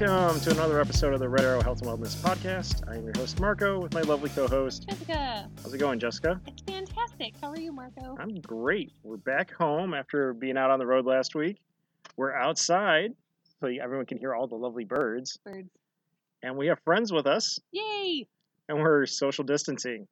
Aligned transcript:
Welcome 0.00 0.40
to 0.42 0.50
another 0.52 0.80
episode 0.80 1.12
of 1.12 1.18
the 1.18 1.28
Red 1.28 1.44
Arrow 1.44 1.60
Health 1.60 1.82
and 1.82 1.90
Wellness 1.90 2.14
Podcast. 2.14 2.88
I 2.88 2.98
am 2.98 3.02
your 3.02 3.14
host, 3.16 3.40
Marco, 3.40 3.80
with 3.80 3.92
my 3.92 4.02
lovely 4.02 4.30
co 4.30 4.46
host. 4.46 4.88
Jessica, 4.88 5.50
How's 5.60 5.74
it 5.74 5.78
going, 5.78 5.98
Jessica? 5.98 6.40
it's 6.46 6.62
fantastic. 6.62 7.34
How 7.42 7.48
are 7.48 7.58
you, 7.58 7.72
Marco? 7.72 8.16
I'm 8.16 8.40
great. 8.40 8.92
We're 9.02 9.16
back 9.16 9.52
home 9.52 9.94
after 9.94 10.34
being 10.34 10.56
out 10.56 10.70
on 10.70 10.78
the 10.78 10.86
road 10.86 11.04
last 11.04 11.34
week. 11.34 11.58
We're 12.16 12.32
outside 12.32 13.14
so 13.60 13.66
everyone 13.66 14.06
can 14.06 14.18
hear 14.18 14.36
all 14.36 14.46
the 14.46 14.54
lovely 14.54 14.84
birds. 14.84 15.36
Birds. 15.44 15.68
And 16.44 16.56
we 16.56 16.68
have 16.68 16.78
friends 16.84 17.12
with 17.12 17.26
us, 17.26 17.58
Yay! 17.72 18.28
and 18.68 18.78
we're 18.78 19.04
social 19.04 19.42
distancing, 19.42 20.06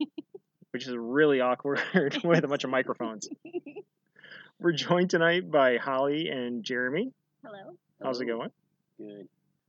which 0.70 0.86
is 0.86 0.96
really 0.96 1.42
awkward 1.42 1.82
with 2.24 2.42
a 2.44 2.48
bunch 2.48 2.64
of 2.64 2.70
microphones. 2.70 3.28
We're 4.58 4.72
joined 4.72 5.10
tonight 5.10 5.50
by 5.50 5.76
Holly 5.76 6.28
and 6.28 6.64
Jeremy. 6.64 7.12
Hello. 7.44 7.76
How's 8.02 8.20
it 8.20 8.26
going? 8.26 8.50
Good. 9.00 9.28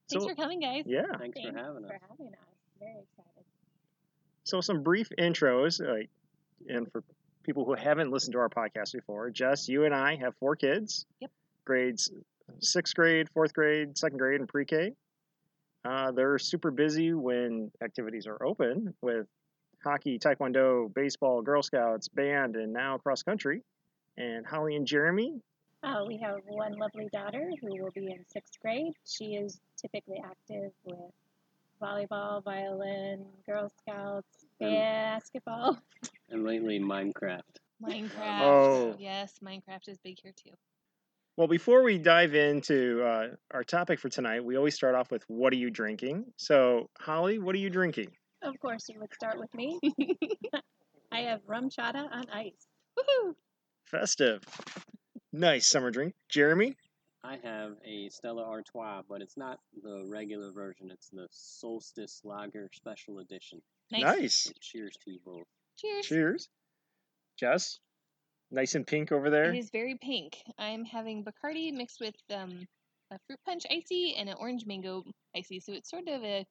Thanks 0.09 0.23
So- 0.26 0.30
for 0.30 0.35
coming, 0.35 0.59
guys. 0.59 0.84
Yeah. 0.85 1.03
Thanks 1.17 1.40
for 1.40 1.48
having 1.48 1.85
us. 1.85 1.91
for 1.91 1.99
having 2.09 2.27
us. 2.34 2.40
Very 2.80 2.91
excited. 2.99 3.45
So 4.44 4.59
some 4.62 4.84
brief 4.84 5.09
intros, 5.17 5.80
like, 5.85 6.09
and 6.67 6.91
for 6.91 7.04
people 7.44 7.63
who 7.66 7.73
haven't 7.76 8.12
listened 8.12 8.34
to 8.34 8.40
our 8.40 8.49
podcast 8.49 8.91
before, 8.94 9.30
Jess, 9.30 9.70
you 9.70 9.85
and 9.85 9.96
I 9.96 10.15
have 10.18 10.35
four 10.38 10.55
kids. 10.55 11.05
Yep. 11.21 11.32
Grades 11.65 12.12
sixth 12.60 12.93
grade, 12.96 13.29
fourth 13.29 13.54
grade, 13.54 13.98
second 13.98 14.18
grade, 14.18 14.40
and 14.41 14.49
pre-K. 14.49 14.93
Uh, 15.85 16.12
they're 16.12 16.38
super 16.38 16.70
busy 16.71 17.13
when 17.13 17.71
activities 17.82 18.27
are 18.27 18.43
open 18.45 18.93
with 19.01 19.26
hockey, 19.84 20.20
taekwondo, 20.20 20.93
baseball, 20.93 21.41
Girl 21.41 21.63
Scouts, 21.63 22.07
band, 22.10 22.55
and 22.57 22.73
now 22.73 22.98
cross 22.98 23.23
country. 23.23 23.63
And 24.18 24.45
Holly 24.45 24.76
and 24.76 24.85
Jeremy, 24.85 25.41
Uh, 25.84 26.04
we 26.07 26.18
have 26.18 26.37
one 26.48 26.77
lovely 26.77 27.10
daughter 27.12 27.49
who 27.60 27.82
will 27.82 27.91
be 27.91 28.12
in 28.12 28.24
sixth 28.27 28.60
grade. 28.62 28.93
She 29.05 29.35
is 29.35 29.60
typically 29.77 30.21
active 30.23 30.71
with 30.84 31.12
volleyball, 31.82 32.43
violin, 32.43 33.26
Girl 33.46 33.71
Scouts, 33.79 34.46
basketball. 34.60 35.79
And 36.29 36.46
lately, 36.46 36.79
Minecraft. 36.79 37.41
Minecraft. 37.84 38.41
Oh. 38.41 38.96
Yes, 38.98 39.34
Minecraft 39.43 39.90
is 39.90 39.98
big 40.01 40.18
here 40.23 40.32
too. 40.32 40.54
Well, 41.35 41.49
before 41.49 41.84
we 41.84 41.98
dive 41.98 42.35
into 42.35 43.04
uh, 43.04 43.27
our 43.54 43.66
topic 43.66 43.99
for 43.99 44.07
tonight, 44.07 44.41
we 44.41 44.55
always 44.55 44.73
start 44.73 44.95
off 44.95 45.12
with 45.12 45.26
what 45.27 45.51
are 45.51 45.57
you 45.57 45.70
drinking? 45.70 46.26
So, 46.38 46.90
Holly, 46.99 47.38
what 47.38 47.54
are 47.54 47.57
you 47.60 47.70
drinking? 47.70 48.12
Of 48.41 48.57
course, 48.62 48.88
you 48.88 48.99
would 49.01 49.13
start 49.13 49.40
with 49.40 49.54
me. 49.54 49.77
I 51.12 51.20
have 51.20 51.41
RumChata 51.45 52.10
on 52.12 52.23
ice. 52.34 52.68
Woohoo! 52.98 53.34
Festive. 53.84 54.41
Nice 55.34 55.68
summer 55.68 55.91
drink. 55.91 56.13
Jeremy? 56.29 56.76
I 57.24 57.37
have 57.43 57.74
a 57.85 58.10
Stella 58.10 58.43
Artois, 58.43 59.04
but 59.07 59.21
it's 59.21 59.38
not 59.38 59.60
the 59.84 60.05
regular 60.10 60.51
version. 60.51 60.90
It's 60.91 61.10
the 61.10 61.27
Solstice 61.32 62.21
Lager 62.23 62.70
Special 62.73 63.20
Edition. 63.20 63.62
Nice. 63.91 64.01
Nice. 64.01 64.53
Cheers 64.59 64.97
to 65.06 65.12
you 65.12 65.19
both. 65.23 65.46
Cheers. 65.78 66.06
Cheers. 66.06 66.50
Jess? 67.38 67.79
Nice 68.50 68.75
and 68.75 68.85
pink 68.85 69.12
over 69.12 69.29
there. 69.29 69.53
It 69.53 69.57
is 69.57 69.69
very 69.69 69.97
pink. 70.01 70.38
I'm 70.57 70.84
having 70.84 71.23
Bacardi 71.23 71.72
mixed 71.72 72.01
with 72.01 72.16
um, 72.34 72.68
a 73.12 73.18
fruit 73.28 73.40
punch 73.45 73.66
icy 73.72 74.16
and 74.17 74.27
an 74.27 74.35
orange 74.39 74.66
mango 74.66 75.03
icy, 75.35 75.59
so 75.59 75.73
it's 75.73 75.89
sort 75.89 76.07
of 76.07 76.23
a 76.23 76.45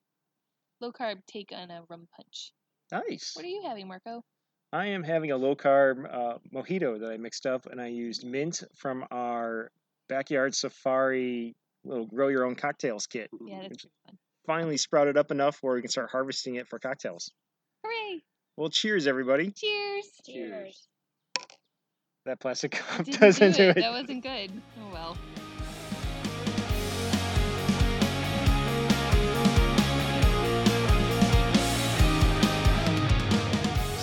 low 0.81 0.93
carb 0.93 1.16
take 1.26 1.53
on 1.53 1.71
a 1.71 1.82
rum 1.91 2.09
punch. 2.16 2.53
Nice. 2.91 3.32
What 3.34 3.44
are 3.44 3.49
you 3.49 3.62
having, 3.66 3.88
Marco? 3.88 4.25
I 4.72 4.86
am 4.86 5.03
having 5.03 5.32
a 5.32 5.36
low 5.36 5.56
carb 5.56 6.04
uh, 6.12 6.38
mojito 6.54 7.00
that 7.00 7.10
I 7.10 7.16
mixed 7.16 7.47
up, 7.47 7.66
and 7.66 7.81
I 7.81 7.88
used 7.88 8.25
mint 8.25 8.62
from 8.76 9.04
our 9.10 9.70
backyard 10.08 10.54
safari 10.54 11.54
little 11.84 12.06
grow 12.06 12.28
your 12.28 12.44
own 12.44 12.54
cocktails 12.54 13.06
kit. 13.06 13.31
Yeah, 13.44 13.62
that's 13.62 13.86
fun. 14.06 14.19
finally 14.47 14.76
sprouted 14.76 15.16
up 15.16 15.31
enough 15.31 15.58
where 15.62 15.75
we 15.75 15.81
can 15.81 15.91
start 15.91 16.10
harvesting 16.10 16.56
it 16.56 16.69
for 16.69 16.78
cocktails. 16.78 17.31
Hooray! 17.84 18.22
Well, 18.56 18.69
cheers, 18.69 19.06
everybody. 19.06 19.50
Cheers. 19.50 20.04
Cheers. 20.26 20.87
That 22.26 22.38
plastic 22.38 22.72
cup 22.72 23.06
doesn't 23.06 23.52
do 23.52 23.56
do 23.56 23.62
it. 23.70 23.78
it. 23.78 23.81
That 23.81 23.92
wasn't 23.92 24.22
good. 24.22 24.50
Oh 24.81 24.92
well. 24.92 25.16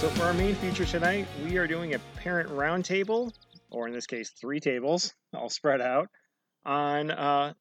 So 0.08 0.14
for 0.14 0.24
our 0.24 0.34
main 0.34 0.56
feature 0.56 0.86
tonight, 0.86 1.28
we 1.44 1.58
are 1.58 1.68
doing 1.68 1.94
a 1.94 2.00
parent 2.16 2.50
roundtable, 2.52 3.34
or 3.70 3.90
in 3.90 3.94
this 3.94 4.08
case, 4.08 4.30
three 4.30 4.62
tables, 4.62 5.14
all 5.34 5.50
spread 5.50 5.82
out, 5.82 6.08
on 6.66 7.12
uh, 7.12 7.54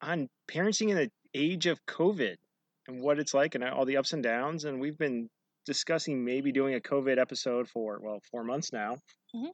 on 0.00 0.28
parenting 0.48 0.90
in 0.90 0.96
the 0.96 1.10
age 1.34 1.66
of 1.66 1.84
COVID 1.86 2.36
and 2.86 3.02
what 3.02 3.18
it's 3.18 3.34
like 3.34 3.56
and 3.56 3.64
all 3.64 3.84
the 3.84 3.96
ups 3.96 4.12
and 4.12 4.22
downs. 4.22 4.64
And 4.64 4.80
we've 4.80 4.96
been 4.96 5.28
discussing 5.66 6.24
maybe 6.24 6.52
doing 6.52 6.76
a 6.76 6.80
COVID 6.80 7.18
episode 7.18 7.68
for 7.68 7.98
well 8.00 8.20
four 8.30 8.44
months 8.44 8.72
now. 8.72 8.98
Mhm. 9.34 9.50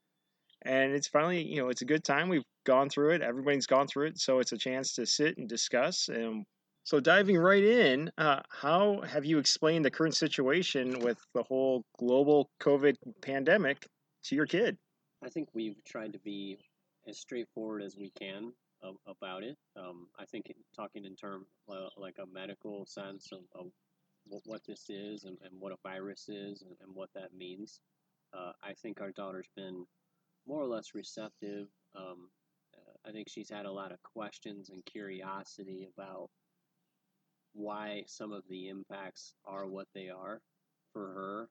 And 0.67 0.93
it's 0.93 1.09
finally, 1.09 1.43
you 1.43 1.63
know, 1.63 1.71
it's 1.71 1.81
a 1.81 1.87
good 1.87 2.05
time. 2.05 2.29
We've 2.29 2.45
gone 2.67 2.91
through 2.91 3.13
it. 3.13 3.23
Everybody's 3.23 3.67
gone 3.67 3.87
through 3.87 4.09
it, 4.09 4.19
so 4.19 4.41
it's 4.41 4.53
a 4.53 4.59
chance 4.59 4.97
to 4.97 5.07
sit 5.07 5.39
and 5.39 5.49
discuss. 5.49 6.11
And 6.11 6.45
so 6.85 7.01
diving 7.01 7.39
right 7.39 7.65
in, 7.65 8.11
uh, 8.19 8.41
how 8.51 9.01
have 9.01 9.25
you 9.25 9.39
explained 9.39 9.85
the 9.85 9.91
current 9.91 10.15
situation 10.15 11.01
with 11.01 11.19
the 11.35 11.43
whole 11.43 11.85
global 11.99 12.51
COVID 12.61 12.97
pandemic 13.23 13.87
to 14.25 14.35
your 14.35 14.47
kid? 14.47 14.77
I 15.25 15.31
think 15.31 15.49
we've 15.55 15.83
tried 15.85 16.13
to 16.13 16.19
be 16.19 16.59
as 17.09 17.19
straightforward 17.19 17.83
as 17.83 17.97
we 17.97 18.11
can 18.11 18.53
about 19.07 19.43
it. 19.43 19.57
Um, 19.77 20.09
I 20.19 20.27
think 20.27 20.51
in, 20.51 20.57
talking 20.77 21.07
in 21.07 21.17
terms 21.17 21.47
uh, 21.71 21.89
like 21.97 22.17
a 22.23 22.27
medical 22.27 22.85
sense 22.85 23.31
of, 23.33 23.41
of 23.59 23.71
what, 24.27 24.43
what 24.45 24.61
this 24.67 24.91
is 24.91 25.25
and, 25.25 25.39
and 25.43 25.59
what 25.59 25.73
a 25.73 25.77
virus 25.83 26.29
is 26.29 26.63
and, 26.63 26.77
and 26.83 26.95
what 26.95 27.09
that 27.15 27.35
means. 27.35 27.81
Uh, 28.37 28.53
I 28.63 28.75
think 28.75 29.01
our 29.01 29.13
daughter's 29.13 29.49
been 29.57 29.87
more 30.47 30.61
or 30.61 30.67
less 30.67 30.95
receptive. 30.95 31.69
Um, 31.97 32.29
uh, 32.77 33.09
I 33.09 33.13
think 33.13 33.29
she's 33.31 33.51
had 33.51 33.65
a 33.65 33.73
lot 33.73 33.93
of 33.93 34.03
questions 34.03 34.71
and 34.71 34.85
curiosity 34.85 35.89
about 35.97 36.29
why 37.55 38.03
some 38.07 38.33
of 38.33 38.43
the 38.49 38.69
impacts 38.69 39.35
are 39.47 39.67
what 39.67 39.89
they 39.95 40.09
are 40.09 40.41
for 40.93 41.07
her 41.15 41.49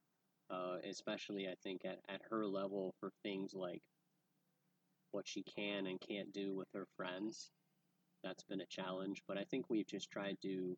uh, 0.50 0.78
especially 0.90 1.48
I 1.48 1.56
think 1.64 1.82
at, 1.86 2.00
at 2.10 2.22
her 2.30 2.46
level 2.46 2.94
for 3.00 3.12
things 3.24 3.54
like 3.54 3.82
what 5.12 5.28
she 5.28 5.44
can 5.44 5.88
and 5.88 6.00
can't 6.00 6.34
do 6.34 6.56
with 6.56 6.68
her 6.74 6.86
friends. 6.96 7.52
That's 8.24 8.44
been 8.44 8.62
a 8.62 8.66
challenge, 8.66 9.22
but 9.28 9.38
I 9.38 9.44
think 9.44 9.66
we've 9.70 9.88
just 9.88 10.12
tried 10.12 10.38
to 10.44 10.78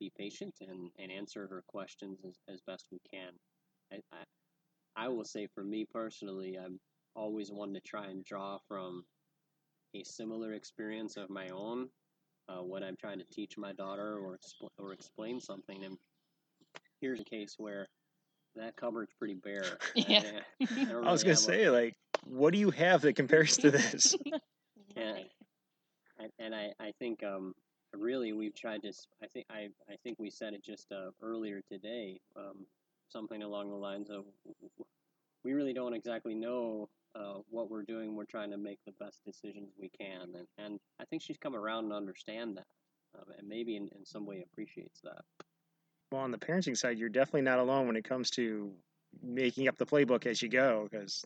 be 0.00 0.12
patient 0.16 0.54
and, 0.60 0.90
and 0.98 1.10
answer 1.10 1.46
her 1.46 1.62
questions 1.66 2.20
as, 2.26 2.36
as 2.48 2.60
best 2.66 2.86
we 2.90 2.98
can. 3.10 3.32
I, 3.92 3.96
I, 4.12 5.04
I 5.04 5.08
will 5.08 5.24
say 5.24 5.46
for 5.54 5.64
me 5.64 5.86
personally, 5.90 6.58
I'm 6.62 6.78
always 7.14 7.50
one 7.50 7.74
to 7.74 7.80
try 7.80 8.06
and 8.06 8.24
draw 8.24 8.58
from 8.68 9.04
a 9.94 10.02
similar 10.04 10.52
experience 10.54 11.16
of 11.16 11.30
my 11.30 11.48
own 11.48 11.88
uh, 12.48 12.62
when 12.62 12.82
I'm 12.82 12.96
trying 12.96 13.18
to 13.18 13.24
teach 13.24 13.56
my 13.58 13.72
daughter 13.72 14.18
or, 14.18 14.38
expl- 14.38 14.68
or 14.78 14.92
explain 14.92 15.40
something. 15.40 15.84
And 15.84 15.96
here's 17.00 17.20
a 17.20 17.24
case 17.24 17.54
where 17.58 17.86
that 18.54 18.76
cupboard's 18.76 19.12
pretty 19.18 19.34
bare. 19.34 19.78
Yeah. 19.94 20.22
I, 20.60 20.80
I 20.80 20.84
don't 20.84 21.06
I 21.06 21.12
was 21.12 21.22
gonna 21.22 21.30
really 21.30 21.30
have 21.30 21.30
a- 21.30 21.36
say, 21.36 21.70
like, 21.70 21.94
what 22.24 22.52
do 22.52 22.58
you 22.58 22.70
have 22.70 23.02
that 23.02 23.14
compares 23.14 23.56
to 23.58 23.70
this? 23.70 24.14
Yeah. 24.96 25.18
And, 26.18 26.30
and 26.38 26.54
I, 26.54 26.70
I 26.80 26.92
think 26.98 27.22
um, 27.22 27.52
really 27.94 28.32
we've 28.32 28.54
tried 28.54 28.82
to 28.82 28.92
I 29.22 29.26
think 29.26 29.44
I, 29.50 29.68
I 29.90 29.96
think 30.02 30.18
we 30.18 30.30
said 30.30 30.54
it 30.54 30.64
just 30.64 30.90
uh, 30.90 31.10
earlier 31.22 31.60
today 31.70 32.18
um, 32.34 32.64
something 33.08 33.42
along 33.42 33.68
the 33.70 33.76
lines 33.76 34.08
of 34.08 34.24
we 35.44 35.52
really 35.52 35.74
don't 35.74 35.92
exactly 35.92 36.34
know 36.34 36.88
uh, 37.18 37.40
what 37.48 37.70
we're 37.70 37.82
doing 37.82 38.14
we're 38.14 38.24
trying 38.24 38.50
to 38.50 38.58
make 38.58 38.78
the 38.86 38.92
best 39.00 39.24
decisions 39.24 39.70
we 39.80 39.90
can 39.98 40.22
and, 40.34 40.46
and 40.58 40.78
I 41.00 41.04
think 41.06 41.22
she's 41.22 41.38
come 41.38 41.56
around 41.56 41.84
and 41.84 41.92
understand 41.92 42.56
that 42.56 42.66
um, 43.18 43.24
and 43.38 43.48
maybe 43.48 43.76
in, 43.76 43.88
in 43.96 44.04
some 44.04 44.26
way 44.26 44.44
appreciates 44.52 45.00
that 45.02 45.22
well, 46.12 46.22
on 46.22 46.30
the 46.30 46.38
parenting 46.38 46.76
side, 46.76 46.98
you're 46.98 47.08
definitely 47.08 47.42
not 47.42 47.58
alone 47.58 47.86
when 47.86 47.96
it 47.96 48.04
comes 48.04 48.30
to 48.32 48.72
making 49.22 49.66
up 49.68 49.76
the 49.76 49.86
playbook 49.86 50.26
as 50.26 50.40
you 50.40 50.48
go, 50.48 50.88
because 50.90 51.24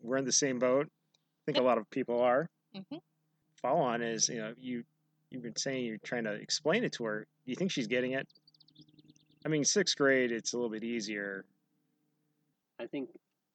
we're 0.00 0.16
in 0.16 0.24
the 0.24 0.32
same 0.32 0.58
boat. 0.58 0.86
I 0.86 1.42
think 1.44 1.58
a 1.58 1.62
lot 1.62 1.78
of 1.78 1.88
people 1.90 2.20
are. 2.20 2.48
Mhm. 2.74 3.00
Follow 3.56 3.80
on 3.80 4.02
is, 4.02 4.28
you 4.28 4.38
know, 4.38 4.54
you 4.58 4.84
you've 5.30 5.42
been 5.42 5.56
saying 5.56 5.84
you're 5.84 5.98
trying 5.98 6.24
to 6.24 6.32
explain 6.32 6.84
it 6.84 6.92
to 6.92 7.04
her. 7.04 7.26
Do 7.44 7.50
you 7.50 7.56
think 7.56 7.70
she's 7.70 7.86
getting 7.86 8.12
it? 8.12 8.26
I 9.44 9.48
mean, 9.48 9.64
sixth 9.64 9.96
grade, 9.96 10.32
it's 10.32 10.52
a 10.52 10.56
little 10.56 10.70
bit 10.70 10.84
easier. 10.84 11.44
I 12.78 12.86
think 12.86 13.10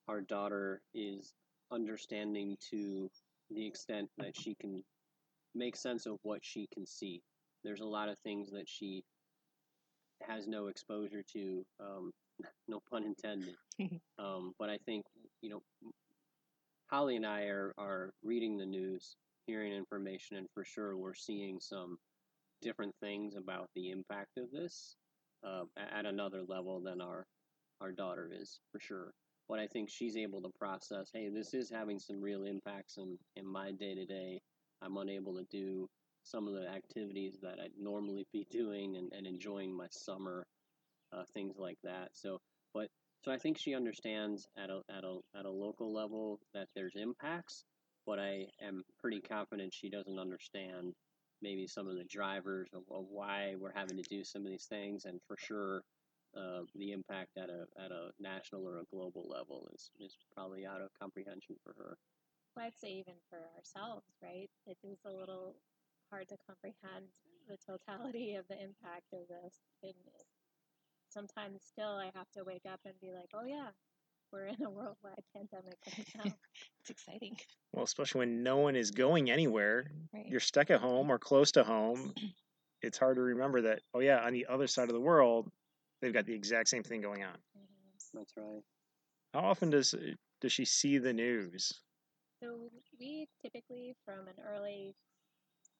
our 0.07 0.21
daughter 0.21 0.81
is 0.93 1.33
understanding 1.71 2.57
to 2.71 3.09
the 3.49 3.65
extent 3.65 4.09
that 4.17 4.35
she 4.35 4.55
can 4.55 4.83
make 5.55 5.75
sense 5.75 6.05
of 6.05 6.17
what 6.23 6.39
she 6.41 6.67
can 6.73 6.85
see. 6.85 7.21
There's 7.63 7.81
a 7.81 7.85
lot 7.85 8.09
of 8.09 8.17
things 8.23 8.49
that 8.51 8.67
she 8.67 9.03
has 10.27 10.47
no 10.47 10.67
exposure 10.67 11.23
to, 11.33 11.65
um, 11.79 12.11
no 12.67 12.81
pun 12.89 13.03
intended. 13.03 13.55
um, 14.19 14.53
but 14.59 14.69
I 14.69 14.77
think, 14.85 15.05
you 15.41 15.49
know, 15.49 15.61
Holly 16.87 17.15
and 17.15 17.25
I 17.25 17.43
are, 17.43 17.73
are 17.77 18.11
reading 18.23 18.57
the 18.57 18.65
news, 18.65 19.15
hearing 19.45 19.73
information, 19.73 20.37
and 20.37 20.47
for 20.53 20.65
sure 20.65 20.97
we're 20.97 21.13
seeing 21.13 21.59
some 21.59 21.97
different 22.61 22.93
things 23.01 23.35
about 23.35 23.69
the 23.75 23.89
impact 23.89 24.37
of 24.37 24.51
this 24.51 24.95
uh, 25.43 25.63
at 25.77 26.05
another 26.05 26.43
level 26.47 26.79
than 26.81 27.01
our 27.01 27.25
our 27.81 27.91
daughter 27.91 28.29
is 28.31 28.59
for 28.71 28.79
sure. 28.79 29.11
But 29.51 29.59
I 29.59 29.67
think 29.67 29.89
she's 29.89 30.15
able 30.15 30.41
to 30.43 30.49
process, 30.57 31.09
hey, 31.13 31.27
this 31.27 31.53
is 31.53 31.69
having 31.69 31.99
some 31.99 32.21
real 32.21 32.45
impacts 32.45 32.97
in, 32.97 33.17
in 33.35 33.45
my 33.45 33.73
day 33.73 33.93
to 33.93 34.05
day. 34.05 34.39
I'm 34.81 34.95
unable 34.95 35.35
to 35.35 35.43
do 35.51 35.89
some 36.23 36.47
of 36.47 36.53
the 36.53 36.69
activities 36.69 37.37
that 37.41 37.59
I'd 37.61 37.77
normally 37.77 38.25
be 38.31 38.47
doing 38.49 38.95
and, 38.95 39.11
and 39.11 39.27
enjoying 39.27 39.75
my 39.75 39.87
summer, 39.91 40.47
uh, 41.11 41.23
things 41.33 41.57
like 41.57 41.75
that. 41.83 42.11
So, 42.13 42.39
but 42.73 42.87
so 43.25 43.31
I 43.33 43.37
think 43.37 43.57
she 43.57 43.75
understands 43.75 44.47
at 44.57 44.69
a, 44.69 44.83
at 44.89 45.03
a 45.03 45.17
at 45.37 45.43
a 45.43 45.51
local 45.51 45.93
level 45.93 46.39
that 46.53 46.69
there's 46.73 46.95
impacts, 46.95 47.65
but 48.07 48.19
I 48.19 48.45
am 48.65 48.83
pretty 49.01 49.19
confident 49.19 49.73
she 49.73 49.89
doesn't 49.89 50.17
understand 50.17 50.93
maybe 51.41 51.67
some 51.67 51.89
of 51.89 51.97
the 51.97 52.05
drivers 52.09 52.69
of, 52.73 52.83
of 52.89 53.03
why 53.09 53.55
we're 53.59 53.73
having 53.75 53.97
to 53.97 54.09
do 54.09 54.23
some 54.23 54.45
of 54.45 54.47
these 54.49 54.67
things, 54.69 55.03
and 55.03 55.19
for 55.27 55.35
sure, 55.37 55.81
uh, 56.37 56.61
the 56.75 56.91
impact 56.91 57.37
at 57.37 57.49
a 57.49 57.65
at 57.83 57.91
a 57.91 58.11
national 58.19 58.65
or 58.67 58.79
a 58.79 58.85
global 58.91 59.27
level 59.27 59.69
is 59.73 59.89
is 59.99 60.15
probably 60.35 60.65
out 60.65 60.81
of 60.81 60.89
comprehension 60.99 61.55
for 61.63 61.73
her. 61.77 61.97
Well, 62.55 62.65
I'd 62.65 62.77
say 62.79 62.89
even 62.89 63.15
for 63.29 63.39
ourselves, 63.55 64.05
right? 64.21 64.49
It 64.67 64.77
is 64.83 64.99
a 65.05 65.11
little 65.11 65.55
hard 66.09 66.27
to 66.29 66.37
comprehend 66.45 67.05
the 67.47 67.57
totality 67.65 68.35
of 68.35 68.45
the 68.49 68.55
impact 68.61 69.13
of 69.13 69.27
this. 69.29 69.59
And 69.83 69.93
sometimes 71.09 71.61
still 71.65 71.91
I 71.97 72.11
have 72.15 72.29
to 72.37 72.43
wake 72.43 72.65
up 72.71 72.79
and 72.85 72.93
be 73.01 73.11
like, 73.11 73.29
oh 73.33 73.45
yeah, 73.45 73.69
we're 74.31 74.45
in 74.47 74.61
a 74.63 74.69
worldwide 74.69 75.23
pandemic 75.35 75.77
right 75.97 76.07
now. 76.25 76.35
It's 76.81 76.89
exciting. 76.89 77.35
Well, 77.73 77.83
especially 77.83 78.19
when 78.19 78.43
no 78.43 78.57
one 78.57 78.75
is 78.75 78.91
going 78.91 79.29
anywhere, 79.29 79.91
Right. 80.13 80.25
you're 80.27 80.39
stuck 80.41 80.69
at 80.71 80.81
home 80.81 81.09
or 81.09 81.19
close 81.19 81.51
to 81.53 81.63
home. 81.63 82.13
It's 82.83 82.97
hard 82.97 83.17
to 83.17 83.21
remember 83.21 83.61
that. 83.61 83.81
Oh 83.93 83.99
yeah, 83.99 84.25
on 84.25 84.33
the 84.33 84.47
other 84.49 84.65
side 84.65 84.89
of 84.89 84.95
the 84.95 84.99
world, 84.99 85.51
they've 86.01 86.13
got 86.13 86.25
the 86.25 86.33
exact 86.33 86.69
same 86.69 86.83
thing 86.83 87.01
going 87.01 87.23
on. 87.23 87.37
Mhm. 87.57 88.11
That's 88.13 88.35
right. 88.37 88.63
How 89.33 89.41
often 89.41 89.69
does 89.69 89.95
does 90.41 90.51
she 90.51 90.65
see 90.65 90.97
the 90.97 91.13
news? 91.13 91.71
So 92.41 92.71
we 92.99 93.27
typically, 93.41 93.95
from 94.05 94.27
an 94.27 94.39
early 94.43 94.95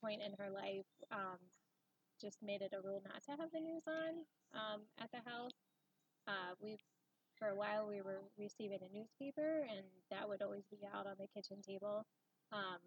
point 0.02 0.22
in 0.22 0.34
her 0.38 0.50
life, 0.50 0.86
um, 1.12 1.40
just 2.22 2.42
made 2.44 2.62
it 2.62 2.74
a 2.74 2.82
rule 2.82 3.02
not 3.04 3.24
to 3.24 3.32
have 3.42 3.52
the 3.52 3.60
news 3.60 3.84
on 3.88 4.26
um, 4.54 4.82
at 5.00 5.12
the 5.12 5.22
house. 5.30 5.52
Uh, 6.28 6.54
we, 6.62 6.78
for 7.38 7.50
a 7.50 7.56
while, 7.56 7.88
we 7.88 8.02
were 8.02 8.22
receiving 8.38 8.80
a 8.82 8.96
newspaper, 8.96 9.66
and 9.70 9.86
that 10.12 10.28
would 10.28 10.42
always 10.42 10.64
be 10.70 10.78
out 10.94 11.08
on 11.08 11.16
the 11.20 11.28
kitchen 11.36 11.62
table. 11.62 12.06
Um, 12.52 12.80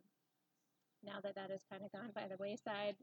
now 1.04 1.20
that 1.22 1.34
that 1.34 1.50
has 1.50 1.62
kind 1.70 1.82
of 1.84 1.92
gone 1.92 2.10
by 2.14 2.28
the 2.28 2.36
wayside, 2.38 2.96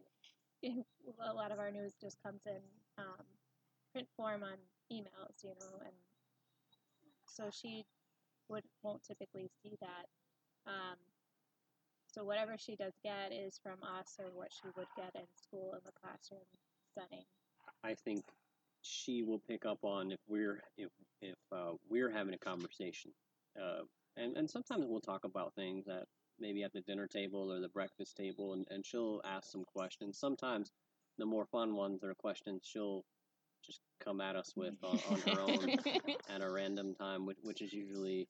a 0.63 1.33
lot 1.33 1.51
of 1.51 1.59
our 1.59 1.71
news 1.71 1.93
just 2.01 2.17
comes 2.23 2.41
in 2.45 2.61
um, 2.97 3.25
print 3.91 4.07
form 4.15 4.43
on 4.43 4.57
emails, 4.91 5.43
you 5.43 5.49
know, 5.49 5.79
and 5.81 5.95
so 7.25 7.49
she 7.51 7.85
would 8.49 8.63
won't 8.83 9.03
typically 9.03 9.49
see 9.63 9.77
that. 9.81 10.05
Um, 10.67 10.97
so 12.05 12.23
whatever 12.23 12.57
she 12.57 12.75
does 12.75 12.93
get 13.03 13.31
is 13.31 13.59
from 13.63 13.79
us 13.83 14.17
or 14.19 14.25
what 14.33 14.49
she 14.51 14.67
would 14.75 14.87
get 14.97 15.11
in 15.15 15.27
school 15.35 15.73
in 15.73 15.79
the 15.85 15.93
classroom 16.01 16.41
setting. 16.93 17.23
I 17.83 17.95
think 17.95 18.23
she 18.81 19.23
will 19.23 19.39
pick 19.47 19.65
up 19.65 19.79
on 19.83 20.11
if 20.11 20.19
we're 20.27 20.61
if 20.77 20.89
if 21.21 21.35
uh, 21.51 21.73
we're 21.89 22.11
having 22.11 22.33
a 22.33 22.37
conversation, 22.37 23.11
uh, 23.61 23.83
and 24.17 24.35
and 24.35 24.49
sometimes 24.49 24.85
we'll 24.87 24.99
talk 24.99 25.23
about 25.23 25.53
things 25.55 25.85
that 25.85 26.05
maybe 26.39 26.63
at 26.63 26.73
the 26.73 26.81
dinner 26.81 27.07
table 27.07 27.51
or 27.51 27.59
the 27.59 27.69
breakfast 27.69 28.17
table, 28.17 28.53
and, 28.53 28.65
and 28.71 28.85
she'll 28.85 29.21
ask 29.23 29.49
some 29.51 29.63
questions. 29.63 30.17
Sometimes 30.17 30.71
the 31.17 31.25
more 31.25 31.45
fun 31.45 31.75
ones 31.75 32.03
are 32.03 32.13
questions 32.15 32.63
she'll 32.65 33.05
just 33.65 33.79
come 34.03 34.21
at 34.21 34.35
us 34.35 34.53
with 34.55 34.75
on, 34.83 34.99
on 35.09 35.21
her 35.21 35.41
own 35.41 35.69
at 36.29 36.41
a 36.41 36.49
random 36.49 36.95
time, 36.95 37.25
which, 37.25 37.37
which 37.43 37.61
is 37.61 37.73
usually 37.73 38.27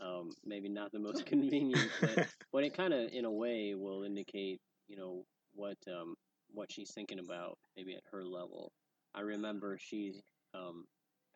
um, 0.00 0.30
maybe 0.44 0.68
not 0.68 0.92
the 0.92 0.98
most 0.98 1.26
convenient, 1.26 1.88
but, 2.00 2.28
but 2.52 2.64
it 2.64 2.76
kind 2.76 2.92
of 2.92 3.10
in 3.12 3.24
a 3.24 3.30
way 3.30 3.74
will 3.74 4.02
indicate 4.02 4.60
you 4.88 4.96
know 4.96 5.24
what 5.54 5.76
um, 5.88 6.14
what 6.50 6.70
she's 6.70 6.92
thinking 6.92 7.18
about 7.18 7.58
maybe 7.76 7.94
at 7.94 8.02
her 8.10 8.24
level. 8.24 8.72
I 9.14 9.20
remember 9.20 9.78
she's 9.80 10.20
um, 10.54 10.84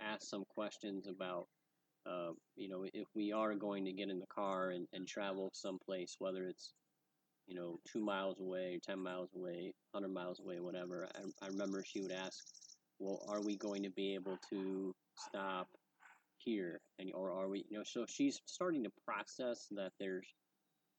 asked 0.01 0.29
some 0.31 0.45
questions 0.49 1.07
about 1.07 1.47
uh, 2.07 2.33
you 2.57 2.69
know 2.69 2.85
if 2.93 3.09
we 3.15 3.33
are 3.33 3.55
going 3.55 3.85
to 3.85 3.93
get 3.93 4.11
in 4.11 4.19
the 4.19 4.27
car 4.27 4.71
and, 4.71 4.87
and 4.93 5.07
travel 5.07 5.51
someplace, 5.53 6.17
whether 6.19 6.45
it's 6.45 6.73
you 7.47 7.55
know 7.55 7.79
two 7.91 8.01
miles 8.01 8.41
away, 8.41 8.79
ten 8.87 8.99
miles 8.99 9.31
away, 9.35 9.73
hundred 9.95 10.13
miles 10.13 10.41
away, 10.41 10.61
whatever. 10.61 11.09
I, 11.15 11.47
I 11.47 11.49
remember 11.49 11.83
she 11.85 12.01
would 12.01 12.13
ask, 12.13 12.45
well, 12.99 13.23
are 13.29 13.41
we 13.43 13.57
going 13.57 13.83
to 13.83 13.91
be 13.91 14.15
able 14.15 14.39
to 14.51 14.95
stop 15.17 15.69
here? 16.39 16.81
And 16.99 17.13
or 17.15 17.33
are 17.33 17.49
we 17.49 17.65
you 17.69 17.79
know 17.79 17.85
so 17.85 18.05
she's 18.09 18.41
starting 18.47 18.85
to 18.85 18.91
process 19.07 19.67
that 19.73 19.93
there's 19.99 20.27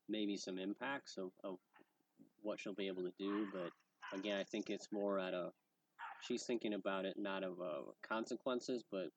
maybe 0.09 0.38
some 0.38 0.57
impacts 0.57 1.17
of, 1.17 1.31
of 1.44 1.57
what 2.41 2.59
she'll 2.59 2.73
be 2.73 2.88
able 2.88 3.03
to 3.03 3.11
do 3.19 3.47
but 3.53 3.71
again 4.17 4.38
i 4.38 4.44
think 4.44 4.69
it's 4.69 4.88
more 4.91 5.19
at 5.19 5.33
a 5.33 5.51
she's 6.21 6.44
thinking 6.44 6.73
about 6.73 7.05
it 7.05 7.15
not 7.17 7.44
of 7.44 7.59
uh, 7.61 7.81
consequences 8.07 8.83
but 8.91 9.09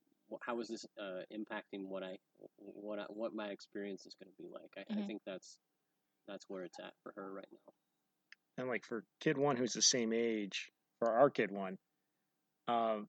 how 0.43 0.61
is 0.61 0.69
this 0.69 0.87
uh, 1.01 1.23
impacting 1.33 1.87
what 1.89 2.03
i 2.03 2.17
what 2.57 2.99
I, 2.99 3.05
what 3.09 3.35
my 3.35 3.49
experience 3.49 4.07
is 4.07 4.15
going 4.15 4.31
to 4.31 4.43
be 4.43 4.49
like? 4.49 4.71
I, 4.77 4.81
I 4.99 5.03
Mhm. 5.03 5.07
think 5.07 5.23
that's 5.25 5.59
that's 6.27 6.49
where 6.49 6.63
it's 6.65 6.79
at 6.79 6.95
for 7.03 7.13
her 7.17 7.33
right 7.33 7.49
now. 7.53 7.73
And 8.59 8.69
like 8.69 8.85
for 8.85 9.05
kid 9.21 9.39
one 9.39 9.57
who's 9.57 9.73
the 9.73 9.83
same 9.83 10.13
age, 10.13 10.71
for 10.99 11.11
our 11.11 11.31
kid 11.31 11.51
one, 11.51 11.79
um, 12.71 13.09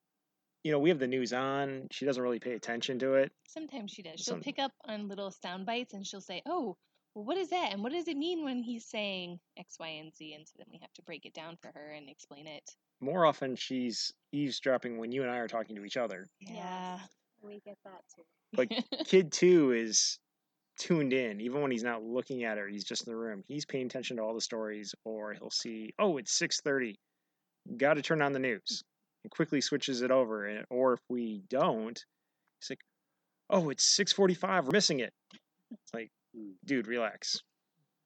you 0.64 0.72
know, 0.72 0.80
we 0.80 0.90
have 0.90 1.00
the 1.00 1.08
news 1.08 1.34
on. 1.34 1.88
She 1.92 2.06
doesn't 2.06 2.22
really 2.22 2.40
pay 2.40 2.54
attention 2.54 3.00
to 3.00 3.16
it. 3.16 3.32
Sometimes 3.48 3.92
she 3.92 4.04
does. 4.04 4.20
She'll 4.20 4.36
Some- 4.36 4.42
pick 4.42 4.60
up 4.60 4.72
on 4.86 5.08
little 5.08 5.32
sound 5.32 5.66
bites 5.66 5.94
and 5.94 6.06
she'll 6.06 6.22
say, 6.22 6.42
"Oh, 6.46 6.78
well, 7.16 7.26
what 7.26 7.38
is 7.38 7.50
that? 7.50 7.72
And 7.72 7.84
what 7.84 7.92
does 7.92 8.08
it 8.08 8.18
mean 8.18 8.44
when 8.44 8.62
he's 8.62 8.86
saying 8.86 9.40
X, 9.58 9.78
Y, 9.80 9.88
and 9.88 10.14
Z?" 10.16 10.34
And 10.34 10.48
so 10.48 10.54
then 10.58 10.68
we 10.72 10.80
have 10.80 10.94
to 10.94 11.02
break 11.02 11.26
it 11.26 11.34
down 11.34 11.58
for 11.62 11.72
her 11.74 11.92
and 11.92 12.10
explain 12.10 12.48
it. 12.48 12.64
More 13.00 13.26
often, 13.26 13.56
she's 13.56 14.14
eavesdropping 14.32 14.98
when 14.98 15.12
you 15.12 15.24
and 15.24 15.32
I 15.32 15.38
are 15.38 15.48
talking 15.48 15.76
to 15.76 15.86
each 15.86 15.98
other. 15.98 16.28
Yeah. 16.40 17.00
We 17.42 17.60
get 17.66 17.78
that 17.84 18.02
too. 18.16 18.24
Like 18.56 18.70
kid 19.08 19.32
two 19.32 19.72
is 19.72 20.20
tuned 20.78 21.12
in, 21.14 21.42
even 21.42 21.62
when 21.62 21.72
he's 21.72 21.84
not 21.84 22.04
looking 22.04 22.44
at 22.44 22.60
her. 22.60 22.68
He's 22.68 22.84
just 22.84 23.08
in 23.08 23.12
the 23.12 23.18
room. 23.18 23.44
He's 23.48 23.66
paying 23.66 23.88
attention 23.88 24.18
to 24.18 24.24
all 24.24 24.36
the 24.36 24.42
stories, 24.42 24.94
or 25.06 25.34
he'll 25.34 25.50
see, 25.50 25.92
oh, 25.98 26.18
it's 26.18 26.38
six 26.38 26.62
thirty. 26.62 27.00
Got 27.78 27.96
to 27.96 28.04
turn 28.04 28.22
on 28.22 28.32
the 28.32 28.40
news. 28.40 28.84
And 29.24 29.32
quickly 29.32 29.62
switches 29.62 30.02
it 30.02 30.12
over. 30.12 30.46
And, 30.48 30.66
or 30.70 30.94
if 30.94 31.00
we 31.10 31.44
don't, 31.50 32.04
he's 32.60 32.70
like, 32.72 32.82
oh, 33.50 33.70
it's 33.70 33.84
six 33.84 34.12
forty-five. 34.12 34.66
We're 34.66 34.72
missing 34.72 35.00
it. 35.00 35.14
It's 35.72 35.94
like, 35.94 36.10
Mm. 36.36 36.54
dude, 36.64 36.88
relax. 36.88 37.42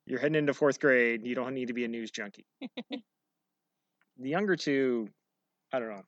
You're 0.07 0.17
heading 0.19 0.35
into 0.35 0.53
fourth 0.55 0.79
grade. 0.79 1.25
You 1.27 1.35
don't 1.35 1.53
need 1.53 1.67
to 1.67 1.73
be 1.73 1.85
a 1.85 1.87
news 1.87 2.09
junkie. 2.09 2.45
the 2.89 2.99
younger 4.17 4.55
two, 4.55 5.09
I 5.71 5.77
don't 5.79 5.89
know. 5.89 6.03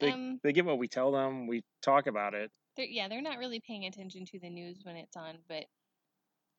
They, 0.00 0.10
Um, 0.12 0.38
they 0.42 0.52
get 0.52 0.66
what 0.66 0.76
we 0.78 0.86
tell 0.86 1.10
them. 1.12 1.46
We 1.46 1.64
talk 1.80 2.06
about 2.08 2.34
it. 2.34 2.50
they're, 2.76 2.84
yeah, 2.84 3.08
they're 3.08 3.22
not 3.22 3.38
really 3.38 3.60
paying 3.60 3.86
attention 3.86 4.26
to 4.26 4.38
the 4.38 4.50
news 4.50 4.80
when 4.84 4.96
it's 4.96 5.16
on, 5.16 5.38
but 5.48 5.64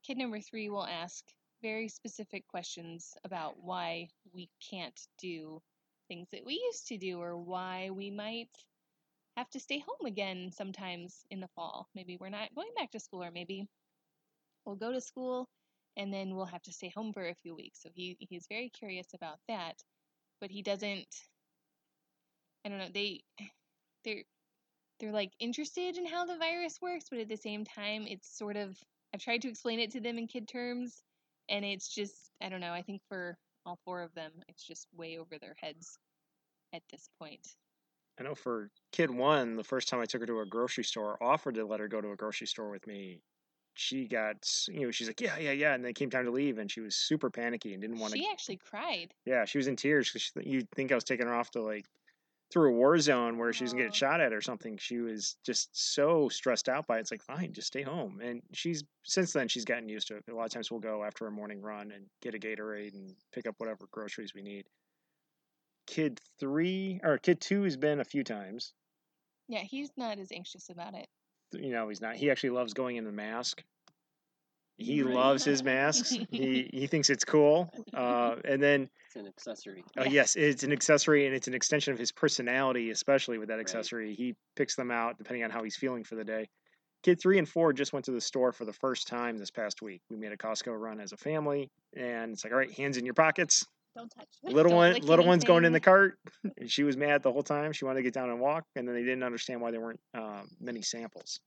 kid 0.03 0.17
number 0.17 0.41
three 0.41 0.70
will 0.70 0.86
ask 0.88 1.24
very 1.62 1.88
specific 1.88 2.48
questions 2.48 3.13
about 3.24 3.60
why 3.60 4.10
we 4.34 4.50
can't 4.67 5.00
do 5.20 5.62
things 6.07 6.27
that 6.31 6.45
we 6.45 6.53
used 6.53 6.87
to 6.87 6.97
do 6.97 7.19
or 7.19 7.37
why 7.37 7.89
we 7.91 8.11
might 8.11 8.49
have 9.37 9.49
to 9.51 9.59
stay 9.59 9.79
home 9.79 10.07
again 10.07 10.51
sometimes 10.51 11.25
in 11.29 11.39
the 11.39 11.47
fall. 11.55 11.87
Maybe 11.95 12.17
we're 12.19 12.29
not 12.29 12.55
going 12.55 12.71
back 12.75 12.91
to 12.91 12.99
school, 12.99 13.23
or 13.23 13.31
maybe 13.31 13.67
we'll 14.65 14.75
go 14.75 14.91
to 14.91 15.01
school 15.01 15.47
and 15.95 16.13
then 16.13 16.35
we'll 16.35 16.45
have 16.45 16.61
to 16.63 16.73
stay 16.73 16.91
home 16.95 17.13
for 17.13 17.27
a 17.27 17.35
few 17.43 17.55
weeks. 17.55 17.81
So 17.81 17.89
he 17.93 18.17
he's 18.19 18.45
very 18.49 18.69
curious 18.69 19.07
about 19.13 19.37
that, 19.47 19.75
but 20.41 20.51
he 20.51 20.61
doesn't. 20.61 21.07
I 22.65 22.69
don't 22.69 22.79
know. 22.79 22.89
They 22.93 23.23
they're 24.03 24.23
they're 24.99 25.11
like 25.11 25.31
interested 25.39 25.97
in 25.97 26.05
how 26.05 26.25
the 26.25 26.37
virus 26.37 26.79
works, 26.81 27.05
but 27.09 27.19
at 27.19 27.29
the 27.29 27.37
same 27.37 27.65
time, 27.65 28.05
it's 28.07 28.37
sort 28.37 28.57
of 28.57 28.77
I've 29.13 29.21
tried 29.21 29.41
to 29.43 29.49
explain 29.49 29.79
it 29.79 29.91
to 29.91 30.01
them 30.01 30.17
in 30.17 30.27
kid 30.27 30.47
terms, 30.47 31.01
and 31.49 31.65
it's 31.65 31.93
just 31.93 32.31
I 32.41 32.49
don't 32.49 32.61
know. 32.61 32.73
I 32.73 32.81
think 32.81 33.01
for 33.09 33.37
all 33.67 33.77
four 33.86 34.01
of 34.01 34.13
them, 34.15 34.31
it's 34.47 34.63
just 34.63 34.88
way 34.95 35.17
over 35.17 35.38
their 35.39 35.55
heads 35.59 36.00
at 36.74 36.81
this 36.89 37.09
point. 37.19 37.55
I 38.19 38.24
know 38.24 38.33
for 38.33 38.71
kid 38.91 39.12
one, 39.12 39.55
the 39.55 39.63
first 39.63 39.89
time 39.89 40.00
I 40.00 40.05
took 40.05 40.21
her 40.21 40.27
to 40.27 40.39
a 40.39 40.45
grocery 40.45 40.83
store, 40.83 41.21
offered 41.21 41.55
to 41.55 41.65
let 41.65 41.79
her 41.79 41.88
go 41.88 42.01
to 42.01 42.12
a 42.12 42.15
grocery 42.15 42.47
store 42.47 42.71
with 42.71 42.88
me. 42.88 43.21
She 43.75 44.07
got, 44.07 44.38
you 44.69 44.86
know, 44.86 44.91
she's 44.91 45.05
like, 45.05 45.21
yeah, 45.21 45.38
yeah, 45.38 45.51
yeah. 45.51 45.75
And 45.75 45.83
then 45.83 45.91
it 45.91 45.95
came 45.95 46.09
time 46.09 46.25
to 46.25 46.31
leave, 46.31 46.57
and 46.57 46.71
she 46.71 46.81
was 46.81 46.95
super 46.95 47.29
panicky 47.29 47.74
and 47.74 47.81
didn't 47.81 48.00
want 48.00 48.13
to. 48.13 48.19
She 48.19 48.27
actually 48.31 48.57
cried. 48.57 49.13
Yeah, 49.25 49.45
she 49.45 49.59
was 49.59 49.67
in 49.67 49.75
tears 49.75 50.12
because 50.12 50.31
you'd 50.43 50.67
think 50.71 50.91
I 50.91 50.95
was 50.95 51.03
taking 51.03 51.27
her 51.27 51.36
off 51.36 51.51
to 51.51 51.62
like 51.62 51.86
through 52.51 52.69
a 52.69 52.77
war 52.77 52.97
zone 52.99 53.37
where 53.37 53.51
she 53.53 53.63
was 53.63 53.73
gonna 53.73 53.85
Aw. 53.85 53.87
get 53.87 53.91
oh. 53.91 53.95
shot 53.95 54.21
at 54.21 54.33
or 54.33 54.41
something. 54.41 54.77
She 54.77 54.99
was 54.99 55.35
just 55.45 55.69
so 55.93 56.29
stressed 56.29 56.69
out 56.69 56.87
by 56.87 56.97
it. 56.97 57.01
It's 57.01 57.11
like, 57.11 57.23
fine, 57.23 57.53
just 57.53 57.67
stay 57.67 57.81
home. 57.81 58.19
And 58.23 58.41
she's 58.53 58.83
since 59.03 59.33
then 59.33 59.47
she's 59.47 59.65
gotten 59.65 59.89
used 59.89 60.07
to 60.09 60.17
it. 60.17 60.23
A 60.29 60.35
lot 60.35 60.45
of 60.45 60.51
times 60.51 60.71
we'll 60.71 60.79
go 60.79 61.03
after 61.03 61.27
a 61.27 61.31
morning 61.31 61.61
run 61.61 61.91
and 61.91 62.05
get 62.21 62.35
a 62.35 62.39
Gatorade 62.39 62.93
and 62.93 63.15
pick 63.33 63.47
up 63.47 63.55
whatever 63.57 63.87
groceries 63.91 64.33
we 64.33 64.41
need. 64.41 64.65
kid 65.87 66.19
three 66.39 66.99
or 67.03 67.17
kid 67.17 67.41
two 67.41 67.63
has 67.63 67.77
been 67.77 67.99
a 67.99 68.05
few 68.05 68.23
times. 68.23 68.73
Yeah, 69.47 69.61
he's 69.61 69.91
not 69.97 70.19
as 70.19 70.31
anxious 70.31 70.69
about 70.69 70.93
it. 70.93 71.07
You 71.53 71.71
know, 71.71 71.87
he's 71.89 72.01
not. 72.01 72.15
He 72.17 72.29
actually 72.29 72.49
loves 72.51 72.73
going 72.73 72.97
in 72.97 73.05
the 73.05 73.11
mask. 73.11 73.63
He 74.77 75.01
Right. 75.01 75.13
loves 75.13 75.43
his 75.43 75.63
masks. 75.63 76.15
he 76.29 76.69
he 76.74 76.88
thinks 76.88 77.10
it's 77.10 77.25
cool. 77.25 77.69
Uh, 77.93 78.36
and 78.46 78.62
then 78.62 78.89
It's 79.07 79.15
an 79.15 79.27
accessory. 79.27 79.84
Oh 79.98 80.03
Yeah. 80.03 80.10
yes, 80.10 80.36
it's 80.36 80.63
an 80.63 80.72
accessory 80.72 81.25
and 81.25 81.36
it's 81.36 81.48
an 81.48 81.53
extension 81.53 81.93
of 81.93 82.00
his 82.00 82.12
personality, 82.12 82.91
especially 82.91 83.38
with 83.38 83.48
that 83.50 83.55
Right. 83.55 83.62
accessory. 83.62 84.13
He 84.13 84.36
picks 84.55 84.75
them 84.75 84.91
out 84.91 85.17
depending 85.17 85.43
on 85.43 85.50
how 85.50 85.63
he's 85.63 85.75
feeling 85.75 86.03
for 86.03 86.15
the 86.15 86.24
day. 86.24 86.48
Kid 87.03 87.19
three 87.19 87.38
and 87.38 87.48
four 87.48 87.74
just 87.74 87.93
went 87.93 88.05
to 88.05 88.12
the 88.12 88.22
store 88.22 88.51
for 88.51 88.65
the 88.65 88.74
first 88.74 89.07
time 89.07 89.38
this 89.38 89.51
past 89.51 89.81
week. 89.81 90.01
We 90.10 90.17
made 90.17 90.31
a 90.31 90.38
Costco 90.38 90.77
run 90.79 91.00
as 91.00 91.12
a 91.12 91.17
family, 91.17 91.69
and 91.96 92.34
it's 92.34 92.43
like, 92.43 92.51
all 92.51 92.60
right, 92.60 92.72
hands 92.74 92.98
in 92.98 93.05
your 93.05 93.13
pockets. 93.13 93.65
Don't 93.96 94.10
touch. 94.10 94.27
Little 94.43 94.72
Don't 94.72 94.75
one, 94.77 94.93
lick 94.93 95.03
little 95.03 95.25
one's 95.25 95.43
going 95.43 95.63
in 95.63 95.74
the 95.74 95.79
cart, 95.79 96.19
and 96.57 96.69
she 96.72 96.84
was 96.84 96.98
mad 96.98 97.24
the 97.24 97.31
whole 97.31 97.43
time. 97.43 97.72
She 97.72 97.86
wanted 97.86 98.00
to 98.00 98.03
get 98.03 98.13
down 98.13 98.29
and 98.29 98.39
walk, 98.39 98.63
and 98.75 98.88
then 98.88 98.93
they 98.96 99.03
didn't 99.03 99.24
understand 99.24 99.62
why 99.62 99.72
there 99.72 99.79
weren't 99.81 100.00
um, 100.15 100.50
many 100.60 100.81
samples. 100.81 101.39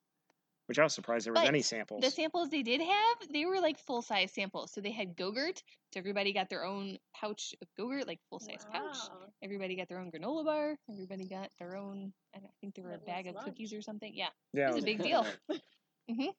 Which 0.71 0.79
I 0.79 0.85
was 0.85 0.95
surprised 0.95 1.27
there 1.27 1.33
was 1.33 1.43
But 1.43 1.49
any 1.49 1.63
samples. 1.63 2.01
The 2.01 2.13
samples 2.13 2.49
they 2.49 2.63
did 2.63 2.81
have, 2.81 3.17
they 3.33 3.45
were 3.45 3.59
like 3.59 3.77
full 3.77 4.03
size 4.03 4.31
samples. 4.31 4.71
So 4.71 4.81
they 4.81 4.93
had 4.93 5.17
Gogurt. 5.17 5.65
So 5.93 5.99
everybody 5.99 6.33
got 6.33 6.49
their 6.49 6.65
own 6.65 6.97
pouch 7.13 7.57
of 7.61 7.67
Gogurt, 7.77 8.07
like 8.07 8.21
full 8.31 8.39
size 8.39 8.65
pouch. 8.71 8.97
Everybody 9.43 9.75
got 9.75 9.89
their 9.89 9.99
own 9.99 10.13
granola 10.13 10.45
bar. 10.45 10.77
Everybody 10.89 11.27
got 11.27 11.51
their 11.59 11.75
own. 11.75 12.13
I, 12.33 12.39
I 12.39 12.51
think 12.61 12.77
there 12.77 12.85
were 12.85 12.95
a 12.95 12.99
bag 12.99 13.27
was 13.27 13.35
of 13.35 13.45
cookies 13.47 13.73
or 13.73 13.83
something. 13.83 14.13
Yeah, 14.15 14.29
yeah, 14.53 14.71
it 14.71 14.75
was 14.77 14.85
a 14.85 14.87
big 14.87 15.03
deal. 15.03 15.27
hmm 16.09 16.31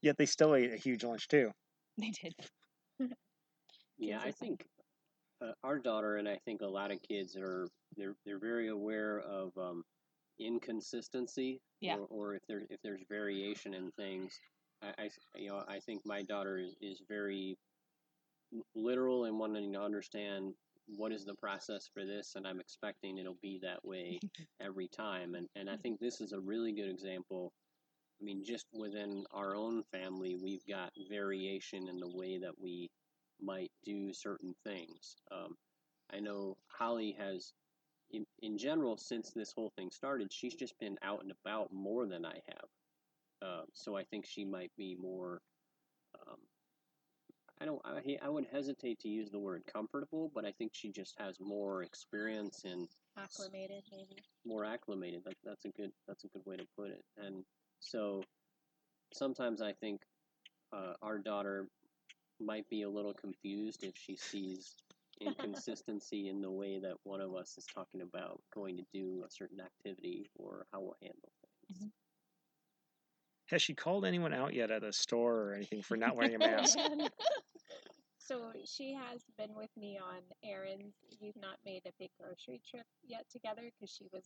yet 0.00 0.16
they 0.16 0.26
still 0.26 0.54
ate 0.54 0.72
a 0.72 0.76
huge 0.76 1.02
lunch 1.02 1.26
too. 1.26 1.50
They 1.98 2.10
did. 2.10 2.34
Yeah, 3.98 4.20
I 4.22 4.30
think 4.30 4.64
uh, 5.40 5.52
our 5.64 5.80
daughter 5.80 6.18
and 6.18 6.28
I 6.28 6.38
think 6.44 6.60
a 6.60 6.66
lot 6.66 6.92
of 6.92 7.02
kids 7.02 7.36
are 7.36 7.66
they're 7.96 8.14
they're 8.24 8.38
very 8.38 8.68
aware 8.68 9.18
of 9.18 9.56
um, 9.58 9.82
inconsistency. 10.38 11.60
Yeah. 11.80 11.96
Or, 11.96 12.06
or 12.10 12.34
if 12.34 12.42
there 12.48 12.62
if 12.70 12.80
there's 12.82 13.02
variation 13.08 13.74
in 13.74 13.90
things, 13.92 14.38
I, 14.82 15.04
I 15.04 15.10
you 15.36 15.50
know 15.50 15.62
I 15.68 15.80
think 15.80 16.02
my 16.04 16.22
daughter 16.22 16.58
is, 16.58 16.74
is 16.80 17.02
very 17.08 17.56
literal 18.74 19.24
in 19.24 19.38
wanting 19.38 19.72
to 19.72 19.80
understand 19.80 20.54
what 20.86 21.12
is 21.12 21.24
the 21.24 21.34
process 21.34 21.88
for 21.92 22.04
this, 22.04 22.34
and 22.36 22.46
I'm 22.46 22.60
expecting 22.60 23.18
it'll 23.18 23.38
be 23.42 23.58
that 23.62 23.84
way 23.84 24.20
every 24.60 24.88
time. 24.88 25.34
And 25.34 25.48
and 25.56 25.68
I 25.68 25.76
think 25.76 26.00
this 26.00 26.20
is 26.20 26.32
a 26.32 26.40
really 26.40 26.72
good 26.72 26.90
example. 26.90 27.52
I 28.20 28.24
mean, 28.24 28.44
just 28.44 28.66
within 28.72 29.24
our 29.32 29.56
own 29.56 29.82
family, 29.92 30.36
we've 30.40 30.64
got 30.68 30.92
variation 31.10 31.88
in 31.88 31.98
the 31.98 32.10
way 32.14 32.38
that 32.38 32.54
we 32.60 32.90
might 33.40 33.70
do 33.84 34.12
certain 34.12 34.54
things. 34.64 35.16
Um, 35.32 35.56
I 36.12 36.20
know 36.20 36.56
Holly 36.68 37.16
has, 37.18 37.52
in, 38.10 38.24
in 38.42 38.58
general, 38.58 38.96
since 38.96 39.30
this 39.30 39.52
whole 39.52 39.72
thing 39.76 39.90
started, 39.90 40.32
she's 40.32 40.54
just 40.54 40.78
been 40.78 40.96
out 41.02 41.22
and 41.22 41.32
about 41.44 41.72
more 41.72 42.06
than 42.06 42.24
I 42.24 42.38
have. 42.48 42.68
Uh, 43.42 43.62
so 43.72 43.96
I 43.96 44.04
think 44.04 44.24
she 44.26 44.44
might 44.44 44.70
be 44.76 44.96
more. 45.00 45.40
Um, 46.14 46.38
I 47.60 47.64
don't. 47.66 47.80
I, 47.84 48.18
I 48.24 48.28
would 48.28 48.46
hesitate 48.52 49.00
to 49.00 49.08
use 49.08 49.30
the 49.30 49.38
word 49.38 49.62
comfortable, 49.70 50.30
but 50.34 50.44
I 50.44 50.52
think 50.52 50.72
she 50.74 50.90
just 50.90 51.14
has 51.18 51.36
more 51.40 51.82
experience 51.82 52.62
and 52.64 52.88
Acclimated, 53.16 53.84
maybe. 53.92 54.16
more 54.44 54.64
acclimated. 54.64 55.22
That, 55.24 55.34
that's 55.44 55.64
a 55.64 55.68
good. 55.70 55.90
That's 56.08 56.24
a 56.24 56.28
good 56.28 56.42
way 56.46 56.56
to 56.56 56.64
put 56.76 56.90
it. 56.90 57.04
And 57.18 57.44
so 57.80 58.22
sometimes 59.12 59.60
I 59.62 59.72
think 59.72 60.00
uh, 60.72 60.94
our 61.02 61.18
daughter 61.18 61.68
might 62.40 62.68
be 62.68 62.82
a 62.82 62.90
little 62.90 63.14
confused 63.14 63.84
if 63.84 63.94
she 63.96 64.16
sees 64.16 64.74
inconsistency 65.20 66.28
in 66.28 66.40
the 66.40 66.50
way 66.50 66.78
that 66.78 66.94
one 67.04 67.20
of 67.20 67.34
us 67.34 67.56
is 67.58 67.66
talking 67.72 68.00
about 68.02 68.40
going 68.54 68.76
to 68.76 68.84
do 68.92 69.24
a 69.26 69.30
certain 69.30 69.60
activity 69.60 70.28
or 70.34 70.66
how 70.72 70.80
we'll 70.80 70.96
handle 71.02 71.32
things. 71.40 71.78
Mm-hmm. 71.78 71.88
Has 73.46 73.62
she 73.62 73.74
called 73.74 74.06
anyone 74.06 74.32
out 74.32 74.54
yet 74.54 74.70
at 74.70 74.82
a 74.82 74.92
store 74.92 75.50
or 75.50 75.54
anything 75.54 75.82
for 75.82 75.96
not 75.96 76.16
wearing 76.16 76.34
a 76.34 76.38
mask? 76.38 76.78
so 78.18 78.52
she 78.64 78.94
has 78.94 79.20
been 79.36 79.54
with 79.54 79.70
me 79.76 79.98
on 80.02 80.20
errands. 80.42 80.94
We've 81.20 81.36
not 81.36 81.58
made 81.64 81.82
a 81.86 81.92
big 81.98 82.10
grocery 82.18 82.62
trip 82.68 82.86
yet 83.06 83.26
together 83.30 83.62
because 83.74 83.94
she 83.94 84.06
was 84.12 84.24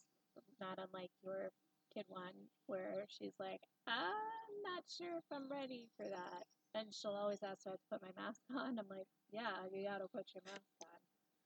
not 0.61 0.79
unlike 0.79 1.11
your 1.25 1.51
kid 1.93 2.05
one, 2.09 2.35
where 2.67 3.07
she's 3.09 3.35
like, 3.41 3.61
I'm 3.87 4.55
not 4.63 4.85
sure 4.87 5.19
if 5.19 5.25
I'm 5.33 5.51
ready 5.51 5.89
for 5.97 6.05
that. 6.05 6.45
And 6.75 6.95
she'll 6.95 7.13
always 7.13 7.43
ask 7.43 7.67
me 7.67 7.73
to 7.73 7.79
put 7.91 8.03
my 8.03 8.23
mask 8.23 8.41
on. 8.55 8.79
I'm 8.79 8.89
like, 8.89 9.09
yeah, 9.33 9.67
you 9.73 9.85
gotta 9.87 10.07
put 10.07 10.31
your 10.35 10.43
mask 10.47 10.63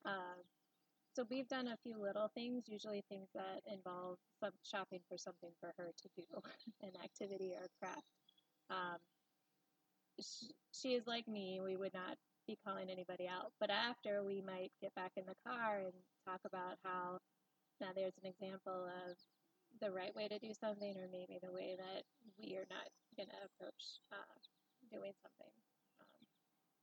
Um, 0.04 0.42
so 1.14 1.26
we've 1.30 1.48
done 1.48 1.68
a 1.68 1.76
few 1.82 2.00
little 2.00 2.30
things, 2.34 2.64
usually 2.66 3.04
things 3.08 3.28
that 3.34 3.60
involve 3.70 4.16
some 4.40 4.52
shopping 4.64 5.00
for 5.08 5.18
something 5.18 5.50
for 5.60 5.72
her 5.76 5.90
to 5.92 6.08
do, 6.16 6.24
an 6.82 6.92
activity 7.04 7.52
or 7.52 7.68
craft. 7.80 8.06
Um, 8.70 8.98
she, 10.20 10.48
she 10.72 10.88
is 10.94 11.06
like 11.06 11.28
me. 11.28 11.60
We 11.62 11.76
would 11.76 11.92
not 11.94 12.16
be 12.46 12.58
calling 12.64 12.90
anybody 12.90 13.28
out. 13.28 13.52
But 13.60 13.70
after, 13.70 14.24
we 14.24 14.42
might 14.42 14.72
get 14.80 14.94
back 14.94 15.12
in 15.16 15.24
the 15.26 15.36
car 15.46 15.78
and 15.84 15.92
talk 16.26 16.40
about 16.46 16.76
how 16.84 17.18
now 17.80 17.90
there's 17.94 18.16
an 18.22 18.30
example 18.30 18.86
of 18.86 19.16
the 19.80 19.90
right 19.90 20.14
way 20.14 20.28
to 20.28 20.38
do 20.38 20.52
something, 20.54 20.94
or 20.96 21.08
maybe 21.10 21.38
the 21.42 21.52
way 21.52 21.76
that 21.76 22.02
we 22.38 22.56
are 22.56 22.68
not 22.70 22.88
going 23.16 23.28
to 23.28 23.40
approach 23.48 24.00
uh, 24.12 24.36
doing 24.90 25.12
something. 25.22 25.52
Um, 26.00 26.22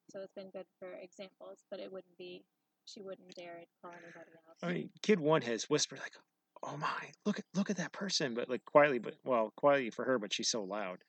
so 0.09 0.19
it's 0.21 0.33
been 0.33 0.51
good 0.51 0.67
for 0.79 0.89
examples, 1.01 1.63
but 1.69 1.79
it 1.79 1.91
wouldn't 1.91 2.17
be. 2.17 2.43
She 2.89 3.01
wouldn't 3.01 3.35
dare 3.35 3.65
call 3.81 3.91
anybody 3.91 4.31
else. 4.47 4.57
I 4.63 4.73
mean, 4.73 4.89
kid 5.01 5.19
one 5.19 5.41
has 5.43 5.69
whispered 5.69 5.99
like, 5.99 6.15
"Oh 6.63 6.77
my, 6.77 7.11
look 7.25 7.39
at 7.39 7.45
look 7.53 7.69
at 7.69 7.77
that 7.77 7.91
person," 7.93 8.33
but 8.33 8.49
like 8.49 8.65
quietly, 8.65 8.99
but 8.99 9.15
well, 9.23 9.51
quietly 9.55 9.89
for 9.89 10.05
her, 10.05 10.17
but 10.19 10.33
she's 10.33 10.49
so 10.49 10.63
loud. 10.63 11.03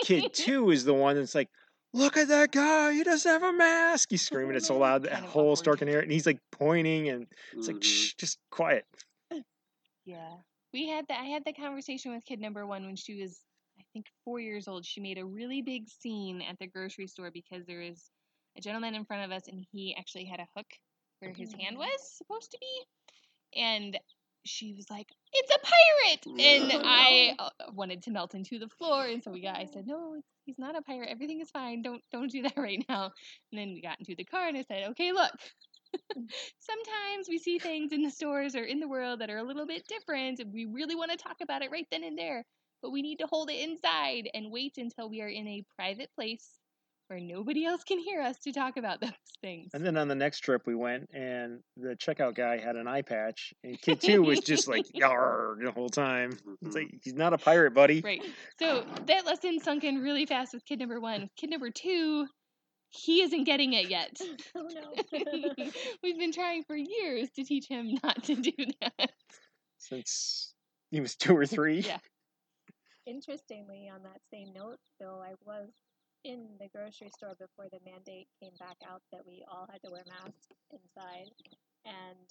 Kid 0.00 0.32
two 0.32 0.70
is 0.70 0.84
the 0.84 0.94
one 0.94 1.16
that's 1.16 1.34
like, 1.34 1.50
"Look 1.92 2.16
at 2.16 2.28
that 2.28 2.52
guy, 2.52 2.92
he 2.92 3.02
doesn't 3.04 3.30
have 3.30 3.42
a 3.42 3.52
mask." 3.52 4.08
He's 4.10 4.22
screaming 4.24 4.56
it 4.56 4.64
so 4.64 4.78
loud 4.78 5.02
that 5.04 5.24
whole 5.24 5.56
store 5.56 5.76
can 5.76 5.88
hear 5.88 6.00
it, 6.00 6.04
and 6.04 6.12
he's 6.12 6.26
like 6.26 6.38
pointing, 6.50 7.08
and 7.08 7.26
it's 7.56 7.68
like, 7.68 7.78
Mhm. 7.78 7.82
"Shh, 7.82 8.14
just 8.14 8.38
quiet." 8.50 8.86
Yeah. 10.04 10.38
We 10.72 10.88
had 10.88 11.06
that 11.08 11.20
I 11.20 11.24
had 11.26 11.44
the 11.44 11.52
conversation 11.52 12.12
with 12.14 12.24
kid 12.24 12.40
number 12.40 12.66
1 12.66 12.84
when 12.86 12.96
she 12.96 13.20
was 13.20 13.44
I 13.78 13.82
think 13.92 14.06
4 14.24 14.40
years 14.40 14.68
old. 14.68 14.84
She 14.84 15.00
made 15.00 15.18
a 15.18 15.24
really 15.24 15.62
big 15.62 15.88
scene 15.88 16.42
at 16.42 16.58
the 16.58 16.66
grocery 16.66 17.06
store 17.06 17.30
because 17.30 17.66
there 17.66 17.80
was 17.80 18.10
a 18.56 18.60
gentleman 18.60 18.94
in 18.94 19.04
front 19.04 19.24
of 19.24 19.36
us 19.36 19.48
and 19.48 19.64
he 19.72 19.94
actually 19.98 20.24
had 20.24 20.40
a 20.40 20.48
hook 20.56 20.66
where 21.20 21.32
his 21.32 21.52
hand 21.52 21.78
was 21.78 22.16
supposed 22.16 22.50
to 22.50 22.58
be. 22.60 23.60
And 23.60 23.98
she 24.44 24.72
was 24.74 24.90
like, 24.90 25.08
"It's 25.32 25.54
a 25.54 25.58
pirate!" 25.58 26.40
And 26.40 26.82
I 26.84 27.36
uh, 27.38 27.50
wanted 27.72 28.02
to 28.04 28.10
melt 28.10 28.34
into 28.34 28.58
the 28.58 28.68
floor, 28.68 29.06
and 29.06 29.22
so 29.22 29.30
we 29.30 29.42
got. 29.42 29.56
I 29.56 29.66
said, 29.66 29.86
"No, 29.86 30.20
he's 30.46 30.58
not 30.58 30.76
a 30.76 30.82
pirate. 30.82 31.10
Everything 31.10 31.40
is 31.40 31.50
fine. 31.50 31.82
Don't 31.82 32.02
don't 32.10 32.30
do 32.30 32.42
that 32.42 32.56
right 32.56 32.84
now." 32.88 33.12
And 33.52 33.60
then 33.60 33.72
we 33.72 33.80
got 33.80 34.00
into 34.00 34.16
the 34.16 34.24
car, 34.24 34.48
and 34.48 34.56
I 34.56 34.62
said, 34.62 34.88
"Okay, 34.90 35.12
look, 35.12 35.30
sometimes 36.58 37.28
we 37.28 37.38
see 37.38 37.58
things 37.58 37.92
in 37.92 38.02
the 38.02 38.10
stores 38.10 38.54
or 38.54 38.64
in 38.64 38.80
the 38.80 38.88
world 38.88 39.20
that 39.20 39.30
are 39.30 39.38
a 39.38 39.44
little 39.44 39.66
bit 39.66 39.86
different 39.86 40.40
and 40.40 40.52
we 40.52 40.64
really 40.64 40.94
want 40.94 41.10
to 41.10 41.16
talk 41.16 41.36
about 41.42 41.62
it 41.62 41.70
right 41.70 41.86
then 41.90 42.04
and 42.04 42.16
there 42.16 42.44
but 42.82 42.90
we 42.90 43.02
need 43.02 43.18
to 43.18 43.26
hold 43.26 43.50
it 43.50 43.60
inside 43.60 44.28
and 44.34 44.50
wait 44.50 44.78
until 44.78 45.08
we 45.08 45.20
are 45.20 45.28
in 45.28 45.46
a 45.46 45.64
private 45.76 46.10
place 46.14 46.58
where 47.08 47.20
nobody 47.20 47.64
else 47.64 47.84
can 47.84 47.98
hear 47.98 48.20
us 48.22 48.38
to 48.40 48.52
talk 48.52 48.76
about 48.76 49.00
those 49.02 49.10
things 49.40 49.70
And 49.74 49.84
then 49.84 49.96
on 49.96 50.08
the 50.08 50.14
next 50.14 50.40
trip 50.40 50.62
we 50.66 50.74
went, 50.74 51.10
and 51.12 51.60
the 51.76 51.96
checkout 51.96 52.34
guy 52.34 52.58
had 52.58 52.76
an 52.76 52.86
eye 52.88 53.02
patch, 53.02 53.52
and 53.64 53.80
kid 53.80 54.00
two 54.00 54.22
was 54.22 54.40
just 54.40 54.68
like 54.68 54.86
"Yarr" 54.94 55.56
the 55.62 55.72
whole 55.72 55.88
time. 55.90 56.30
It's 56.32 56.42
Mhm. 56.62 56.74
like 56.74 56.88
he's 57.02 57.14
not 57.14 57.32
a 57.32 57.38
pirate, 57.38 57.74
buddy. 57.74 58.00
right 58.02 58.22
so 58.58 58.84
that 59.06 59.26
lesson 59.26 59.60
sunk 59.60 59.84
in 59.84 59.98
really 60.00 60.26
fast 60.26 60.54
with 60.54 60.64
kid 60.64 60.78
number 60.78 61.00
one 61.00 61.28
kid 61.36 61.50
number 61.50 61.70
two 61.70 62.26
he 62.90 63.22
isn't 63.22 63.44
getting 63.44 63.72
it 63.72 63.88
yet 63.88 64.20
oh 64.54 64.68
no. 64.70 64.92
we've 66.02 66.18
been 66.18 66.32
trying 66.32 66.62
for 66.64 66.76
years 66.76 67.30
to 67.30 67.42
teach 67.42 67.66
him 67.66 67.96
not 68.02 68.22
to 68.24 68.34
do 68.34 68.52
that 68.82 69.10
Since 69.78 70.54
he 70.90 71.00
was 71.00 71.16
two 71.16 71.34
or 71.36 71.46
three. 71.46 71.80
Yeah. 71.80 71.98
Interestingly, 73.06 73.90
on 73.92 74.02
that 74.04 74.20
same 74.30 74.52
note, 74.54 74.78
though, 75.00 75.20
I 75.20 75.32
was 75.44 75.70
in 76.24 76.56
the 76.60 76.68
grocery 76.70 77.10
store 77.10 77.34
before 77.38 77.66
the 77.70 77.82
mandate 77.84 78.28
came 78.40 78.54
back 78.58 78.76
out 78.86 79.02
that 79.10 79.26
we 79.26 79.44
all 79.50 79.66
had 79.70 79.82
to 79.82 79.90
wear 79.90 80.04
masks 80.06 80.48
inside, 80.70 81.30
and 81.84 82.26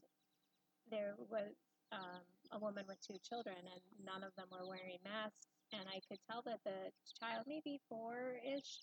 there 0.89 1.15
was 1.29 1.51
um, 1.91 2.23
a 2.51 2.59
woman 2.59 2.85
with 2.87 2.97
two 3.05 3.19
children, 3.27 3.55
and 3.57 3.81
none 4.05 4.23
of 4.23 4.31
them 4.35 4.47
were 4.51 4.67
wearing 4.67 4.99
masks, 5.03 5.47
and 5.73 5.83
I 5.87 5.99
could 6.07 6.19
tell 6.29 6.41
that 6.45 6.59
the 6.63 6.91
child, 7.19 7.45
maybe 7.47 7.79
four-ish, 7.89 8.79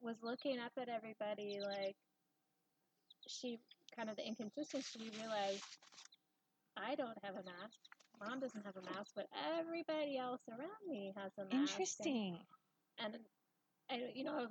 was 0.00 0.16
looking 0.22 0.58
up 0.58 0.72
at 0.80 0.88
everybody 0.88 1.58
like 1.62 1.96
she 3.26 3.58
kind 3.96 4.10
of 4.10 4.16
the 4.16 4.26
inconsistency. 4.26 4.98
She 4.98 5.20
realized 5.20 5.64
I 6.76 6.94
don't 6.94 7.18
have 7.22 7.34
a 7.34 7.44
mask. 7.44 7.78
Mom 8.20 8.40
doesn't 8.40 8.64
have 8.64 8.76
a 8.76 8.82
mask, 8.82 9.12
but 9.14 9.26
everybody 9.58 10.18
else 10.18 10.40
around 10.48 10.82
me 10.88 11.12
has 11.16 11.32
a 11.38 11.44
mask. 11.44 11.72
Interesting. 11.72 12.38
and- 12.98 13.14
interesting 13.14 13.43
And, 13.90 14.02
you 14.14 14.24
know, 14.24 14.46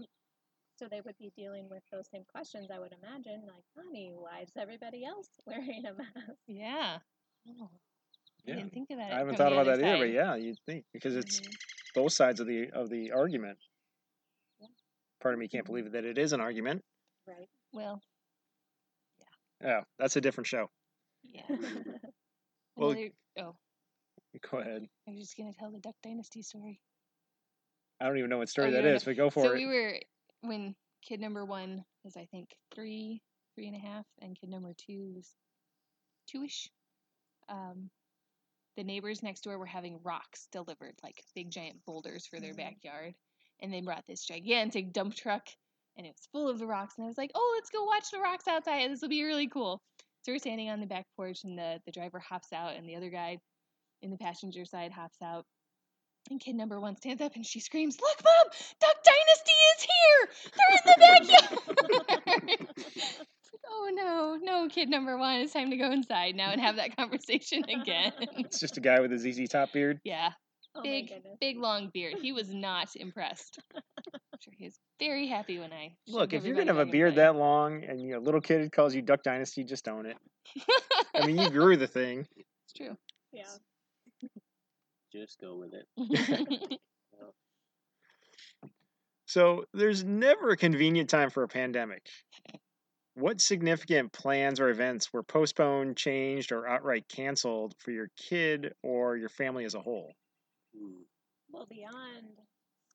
so 0.78 0.88
they 0.90 1.02
would 1.02 1.18
be 1.18 1.32
dealing 1.36 1.68
with 1.70 1.84
those 1.92 2.08
same 2.10 2.24
questions, 2.32 2.70
I 2.74 2.80
would 2.80 2.94
imagine, 3.04 3.42
like, 3.48 3.63
honey, 3.78 4.12
why 4.16 4.42
is 4.42 4.50
everybody 4.58 5.06
else 5.06 5.28
wearing 5.46 5.84
a 5.86 5.94
mask? 5.94 6.38
Yeah. 6.48 6.98
Oh, 7.48 7.70
I 7.72 7.78
Yeah. 8.46 8.56
didn't 8.56 8.74
think 8.74 8.90
of 8.92 8.98
that. 8.98 9.12
I 9.13 9.18
haven't 9.20 9.36
thought 9.36 9.54
about 9.54 9.68
other 9.68 9.82
that 9.82 9.96
either, 9.96 10.06
but 10.08 10.13
yeah, 10.13 10.36
you'd 10.36 10.60
think 10.66 10.86
because 10.94 11.16
it's 11.16 11.40
Mhm. 11.42 11.56
both 11.96 12.12
sides 12.13 12.40
of 12.40 12.48
the 12.48 12.70
of 12.72 12.90
the 12.90 13.12
argument. 13.12 13.58
Yeah. 14.60 14.68
Part 15.22 15.34
of 15.34 15.40
me 15.40 15.48
can't 15.48 15.66
believe 15.66 15.92
that 15.92 16.06
it 16.06 16.18
is 16.18 16.34
an 16.34 16.42
argument. 16.42 16.84
Right. 17.28 17.50
Well, 17.72 18.02
Yeah. 19.20 19.68
Yeah, 19.70 19.84
that's 19.98 20.16
a 20.18 20.22
different 20.22 20.48
show. 20.48 20.70
yeah. 21.24 21.48
Well- 22.75 22.92
Another, 22.92 23.10
oh, 23.40 23.56
Go 24.50 24.58
ahead. 24.58 24.90
I 25.08 25.12
was 25.12 25.20
just 25.20 25.38
gonna 25.38 25.54
tell 25.54 25.70
the 25.72 25.80
Duck 25.80 25.96
Dynasty 26.02 26.42
story. 26.42 26.82
I 28.00 28.07
don't 28.07 28.17
even 28.17 28.29
know 28.29 28.38
what 28.38 28.50
story 28.50 28.69
Oh, 28.69 28.71
that 28.71 28.85
is, 28.85 29.03
but 29.03 29.15
go 29.15 29.29
for 29.29 29.45
so 29.45 29.51
it. 29.53 29.55
we 29.55 29.65
were 29.65 30.00
when 30.41 30.75
kid 31.01 31.19
number 31.19 31.45
one 31.45 31.85
was 32.03 32.17
I 32.17 32.25
think 32.25 32.50
three, 32.73 33.21
three 33.55 33.67
and 33.67 33.75
a 33.75 33.79
half, 33.79 34.05
and 34.21 34.38
kid 34.39 34.50
number 34.50 34.73
two 34.73 35.13
was 35.15 35.35
two-ish. 36.27 36.69
Um, 37.50 37.89
the 38.75 38.83
neighbors 38.83 39.21
next 39.21 39.41
door 39.41 39.57
were 39.59 39.65
having 39.65 40.01
rocks 40.03 40.47
delivered, 40.51 40.95
like 41.03 41.23
big 41.35 41.51
giant 41.51 41.85
boulders 41.85 42.25
for 42.25 42.39
their 42.39 42.53
Mhm. 42.53 42.57
backyard, 42.57 43.15
and 43.62 43.73
they 43.73 43.81
brought 43.81 44.05
this 44.07 44.25
gigantic 44.25 44.91
dump 44.93 45.15
truck, 45.15 45.47
and 45.95 46.07
it 46.07 46.13
was 46.13 46.25
full 46.31 46.50
of 46.50 46.59
the 46.59 46.65
rocks. 46.67 46.95
And 46.97 47.05
I 47.05 47.07
was 47.07 47.17
like, 47.17 47.31
"Oh, 47.35 47.51
let's 47.55 47.69
go 47.69 47.83
watch 47.83 48.09
the 48.12 48.19
rocks 48.19 48.47
outside. 48.47 48.89
This 48.91 49.01
will 49.01 49.09
be 49.09 49.23
really 49.23 49.47
cool." 49.47 49.81
So 50.23 50.31
we're 50.31 50.39
standing 50.39 50.69
on 50.69 50.79
the 50.79 50.88
back 50.88 51.05
porch, 51.15 51.43
and 51.43 51.57
the 51.57 51.81
the 51.85 51.91
driver 51.91 52.19
hops 52.19 52.51
out, 52.51 52.75
and 52.75 52.88
the 52.89 52.95
other 52.95 53.09
guy 53.09 53.39
in 54.01 54.12
the 54.12 54.17
passenger 54.17 54.65
side 54.65 54.91
hops 54.91 55.21
out. 55.21 55.45
And 56.30 56.39
kid 56.39 56.56
number 56.56 56.80
one 56.80 56.96
stands 56.96 57.22
up 57.22 57.36
and 57.36 57.46
she 57.46 57.60
screams, 57.60 57.98
Look, 58.00 58.24
Mom! 58.24 58.51
Duck 58.80 58.96
Dynasty 59.03 59.51
is 59.75 59.88
here! 59.92 60.30
They're 60.56 60.77
in 60.77 62.30
the 62.38 62.46
backyard! 62.48 63.27
oh 63.70 63.89
no, 63.94 64.38
no, 64.42 64.70
kid 64.70 64.89
number 64.89 65.18
one. 65.18 65.42
It's 65.42 65.53
time 65.53 65.70
to 65.72 65.77
go 65.77 65.92
inside 65.92 66.36
now 66.36 66.51
and 66.51 66.62
have 66.62 66.77
that 66.77 66.96
conversation 66.96 67.63
again. 67.70 68.13
It's 68.38 68.60
just 68.60 68.77
a 68.77 68.82
guy 68.82 69.00
with 69.00 69.12
a 69.12 69.18
ZZ 69.20 69.50
Top 69.50 69.74
beard. 69.74 70.00
yeah, 70.03 70.32
Oh 70.75 70.82
big, 70.82 71.10
goodness. 71.10 71.38
big 71.39 71.58
long 71.58 71.92
beard. 71.94 72.15
He 72.22 72.32
was 72.32 72.51
not 72.53 72.96
impressed. 72.96 73.60
I'm 73.75 74.39
sure 74.39 74.53
he 74.58 74.65
was 74.65 74.80
very 75.00 75.27
happy 75.27 75.60
when 75.60 75.72
I. 75.74 75.96
Look, 76.08 76.34
if 76.34 76.46
you're 76.46 76.56
gonna 76.56 76.74
have 76.74 76.88
a 76.88 76.89
beard 76.89 77.15
that 77.15 77.36
long 77.36 77.84
and 77.84 78.01
you 78.01 78.18
a 78.18 78.20
little 78.20 78.42
kid 78.42 78.72
calls 78.72 78.96
you 78.96 79.01
Duck 79.01 79.24
Dynasty, 79.24 79.63
just 79.63 79.88
own 79.88 80.06
it. 80.06 80.18
I 81.13 81.27
mean, 81.27 81.38
you 81.38 81.50
grew 81.51 81.75
the 81.77 81.88
thing. 81.88 82.25
it's 82.38 82.74
true. 82.75 82.98
Yeah. 83.32 83.44
Just 85.13 85.39
go 85.39 85.55
with 85.55 85.74
it. 85.74 85.88
So 89.34 89.65
there's 89.74 90.03
never 90.03 90.51
a 90.51 90.58
convenient 90.58 91.10
time 91.10 91.32
for 91.32 91.41
a 91.41 91.48
pandemic. 91.48 92.08
What 93.15 93.41
significant 93.41 94.12
plans 94.12 94.60
or 94.60 94.70
events 94.70 95.12
were 95.12 95.24
postponed, 95.24 95.98
changed, 95.98 96.51
or 96.51 96.67
outright 96.67 97.08
canceled 97.10 97.74
for 97.79 97.89
your 97.89 98.10
kid 98.15 98.74
or 98.84 99.17
your 99.17 99.29
family 99.29 99.65
as 99.65 99.74
a 99.74 99.82
whole? 99.82 100.13
Hmm. 100.77 101.01
Well, 101.51 101.65
beyond 101.67 102.27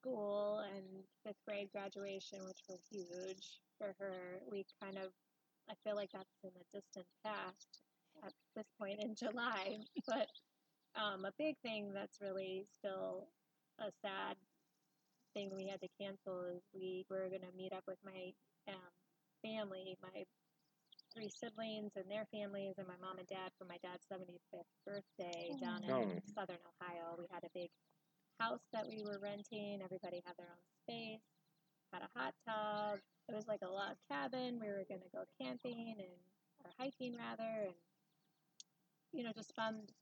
school 0.00 0.62
and 0.76 0.84
fifth 1.24 1.42
grade 1.44 1.70
graduation, 1.72 2.38
which 2.46 2.60
were 2.68 2.78
huge 2.88 3.58
for 3.76 3.96
her, 3.98 4.38
we 4.48 4.64
kind 4.80 4.96
of, 4.96 5.10
I 5.68 5.74
feel 5.82 5.96
like 5.96 6.10
that's 6.12 6.26
in 6.44 6.50
the 6.54 6.80
distant 6.80 7.06
past 7.24 7.82
at 8.24 8.32
this 8.54 8.66
point 8.80 9.02
in 9.02 9.16
July. 9.16 9.78
But 10.06 10.28
um, 10.94 11.24
a 11.24 11.32
big 11.38 11.56
thing 11.62 11.92
that's 11.92 12.20
really 12.20 12.66
still 12.78 13.28
a 13.78 13.90
sad 14.02 14.36
thing 15.34 15.50
we 15.54 15.66
had 15.68 15.80
to 15.80 15.88
cancel 16.00 16.44
is 16.44 16.62
we 16.74 17.04
were 17.10 17.28
going 17.28 17.42
to 17.42 17.52
meet 17.56 17.72
up 17.72 17.84
with 17.86 17.98
my 18.04 18.32
um, 18.68 18.92
family, 19.42 19.96
my 20.02 20.24
three 21.14 21.30
siblings 21.30 21.92
and 21.96 22.10
their 22.10 22.26
families, 22.32 22.74
and 22.78 22.86
my 22.86 22.96
mom 23.00 23.18
and 23.18 23.28
dad 23.28 23.50
for 23.58 23.64
my 23.64 23.78
dad's 23.82 24.06
75th 24.10 24.66
birthday 24.86 25.54
down 25.60 25.84
in 25.84 25.92
Oh. 25.92 26.20
southern 26.34 26.58
Ohio. 26.80 27.16
We 27.18 27.26
had 27.30 27.44
a 27.44 27.50
big 27.54 27.70
house 28.40 28.66
that 28.72 28.86
we 28.88 29.02
were 29.02 29.18
renting. 29.18 29.80
Everybody 29.82 30.22
had 30.26 30.36
their 30.36 30.50
own 30.50 30.64
space, 30.84 31.20
had 31.92 32.02
a 32.02 32.10
hot 32.18 32.34
tub. 32.46 33.00
It 33.28 33.34
was 33.34 33.46
like 33.46 33.62
a 33.62 33.68
log 33.70 33.96
cabin. 34.10 34.58
We 34.60 34.68
were 34.68 34.84
going 34.88 35.02
to 35.02 35.10
go 35.14 35.24
camping 35.40 35.96
and 35.98 36.12
or 36.64 36.70
hiking 36.78 37.16
rather, 37.16 37.66
and 37.66 37.74
you 39.12 39.22
know 39.24 39.32
just 39.32 39.50
spend 39.50 39.92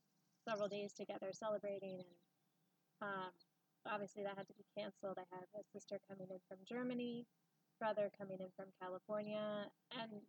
several 0.47 0.67
days 0.67 0.93
together 0.93 1.29
celebrating. 1.33 1.99
And 1.99 2.15
um, 3.01 3.31
obviously 3.85 4.23
that 4.23 4.37
had 4.37 4.47
to 4.47 4.53
be 4.55 4.65
canceled. 4.77 5.17
I 5.19 5.27
have 5.35 5.47
a 5.55 5.63
sister 5.73 5.99
coming 6.07 6.27
in 6.31 6.39
from 6.47 6.57
Germany, 6.67 7.25
brother 7.79 8.09
coming 8.17 8.39
in 8.39 8.47
from 8.55 8.71
California, 8.81 9.67
and 9.91 10.21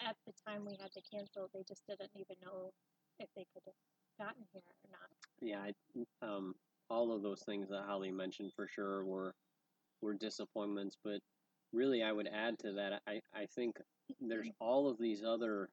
at 0.00 0.16
the 0.26 0.32
time 0.46 0.64
we 0.66 0.76
had 0.80 0.92
to 0.92 1.02
cancel, 1.10 1.48
they 1.54 1.64
just 1.66 1.82
didn't 1.88 2.10
even 2.14 2.36
know 2.44 2.70
if 3.18 3.28
they 3.34 3.46
could 3.52 3.62
have 3.66 4.26
gotten 4.26 4.44
here 4.52 4.62
or 4.62 4.90
not. 4.90 5.10
Yeah, 5.40 5.60
I, 5.60 6.26
um, 6.26 6.54
all 6.90 7.12
of 7.14 7.22
those 7.22 7.42
things 7.42 7.68
that 7.70 7.84
Holly 7.86 8.10
mentioned 8.10 8.52
for 8.54 8.68
sure 8.68 9.04
were 9.04 9.34
were 10.02 10.14
disappointments, 10.14 10.96
but 11.02 11.20
really 11.72 12.02
I 12.02 12.12
would 12.12 12.28
add 12.28 12.58
to 12.60 12.72
that. 12.72 13.00
I, 13.06 13.20
I 13.34 13.46
think 13.54 13.76
there's 14.20 14.50
all 14.60 14.88
of 14.88 14.98
these 14.98 15.22
other 15.24 15.70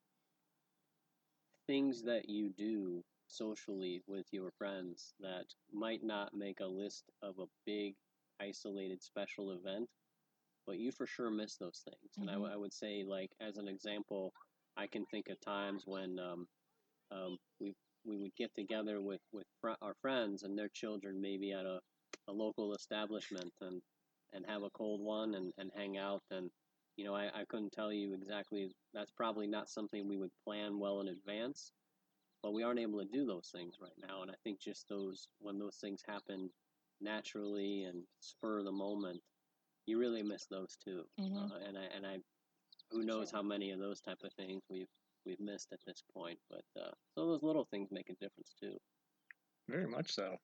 things 1.67 2.03
that 2.03 2.29
you 2.29 2.49
do 2.57 3.03
socially 3.33 4.03
with 4.07 4.27
your 4.31 4.51
friends 4.57 5.15
that 5.19 5.45
might 5.73 6.03
not 6.03 6.33
make 6.35 6.59
a 6.61 6.65
list 6.67 7.05
of 7.23 7.39
a 7.39 7.47
big 7.65 7.95
isolated 8.41 9.03
special 9.03 9.51
event, 9.53 9.89
but 10.67 10.77
you 10.79 10.91
for 10.91 11.07
sure 11.07 11.31
miss 11.31 11.57
those 11.57 11.81
things. 11.85 12.17
And 12.19 12.29
I, 12.29 12.33
Mhm. 12.33 12.37
w- 12.37 12.53
I 12.53 12.57
would 12.57 12.73
say, 12.73 13.03
like 13.03 13.31
as 13.41 13.57
an 13.57 13.67
example, 13.67 14.33
I 14.77 14.87
can 14.87 15.05
think 15.07 15.29
of 15.29 15.39
times 15.41 15.83
when 15.87 16.19
um, 16.19 16.47
um, 17.11 17.37
we 17.59 17.73
we 18.05 18.17
would 18.17 18.35
get 18.37 18.51
together 18.55 19.01
with 19.01 19.21
with 19.33 19.47
fr- 19.61 19.79
our 19.81 19.95
friends 20.01 20.43
and 20.43 20.57
their 20.57 20.69
children, 20.69 21.21
maybe 21.21 21.51
at 21.53 21.65
a, 21.65 21.79
a 22.27 22.33
local 22.33 22.73
establishment, 22.73 23.53
and 23.61 23.81
and 24.33 24.45
have 24.47 24.63
a 24.63 24.71
cold 24.71 25.01
one 25.01 25.35
and, 25.35 25.53
and 25.57 25.71
hang 25.75 25.97
out. 25.97 26.21
And 26.31 26.51
you 26.97 27.05
know, 27.05 27.15
I, 27.15 27.27
I 27.41 27.45
couldn't 27.49 27.71
tell 27.73 27.93
you 27.93 28.13
exactly. 28.13 28.71
That's 28.93 29.11
probably 29.11 29.47
not 29.47 29.69
something 29.69 30.07
we 30.07 30.17
would 30.17 30.31
plan 30.45 30.79
well 30.79 31.01
in 31.01 31.09
advance, 31.09 31.71
but 32.43 32.53
we 32.53 32.63
aren't 32.63 32.79
able 32.81 32.99
to 32.99 33.09
do 33.11 33.25
those 33.25 33.49
things 33.51 33.77
right 33.81 33.97
now. 33.97 34.23
And 34.23 34.31
I 34.31 34.35
think 34.43 34.59
just 34.61 34.87
those 34.89 35.29
when 35.39 35.59
those 35.59 35.77
things 35.77 36.03
happen 36.07 36.51
naturally 37.01 37.85
and 37.85 38.05
spur 38.21 38.59
of 38.59 38.65
the 38.65 38.73
moment, 38.73 39.21
you 39.87 39.99
really 39.99 40.23
miss 40.23 40.47
those 40.47 40.77
too. 40.77 41.05
Mhm. 41.17 41.51
Uh, 41.51 41.55
and 41.57 41.77
I 41.77 41.83
and 41.85 42.07
I, 42.07 42.19
who 42.91 43.03
knows 43.03 43.29
Sure. 43.29 43.33
how 43.33 43.43
many 43.43 43.71
of 43.71 43.79
those 43.79 44.01
type 44.01 44.19
of 44.23 44.33
things 44.35 44.63
we've 44.69 44.89
we've 45.25 45.39
missed 45.41 45.73
at 45.73 45.81
this 45.85 46.03
point. 46.13 46.39
But 46.49 46.65
uh, 46.79 46.91
so 47.15 47.27
those 47.27 47.43
little 47.43 47.65
things 47.65 47.89
make 47.91 48.09
a 48.09 48.15
difference 48.15 48.53
too. 48.59 48.77
Very 49.67 49.87
much 49.87 50.13
so. 50.13 50.37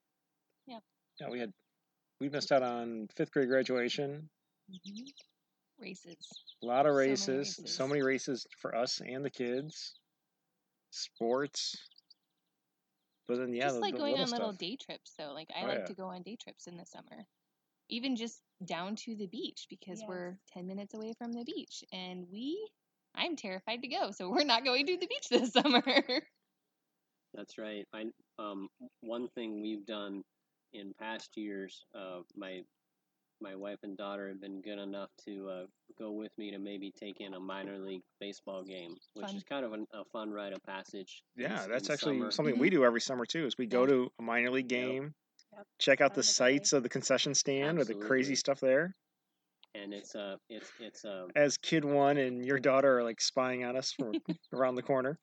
Yeah. 0.66 0.80
Yeah, 1.20 1.30
we 1.30 1.40
had 1.40 1.54
we 2.20 2.30
missed 2.30 2.52
out 2.52 2.64
on 2.64 3.08
fifth 3.10 3.32
grade 3.32 3.50
graduation. 3.50 4.30
Mhm. 4.68 5.14
Races. 5.80 6.44
A 6.64 6.66
lot 6.66 6.86
of 6.86 6.94
So 6.94 7.16
many 7.18 7.56
races, 7.56 7.60
so 7.66 7.86
many 7.86 8.02
races 8.02 8.48
for 8.58 8.74
us 8.74 9.02
and 9.02 9.26
the 9.26 9.30
kids. 9.30 10.00
Sports. 10.92 11.89
But 13.30 13.38
then 13.38 13.54
yeah, 13.54 13.72
just 13.72 13.82
the, 13.82 13.84
like 13.84 13.96
the 13.98 13.98
going 13.98 14.18
little 14.18 14.26
on 14.26 14.32
little 14.32 14.52
stuff. 14.52 14.54
day 14.54 14.76
trips 14.76 15.14
though 15.18 15.32
like 15.34 15.50
i 15.56 15.64
Oh, 15.64 15.68
like 15.68 15.84
yeah. 15.84 15.86
to 15.86 15.94
go 15.94 16.06
on 16.08 16.24
day 16.24 16.36
trips 16.36 16.68
in 16.68 16.78
the 16.78 16.86
summer 16.86 17.26
even 17.90 18.16
just 18.16 18.42
down 18.66 18.96
to 18.96 19.16
the 19.16 19.28
beach 19.28 19.68
because 19.70 20.04
we're 20.08 20.38
10 20.48 20.68
minutes 20.68 20.94
away 20.94 21.14
from 21.18 21.34
the 21.34 21.44
beach 21.46 21.84
and 21.92 22.26
we 22.32 22.70
i'm 23.16 23.36
terrified 23.36 23.82
to 23.82 23.88
go 23.88 24.12
so 24.12 24.30
we're 24.30 24.44
not 24.44 24.64
going 24.66 24.86
to 24.86 24.98
the 24.98 25.08
beach 25.08 25.30
this 25.30 25.52
summer 25.54 25.82
That's 27.34 27.58
right. 27.58 27.88
I 27.94 28.06
um 28.40 28.70
one 29.02 29.28
thing 29.30 29.62
we've 29.62 29.86
done 29.86 30.24
in 30.74 30.94
past 31.00 31.36
years, 31.38 31.86
uh, 31.96 32.22
my 32.36 32.64
my 33.42 33.56
wife 33.56 33.80
and 33.84 33.98
daughter 33.98 34.28
have 34.28 34.42
been 34.42 34.62
good 34.62 34.80
enough 34.80 35.10
to 35.26 35.50
uh, 35.50 35.66
go 35.98 36.12
with 36.12 36.32
me 36.38 36.52
to 36.52 36.60
maybe 36.60 36.92
take 36.92 37.22
in 37.22 37.34
a 37.34 37.40
minor 37.40 37.78
league 37.78 38.04
baseball 38.20 38.64
game, 38.64 38.96
which 39.14 39.28
Fun. 39.28 39.36
is 39.36 39.44
kind 39.44 39.66
of 39.66 39.74
an, 39.74 39.86
a 39.94 40.04
fun 40.06 40.32
rite 40.32 40.54
of 40.54 40.64
passage. 40.64 41.24
Yeah, 41.36 41.54
s- 41.56 41.68
that's 41.70 41.90
in 41.90 41.94
actually 41.94 42.18
summer. 42.20 42.32
something 42.32 42.58
we 42.60 42.70
do 42.70 42.84
every 42.86 43.02
summer 43.02 43.26
too. 43.26 43.46
Is 43.46 43.58
we 43.58 43.66
go 43.66 43.86
to 43.86 44.12
a 44.20 44.22
minor 44.22 44.52
league 44.52 44.68
game, 44.68 45.14
Yep. 45.56 45.66
check 45.80 46.02
out 46.02 46.14
the 46.14 46.18
the 46.20 46.24
sights 46.24 46.74
of 46.74 46.84
the 46.84 46.90
concession 46.90 47.34
stand 47.34 47.80
or 47.80 47.84
the 47.86 47.96
crazy 47.96 48.36
stuff 48.36 48.60
there. 48.60 48.96
and 49.76 49.94
it's 49.94 50.16
uh 50.16 50.36
it's 50.50 50.72
it's 50.80 51.06
uh 51.06 51.28
As 51.36 51.58
kid 51.58 51.86
one 51.86 52.18
and 52.18 52.46
your 52.46 52.60
daughter 52.60 53.00
are 53.00 53.04
like 53.04 53.22
spying 53.22 53.64
on 53.64 53.76
us 53.76 53.92
from 53.92 54.14
around 54.54 54.76
the 54.76 54.84
corner. 54.84 55.18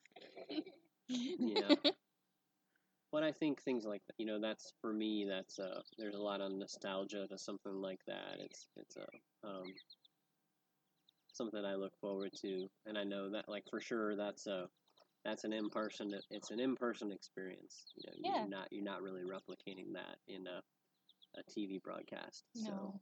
yeah. 1.08 1.74
But 3.16 3.24
I 3.24 3.32
think 3.32 3.62
things 3.62 3.86
like 3.86 4.02
that, 4.08 4.12
you 4.18 4.26
know, 4.26 4.38
that's 4.38 4.74
for 4.82 4.92
me. 4.92 5.24
That's 5.26 5.58
uh, 5.58 5.80
there's 5.96 6.16
a 6.16 6.20
lot 6.20 6.42
of 6.42 6.52
nostalgia 6.52 7.26
to 7.30 7.38
something 7.38 7.80
like 7.80 8.00
that. 8.06 8.36
It's 8.40 8.68
it's 8.76 8.98
a 8.98 9.06
um, 9.48 9.72
something 11.32 11.64
I 11.64 11.76
look 11.76 11.92
forward 11.98 12.32
to, 12.42 12.68
and 12.84 12.98
I 12.98 13.04
know 13.04 13.30
that 13.30 13.48
like 13.48 13.64
for 13.70 13.80
sure 13.80 14.16
that's 14.16 14.46
a 14.46 14.68
that's 15.24 15.44
an 15.44 15.54
in 15.54 15.70
person. 15.70 16.12
It's 16.30 16.50
an 16.50 16.60
in 16.60 16.76
person 16.76 17.10
experience. 17.10 17.86
You 17.96 18.02
know, 18.06 18.12
Yeah. 18.18 18.40
you're 18.40 18.50
not 18.50 18.68
you're 18.70 18.84
not 18.84 19.00
really 19.00 19.22
replicating 19.22 19.94
that 19.94 20.18
in 20.28 20.46
a 20.46 20.60
a 21.38 21.42
TV 21.50 21.82
broadcast. 21.82 22.44
So 22.52 22.70
no 22.70 23.00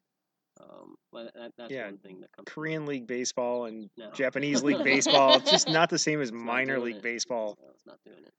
Um, 0.60 0.94
well, 1.12 1.28
that, 1.34 1.52
that's 1.58 1.72
Yeah, 1.72 1.86
one 1.86 1.98
thing 1.98 2.20
that 2.20 2.30
comes. 2.36 2.46
Korean 2.46 2.82
mind. 2.82 2.88
League 2.90 3.06
baseball 3.08 3.64
and 3.64 3.90
No. 3.96 4.12
Japanese 4.12 4.62
League 4.62 4.84
baseball. 4.84 5.40
Just 5.40 5.68
not 5.68 5.90
the 5.90 5.98
same 5.98 6.20
as 6.20 6.28
It's 6.28 6.38
minor 6.38 6.78
league 6.78 6.96
it. 6.98 7.02
baseball. 7.02 7.58
No, 7.60 7.70
it's 7.74 7.84
not 7.84 7.98
doing 8.04 8.24
it. 8.24 8.32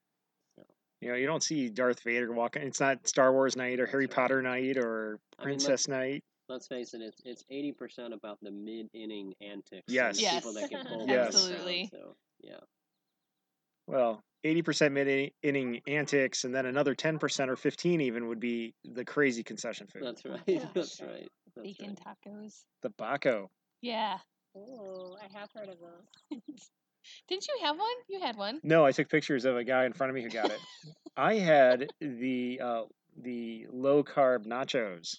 So, 1.05 1.09
You 1.09 1.13
know, 1.13 1.19
you 1.19 1.27
don't 1.27 1.43
see 1.43 1.69
Darth 1.69 2.01
Vader 2.01 2.31
walking. 2.31 2.63
It's 2.63 2.79
not 2.79 3.07
Star 3.07 3.31
Wars 3.31 3.55
night 3.55 3.79
or 3.79 3.85
Harry. 3.85 4.07
Potter 4.07 4.41
night 4.41 4.77
or 4.77 5.19
I 5.37 5.43
mean, 5.43 5.45
Princess 5.59 5.87
night. 5.87 6.23
let's 6.49 6.67
face 6.67 6.93
it, 6.95 7.01
it's 7.01 7.21
it's 7.25 7.43
eighty 7.49 7.71
percent 7.71 8.13
about 8.13 8.39
the 8.41 8.51
mid 8.51 8.89
inning 8.93 9.33
antics. 9.41 9.83
Yes. 9.87 10.17
and 10.17 10.25
the 10.27 10.31
people 10.31 10.53
that 10.53 10.61
Yes. 10.61 10.69
get 10.69 10.87
pulled 10.87 11.09
Yes. 11.09 11.27
out 11.27 11.27
of 11.27 11.33
the 11.33 11.39
crowd, 11.39 11.53
Absolutely. 11.59 11.89
So 11.91 12.15
yeah, 12.41 12.57
Well, 13.87 14.21
80% 14.45 14.91
mid 14.91 15.31
inning 15.43 15.81
antics, 15.87 16.43
and 16.43 16.53
then 16.53 16.65
another 16.67 16.93
10% 16.95 17.49
or 17.49 17.55
15 17.55 18.01
even 18.01 18.27
would 18.27 18.39
be 18.39 18.73
the 18.83 19.03
crazy 19.05 19.43
concession 19.43 19.87
food. 19.87 20.03
that's 20.03 20.23
right. 20.25 20.39
Yeah. 20.47 20.65
That's 20.73 21.01
right. 21.01 21.27
That's 21.55 21.67
Bacon 21.77 21.95
right. 22.05 22.17
tacos. 22.25 22.63
the 22.83 22.89
Baco. 22.91 23.47
Yeah. 23.81 24.17
Oh, 24.55 25.17
I 25.21 25.37
have 25.39 25.49
heard 25.55 25.69
of 25.69 25.77
those. 25.79 26.39
Didn't 27.27 27.47
you 27.47 27.65
have 27.65 27.77
one? 27.77 27.87
You 28.07 28.19
had 28.19 28.37
one. 28.37 28.59
No, 28.63 28.85
I 28.85 28.91
took 28.91 29.09
pictures 29.09 29.45
of 29.45 29.57
a 29.57 29.63
guy 29.63 29.85
in 29.85 29.93
front 29.93 30.09
of 30.09 30.15
me 30.15 30.23
who 30.23 30.29
got 30.29 30.51
it. 30.51 30.59
I 31.17 31.35
had 31.35 31.89
the 31.99 32.59
uh, 32.63 32.81
the 33.21 33.67
low 33.71 34.03
carb 34.03 34.45
nachos 34.45 35.17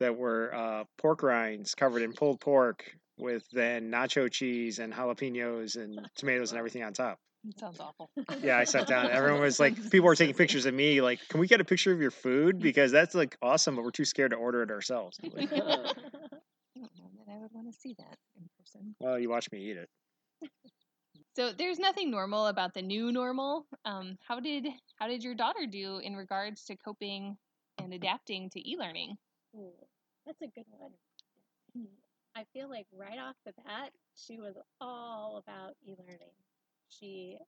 that 0.00 0.16
were 0.16 0.54
uh, 0.54 0.84
pork 0.98 1.22
rinds 1.22 1.74
covered 1.74 2.02
in 2.02 2.12
pulled 2.12 2.40
pork 2.40 2.84
with 3.18 3.44
then 3.52 3.90
nacho 3.90 4.30
cheese 4.30 4.78
and 4.78 4.92
jalapenos 4.92 5.76
and 5.76 6.08
tomatoes 6.16 6.52
and 6.52 6.58
everything 6.58 6.82
on 6.82 6.92
top. 6.92 7.18
It 7.46 7.58
sounds 7.58 7.80
awful. 7.80 8.10
Yeah, 8.42 8.58
I 8.58 8.64
sat 8.64 8.86
down. 8.86 9.10
Everyone 9.10 9.40
was 9.40 9.58
like, 9.58 9.74
people 9.90 10.06
were 10.06 10.14
taking 10.14 10.34
pictures 10.34 10.66
of 10.66 10.74
me. 10.74 11.00
Like, 11.00 11.20
can 11.28 11.40
we 11.40 11.46
get 11.46 11.60
a 11.60 11.64
picture 11.64 11.92
of 11.92 12.00
your 12.00 12.10
food 12.10 12.58
because 12.60 12.92
that's 12.92 13.14
like 13.14 13.36
awesome, 13.40 13.76
but 13.76 13.84
we're 13.84 13.90
too 13.90 14.04
scared 14.04 14.32
to 14.32 14.36
order 14.36 14.62
it 14.62 14.70
ourselves. 14.70 15.18
Like, 15.22 15.50
I 15.52 15.56
don't 15.56 16.96
know 16.96 17.10
that 17.18 17.32
I 17.32 17.38
would 17.38 17.50
want 17.52 17.72
to 17.72 17.78
see 17.78 17.94
that 17.98 18.16
in 18.36 18.48
person. 18.58 18.94
well, 19.00 19.18
you 19.18 19.30
watch 19.30 19.50
me 19.52 19.58
eat 19.70 19.76
it. 19.78 19.88
So 21.36 21.52
there's 21.52 21.78
nothing 21.78 22.10
normal 22.10 22.46
about 22.46 22.74
the 22.74 22.82
new 22.82 23.12
normal. 23.12 23.66
Um, 23.84 24.18
how 24.26 24.40
did 24.40 24.68
how 24.96 25.08
did 25.08 25.22
your 25.24 25.34
daughter 25.34 25.66
do 25.66 25.98
in 25.98 26.14
regards 26.16 26.64
to 26.66 26.76
coping 26.76 27.38
and 27.78 27.92
adapting 27.92 28.50
to 28.50 28.70
e-learning? 28.70 29.18
Ooh, 29.56 29.72
that's 30.26 30.42
a 30.42 30.48
good 30.48 30.66
one. 30.68 30.92
Hmm, 31.74 31.84
I 32.34 32.44
feel 32.52 32.68
like 32.68 32.86
right 32.92 33.18
off 33.18 33.36
the 33.44 33.52
bat, 33.64 33.92
she 34.16 34.38
was 34.38 34.56
all 34.80 35.38
about 35.38 35.74
e-learning. 35.86 36.34
She 36.88 37.38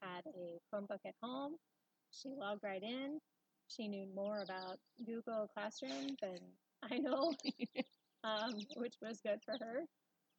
had 0.00 0.26
a 0.26 0.60
Chromebook 0.70 1.04
at 1.06 1.14
home. 1.22 1.56
She 2.10 2.30
logged 2.30 2.62
right 2.62 2.82
in. 2.82 3.20
She 3.68 3.88
knew 3.88 4.06
more 4.14 4.42
about 4.42 4.78
Google 5.04 5.48
Classroom 5.52 6.16
than 6.20 6.38
I 6.82 6.98
know, 6.98 7.34
um, 8.24 8.66
which 8.76 8.96
was 9.02 9.20
good 9.20 9.40
for 9.44 9.56
her. 9.58 9.84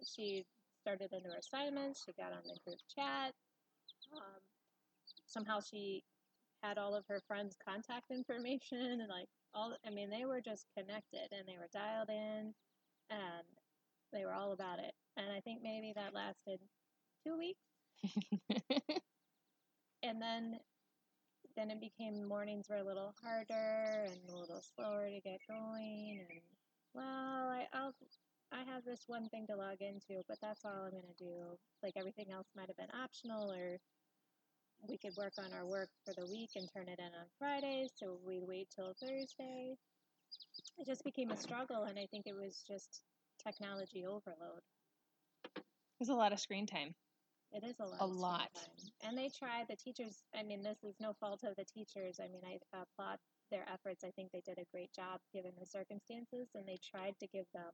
She 0.04 0.46
started 0.88 1.12
into 1.12 1.28
her 1.28 1.40
assignments. 1.40 2.04
She 2.06 2.14
got 2.14 2.32
on 2.32 2.40
the 2.46 2.56
group 2.64 2.80
chat. 2.96 3.34
Um, 4.16 4.40
somehow 5.26 5.60
she 5.60 6.02
had 6.64 6.78
all 6.78 6.96
of 6.96 7.04
her 7.10 7.20
friends' 7.28 7.58
contact 7.68 8.06
information 8.10 9.02
and 9.02 9.10
like 9.10 9.28
all. 9.54 9.76
I 9.86 9.90
mean, 9.90 10.10
they 10.10 10.24
were 10.24 10.40
just 10.40 10.66
connected 10.78 11.28
and 11.32 11.46
they 11.46 11.58
were 11.58 11.68
dialed 11.74 12.10
in, 12.10 12.54
and 13.10 13.48
they 14.14 14.24
were 14.24 14.32
all 14.32 14.54
about 14.54 14.80
it. 14.80 14.94
And 15.18 15.28
I 15.30 15.42
think 15.42 15.60
maybe 15.62 15.92
that 15.96 16.14
lasted 16.14 16.62
two 17.26 17.38
weeks, 17.38 17.60
and 20.04 20.22
then 20.22 20.58
then 21.58 21.70
it 21.70 21.82
became 21.82 22.24
mornings 22.24 22.68
were 22.70 22.78
a 22.78 22.84
little 22.84 23.14
harder 23.22 24.06
and 24.06 24.30
a 24.30 24.38
little 24.38 24.62
slower 24.62 25.10
to 25.10 25.20
get 25.20 25.40
going. 25.50 26.26
And 26.30 26.40
well, 26.94 27.04
I, 27.04 27.66
I'll 27.74 27.94
I 28.52 28.64
have 28.64 28.86
this 28.86 29.04
one 29.08 29.28
thing 29.30 29.46
to 29.48 29.56
log 29.56 29.82
into, 29.82 30.24
but 30.28 30.38
that's 30.42 30.64
all 30.64 30.86
I'm 30.86 30.92
gonna 30.92 31.18
do. 31.18 31.58
Like 31.84 31.94
everything 31.98 32.32
else 32.32 32.48
might 32.56 32.68
have 32.68 32.78
been 32.78 32.94
optional, 32.96 33.52
or 33.52 33.78
we 34.88 34.98
could 34.98 35.16
work 35.18 35.34
on 35.38 35.52
our 35.54 35.66
work 35.66 35.90
for 36.06 36.14
the 36.14 36.26
week 36.32 36.52
and 36.56 36.68
turn 36.74 36.88
it 36.88 37.00
in 37.00 37.06
on 37.06 37.28
Friday, 37.40 37.88
so 37.96 38.20
we'd 38.26 38.48
wait 38.48 38.68
till 38.74 38.94
Thursday. 39.02 39.76
It 40.78 40.86
just 40.86 41.04
became 41.04 41.32
a 41.32 41.38
struggle, 41.38 41.84
and 41.84 41.98
I 41.98 42.08
think 42.12 42.28
it 42.28 42.36
was 42.36 42.64
just 42.68 43.04
technology 43.44 44.06
overload. 44.06 44.62
There's 46.00 46.10
a 46.10 46.16
lot 46.16 46.34
of 46.34 46.40
screen 46.40 46.66
time. 46.68 46.94
It 47.52 47.64
is 47.64 47.76
a 47.80 47.86
lot. 47.86 48.00
A 48.00 48.04
of 48.04 48.10
screen 48.10 48.22
lot. 48.22 48.54
time. 48.54 48.92
And 49.04 49.18
they 49.18 49.30
try, 49.30 49.64
the 49.68 49.76
teachers, 49.76 50.24
I 50.38 50.44
mean, 50.44 50.62
this 50.62 50.84
is 50.84 50.96
no 51.00 51.14
fault 51.20 51.44
of 51.44 51.56
the 51.56 51.66
teachers. 51.66 52.20
I 52.20 52.28
mean, 52.28 52.44
I 52.46 52.60
applaud 52.74 53.18
their 53.52 53.66
efforts. 53.72 54.04
I 54.04 54.12
think 54.12 54.32
they 54.32 54.44
did 54.46 54.60
a 54.60 54.68
great 54.72 54.94
job 54.94 55.20
given 55.34 55.52
the 55.60 55.66
circumstances, 55.66 56.50
and 56.56 56.68
they 56.68 56.78
tried 56.84 57.16
to 57.20 57.28
give 57.28 57.46
them 57.54 57.72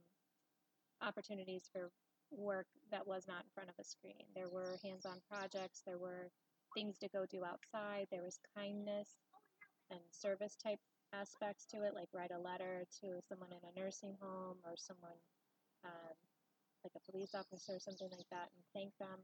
opportunities 1.04 1.70
for 1.72 1.92
work 2.32 2.68
that 2.92 3.06
was 3.06 3.28
not 3.28 3.44
in 3.44 3.52
front 3.54 3.70
of 3.70 3.76
a 3.80 3.84
screen. 3.84 4.26
There 4.36 4.50
were 4.50 4.78
hands 4.84 5.06
on 5.06 5.22
projects, 5.30 5.84
there 5.86 5.98
were 5.98 6.32
things 6.76 6.98
to 7.00 7.10
go 7.10 7.26
do 7.30 7.44
outside, 7.46 8.08
there 8.12 8.24
was 8.24 8.39
kindness 8.56 9.10
and 9.92 10.00
service 10.12 10.56
type 10.56 10.80
aspects 11.13 11.66
to 11.68 11.84
it, 11.84 11.94
like 11.94 12.10
write 12.13 12.32
a 12.32 12.39
letter 12.39 12.86
to 13.02 13.22
someone 13.28 13.50
in 13.52 13.62
a 13.70 13.80
nursing 13.80 14.16
home 14.20 14.58
or 14.66 14.74
someone 14.76 15.20
um, 15.86 16.16
like 16.84 16.94
a 16.96 17.12
police 17.12 17.36
officer 17.36 17.76
or 17.76 17.80
something 17.80 18.10
like 18.12 18.30
that 18.32 18.50
and 18.56 18.63
thank 18.74 18.98
them. 19.00 19.20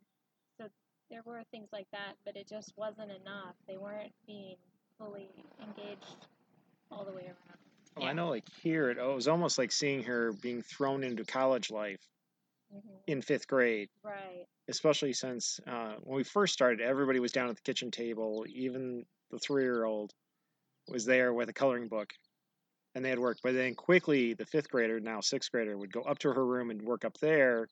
So 0.58 0.70
there 1.10 1.22
were 1.26 1.44
things 1.52 1.70
like 1.74 1.88
that, 1.92 2.16
but 2.26 2.36
it 2.36 2.48
just 2.48 2.74
wasn't 2.78 3.12
enough. 3.12 3.56
They 3.68 3.78
weren't 3.78 4.14
being 4.28 4.58
fully 4.98 5.30
engaged 5.62 6.28
all 6.92 7.06
the 7.06 7.14
way 7.14 7.26
around. 7.26 7.69
Well, 8.00 8.06
Yeah. 8.06 8.12
I 8.12 8.14
know, 8.14 8.30
like 8.30 8.46
here, 8.64 8.90
it, 8.90 8.98
it 8.98 9.04
was 9.04 9.28
almost 9.28 9.58
like 9.58 9.72
seeing 9.72 10.04
her 10.04 10.32
being 10.34 10.62
thrown 10.64 11.04
into 11.04 11.26
college 11.26 11.70
life 11.70 12.00
hmm 12.72 12.98
in 13.08 13.22
fifth 13.22 13.48
grade, 13.48 13.90
Right. 14.04 14.46
especially 14.70 15.14
since 15.14 15.60
uh, 15.68 15.96
when 16.04 16.18
we 16.18 16.24
first 16.24 16.54
started, 16.54 16.82
everybody 16.82 17.20
was 17.20 17.32
down 17.32 17.50
at 17.50 17.56
the 17.56 17.62
kitchen 17.62 17.92
table. 17.92 18.46
Even 18.50 19.06
the 19.32 19.40
three 19.40 19.64
year 19.64 19.84
old 19.86 20.14
was 20.88 21.06
there 21.06 21.34
with 21.34 21.50
a 21.50 21.54
coloring 21.54 21.88
book 21.88 22.14
and 22.96 23.04
they 23.06 23.10
had 23.10 23.20
work. 23.20 23.38
But 23.44 23.54
then 23.54 23.76
quickly, 23.76 24.34
the 24.34 24.46
fifth 24.46 24.70
grader, 24.70 25.00
now 25.00 25.22
sixth 25.22 25.52
grader, 25.52 25.78
would 25.78 25.92
go 25.92 26.02
up 26.04 26.20
to 26.20 26.34
her 26.34 26.46
room 26.46 26.70
and 26.72 26.82
work 26.82 27.06
up 27.06 27.18
there. 27.20 27.68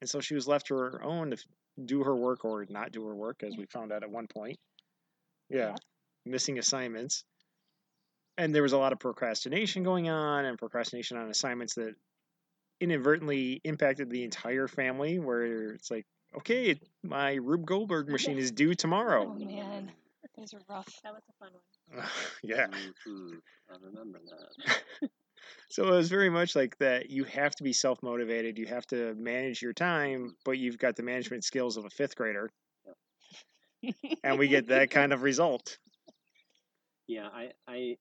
And 0.00 0.10
so 0.10 0.20
she 0.20 0.34
was 0.34 0.48
left 0.48 0.66
to 0.68 0.76
her 0.76 1.02
own 1.02 1.30
to 1.30 1.38
do 1.84 2.02
her 2.04 2.16
work 2.16 2.44
or 2.44 2.66
not 2.68 2.92
do 2.92 3.04
her 3.06 3.14
work, 3.14 3.42
as 3.42 3.56
we 3.56 3.66
found 3.66 3.92
out 3.92 4.02
at 4.02 4.10
one 4.10 4.28
point. 4.28 4.58
Yeah, 5.50 5.72
Yep. 5.72 5.78
missing 6.26 6.58
assignments. 6.58 7.24
And 8.36 8.54
there 8.54 8.62
was 8.62 8.72
a 8.72 8.78
lot 8.78 8.92
of 8.92 8.98
procrastination 8.98 9.82
going 9.84 10.08
on 10.08 10.44
and 10.44 10.58
procrastination 10.58 11.16
on 11.16 11.30
assignments 11.30 11.74
that 11.74 11.94
inadvertently 12.80 13.60
impacted 13.64 14.10
the 14.10 14.24
entire 14.24 14.66
family, 14.68 15.18
where 15.18 15.70
it's 15.72 15.90
like, 15.90 16.04
okay, 16.36 16.78
my 17.02 17.34
Rube 17.34 17.64
Goldberg 17.66 18.08
machine 18.08 18.38
is 18.38 18.50
due 18.50 18.74
tomorrow 18.74 19.22
Oh 19.22 19.38
tomorrow. 19.38 19.54
man, 19.54 19.90
those 20.36 20.52
are 20.54 20.60
rough. 20.68 20.88
That 21.04 21.12
was 21.12 21.22
a 21.28 21.32
fun 21.44 21.52
one. 21.52 22.06
yeah. 22.42 22.66
Mhm. 22.66 23.40
I 23.70 23.76
remember 23.80 24.20
that. 24.28 25.10
So 25.68 25.88
it 25.88 25.90
was 25.90 26.08
very 26.08 26.30
much 26.30 26.54
like 26.54 26.76
that. 26.78 27.10
You 27.10 27.24
have 27.24 27.54
to 27.56 27.64
be 27.64 27.72
self 27.72 28.02
motivated. 28.02 28.58
You 28.58 28.66
have 28.66 28.86
to 28.88 29.14
manage 29.14 29.60
your 29.62 29.72
time, 29.72 30.36
but 30.44 30.58
you've 30.58 30.78
got 30.78 30.96
the 30.96 31.02
management 31.02 31.44
skills 31.44 31.76
of 31.76 31.84
a 31.84 31.90
fifth 31.90 32.16
grader, 32.16 32.50
and 34.22 34.38
we 34.38 34.48
get 34.48 34.68
that 34.68 34.90
kind 34.90 35.12
of 35.12 35.22
result. 35.22 35.78
Yeah, 37.06 37.28
I, 37.32 37.50
I, 37.68 37.96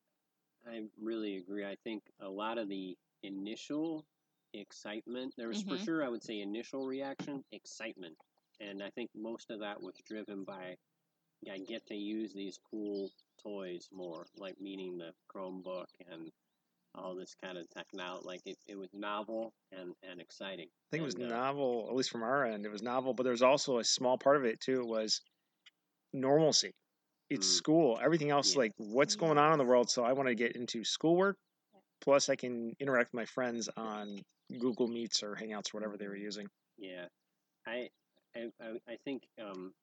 I 0.66 0.90
really 0.98 1.38
agree. 1.38 1.66
I 1.66 1.76
think 1.84 2.04
a 2.20 2.30
lot 2.30 2.58
of 2.58 2.70
the 2.70 2.98
initial 3.22 4.06
excitement, 4.54 5.34
there 5.38 5.48
was 5.48 5.62
for 5.62 5.78
Mhm. 5.78 5.78
sure, 5.78 6.04
I 6.04 6.10
would 6.10 6.24
say, 6.24 6.40
initial 6.42 6.86
reaction, 6.86 7.44
excitement. 7.52 8.18
And 8.60 8.82
I 8.84 8.90
think 8.92 9.10
most 9.16 9.50
of 9.52 9.60
that 9.60 9.82
was 9.82 9.96
driven 10.06 10.44
by, 10.44 10.78
I 11.50 11.60
get 11.60 11.88
to 11.88 11.96
use 11.96 12.34
these 12.34 12.60
cool 12.60 13.12
toys 13.38 13.90
more, 13.92 14.28
like 14.36 14.60
meaning 14.62 14.98
the 14.98 15.16
Chromebook 15.30 15.88
and 16.08 16.32
all 16.96 17.16
this 17.16 17.36
kind 17.36 17.58
of 17.58 17.70
technology. 17.70 18.26
Like 18.26 18.42
it, 18.46 18.60
it 18.68 18.76
was 18.78 18.94
novel 18.94 19.54
and, 19.72 19.96
and 20.04 20.22
exciting. 20.22 20.70
I 20.70 20.88
think 20.92 21.02
it 21.02 21.06
was 21.06 21.18
And, 21.18 21.24
uh, 21.24 21.38
novel, 21.38 21.88
at 21.90 21.96
least 21.96 22.10
from 22.12 22.24
our 22.24 22.46
end. 22.46 22.66
It 22.66 22.72
was 22.72 22.82
novel, 22.82 23.14
but 23.14 23.24
there 23.24 23.32
was 23.32 23.42
also 23.42 23.80
a 23.80 23.84
small 23.84 24.18
part 24.18 24.38
of 24.38 24.46
it 24.46 24.60
too. 24.62 24.80
It 24.82 24.88
was 24.88 25.22
normalcy. 26.14 26.74
It's 27.34 27.48
Mm. 27.48 27.58
school. 27.58 28.00
Everything 28.02 28.30
else, 28.30 28.54
Yeah. 28.54 28.60
like 28.60 28.74
what's 28.78 29.16
going 29.16 29.38
on 29.38 29.52
in 29.54 29.58
the 29.58 29.66
world. 29.66 29.90
So 29.90 30.04
I 30.04 30.14
want 30.14 30.30
to 30.30 30.36
get 30.36 30.56
into 30.56 30.84
schoolwork. 30.84 31.38
Plus, 32.02 32.30
I 32.30 32.36
can 32.36 32.76
interact 32.80 33.14
with 33.14 33.22
my 33.22 33.26
friends 33.26 33.70
on 33.76 34.24
Google 34.60 34.88
Meets 34.88 35.24
or 35.24 35.36
Hangouts 35.36 35.74
or 35.74 35.78
whatever 35.78 35.98
they 35.98 36.08
were 36.08 36.16
using. 36.16 36.50
Yeah, 36.78 37.08
I, 37.66 37.90
I, 38.36 38.50
I, 38.88 38.98
think, 39.06 39.24
um, 39.42 39.74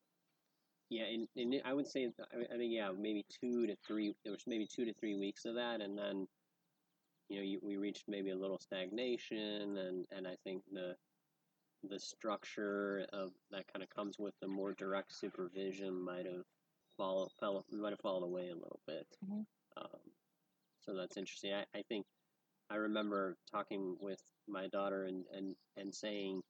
yeah, 0.90 1.04
and, 1.04 1.28
in 1.34 1.60
I 1.64 1.72
would 1.72 1.88
say, 1.88 2.12
I, 2.32 2.54
I 2.54 2.56
think, 2.56 2.72
yeah, 2.72 2.92
maybe 2.92 3.24
two 3.40 3.66
to 3.66 3.76
three. 3.86 4.14
There 4.22 4.32
was 4.32 4.46
maybe 4.46 4.66
two 4.66 4.84
to 4.84 4.92
three 4.94 5.16
weeks 5.16 5.44
of 5.44 5.54
that, 5.54 5.80
and 5.80 5.96
then, 5.96 6.28
you 7.28 7.36
know, 7.36 7.42
you, 7.42 7.58
we 7.62 7.76
reached 7.76 8.04
maybe 8.06 8.30
a 8.30 8.36
little 8.36 8.58
stagnation, 8.58 9.78
and 9.78 10.06
and 10.10 10.28
I 10.28 10.36
think 10.44 10.62
the, 10.70 10.96
the 11.88 11.98
structure 11.98 13.06
of 13.12 13.32
that 13.50 13.64
kind 13.72 13.82
of 13.82 13.88
comes 13.88 14.18
with 14.18 14.34
the 14.40 14.48
more 14.48 14.74
direct 14.74 15.12
supervision 15.14 15.94
might 15.98 16.26
have 16.26 16.44
fall 17.00 17.32
fell 17.40 17.64
might 17.72 17.90
have 17.90 18.00
fallen 18.00 18.22
away 18.24 18.48
a 18.50 18.54
little 18.54 18.80
bit. 18.86 19.06
Mhm. 19.24 19.46
Um, 19.78 20.00
so 20.80 20.94
that's 20.94 21.16
interesting. 21.16 21.54
I, 21.54 21.64
I 21.74 21.82
think 21.88 22.04
I 22.68 22.76
remember 22.76 23.36
talking 23.50 23.96
with 24.00 24.20
my 24.46 24.68
daughter 24.68 25.04
and, 25.04 25.24
and, 25.34 25.56
and 25.76 25.94
saying, 25.94 26.42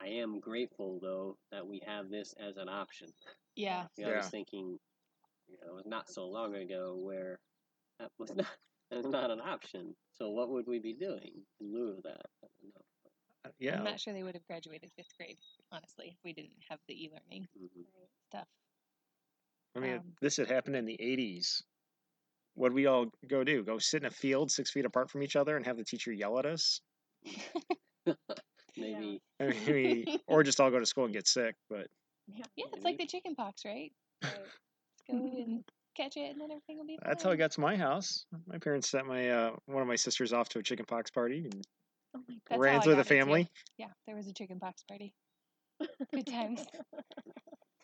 I 0.00 0.08
am 0.08 0.40
grateful 0.40 0.98
though 1.00 1.36
that 1.52 1.66
we 1.66 1.80
have 1.86 2.10
this 2.10 2.34
as 2.40 2.56
an 2.56 2.68
option. 2.68 3.08
Yeah. 3.54 3.86
You 3.96 4.06
know, 4.06 4.12
I 4.12 4.16
was 4.16 4.28
thinking, 4.28 4.78
you 5.48 5.56
know, 5.62 5.72
it 5.72 5.74
was 5.76 5.86
not 5.86 6.08
so 6.10 6.26
long 6.26 6.56
ago 6.56 6.96
where 6.98 7.38
that 8.00 8.10
was 8.18 8.30
not 8.36 8.46
that's 8.90 9.06
not 9.08 9.30
an 9.30 9.40
option. 9.40 9.94
So 10.10 10.30
what 10.30 10.50
would 10.50 10.66
we 10.66 10.78
be 10.80 10.94
doing 10.94 11.32
in 11.60 11.72
lieu 11.72 11.96
of 11.96 12.02
that? 12.02 12.26
I 12.42 12.48
don't 12.52 12.74
know. 12.74 13.72
I'm 13.78 13.84
not 13.84 14.00
sure 14.00 14.12
they 14.12 14.22
would 14.22 14.34
have 14.34 14.46
graduated 14.46 14.90
fifth 14.96 15.16
grade, 15.16 15.38
honestly, 15.70 16.08
if 16.08 16.18
we 16.24 16.32
didn't 16.32 16.58
have 16.68 16.78
the 16.88 17.04
e-learning 17.04 17.48
Mhm. 17.56 17.84
stuff. 18.28 18.48
I 19.74 19.80
mean, 19.80 19.98
Um, 19.98 20.12
this 20.20 20.36
had 20.36 20.48
happened 20.50 20.76
in 20.76 20.84
the 20.84 20.98
80s. 21.00 21.62
What'd 22.54 22.74
we 22.74 22.86
all 22.86 23.06
go 23.26 23.44
do? 23.44 23.62
Go 23.64 23.78
sit 23.78 24.02
in 24.02 24.06
a 24.06 24.10
field 24.10 24.50
six 24.50 24.70
feet 24.70 24.84
apart 24.84 25.10
from 25.10 25.22
each 25.22 25.36
other 25.36 25.56
and 25.56 25.64
have 25.64 25.78
the 25.78 25.84
teacher 25.84 26.12
yell 26.12 26.38
at 26.38 26.46
us? 26.46 26.80
Maybe 28.76 29.20
I 29.40 29.44
mean, 29.44 30.18
or 30.26 30.42
just 30.42 30.60
all 30.60 30.70
go 30.70 30.78
to 30.78 30.86
school 30.86 31.04
and 31.04 31.12
get 31.12 31.26
sick. 31.26 31.56
But 31.70 31.86
Yeah. 32.26 32.44
Yeah, 32.56 32.66
it's 32.72 32.84
like 32.84 32.98
the 32.98 33.06
chicken 33.06 33.34
pox, 33.34 33.64
right? 33.64 33.92
Right. 34.22 34.32
Just 34.94 35.06
go 35.08 35.16
and 35.16 35.64
catch 35.96 36.16
it, 36.16 36.30
and 36.30 36.40
then 36.40 36.50
everything 36.50 36.78
will 36.78 36.86
be 36.86 36.96
fine. 36.96 37.10
that's 37.10 37.24
how 37.24 37.30
I 37.30 37.36
got 37.36 37.50
to 37.52 37.60
my 37.60 37.76
house. 37.76 38.24
My 38.46 38.58
parents 38.58 38.88
sent 38.88 39.06
my 39.06 39.30
uh, 39.30 39.56
one 39.66 39.82
of 39.82 39.88
my 39.88 39.96
sisters 39.96 40.32
off 40.32 40.48
to 40.50 40.58
a 40.58 40.62
chickenpox 40.62 41.10
party 41.10 41.48
and 41.50 41.66
Oh 42.14 42.20
my 42.28 42.34
That's 42.48 42.60
ran 42.60 42.80
how 42.80 42.86
with 42.86 42.96
the 42.96 42.96
got 42.96 43.00
it, 43.00 43.04
too. 43.04 43.14
family. 43.14 43.50
Yeah, 43.78 43.86
there 44.06 44.16
was 44.16 44.26
a 44.26 44.32
chicken 44.34 44.60
pox 44.60 44.82
party. 44.82 45.14
Good 46.12 46.26
times. 46.30 46.64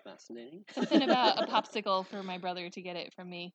Fascinating. 0.09 0.65
Something 0.73 1.03
about 1.03 1.39
a 1.39 1.43
popsicle 1.51 2.07
for 2.07 2.23
my 2.23 2.39
brother 2.39 2.69
to 2.71 2.81
get 2.81 2.97
it 2.97 3.13
from 3.15 3.29
me. 3.29 3.53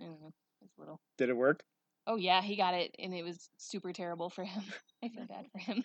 I 0.00 0.04
don't 0.04 0.20
know. 0.20 0.32
It 0.62 0.68
little. 0.76 1.00
Did 1.16 1.28
it 1.30 1.36
work? 1.36 1.62
Oh 2.06 2.16
yeah, 2.16 2.40
he 2.42 2.56
got 2.56 2.74
it, 2.74 2.94
and 2.98 3.14
it 3.14 3.22
was 3.24 3.50
super 3.58 3.92
terrible 3.92 4.30
for 4.30 4.44
him. 4.44 4.62
I 5.04 5.08
feel 5.08 5.26
bad 5.26 5.46
for 5.52 5.58
him. 5.58 5.84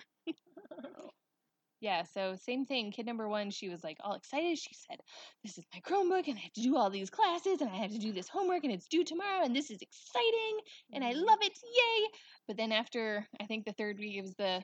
Yeah, 1.82 2.04
so 2.04 2.36
same 2.38 2.66
thing. 2.66 2.92
Kid 2.92 3.06
number 3.06 3.28
one, 3.28 3.50
she 3.52 3.68
was 3.68 3.84
like 3.84 3.98
all 4.02 4.14
excited. 4.14 4.58
She 4.58 4.74
said, 4.74 5.02
This 5.44 5.58
is 5.58 5.66
my 5.74 5.82
Chromebook, 5.82 6.28
and 6.30 6.38
I 6.38 6.42
have 6.44 6.54
to 6.54 6.62
do 6.62 6.78
all 6.78 6.90
these 6.90 7.10
classes, 7.10 7.60
and 7.60 7.70
I 7.70 7.76
have 7.76 7.92
to 7.92 8.00
do 8.00 8.14
this 8.14 8.30
homework, 8.30 8.64
and 8.64 8.72
it's 8.72 8.88
due 8.88 9.04
tomorrow, 9.04 9.44
and 9.44 9.54
this 9.54 9.70
is 9.70 9.82
exciting, 9.82 10.60
and 10.94 11.04
I 11.04 11.14
Mhm. 11.14 11.26
love 11.26 11.40
it. 11.42 11.60
Yay! 11.62 12.08
But 12.48 12.56
then 12.56 12.72
after, 12.72 13.28
I 13.42 13.48
think 13.48 13.66
the 13.66 13.74
third 13.74 14.00
week, 14.00 14.16
it 14.16 14.22
was 14.22 14.34
the, 14.36 14.64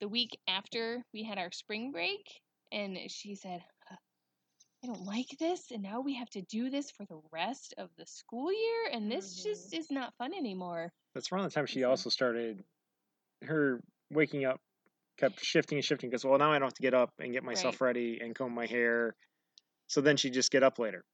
the 0.00 0.08
week 0.08 0.40
after 0.48 1.04
we 1.12 1.22
had 1.22 1.38
our 1.38 1.52
spring 1.52 1.92
break, 1.92 2.42
and 2.72 2.98
she 3.08 3.36
said, 3.36 3.64
"Uh, 3.79 3.79
I 4.82 4.86
don't 4.88 5.04
like 5.04 5.28
this, 5.38 5.70
and 5.70 5.82
now 5.82 6.00
we 6.00 6.14
have 6.14 6.28
to 6.30 6.42
do 6.42 6.68
this 6.70 6.90
for 6.90 7.06
the 7.06 7.20
rest 7.32 7.72
of 7.78 7.94
the 7.96 8.04
school 8.06 8.52
year, 8.52 8.88
and 8.92 9.10
this 9.10 9.42
just 9.42 9.72
is 9.72 9.90
not 9.90 10.14
fun 10.16 10.34
anymore. 10.34 10.92
That's 11.14 11.30
around 11.32 11.44
the 11.44 11.50
time 11.50 11.66
she 11.66 11.82
Mhm. 11.82 11.84
also 11.84 12.10
started 12.10 12.64
her 13.44 13.82
waking 14.10 14.44
up 14.44 14.60
kept 15.18 15.40
shifting 15.40 15.78
and 15.78 15.84
shifting 15.84 16.10
because 16.10 16.24
well 16.24 16.38
now 16.38 16.52
I 16.52 16.58
don't 16.58 16.68
have 16.68 16.74
to 16.74 16.82
get 16.82 16.94
up 16.94 17.12
and 17.20 17.32
get 17.32 17.44
myself 17.44 17.80
ready 17.80 18.20
and 18.20 18.34
comb 18.34 18.52
my 18.54 18.66
hair. 18.66 19.16
So 19.88 20.00
then 20.00 20.16
she'd 20.16 20.34
just 20.34 20.50
get 20.52 20.62
up 20.64 20.78
later. 20.78 21.04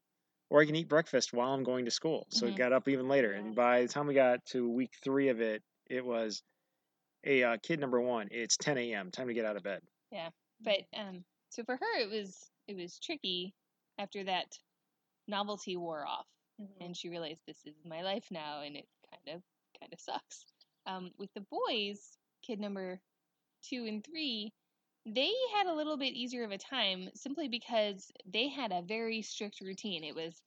Or 0.51 0.61
I 0.63 0.67
can 0.67 0.77
eat 0.77 0.89
breakfast 0.89 1.33
while 1.33 1.53
I'm 1.55 1.65
going 1.65 1.87
to 1.87 1.93
school. 1.93 2.27
So 2.31 2.47
Mhm. 2.47 2.49
it 2.49 2.57
got 2.57 2.73
up 2.73 2.89
even 2.89 3.09
later. 3.09 3.33
And 3.33 3.55
by 3.55 3.83
the 3.83 3.89
time 3.89 4.07
we 4.07 4.15
got 4.15 4.45
to 4.47 4.69
week 4.69 4.95
three 5.03 5.29
of 5.29 5.41
it, 5.41 5.63
it 5.91 6.05
was 6.05 6.43
a 7.25 7.43
uh, 7.45 7.57
kid 7.63 7.81
number 7.81 8.01
one. 8.01 8.29
It's 8.31 8.57
10 8.57 8.95
a.m. 8.95 9.11
Time 9.11 9.29
to 9.29 9.35
get 9.35 9.47
out 9.47 9.57
of 9.57 9.63
bed. 9.65 9.83
Yeah, 10.11 10.31
but 10.61 10.81
um, 10.95 11.25
so 11.51 11.65
for 11.65 11.77
her, 11.77 11.99
it 12.01 12.09
was 12.11 12.51
it 12.69 12.77
was 12.77 12.99
tricky 12.99 13.55
after 13.99 14.25
that 14.25 14.59
novelty 15.29 15.77
wore 15.77 16.07
off. 16.07 16.27
Mhm. 16.61 16.69
and 16.81 16.97
she 16.97 17.11
realized 17.11 17.43
this 17.47 17.67
is 17.67 17.85
my 17.85 18.03
life 18.03 18.31
now 18.31 18.63
and 18.63 18.77
it 18.77 18.89
kind 19.11 19.37
of 19.37 19.43
kind 19.79 19.93
of 19.93 20.01
sucks 20.01 20.47
um, 20.87 21.13
with 21.19 21.31
the 21.35 21.43
boys 21.51 22.17
kid 22.43 22.59
number 22.61 23.01
two 23.63 23.85
and 23.87 24.05
three 24.05 24.53
they 25.05 25.33
had 25.55 25.67
a 25.67 25.75
little 25.75 25.97
bit 25.99 26.15
easier 26.15 26.45
of 26.45 26.53
a 26.53 26.59
time 26.59 27.11
simply 27.15 27.49
because 27.49 28.11
they 28.25 28.49
had 28.49 28.73
a 28.73 28.83
very 28.83 29.23
strict 29.23 29.61
routine 29.61 30.03
it 30.05 30.15
was 30.15 30.43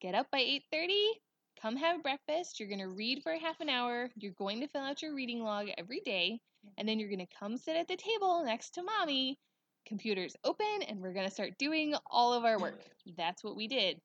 get 0.00 0.14
up 0.14 0.30
by 0.30 0.40
8.30 0.40 1.20
come 1.62 1.76
have 1.76 2.02
breakfast 2.02 2.60
you're 2.60 2.68
going 2.68 2.78
to 2.80 2.88
read 2.88 3.22
for 3.22 3.32
half 3.32 3.60
an 3.60 3.68
hour 3.70 4.10
you're 4.16 4.32
going 4.32 4.60
to 4.60 4.68
fill 4.68 4.82
out 4.82 5.02
your 5.02 5.14
reading 5.14 5.42
log 5.42 5.68
every 5.78 6.00
day 6.00 6.40
and 6.76 6.88
then 6.88 6.98
you're 6.98 7.08
going 7.08 7.26
to 7.26 7.36
come 7.38 7.56
sit 7.56 7.76
at 7.76 7.88
the 7.88 7.96
table 7.96 8.44
next 8.44 8.70
to 8.74 8.82
mommy 8.82 9.38
computers 9.86 10.36
open 10.44 10.82
and 10.88 11.00
we're 11.00 11.12
going 11.12 11.26
to 11.26 11.34
start 11.34 11.56
doing 11.58 11.94
all 12.06 12.32
of 12.32 12.44
our 12.44 12.58
work 12.58 12.82
that's 13.16 13.44
what 13.44 13.56
we 13.56 13.68
did 13.68 14.00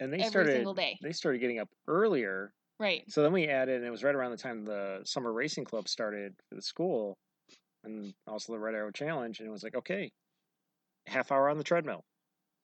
And 0.00 0.12
they 0.12 0.22
every 0.22 0.24
started 0.24 0.52
single 0.52 0.74
day 0.74 0.98
they 1.00 1.12
started 1.12 1.38
getting 1.38 1.58
up 1.58 1.68
earlier. 1.86 2.52
right 2.78 3.04
So 3.08 3.22
then 3.22 3.32
we 3.32 3.48
added, 3.48 3.76
and 3.78 3.86
it 3.86 3.90
was 3.90 4.04
right 4.04 4.14
around 4.14 4.32
the 4.32 4.36
time 4.38 4.64
the 4.64 5.02
summer 5.04 5.32
racing 5.32 5.64
club 5.64 5.88
started 5.88 6.34
for 6.48 6.56
the 6.56 6.62
school, 6.62 7.18
and 7.84 8.14
also 8.26 8.52
the 8.52 8.60
Red 8.60 8.74
Arrow 8.74 8.92
Challenge. 8.92 9.40
And 9.40 9.48
it 9.48 9.52
was 9.52 9.62
like, 9.64 9.76
okay, 9.76 10.10
half 11.06 11.32
hour 11.32 11.48
on 11.50 11.58
the 11.58 11.64
treadmill. 11.64 12.02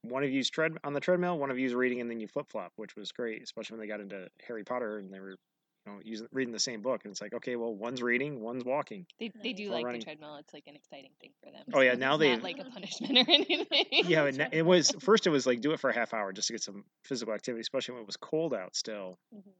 One 0.02 0.24
of 0.24 0.30
you's 0.30 0.50
tread 0.50 0.72
on 0.84 0.94
the 0.94 1.00
treadmill, 1.00 1.38
one 1.38 1.50
of 1.50 1.58
you's 1.58 1.74
reading, 1.74 2.00
and 2.00 2.10
then 2.10 2.20
you 2.20 2.28
flip 2.28 2.46
flop, 2.50 2.72
which 2.76 2.96
was 2.96 3.12
great, 3.12 3.42
especially 3.42 3.76
when 3.76 3.80
they 3.82 3.92
got 3.92 4.00
into 4.00 4.28
Harry 4.46 4.64
Potter 4.64 4.98
and 4.98 5.12
they 5.12 5.20
were, 5.20 5.36
you 5.86 5.92
know, 5.92 5.98
using 6.02 6.26
reading 6.32 6.52
the 6.52 6.58
same 6.58 6.82
book. 6.82 7.02
And 7.04 7.12
it's 7.12 7.20
like, 7.20 7.34
okay, 7.34 7.56
well, 7.56 7.74
one's 7.74 8.02
reading, 8.02 8.40
one's 8.40 8.64
walking. 8.64 9.06
They 9.18 9.30
they 9.42 9.52
do 9.52 9.70
like 9.70 9.84
running. 9.84 10.00
the 10.00 10.04
treadmill. 10.04 10.36
It's 10.36 10.52
like 10.54 10.64
an 10.66 10.76
exciting 10.76 11.10
thing 11.20 11.30
for 11.42 11.50
them. 11.50 11.64
Oh, 11.72 11.80
yeah, 11.80 11.94
now 11.94 12.16
they've- 12.16 12.42
like 12.42 12.58
a 12.58 12.64
punishment 12.64 13.16
or 13.28 13.30
anything. 13.30 13.84
Yeah, 14.06 14.24
and 14.26 14.48
it 14.52 14.64
was 14.64 14.90
first 15.00 15.26
it 15.26 15.30
was 15.30 15.46
like 15.46 15.60
do 15.60 15.72
it 15.72 15.80
for 15.80 15.90
a 15.90 15.94
half 15.94 16.14
hour 16.14 16.32
just 16.32 16.48
to 16.48 16.54
get 16.54 16.62
some 16.62 16.84
physical 17.04 17.34
activity, 17.34 17.60
especially 17.60 17.94
when 17.94 18.02
it 18.02 18.06
was 18.06 18.16
cold 18.16 18.54
out 18.54 18.74
still. 18.76 19.18
Mhm. 19.34 19.52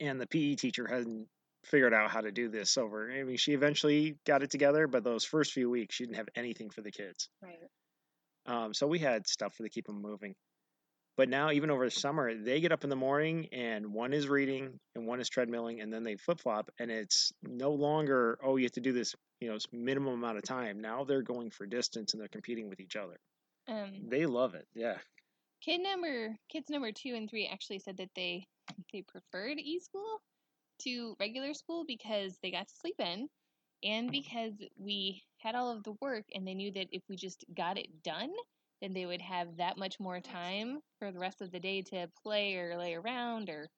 and 0.00 0.20
the 0.20 0.26
PE 0.26 0.54
teacher 0.56 0.86
hadn't 0.86 1.28
figured 1.64 1.94
out 1.94 2.10
how 2.10 2.20
to 2.20 2.32
do 2.32 2.48
this 2.48 2.76
over. 2.76 3.10
I 3.12 3.22
mean, 3.22 3.36
she 3.36 3.52
eventually 3.52 4.16
got 4.26 4.42
it 4.42 4.50
together, 4.50 4.88
but 4.88 5.04
those 5.04 5.24
first 5.24 5.52
few 5.52 5.70
weeks, 5.70 5.94
she 5.94 6.04
didn't 6.04 6.16
have 6.16 6.28
anything 6.34 6.70
for 6.70 6.80
the 6.80 6.90
kids. 6.90 7.28
Right. 7.40 7.58
Um, 8.46 8.74
so 8.74 8.88
we 8.88 8.98
had 8.98 9.28
stuff 9.28 9.54
for 9.54 9.62
to 9.62 9.68
keep 9.68 9.86
them 9.86 10.02
moving. 10.02 10.34
But 11.16 11.28
now, 11.28 11.50
even 11.50 11.70
over 11.70 11.84
the 11.84 11.90
summer, 11.90 12.34
they 12.34 12.60
get 12.60 12.72
up 12.72 12.84
in 12.84 12.90
the 12.90 12.96
morning 12.96 13.48
and 13.52 13.92
one 13.92 14.12
is 14.14 14.28
reading 14.28 14.78
and 14.94 15.06
one 15.06 15.20
is 15.20 15.28
treadmilling, 15.28 15.82
and 15.82 15.92
then 15.92 16.02
they 16.04 16.16
flip 16.16 16.40
flop, 16.40 16.70
and 16.78 16.90
it's 16.90 17.32
no 17.42 17.72
longer 17.72 18.38
oh 18.42 18.56
you 18.56 18.64
have 18.64 18.72
to 18.72 18.80
do 18.80 18.92
this 18.92 19.14
you 19.40 19.50
know 19.50 19.58
minimum 19.72 20.14
amount 20.14 20.38
of 20.38 20.44
time. 20.44 20.80
Now 20.80 21.04
they're 21.04 21.22
going 21.22 21.50
for 21.50 21.66
distance 21.66 22.12
and 22.12 22.20
they're 22.20 22.28
competing 22.28 22.68
with 22.68 22.80
each 22.80 22.96
other. 22.96 23.18
um, 23.68 24.08
They 24.08 24.26
love 24.26 24.54
it. 24.54 24.66
Yeah. 24.74 24.96
kid 25.64 25.80
number 25.80 26.36
kids 26.50 26.70
number 26.70 26.92
two 26.92 27.14
and 27.14 27.28
three 27.28 27.46
actually 27.46 27.78
said 27.78 27.96
that 27.98 28.10
they 28.16 28.46
they 28.92 29.02
preferred 29.02 29.58
e 29.58 29.78
school 29.80 30.20
to 30.80 31.14
regular 31.20 31.54
school 31.54 31.84
because 31.86 32.36
they 32.42 32.50
got 32.50 32.68
to 32.68 32.74
sleep 32.80 32.96
in, 32.98 33.28
and 33.84 34.10
because 34.10 34.54
we 34.78 35.22
had 35.38 35.54
all 35.54 35.70
of 35.76 35.82
the 35.84 35.94
work, 36.00 36.24
and 36.34 36.46
they 36.46 36.54
knew 36.54 36.72
that 36.72 36.88
if 36.90 37.02
we 37.08 37.16
just 37.16 37.44
got 37.56 37.78
it 37.78 38.02
done, 38.02 38.30
then 38.82 38.92
they 38.92 39.06
would 39.06 39.22
have 39.22 39.56
that 39.56 39.78
much 39.78 39.98
more 40.00 40.20
time 40.20 40.80
for 40.98 41.12
the 41.12 41.20
rest 41.20 41.40
of 41.40 41.52
the 41.52 41.60
day 41.60 41.82
to 41.82 42.08
play 42.22 42.56
or 42.56 42.76
lay 42.76 42.94
around 42.94 43.48
or 43.48 43.68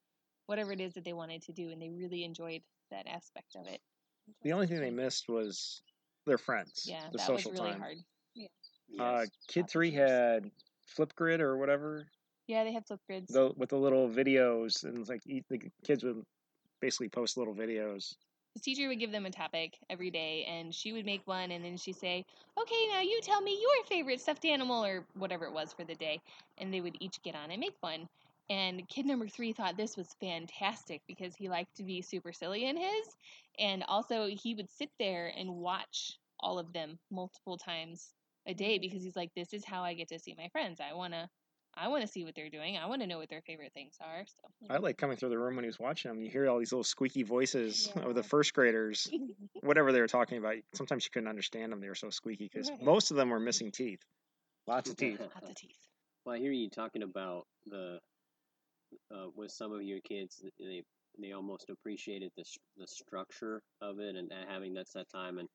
whatever 0.47 0.71
it 0.73 0.81
is 0.81 0.93
that 0.95 1.05
they 1.05 1.13
wanted 1.13 1.43
to 1.43 1.53
do, 1.53 1.69
and 1.69 1.81
they 1.81 1.89
really 1.89 2.23
enjoyed 2.23 2.61
that 2.91 3.07
aspect 3.07 3.55
of 3.55 3.67
it. 3.67 3.79
The 4.43 4.51
only 4.51 4.67
thing 4.67 4.81
they 4.81 4.91
missed 4.91 5.29
was 5.29 5.81
their 6.25 6.37
friends. 6.37 6.85
Yeah, 6.85 7.07
the 7.11 7.19
that 7.19 7.31
was 7.31 7.45
social 7.45 7.53
really 7.53 7.71
time. 7.71 7.79
hard. 7.79 7.97
Uh, 8.97 9.21
Yes. 9.21 9.31
kid 9.47 9.69
three 9.69 9.91
had 9.91 10.51
Flipgrid 10.97 11.39
or 11.39 11.57
whatever, 11.57 12.07
Yeah, 12.47 12.63
they 12.63 12.71
had 12.71 12.85
flip 12.87 13.01
grids. 13.07 13.31
the, 13.33 13.51
with 13.57 13.69
the 13.69 13.77
little 13.77 14.07
videos, 14.07 14.83
and 14.83 15.07
like 15.07 15.21
the 15.23 15.43
kids 15.83 16.03
would 16.03 16.23
basically 16.81 17.09
post 17.09 17.37
little 17.37 17.55
videos. 17.55 18.15
The 18.55 18.61
teacher 18.61 18.87
would 18.87 18.99
give 18.99 19.11
them 19.11 19.25
a 19.25 19.31
topic 19.31 19.77
every 19.89 20.09
day 20.09 20.45
and 20.49 20.73
she 20.73 20.93
would 20.93 21.05
make 21.05 21.21
one 21.27 21.51
and 21.51 21.63
then 21.63 21.77
she'd 21.77 21.97
say 21.97 22.25
okay 22.59 22.87
now 22.89 23.01
you 23.01 23.19
tell 23.21 23.41
me 23.41 23.51
your 23.61 23.85
favorite 23.85 24.21
stuffed 24.21 24.45
animal 24.45 24.83
or 24.83 25.05
whatever 25.13 25.45
it 25.45 25.53
was 25.53 25.73
for 25.73 25.83
the 25.83 25.93
day 25.95 26.19
and 26.57 26.73
they 26.73 26.81
would 26.81 26.95
each 26.99 27.21
get 27.21 27.35
on 27.35 27.51
and 27.51 27.59
make 27.59 27.75
one. 27.81 28.07
And 28.49 28.87
kid 28.87 29.05
number 29.07 29.27
three 29.27 29.53
thought 29.53 29.75
this 29.75 29.97
was 29.97 30.15
fantastic 30.21 31.01
because 31.07 31.35
he 31.35 31.49
liked 31.49 31.75
to 31.77 31.83
be 31.83 32.01
super 32.01 32.31
silly 32.31 32.65
in 32.65 32.77
his 32.77 33.07
and 33.59 33.83
also 33.87 34.27
he 34.27 34.55
would 34.55 34.69
sit 34.69 34.89
there 34.99 35.33
and 35.37 35.49
watch 35.49 36.17
all 36.39 36.57
of 36.57 36.71
them 36.71 36.97
multiple 37.11 37.57
times 37.57 38.13
a 38.47 38.53
day 38.53 38.77
because 38.77 39.03
he's 39.03 39.15
like 39.15 39.31
this 39.35 39.51
is 39.53 39.65
how 39.65 39.83
i 39.83 39.93
get 39.93 40.07
to 40.09 40.19
see 40.19 40.35
my 40.37 40.47
friends. 40.49 40.79
I 40.79 40.93
want 40.93 41.13
to 41.13 41.27
i 41.77 41.87
want 41.87 42.01
to 42.01 42.07
see 42.07 42.23
what 42.23 42.35
they're 42.35 42.49
doing 42.49 42.77
i 42.77 42.85
want 42.85 43.01
to 43.01 43.07
know 43.07 43.17
what 43.17 43.29
their 43.29 43.41
favorite 43.41 43.73
things 43.73 43.95
are 44.01 44.23
so 44.25 44.45
I 44.69 44.77
like 44.77 44.97
coming 44.97 45.15
through 45.17 45.29
the 45.29 45.37
room 45.37 45.55
when 45.55 45.63
he 45.63 45.67
was 45.67 45.79
watching 45.79 46.09
them. 46.09 46.23
You 46.23 46.29
hear 46.29 46.47
all 46.49 46.57
these 46.57 46.71
little 46.71 46.83
squeaky 46.83 47.21
voices 47.23 47.91
of 47.97 48.15
the 48.15 48.23
first 48.23 48.53
graders, 48.53 49.07
whatever 49.61 49.91
they 49.91 50.01
were 50.01 50.07
talking 50.07 50.39
about. 50.39 50.55
Sometimes 50.73 51.05
you 51.05 51.11
couldn't 51.11 51.29
understand 51.29 51.71
them; 51.71 51.81
they 51.81 51.87
were 51.87 51.95
so 51.95 52.09
squeaky 52.09 52.49
because 52.51 52.69
Right. 52.69 52.81
most 52.81 53.11
of 53.11 53.17
them 53.17 53.29
were 53.29 53.39
missing 53.39 53.71
teeth, 53.71 54.01
lots 54.65 54.89
of 54.89 54.97
teeth. 54.97 55.19
lots 55.19 55.49
of 55.49 55.55
teeth 55.55 55.77
Well, 56.25 56.35
I 56.35 56.39
hear 56.39 56.51
you 56.51 56.69
talking 56.69 57.03
about 57.03 57.45
the 57.67 57.99
uh, 59.11 59.27
with 59.35 59.51
some 59.51 59.71
of 59.71 59.83
your 59.83 59.99
kids. 60.01 60.43
They 60.59 60.83
they 61.19 61.31
almost 61.31 61.69
appreciated 61.69 62.31
the 62.35 62.45
the 62.77 62.87
structure 62.87 63.61
of 63.81 63.99
it 63.99 64.15
and, 64.15 64.31
and 64.31 64.49
having 64.49 64.73
that 64.75 64.87
set 64.87 65.09
time 65.09 65.37
and 65.37 65.47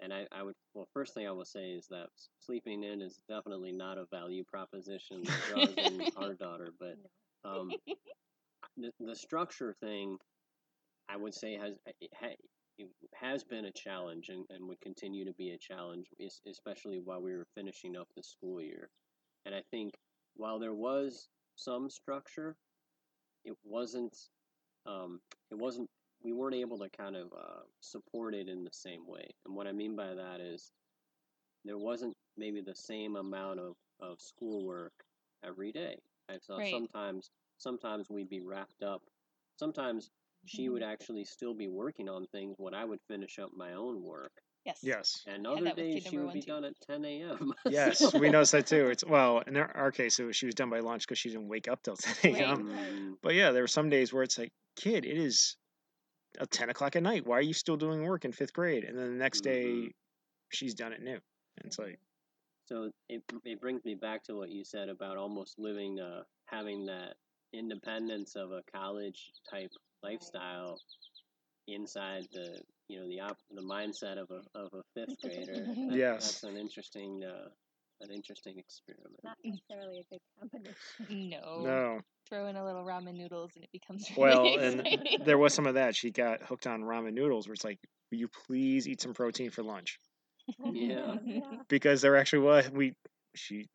and 0.00 0.12
I, 0.12 0.26
I 0.32 0.42
would 0.42 0.54
well 0.74 0.88
first 0.92 1.14
thing 1.14 1.26
I 1.26 1.32
will 1.32 1.44
say 1.44 1.70
is 1.70 1.86
that 1.88 2.08
sleeping 2.38 2.84
in 2.84 3.02
is 3.02 3.20
definitely 3.28 3.72
not 3.72 3.98
a 3.98 4.06
value 4.10 4.44
proposition 4.44 5.22
that 5.24 5.38
draws 5.48 5.74
in 5.76 6.02
our 6.16 6.34
daughter, 6.34 6.72
but 6.78 6.96
um, 7.44 7.70
the, 8.76 8.90
the 9.00 9.16
structure 9.16 9.74
thing 9.80 10.18
I 11.08 11.16
would 11.16 11.34
say 11.34 11.54
has 11.54 11.74
it 12.00 12.10
it 12.78 12.88
has 13.12 13.42
been 13.42 13.64
a 13.64 13.72
challenge 13.72 14.28
and, 14.28 14.44
and 14.50 14.68
would 14.68 14.80
continue 14.80 15.24
to 15.24 15.32
be 15.32 15.50
a 15.50 15.58
challenge, 15.58 16.06
especially 16.46 17.00
while 17.04 17.20
we 17.20 17.34
were 17.34 17.46
finishing 17.56 17.96
up 17.96 18.06
the 18.16 18.22
school 18.22 18.62
year. 18.62 18.88
And 19.44 19.54
I 19.54 19.62
think 19.70 19.94
while 20.36 20.60
there 20.60 20.74
was 20.74 21.28
some 21.56 21.90
structure, 21.90 22.56
it 23.44 23.56
wasn't 23.64 24.16
um, 24.86 25.20
it 25.50 25.58
wasn't 25.58 25.90
we 26.22 26.32
weren't 26.32 26.54
able 26.56 26.78
to 26.78 26.88
kind 26.90 27.16
of 27.16 27.26
uh, 27.32 27.60
support 27.80 28.34
it 28.34 28.48
in 28.48 28.64
the 28.64 28.72
same 28.72 29.06
way. 29.06 29.28
And 29.46 29.54
what 29.54 29.66
I 29.66 29.72
mean 29.72 29.94
by 29.96 30.14
that 30.14 30.40
is 30.40 30.70
there 31.64 31.78
wasn't 31.78 32.14
maybe 32.36 32.60
the 32.60 32.74
same 32.74 33.16
amount 33.16 33.60
of, 33.60 33.74
of 34.00 34.20
schoolwork 34.20 34.92
every 35.44 35.72
day. 35.72 35.96
And 36.28 36.40
so 36.42 36.58
Right. 36.58 36.70
sometimes 36.72 37.30
sometimes 37.58 38.08
we'd 38.10 38.28
be 38.28 38.40
wrapped 38.40 38.82
up. 38.82 39.02
Sometimes 39.58 40.10
she 40.46 40.68
would 40.68 40.82
actually 40.82 41.24
still 41.24 41.54
be 41.54 41.66
working 41.68 42.08
on 42.08 42.26
things 42.26 42.54
when 42.58 42.74
I 42.74 42.84
would 42.84 43.00
finish 43.08 43.38
up 43.38 43.50
my 43.56 43.72
own 43.74 44.02
work. 44.02 44.30
Yes. 44.64 44.78
Yes. 44.82 45.24
And 45.26 45.46
Had 45.46 45.52
other 45.56 45.64
that 45.64 45.76
days 45.76 46.06
she 46.08 46.18
would 46.18 46.32
be 46.32 46.40
too. 46.42 46.52
done 46.52 46.64
at 46.64 46.74
10 46.86 47.04
a.m. 47.04 47.52
Yes, 47.68 47.98
So- 47.98 48.18
we 48.18 48.28
noticed 48.28 48.52
that 48.52 48.66
too. 48.66 48.88
It's 48.90 49.04
well, 49.04 49.42
in 49.46 49.56
our, 49.56 49.70
our 49.76 49.90
case, 49.90 50.18
it 50.18 50.24
was 50.24 50.36
she 50.36 50.46
was 50.46 50.54
done 50.54 50.70
by 50.70 50.80
lunch 50.80 51.02
because 51.06 51.18
she 51.18 51.30
didn't 51.30 51.48
wake 51.48 51.68
up 51.68 51.82
till 51.82 51.96
10 52.22 52.34
a.m. 52.36 52.68
Mm, 52.70 53.14
But 53.22 53.34
yeah, 53.34 53.50
there 53.50 53.62
were 53.62 53.66
some 53.68 53.88
days 53.88 54.12
where 54.12 54.22
it's 54.22 54.38
like, 54.38 54.52
kid, 54.76 55.04
it 55.06 55.16
is 55.16 55.56
10 56.50 56.70
o'clock 56.70 56.96
at 56.96 57.02
night. 57.02 57.26
Why 57.26 57.38
are 57.38 57.42
you 57.42 57.54
still 57.54 57.76
doing 57.76 58.02
work 58.04 58.24
in 58.24 58.32
fifth 58.32 58.52
grade? 58.52 58.84
And 58.84 58.96
then 58.98 59.06
the 59.12 59.18
next 59.18 59.40
day, 59.42 59.64
Mhm. 59.66 59.92
she's 60.50 60.74
done 60.74 60.92
at 60.92 61.00
noon. 61.02 61.20
And 61.56 61.66
it's 61.66 61.78
like, 61.78 61.98
So 62.66 62.90
it, 63.08 63.22
it 63.44 63.60
brings 63.60 63.84
me 63.84 63.94
back 63.94 64.22
to 64.24 64.34
what 64.36 64.50
you 64.50 64.62
said 64.64 64.88
about 64.90 65.16
almost 65.16 65.58
living, 65.58 66.00
uh, 66.00 66.24
having 66.46 66.84
that 66.86 67.16
independence 67.54 68.36
of 68.36 68.52
a 68.52 68.62
college 68.70 69.32
type 69.50 69.70
lifestyle 70.02 70.78
inside 71.66 72.24
the, 72.32 72.60
you 72.88 73.00
know, 73.00 73.08
the 73.08 73.20
op- 73.20 73.38
the 73.50 73.62
mindset 73.62 74.18
of 74.18 74.30
a 74.30 74.42
of 74.58 74.72
a 74.74 74.82
fifth 74.94 75.18
grader. 75.22 75.64
That- 75.66 75.96
Yes. 75.96 76.24
that's 76.24 76.42
an 76.44 76.56
interesting, 76.56 77.24
uh, 77.24 77.48
an 78.00 78.10
interesting 78.10 78.58
experiment. 78.58 79.22
Not 79.24 79.38
necessarily 79.42 80.00
a 80.00 80.04
good 80.04 80.20
combination. 80.38 81.30
No. 81.30 81.62
no. 81.62 82.00
Throw 82.28 82.46
in 82.46 82.56
a 82.56 82.64
little 82.64 82.84
ramen 82.84 83.14
noodles 83.14 83.52
and 83.54 83.64
it 83.64 83.72
becomes 83.72 84.08
really 84.16 84.30
Well, 84.30 84.42
really 84.44 85.02
and 85.16 85.26
there 85.26 85.38
was 85.38 85.54
some 85.54 85.66
of 85.66 85.74
that. 85.74 85.96
She 85.96 86.10
got 86.10 86.42
hooked 86.42 86.66
on 86.66 86.82
ramen 86.82 87.14
noodles 87.14 87.46
where 87.46 87.54
it's 87.54 87.64
like, 87.64 87.78
will 88.10 88.18
you 88.18 88.28
please 88.46 88.86
eat 88.86 89.00
some 89.00 89.14
protein 89.14 89.50
for 89.50 89.62
lunch? 89.62 89.98
Oh, 90.64 90.72
yeah. 90.72 91.16
yeah. 91.24 91.40
Because 91.68 92.02
there 92.02 92.16
actually 92.16 92.40
was, 92.40 92.70
we, 92.70 92.94
she 93.34 93.66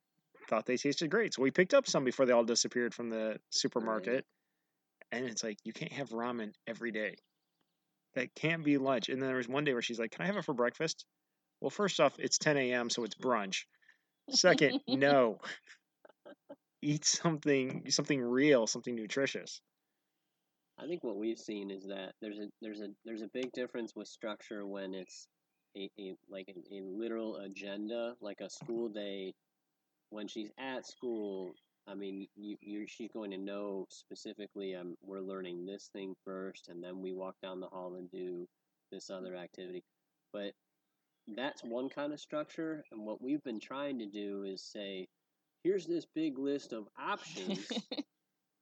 thought 0.50 0.66
they 0.66 0.78
tasted 0.78 1.10
great. 1.10 1.34
So 1.34 1.42
we 1.42 1.52
picked 1.52 1.74
up 1.74 1.88
some 1.88 2.04
before 2.04 2.26
they 2.26 2.34
all 2.34 2.44
disappeared 2.44 2.94
from 2.94 3.10
the 3.10 3.38
supermarket. 3.50 4.26
And 5.12 5.26
it's 5.26 5.44
like, 5.44 5.58
you 5.64 5.74
can't 5.74 5.94
have 5.94 6.10
ramen 6.10 6.54
every 6.68 6.92
day. 6.92 7.16
That 8.16 8.34
can't 8.36 8.64
be 8.64 8.78
lunch. 8.78 9.10
And 9.10 9.22
then 9.22 9.28
there 9.28 9.38
was 9.38 9.48
one 9.48 9.64
day 9.64 9.74
where 9.74 9.82
she's 9.82 10.00
like, 10.00 10.12
Can 10.12 10.24
I 10.24 10.28
have 10.28 10.38
it 10.38 10.46
for 10.46 10.54
breakfast? 10.54 11.06
Well, 11.62 11.70
first 11.70 12.00
off, 12.00 12.14
it's 12.20 12.38
10 12.38 12.58
a.m., 12.58 12.90
so 12.90 13.04
it's 13.04 13.16
brunch. 13.16 13.64
Second, 14.30 14.82
no. 14.88 15.40
Eat 16.84 17.06
something, 17.06 17.90
something 17.90 18.22
real, 18.22 18.68
something 18.68 18.96
nutritious. 18.96 19.62
I 20.78 20.88
think 20.88 21.04
what 21.04 21.18
we've 21.18 21.40
seen 21.40 21.72
is 21.72 21.86
that 21.88 22.14
there's 22.22 22.40
a 22.40 22.48
there's 22.62 22.82
a 22.82 22.90
there's 23.06 23.22
a 23.22 23.30
big 23.34 23.52
difference 23.54 23.94
with 23.96 24.08
structure 24.08 24.66
when 24.66 24.94
it's 24.94 25.28
a, 25.78 25.90
a 26.00 26.16
like 26.30 26.50
a, 26.50 26.76
a 26.76 26.82
literal 26.82 27.38
agenda, 27.38 28.16
like 28.22 28.42
a 28.42 28.50
school 28.50 28.90
day. 28.90 29.34
When 30.10 30.28
she's 30.28 30.52
at 30.60 30.86
school, 30.86 31.54
I 31.88 31.96
mean, 31.96 32.28
you 32.36 32.58
you 32.62 32.86
she's 32.88 33.12
going 33.14 33.32
to 33.32 33.38
know 33.38 33.86
specifically. 33.90 34.76
Um, 34.76 34.96
we're 35.02 35.22
learning 35.22 35.66
this 35.66 35.90
thing 35.94 36.16
first, 36.26 36.70
and 36.70 36.84
then 36.84 37.02
we 37.02 37.14
walk 37.14 37.36
down 37.42 37.60
the 37.60 37.68
hall 37.68 37.96
and 37.96 38.10
do 38.12 38.48
this 38.92 39.10
other 39.10 39.36
activity. 39.36 39.84
But 40.34 40.54
that's 41.36 41.64
one 41.64 41.90
kind 41.90 42.14
of 42.14 42.20
structure, 42.20 42.84
and 42.92 43.06
what 43.06 43.22
we've 43.22 43.44
been 43.44 43.60
trying 43.60 44.00
to 44.00 44.06
do 44.06 44.44
is 44.44 44.62
say, 44.62 45.08
here's 45.64 45.86
this 45.86 46.06
big 46.06 46.38
list 46.38 46.74
of 46.74 46.88
options. 46.98 47.68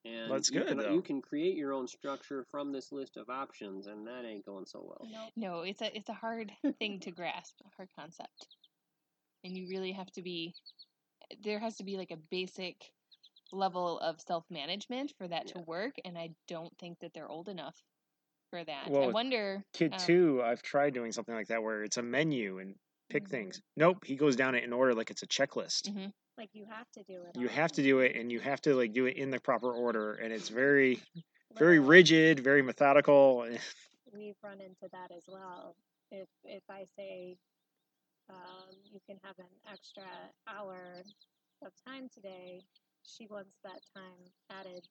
And 0.04 0.32
That's 0.32 0.50
you 0.50 0.60
good, 0.60 0.68
can, 0.70 0.78
though. 0.78 0.96
You 0.96 1.02
can 1.04 1.22
create 1.22 1.56
your 1.56 1.74
own 1.74 1.88
structure 1.88 2.44
from 2.50 2.72
this 2.72 2.92
list 2.92 3.18
of 3.18 3.30
options, 3.30 3.86
and 3.86 4.08
that 4.08 4.26
ain't 4.26 4.44
going 4.46 4.66
so 4.66 4.84
well. 4.84 5.08
Nope. 5.12 5.32
no, 5.36 5.62
it's 5.62 5.82
a 5.84 5.96
it's 5.96 6.10
a 6.10 6.14
hard 6.14 6.52
thing 6.80 7.00
to 7.02 7.12
grasp, 7.12 7.54
a 7.64 7.70
hard 7.76 7.90
concept. 7.96 8.48
And 9.44 9.56
you 9.56 9.68
really 9.70 9.92
have 9.92 10.12
to 10.14 10.24
be 10.24 10.56
there 11.44 11.60
has 11.60 11.78
to 11.78 11.84
be 11.84 11.98
like 11.98 12.12
a 12.12 12.18
basic 12.18 12.92
level 13.52 14.00
of 14.00 14.20
self-management 14.22 15.14
for 15.18 15.28
that 15.28 15.48
to 15.48 15.60
work 15.60 15.94
and 16.06 16.18
I 16.18 16.30
don't 16.48 16.76
think 16.80 17.00
that 17.02 17.14
they're 17.14 17.30
old 17.30 17.50
enough 17.50 17.76
for 18.50 18.64
that. 18.64 18.92
I 18.94 19.08
wonder 19.08 19.64
Kid 19.74 19.94
um, 19.94 20.00
two, 20.00 20.42
I've 20.44 20.62
tried 20.62 20.94
doing 20.94 21.12
something 21.12 21.36
like 21.36 21.48
that 21.48 21.62
where 21.62 21.84
it's 21.84 21.98
a 21.98 22.02
menu 22.04 22.60
and 22.60 22.76
pick 23.10 23.26
Mhm. 23.26 23.30
things. 23.30 23.62
Nope, 23.78 24.06
he 24.06 24.16
goes 24.16 24.36
down 24.36 24.56
it 24.56 24.64
in 24.64 24.74
order 24.74 24.94
like 24.94 25.12
it's 25.12 25.24
a 25.24 25.28
checklist. 25.28 25.90
Mhm. 25.90 26.14
Like 26.42 26.50
you 26.54 26.66
have 26.72 26.90
to 26.94 27.04
do 27.04 27.22
it. 27.22 27.40
You 27.40 27.48
all. 27.50 27.54
have 27.54 27.72
to 27.74 27.84
do 27.84 28.00
it, 28.00 28.16
and 28.16 28.32
you 28.32 28.40
have 28.40 28.60
to 28.62 28.74
like 28.74 28.94
do 28.94 29.06
it 29.06 29.16
in 29.16 29.30
the 29.30 29.40
proper 29.40 29.72
order, 29.72 30.16
and 30.16 30.34
it's 30.34 30.50
very, 30.50 31.00
very 31.56 31.78
rigid, 31.78 32.40
very 32.40 32.64
methodical. 32.64 33.46
We've 34.12 34.34
run 34.44 34.60
into 34.60 34.90
that 34.92 35.12
as 35.16 35.26
well. 35.28 35.76
If 36.10 36.28
if 36.44 36.64
I 36.68 36.86
say 36.98 37.38
um, 38.28 38.74
you 38.92 39.00
can 39.06 39.18
have 39.24 39.38
an 39.38 39.54
extra 39.72 40.02
hour 40.48 41.04
of 41.64 41.72
time 41.86 42.10
today, 42.12 42.64
she 43.04 43.28
wants 43.28 43.52
that 43.64 43.82
time 43.96 44.26
added 44.50 44.88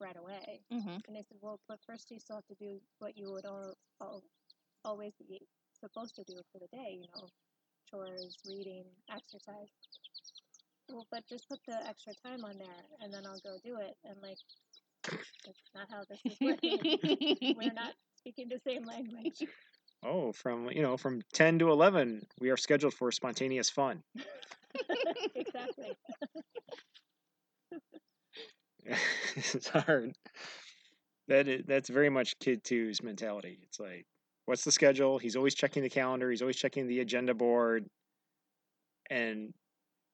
right 0.00 0.16
away. 0.16 0.60
Mm-hmm. 0.72 0.96
And 1.06 1.18
I 1.18 1.20
said, 1.20 1.36
well, 1.42 1.60
but 1.68 1.80
first 1.86 2.10
you 2.10 2.18
still 2.18 2.36
have 2.36 2.46
to 2.46 2.54
do 2.54 2.80
what 2.98 3.18
you 3.18 3.30
would 3.30 3.44
all, 3.44 3.74
all, 4.00 4.22
always 4.86 5.12
be 5.28 5.42
supposed 5.78 6.16
to 6.16 6.24
do 6.24 6.40
for 6.50 6.58
the 6.58 6.68
day, 6.74 6.98
you 7.02 7.08
know, 7.14 7.28
chores, 7.90 8.38
reading, 8.46 8.84
exercise. 9.12 9.68
Well, 10.94 11.08
but 11.10 11.24
just 11.28 11.48
put 11.48 11.58
the 11.66 11.74
extra 11.88 12.12
time 12.24 12.44
on 12.44 12.56
there, 12.56 12.68
and 13.00 13.12
then 13.12 13.26
I'll 13.26 13.40
go 13.40 13.56
do 13.64 13.78
it. 13.80 13.96
And 14.04 14.16
like, 14.22 14.36
that's 15.44 15.58
not 15.74 15.88
how 15.90 16.04
this 16.08 16.20
is 16.24 16.38
working. 16.40 16.78
We're 17.58 17.72
not 17.72 17.94
speaking 18.14 18.48
the 18.48 18.60
same 18.64 18.84
language. 18.84 19.42
Oh, 20.04 20.30
from 20.30 20.70
you 20.70 20.82
know, 20.82 20.96
from 20.96 21.20
ten 21.32 21.58
to 21.58 21.72
eleven, 21.72 22.22
we 22.40 22.50
are 22.50 22.56
scheduled 22.56 22.94
for 22.94 23.10
spontaneous 23.10 23.70
fun. 23.70 24.04
exactly. 25.34 25.98
it's 29.34 29.68
hard. 29.68 30.12
That 31.26 31.48
is, 31.48 31.62
that's 31.66 31.88
very 31.88 32.10
much 32.10 32.38
kid 32.38 32.62
two's 32.62 33.02
mentality. 33.02 33.58
It's 33.64 33.80
like, 33.80 34.06
what's 34.44 34.62
the 34.62 34.70
schedule? 34.70 35.18
He's 35.18 35.34
always 35.34 35.56
checking 35.56 35.82
the 35.82 35.90
calendar. 35.90 36.30
He's 36.30 36.42
always 36.42 36.56
checking 36.56 36.86
the 36.86 37.00
agenda 37.00 37.34
board. 37.34 37.86
And 39.10 39.52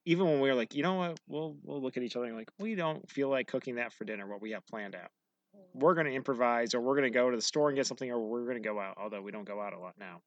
even 0.05 0.27
when 0.27 0.41
we 0.41 0.49
were 0.49 0.55
like, 0.55 0.75
you 0.75 0.83
know 0.83 0.95
what, 0.95 1.21
we'll 1.27 1.57
we'll 1.63 1.83
look 1.83 1.97
at 1.97 2.03
each 2.03 2.17
other 2.17 2.27
and 2.27 2.37
like, 2.37 2.51
we 2.59 2.75
don't 2.75 3.09
feel 3.11 3.29
like 3.29 3.47
cooking 3.47 3.77
that 3.77 3.93
for 3.93 4.05
dinner. 4.05 4.27
What 4.27 4.41
we 4.41 4.53
have 4.53 4.67
planned 4.67 4.95
out. 4.95 5.11
We're 5.75 5.95
gonna 5.95 6.11
improvise, 6.11 6.75
or 6.75 6.81
we're 6.81 6.95
gonna 6.97 7.11
go 7.11 7.31
to 7.31 7.37
the 7.37 7.43
store 7.43 7.69
and 7.69 7.77
get 7.77 7.87
something, 7.87 8.11
or 8.11 8.19
we're 8.19 8.47
gonna 8.47 8.61
go 8.61 8.79
out. 8.81 8.97
Although 8.99 9.23
we 9.23 9.31
don't 9.31 9.47
go 9.47 9.61
out 9.61 9.73
a 9.73 9.79
lot 9.79 9.95
now. 9.99 10.21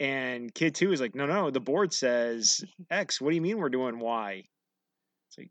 and 0.00 0.52
kid 0.54 0.74
two 0.74 0.92
is 0.92 1.00
like, 1.00 1.14
no, 1.14 1.26
no, 1.26 1.50
the 1.50 1.60
board 1.60 1.92
says 1.92 2.64
X. 2.90 3.20
What 3.20 3.30
do 3.30 3.36
you 3.36 3.42
mean 3.42 3.58
we're 3.58 3.68
doing 3.68 3.98
Y? 3.98 4.44
It's 5.28 5.38
like, 5.38 5.50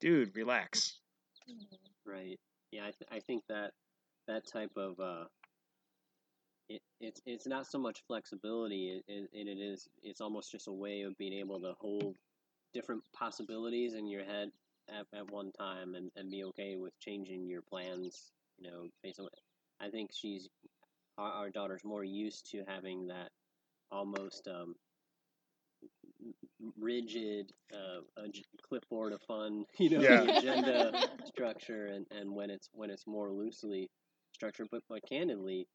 dude, 0.00 0.36
relax. 0.36 0.98
Right. 2.04 2.38
Yeah, 2.72 2.82
I, 2.82 2.90
th- 2.90 3.10
I 3.10 3.20
think 3.20 3.44
that 3.48 3.70
that 4.28 4.42
type 4.52 4.72
of 4.76 4.98
uh, 5.00 5.24
it, 6.68 6.82
it's 7.00 7.20
it's 7.26 7.46
not 7.46 7.66
so 7.66 7.78
much 7.78 8.02
flexibility, 8.06 9.02
it, 9.08 9.28
it, 9.32 9.48
it 9.48 9.58
is 9.58 9.88
it's 10.02 10.20
almost 10.20 10.50
just 10.50 10.68
a 10.68 10.72
way 10.72 11.02
of 11.02 11.16
being 11.18 11.32
able 11.32 11.60
to 11.60 11.74
hold 11.80 12.16
different 12.76 13.02
possibilities 13.14 13.94
in 13.94 14.06
your 14.06 14.24
head 14.24 14.50
at, 14.90 15.06
at 15.18 15.30
one 15.32 15.50
time 15.52 15.94
and, 15.94 16.10
and 16.16 16.30
be 16.30 16.44
okay 16.44 16.76
with 16.76 16.98
changing 17.00 17.48
your 17.48 17.62
plans. 17.62 18.32
You 18.58 18.70
know, 18.70 18.88
based 19.02 19.20
on 19.20 19.28
I 19.80 19.90
think 19.90 20.10
she's 20.12 20.48
our, 21.18 21.32
our 21.32 21.50
daughter's 21.50 21.84
more 21.84 22.04
used 22.04 22.50
to 22.52 22.64
having 22.68 23.08
that 23.08 23.30
almost 23.90 24.48
um, 24.48 24.74
rigid 26.78 27.52
uh, 27.72 28.24
ag- 28.24 28.44
clipboard 28.62 29.12
of 29.12 29.22
fun, 29.22 29.64
you 29.78 29.90
know, 29.90 30.02
Yeah. 30.02 30.22
agenda 30.38 30.92
structure, 31.24 31.86
and, 31.86 32.06
and 32.10 32.34
when 32.34 32.50
it's 32.50 32.68
when 32.72 32.90
it's 32.90 33.06
more 33.06 33.30
loosely 33.32 33.90
structured. 34.32 34.68
But 34.70 34.82
but 34.88 35.00
candidly, 35.08 35.66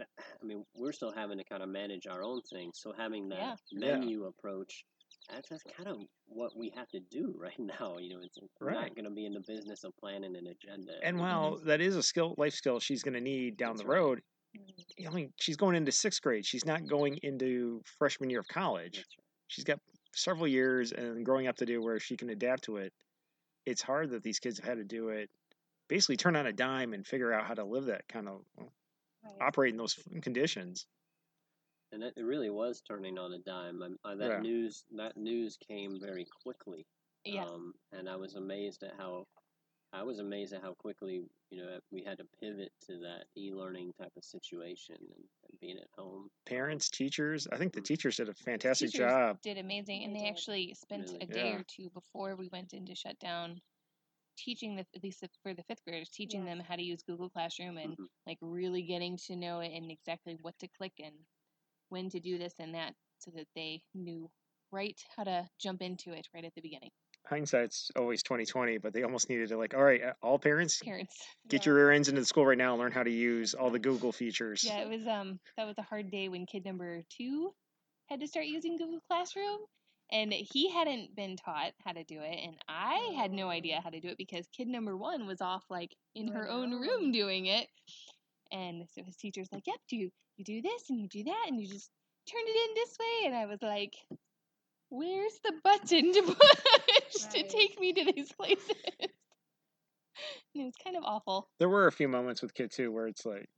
I 0.00 0.44
mean, 0.44 0.64
we're 0.76 0.92
still 0.92 1.12
having 1.12 1.38
to 1.38 1.44
kind 1.44 1.62
of 1.62 1.68
manage 1.68 2.06
our 2.06 2.22
own 2.22 2.42
things. 2.52 2.78
So 2.82 2.92
having 2.96 3.28
that 3.30 3.38
Yeah. 3.38 3.54
Yeah. 3.72 3.96
menu 4.00 4.24
approach, 4.24 4.84
that's, 5.28 5.48
that's 5.48 5.62
kind 5.64 5.88
of 5.88 6.00
what 6.26 6.56
we 6.56 6.70
have 6.70 6.88
to 6.88 7.00
do 7.00 7.34
right 7.38 7.58
now. 7.58 7.98
You 7.98 8.14
know, 8.16 8.20
it's 8.22 8.38
we're 8.60 8.70
Right. 8.70 8.80
not 8.80 8.94
going 8.94 9.04
to 9.04 9.10
be 9.10 9.26
in 9.26 9.32
the 9.34 9.40
business 9.40 9.84
of 9.84 9.96
planning 9.96 10.36
an 10.36 10.46
agenda. 10.46 11.00
And 11.02 11.18
while 11.18 11.58
that 11.60 11.80
is 11.80 11.96
a 11.96 12.02
skill, 12.02 12.34
life 12.38 12.54
skill 12.54 12.80
she's 12.80 13.02
going 13.02 13.14
to 13.14 13.20
need 13.20 13.56
down 13.56 13.76
That's 13.76 13.82
the 13.82 13.86
road, 13.86 14.22
Mhm. 14.54 15.06
I 15.06 15.10
mean, 15.10 15.34
she's 15.40 15.56
going 15.56 15.76
into 15.76 15.92
sixth 15.92 16.22
grade. 16.22 16.46
She's 16.46 16.64
not 16.64 16.86
going 16.86 17.18
into 17.22 17.82
freshman 17.98 18.30
year 18.30 18.40
of 18.40 18.48
college. 18.48 19.04
Right. 19.04 19.26
She's 19.48 19.64
got 19.64 19.80
several 20.14 20.48
years 20.48 20.92
and 20.92 21.24
growing 21.24 21.46
up 21.46 21.56
to 21.56 21.66
do 21.66 21.82
where 21.82 22.00
she 22.00 22.16
can 22.16 22.30
adapt 22.30 22.64
to 22.64 22.78
it. 22.78 22.94
It's 23.66 23.82
hard 23.82 24.10
that 24.10 24.22
these 24.24 24.40
kids 24.40 24.58
have 24.58 24.66
had 24.68 24.78
to 24.78 24.84
do 24.84 25.10
it, 25.10 25.30
basically 25.88 26.16
turn 26.18 26.36
on 26.36 26.46
a 26.46 26.52
dime 26.52 26.94
and 26.94 27.06
figure 27.06 27.32
out 27.32 27.46
how 27.46 27.54
to 27.54 27.64
live 27.64 27.86
that 27.86 28.08
kind 28.08 28.28
of 28.28 28.44
Right. 29.22 29.42
operate 29.42 29.72
in 29.72 29.78
those 29.78 29.94
conditions. 30.22 30.86
And 31.96 32.04
it, 32.04 32.12
it 32.16 32.24
really 32.24 32.50
was 32.50 32.82
turning 32.82 33.18
on 33.18 33.32
a 33.32 33.38
dime. 33.38 33.82
Um, 33.82 33.96
uh, 34.04 34.14
that 34.16 34.28
Yeah. 34.30 34.40
news 34.40 34.84
that 34.96 35.16
news 35.16 35.56
came 35.56 35.98
very 35.98 36.26
quickly. 36.42 36.86
Yeah. 37.24 37.44
Um, 37.44 37.72
and 37.92 38.08
I 38.08 38.16
was 38.16 38.34
amazed 38.34 38.82
at 38.82 38.92
how 38.98 39.24
I 39.94 40.02
was 40.02 40.18
amazed 40.18 40.52
at 40.52 40.60
how 40.60 40.74
quickly 40.74 41.24
you 41.50 41.62
know 41.64 41.80
we 41.90 42.04
had 42.04 42.18
to 42.18 42.26
pivot 42.38 42.70
to 42.86 42.98
that 42.98 43.24
e-learning 43.36 43.94
type 43.98 44.12
of 44.14 44.24
situation 44.24 44.96
and, 45.00 45.24
and 45.50 45.60
being 45.60 45.78
at 45.78 45.88
home. 45.96 46.28
Parents, 46.44 46.90
teachers. 46.90 47.48
I 47.50 47.56
think 47.56 47.72
the 47.72 47.80
teachers 47.80 48.16
did 48.16 48.28
a 48.28 48.34
fantastic 48.34 48.90
Teachers 48.90 49.10
job. 49.10 49.38
did 49.42 49.56
amazing, 49.56 50.04
and 50.04 50.14
They 50.14 50.20
they 50.20 50.28
actually 50.28 50.74
spent 50.74 51.06
Really. 51.12 51.22
a 51.22 51.26
day 51.26 51.50
Yeah. 51.50 51.56
or 51.60 51.64
two 51.64 51.88
before 51.90 52.36
we 52.36 52.48
went 52.52 52.74
into 52.74 52.94
shutdown 52.94 53.62
teaching 54.36 54.76
the 54.76 54.86
at 54.94 55.02
least 55.02 55.24
for 55.42 55.54
the 55.54 55.62
fifth 55.62 55.82
graders, 55.84 56.10
teaching 56.10 56.44
Yeah. 56.44 56.54
them 56.56 56.60
how 56.60 56.76
to 56.76 56.82
use 56.82 57.02
Google 57.02 57.30
Classroom 57.30 57.78
and 57.78 57.96
Mhm. 57.96 58.08
like 58.26 58.38
really 58.42 58.82
getting 58.82 59.16
to 59.16 59.34
know 59.34 59.60
it 59.60 59.72
and 59.72 59.90
exactly 59.90 60.34
what 60.42 60.58
to 60.58 60.68
click 60.68 60.92
and 61.00 61.14
when 61.88 62.10
to 62.10 62.20
do 62.20 62.38
this 62.38 62.54
and 62.58 62.74
that, 62.74 62.94
so 63.18 63.30
that 63.34 63.46
they 63.54 63.82
knew 63.94 64.30
right 64.72 64.98
how 65.16 65.24
to 65.24 65.48
jump 65.60 65.82
into 65.82 66.12
it 66.12 66.26
right 66.34 66.44
at 66.44 66.54
the 66.54 66.60
beginning. 66.60 66.90
Hindsight's 67.26 67.90
always 67.96 68.22
twenty 68.22 68.44
twenty, 68.46 68.78
but 68.78 68.92
they 68.92 69.02
almost 69.02 69.28
needed 69.28 69.48
to 69.48 69.56
like, 69.56 69.74
all 69.74 69.82
right, 69.82 70.02
uh, 70.02 70.12
all 70.22 70.38
parents, 70.38 70.80
Parents, 70.84 71.16
get 71.48 71.66
Yeah. 71.66 71.70
your 71.70 71.76
rear 71.76 71.90
ends 71.90 72.08
into 72.08 72.20
the 72.20 72.26
school 72.26 72.46
right 72.46 72.58
now 72.58 72.72
and 72.74 72.80
learn 72.80 72.92
how 72.92 73.02
to 73.02 73.10
use 73.10 73.54
all 73.54 73.70
the 73.70 73.78
Google 73.80 74.12
features. 74.12 74.62
yeah, 74.64 74.78
it 74.80 74.88
was 74.88 75.06
um 75.06 75.40
that 75.56 75.66
was 75.66 75.76
a 75.78 75.82
hard 75.82 76.10
day 76.10 76.28
when 76.28 76.46
kid 76.46 76.64
number 76.64 77.02
two 77.08 77.52
had 78.08 78.20
to 78.20 78.28
start 78.28 78.46
using 78.46 78.76
Google 78.76 79.00
Classroom. 79.08 79.58
And 80.12 80.32
he 80.32 80.70
hadn't 80.70 81.16
been 81.16 81.34
taught 81.36 81.72
how 81.84 81.90
to 81.90 82.04
do 82.04 82.20
it, 82.20 82.38
and 82.46 82.54
I 82.68 83.12
had 83.16 83.32
no 83.32 83.48
idea 83.48 83.80
how 83.82 83.90
to 83.90 83.98
do 83.98 84.06
it 84.06 84.16
because 84.16 84.46
kid 84.56 84.68
number 84.68 84.96
one 84.96 85.26
was 85.26 85.40
off 85.40 85.64
like 85.68 85.96
in 86.14 86.28
her 86.28 86.48
own 86.48 86.70
room 86.80 87.10
doing 87.10 87.46
it. 87.46 87.66
And 88.52 88.88
so 88.94 89.02
his 89.02 89.16
teacher's 89.16 89.48
like, 89.52 89.66
"Yep, 89.66 89.76
do 89.88 89.96
you, 89.96 90.10
you 90.36 90.44
do 90.44 90.62
this 90.62 90.90
and 90.90 91.00
you 91.00 91.08
do 91.08 91.24
that 91.24 91.44
and 91.48 91.60
you 91.60 91.68
just 91.68 91.90
turn 92.30 92.42
it 92.44 92.68
in 92.70 92.74
this 92.74 92.96
way." 92.98 93.26
And 93.26 93.36
I 93.36 93.46
was 93.46 93.62
like, 93.62 93.94
"Where's 94.90 95.38
the 95.44 95.54
button 95.62 96.12
to 96.12 96.22
push 96.22 97.22
to 97.32 97.42
take 97.48 97.78
me 97.80 97.92
to 97.92 98.12
these 98.12 98.32
places?" 98.32 98.74
and 99.00 99.10
it 100.62 100.64
was 100.64 100.74
kind 100.82 100.96
of 100.96 101.04
awful. 101.04 101.48
There 101.58 101.68
were 101.68 101.86
a 101.86 101.92
few 101.92 102.08
moments 102.08 102.42
with 102.42 102.54
kid 102.54 102.70
too 102.70 102.90
where 102.92 103.06
it's 103.06 103.24
like 103.26 103.48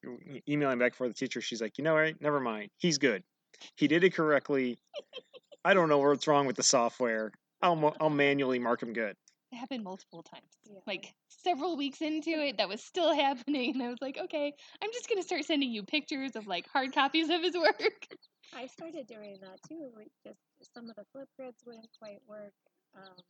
emailing 0.49 0.78
back 0.78 0.95
for 0.95 1.09
the 1.09 1.14
teacher. 1.14 1.41
She's 1.41 1.61
like, 1.61 1.78
you 1.78 1.84
know 1.84 1.95
what? 1.95 2.20
Never 2.20 2.41
mind. 2.41 2.70
He's 2.78 2.99
good. 2.99 3.22
He 3.76 3.89
did 3.89 4.05
it 4.05 4.14
correctly. 4.14 4.78
I 5.64 5.74
don't 5.74 5.89
know 5.89 5.99
what's 5.99 6.26
wrong 6.26 6.47
with 6.47 6.57
the 6.57 6.62
software. 6.62 7.32
I'll 7.62 7.95
I'll 8.01 8.11
manually 8.11 8.59
mark 8.59 8.82
him 8.82 8.93
good. 8.93 9.16
It 9.51 9.57
happened 9.57 9.84
multiple 9.84 10.22
times. 10.22 10.51
Yeah. 10.64 10.80
Like 10.86 11.14
several 11.28 11.76
weeks 11.76 12.03
into 12.03 12.30
it, 12.30 12.59
that 12.59 12.68
was 12.68 12.82
still 12.82 13.14
happening, 13.14 13.74
and 13.74 13.82
I 13.82 13.88
was 13.88 13.99
like, 14.01 14.18
okay, 14.18 14.53
I'm 14.82 14.90
just 14.92 15.09
gonna 15.09 15.22
start 15.22 15.44
sending 15.44 15.70
you 15.70 15.82
pictures 15.82 16.36
of 16.36 16.46
like 16.46 16.66
hard 16.72 16.92
copies 16.92 17.30
of 17.30 17.42
his 17.42 17.55
work. 17.55 18.07
I 18.55 18.66
started 18.66 19.07
doing 19.07 19.38
that 19.42 19.61
too. 19.68 19.90
We 19.96 20.07
just 20.24 20.38
some 20.74 20.88
of 20.88 20.96
the 20.96 21.05
flip 21.12 21.28
grids 21.38 21.62
wouldn't 21.66 21.88
quite 21.99 22.20
work. 22.26 22.53
Um, 22.96 23.22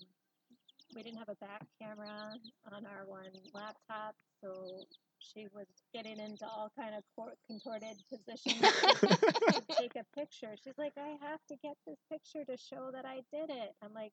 we 0.94 1.02
didn't 1.02 1.18
have 1.18 1.28
a 1.28 1.36
back 1.36 1.66
camera 1.80 2.34
on 2.72 2.86
our 2.86 3.06
one 3.06 3.30
laptop, 3.52 4.14
so 4.40 4.84
she 5.18 5.46
was 5.52 5.66
getting 5.92 6.18
into 6.18 6.46
all 6.46 6.70
kind 6.78 6.94
of 6.94 7.02
contorted 7.46 7.96
positions 8.08 8.60
to 8.60 9.62
take 9.78 9.96
a 9.96 10.04
picture. 10.18 10.54
She's 10.64 10.78
like, 10.78 10.94
"I 10.96 11.16
have 11.20 11.40
to 11.48 11.56
get 11.62 11.76
this 11.86 11.98
picture 12.10 12.44
to 12.44 12.56
show 12.56 12.90
that 12.92 13.04
I 13.04 13.20
did 13.32 13.50
it." 13.50 13.74
I'm 13.82 13.92
like, 13.92 14.12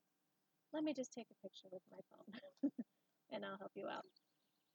"Let 0.74 0.84
me 0.84 0.94
just 0.94 1.14
take 1.14 1.28
a 1.32 1.36
picture 1.42 1.68
with 1.72 1.82
my 1.92 2.00
phone, 2.12 2.40
and 3.32 3.46
I'll 3.46 3.58
help 3.58 3.72
you 3.76 3.88
out." 3.88 4.06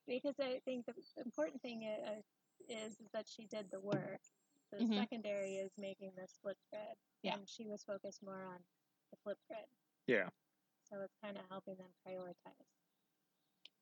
Because 0.07 0.38
I 0.41 0.61
think 0.64 0.86
the 0.86 0.95
the 1.16 1.22
important 1.22 1.62
thing 1.62 1.84
i- 1.84 2.12
uh, 2.12 2.22
is, 2.68 3.01
is 3.01 3.11
that 3.12 3.28
she 3.28 3.47
did 3.47 3.70
the 3.70 3.80
work. 3.80 4.20
The 4.72 4.78
Mhm. 4.78 4.95
secondary 4.97 5.57
is 5.57 5.72
making 5.78 6.12
this 6.16 6.38
flip 6.43 6.59
grid, 6.70 6.97
Yeah. 7.22 7.36
and 7.36 7.49
she 7.49 7.66
was 7.66 7.84
focused 7.84 8.22
more 8.22 8.43
on 8.45 8.59
the 9.11 9.16
flip 9.18 9.38
grid. 9.49 9.66
Yeah. 10.07 10.30
So 10.84 11.01
it's 11.03 11.16
kind 11.22 11.36
of 11.36 11.45
helping 11.49 11.76
them 11.76 11.91
prioritize. 12.07 12.66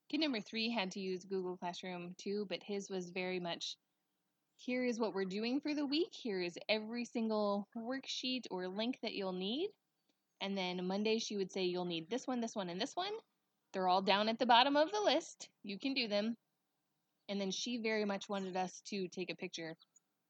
Kid 0.09 0.20
number 0.20 0.40
three 0.40 0.70
had 0.70 0.90
to 0.92 1.00
use 1.00 1.24
Google 1.24 1.56
Classroom 1.56 2.14
too, 2.14 2.46
but 2.46 2.62
his 2.62 2.88
was 2.90 3.11
very 3.11 3.40
much 3.40 3.76
here 4.56 4.84
is 4.84 4.98
what 4.98 5.14
we're 5.14 5.24
doing 5.24 5.61
for 5.61 5.74
the 5.74 5.86
week. 5.86 6.12
Here 6.14 6.40
is 6.40 6.59
every 6.68 7.04
single 7.04 7.68
worksheet 7.76 8.46
or 8.50 8.66
link 8.68 8.98
that 9.02 9.14
you'll 9.14 9.32
need. 9.32 9.70
And 10.41 10.57
then 10.57 10.86
Monday, 10.86 11.18
she 11.18 11.36
would 11.36 11.51
say, 11.53 11.64
You'll 11.64 11.84
need 11.84 12.09
this 12.11 12.26
one, 12.26 12.41
this 12.41 12.55
one, 12.55 12.68
and 12.68 12.80
this 12.80 12.95
one. 12.95 13.12
They're 13.72 13.89
all 13.89 14.03
down 14.03 14.28
at 14.28 14.39
the 14.39 14.47
bottom 14.47 14.76
of 14.76 14.91
the 14.93 15.01
list. 15.01 15.49
You 15.62 15.78
can 15.78 15.95
do 15.95 16.09
them. 16.09 16.36
And 17.28 17.41
then 17.41 17.51
she 17.51 17.76
very 17.76 18.05
much 18.05 18.28
wanted 18.28 18.57
us 18.57 18.80
to 18.86 19.09
take 19.09 19.30
a 19.30 19.36
picture 19.36 19.76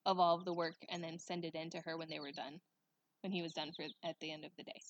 of 0.07 0.19
all 0.19 0.37
of 0.37 0.45
the 0.45 0.53
work 0.55 0.75
and 0.89 1.03
then 1.05 1.19
send 1.19 1.45
it 1.45 1.55
in 1.55 1.71
to 1.71 1.81
her 1.85 1.97
when 1.97 2.09
they 2.09 2.19
were 2.19 2.33
done, 2.33 2.59
when 3.23 3.31
he 3.33 3.43
was 3.43 3.53
done 3.53 3.71
for 3.77 3.85
at 4.05 4.17
the 4.21 4.33
end 4.33 4.45
of 4.45 4.51
the 4.57 4.65
day. 4.65 4.81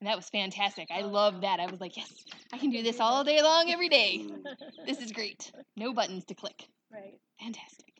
And 0.00 0.08
that 0.08 0.16
was 0.16 0.28
fantastic. 0.28 0.88
I 0.90 1.02
Oh, 1.02 1.06
love 1.08 1.40
that. 1.42 1.60
I 1.60 1.70
was 1.70 1.80
like, 1.80 1.96
yes, 1.96 2.12
I 2.52 2.58
can 2.58 2.70
do 2.70 2.82
this 2.82 2.98
all 3.00 3.22
day 3.24 3.40
long, 3.40 3.70
every 3.70 3.88
day. 3.88 4.26
This 4.84 5.00
is 5.00 5.12
great. 5.12 5.52
No 5.76 5.92
buttons 5.94 6.24
to 6.26 6.34
click. 6.34 6.66
right. 6.92 7.14
Fantastic. 7.40 7.94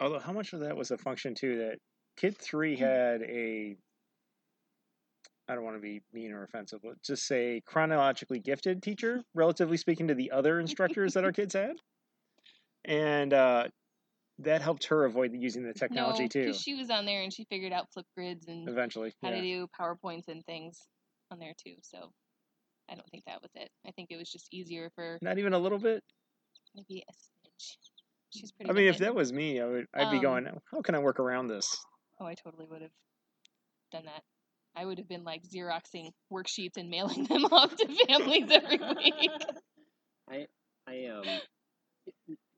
Although, 0.00 0.20
how 0.20 0.32
much 0.32 0.52
of 0.52 0.60
that 0.60 0.76
was 0.76 0.90
a 0.90 0.98
function 0.98 1.34
too 1.34 1.56
that 1.58 1.78
Kid 2.16 2.36
Three 2.38 2.76
Mm. 2.76 2.80
had 2.80 3.22
a 3.22 3.76
I 5.48 5.54
don't 5.54 5.64
want 5.64 5.76
to 5.76 5.80
be 5.80 6.02
mean 6.12 6.32
or 6.32 6.44
offensive, 6.44 6.80
but 6.82 7.02
just 7.02 7.26
say 7.26 7.62
chronologically 7.66 8.38
gifted 8.38 8.82
teacher, 8.82 9.22
relatively 9.34 9.76
speaking 9.76 10.08
to 10.08 10.14
the 10.14 10.30
other 10.30 10.60
instructors 10.60 11.14
that 11.14 11.24
our 11.24 11.32
kids 11.32 11.54
had, 11.54 11.76
and 12.84 13.32
uh, 13.32 13.68
that 14.40 14.60
helped 14.62 14.84
her 14.86 15.04
avoid 15.04 15.32
using 15.34 15.62
the 15.62 15.72
technology 15.72 16.24
no, 16.24 16.28
too. 16.28 16.44
because 16.44 16.60
she 16.60 16.74
was 16.74 16.90
on 16.90 17.06
there 17.06 17.22
and 17.22 17.32
she 17.32 17.44
figured 17.44 17.72
out 17.72 17.86
flip 17.92 18.06
grids 18.16 18.46
and 18.46 18.68
Eventually, 18.68 19.12
how 19.22 19.30
yeah. 19.30 19.36
to 19.36 19.42
do 19.42 19.66
PowerPoints 19.80 20.28
and 20.28 20.44
things 20.44 20.86
on 21.30 21.38
there 21.38 21.54
too. 21.62 21.74
So 21.82 22.12
I 22.90 22.94
don't 22.94 23.08
think 23.10 23.24
that 23.26 23.40
was 23.42 23.50
it. 23.54 23.70
I 23.86 23.90
think 23.92 24.10
it 24.10 24.16
was 24.16 24.30
just 24.30 24.48
easier 24.52 24.90
for 24.94 25.18
not 25.22 25.38
even 25.38 25.52
a 25.54 25.58
little 25.58 25.78
bit. 25.78 26.02
maybe 26.74 27.02
a 27.08 27.12
smidge. 27.12 27.76
She's 28.30 28.52
pretty. 28.52 28.70
I 28.70 28.74
mean, 28.74 28.88
if 28.88 28.98
that 28.98 29.14
was 29.14 29.32
me, 29.32 29.60
I 29.60 29.66
would 29.66 29.86
I'd 29.94 30.10
be 30.10 30.18
Um, 30.18 30.22
going, 30.22 30.46
how 30.70 30.82
can 30.82 30.94
I 30.94 30.98
work 30.98 31.18
around 31.18 31.48
this? 31.48 31.74
oh, 32.20 32.26
I 32.26 32.34
totally 32.34 32.66
would 32.66 32.82
have 32.82 32.90
done 33.92 34.04
that. 34.04 34.22
I 34.78 34.84
would 34.84 34.98
have 34.98 35.08
been 35.08 35.24
like 35.24 35.42
xeroxing 35.42 36.12
worksheets 36.32 36.76
and 36.76 36.88
mailing 36.88 37.24
them 37.24 37.44
off 37.52 37.74
to 37.76 37.88
families 38.06 38.48
every 38.50 38.78
week. 38.78 39.30
I 40.30 40.46
I 40.86 41.06
um 41.06 41.24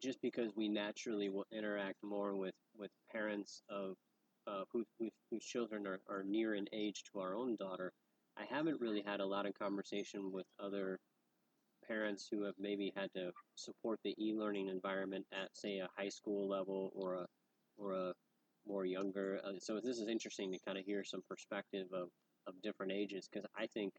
just 0.02 0.20
because 0.20 0.52
we 0.54 0.68
naturally 0.68 1.30
will 1.30 1.46
interact 1.50 1.96
more 2.02 2.36
with 2.36 2.54
with 2.76 2.90
parents 3.10 3.62
of 3.70 3.94
uh, 4.46 4.64
who, 4.72 4.84
who 4.98 5.08
whose 5.30 5.44
children 5.44 5.86
are, 5.86 6.00
are 6.08 6.22
near 6.24 6.54
in 6.54 6.66
age 6.72 7.04
to 7.12 7.20
our 7.20 7.34
own 7.34 7.56
daughter, 7.56 7.92
I 8.36 8.44
haven't 8.54 8.80
really 8.80 9.02
had 9.06 9.20
a 9.20 9.26
lot 9.26 9.46
of 9.46 9.58
conversation 9.58 10.30
with 10.32 10.46
other 10.62 10.98
parents 11.86 12.28
who 12.30 12.44
have 12.44 12.54
maybe 12.58 12.92
had 12.96 13.10
to 13.14 13.30
support 13.56 13.98
the 14.04 14.14
e-learning 14.18 14.68
environment 14.68 15.26
at 15.32 15.48
say 15.54 15.78
a 15.78 15.88
high 15.96 16.08
school 16.08 16.48
level 16.48 16.92
or 16.94 17.14
a 17.14 17.26
or 17.78 17.92
a 17.92 18.12
more 18.66 18.84
younger. 18.84 19.40
Uh, 19.44 19.58
so 19.58 19.80
this 19.80 19.98
is 19.98 20.08
interesting 20.08 20.52
to 20.52 20.58
kind 20.58 20.78
of 20.78 20.84
hear 20.84 21.04
some 21.04 21.22
perspective 21.28 21.88
of, 21.92 22.08
of 22.46 22.60
different 22.62 22.92
ages 22.92 23.28
because 23.30 23.48
I 23.56 23.66
think 23.66 23.94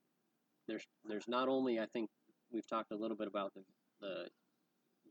there's 0.68 0.86
there's 1.06 1.28
not 1.28 1.48
only 1.48 1.80
I 1.80 1.88
think 1.88 2.10
we've 2.52 2.68
talked 2.68 2.92
a 2.92 2.96
little 2.96 3.18
bit 3.18 3.28
about 3.28 3.54
the, 3.54 3.64
the 4.02 4.28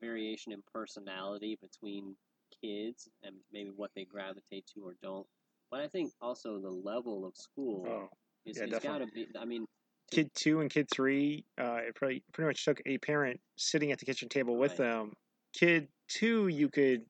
variation 0.01 0.53
in 0.53 0.63
personality 0.73 1.59
between 1.61 2.17
kids 2.63 3.09
and 3.23 3.37
maybe 3.53 3.71
what 3.71 3.91
they 3.95 4.05
gravitate 4.05 4.67
to 4.75 4.87
or 4.87 4.95
don't. 5.03 5.27
But 5.71 5.81
I 5.81 5.89
think 5.89 6.13
also 6.21 6.59
the 6.59 6.71
level 6.71 7.25
of 7.25 7.37
school 7.37 7.85
Oh, 7.87 8.09
is, 8.45 8.59
yeah, 8.59 8.79
got 8.79 8.99
to 8.99 9.07
be. 9.07 9.27
I 9.39 9.45
mean, 9.45 9.67
kid 10.11 10.31
two 10.35 10.61
and 10.61 10.71
kid 10.71 10.89
three, 10.91 11.45
uh, 11.59 11.81
it 11.89 11.95
pretty 11.95 12.25
pretty 12.33 12.49
much 12.49 12.65
took 12.65 12.81
a 12.87 12.99
parent 12.99 13.41
sitting 13.57 13.93
at 13.93 13.99
the 13.99 14.05
kitchen 14.05 14.29
table 14.29 14.57
with 14.57 14.73
Right. 14.73 14.79
them. 14.79 15.13
Kid 15.53 15.89
two, 16.09 16.49
you 16.49 16.69
could 16.69 17.05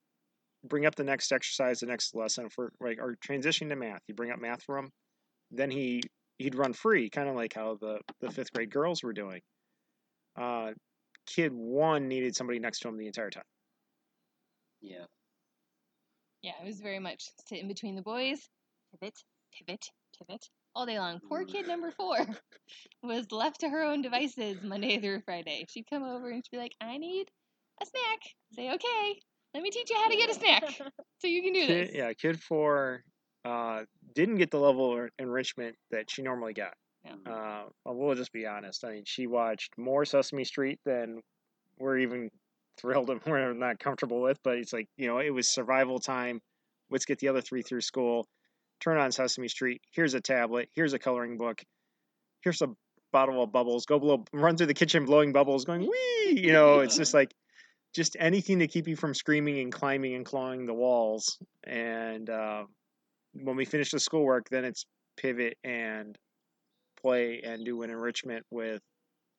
bring 0.63 0.85
up 0.85 0.95
the 0.95 1.03
next 1.03 1.31
exercise, 1.31 1.79
the 1.79 1.85
next 1.85 2.15
lesson 2.15 2.49
for 2.49 2.71
like 2.79 2.99
or 2.99 3.15
transition 3.21 3.69
to 3.69 3.75
math. 3.75 4.01
You 4.07 4.15
bring 4.15 4.31
up 4.31 4.39
math 4.39 4.63
for 4.63 4.77
him, 4.77 4.89
then 5.51 5.71
he 5.71 6.03
he'd 6.37 6.55
run 6.55 6.73
free, 6.73 7.09
kind 7.09 7.29
of 7.29 7.35
like 7.35 7.53
how 7.53 7.77
the 7.79 7.99
the 8.19 8.31
fifth 8.31 8.53
grade 8.53 8.71
girls 8.71 9.03
were 9.03 9.13
doing. 9.13 9.41
Uh, 10.35 10.71
kid 11.25 11.51
one 11.53 12.07
needed 12.07 12.35
somebody 12.35 12.59
next 12.59 12.79
to 12.79 12.87
him 12.87 12.97
the 12.97 13.07
entire 13.07 13.29
time. 13.29 13.43
yeah, 14.81 15.05
Yeah, 16.41 16.53
it 16.61 16.65
was 16.65 16.79
very 16.79 16.99
much 16.99 17.29
sit 17.47 17.59
in 17.59 17.67
between 17.67 17.95
the 17.95 18.01
boys, 18.01 18.49
pivot, 18.91 19.17
pivot, 19.53 19.85
pivot 20.17 20.45
all 20.75 20.85
day 20.85 20.99
long. 20.99 21.19
Poor 21.27 21.43
kid 21.43 21.67
number 21.67 21.91
four 21.91 22.17
was 23.03 23.31
left 23.31 23.59
to 23.59 23.69
her 23.69 23.83
own 23.83 24.01
devices 24.01 24.57
Monday 24.63 24.99
through 24.99 25.21
Friday. 25.21 25.65
She'd 25.69 25.89
come 25.89 26.03
over 26.03 26.29
and 26.29 26.43
she'd 26.43 26.55
be 26.55 26.61
like, 26.61 26.75
I 26.81 26.97
need 26.97 27.29
a 27.81 27.85
snack. 27.85 28.19
Say, 28.53 28.71
okay, 28.73 29.19
let 29.53 29.63
me 29.63 29.69
teach 29.69 29.89
you 29.89 29.97
how 29.97 30.09
to 30.09 30.15
get 30.15 30.29
a 30.29 30.33
snack 30.33 30.63
so 31.19 31.27
you 31.27 31.41
can 31.41 31.53
do 31.53 31.65
Kid, 31.65 31.87
this. 31.89 31.95
yeah, 31.95 32.13
kid 32.13 32.41
four 32.41 33.03
uh, 33.45 33.83
didn't 34.13 34.35
get 34.35 34.51
the 34.51 34.59
level 34.59 34.97
of 34.97 35.09
enrichment 35.19 35.75
that 35.91 36.09
she 36.09 36.21
normally 36.21 36.53
got. 36.53 36.73
Yeah. 37.05 37.13
Uh, 37.25 37.63
well, 37.85 37.95
we'll 37.95 38.15
just 38.15 38.31
be 38.31 38.45
honest. 38.45 38.83
I 38.85 38.91
mean, 38.91 39.03
she 39.05 39.25
watched 39.27 39.77
more 39.77 40.05
Sesame 40.05 40.43
Street 40.45 40.79
than 40.85 41.21
we're 41.79 41.97
even 41.97 42.29
thrilled 42.77 43.09
and 43.09 43.19
we're 43.25 43.53
not 43.53 43.79
comfortable 43.79 44.21
with. 44.21 44.37
But 44.43 44.57
it's 44.57 44.73
like 44.73 44.87
you 44.97 45.07
know, 45.07 45.19
it 45.19 45.31
was 45.31 45.47
survival 45.47 45.99
time 45.99 46.41
let's 46.91 47.05
get 47.05 47.19
the 47.19 47.29
other 47.29 47.41
three 47.41 47.63
through 47.63 47.81
school. 47.81 48.27
Turn 48.79 48.97
on 48.97 49.11
Sesame 49.11 49.47
Street. 49.47 49.81
Here's 49.91 50.13
a 50.13 50.21
tablet. 50.21 50.69
Here's 50.73 50.93
a 50.93 50.99
coloring 50.99 51.37
book. 51.37 51.63
Here's 52.41 52.61
a 52.61 52.69
bottle 53.11 53.41
of 53.41 53.51
bubbles. 53.51 53.85
Go 53.85 53.99
blow, 53.99 54.25
run 54.33 54.57
through 54.57 54.67
the 54.67 54.73
kitchen 54.73 55.05
blowing 55.05 55.33
bubbles, 55.33 55.65
going 55.65 55.81
wee. 55.81 56.39
You 56.39 56.51
know, 56.51 56.79
it's 56.79 56.97
just 56.97 57.13
like 57.13 57.33
just 57.93 58.15
anything 58.19 58.59
to 58.59 58.67
keep 58.67 58.87
you 58.87 58.95
from 58.95 59.13
screaming 59.13 59.59
and 59.59 59.71
climbing 59.71 60.15
and 60.15 60.25
clawing 60.25 60.65
the 60.65 60.73
walls. 60.73 61.37
And 61.65 62.29
uh, 62.29 62.63
when 63.33 63.55
we 63.55 63.65
finish 63.65 63.91
the 63.91 63.99
schoolwork, 63.99 64.49
then 64.49 64.65
it's 64.65 64.85
pivot 65.17 65.57
and 65.63 66.17
play 67.01 67.41
and 67.43 67.65
do 67.65 67.81
an 67.81 67.89
enrichment 67.89 68.45
with 68.49 68.81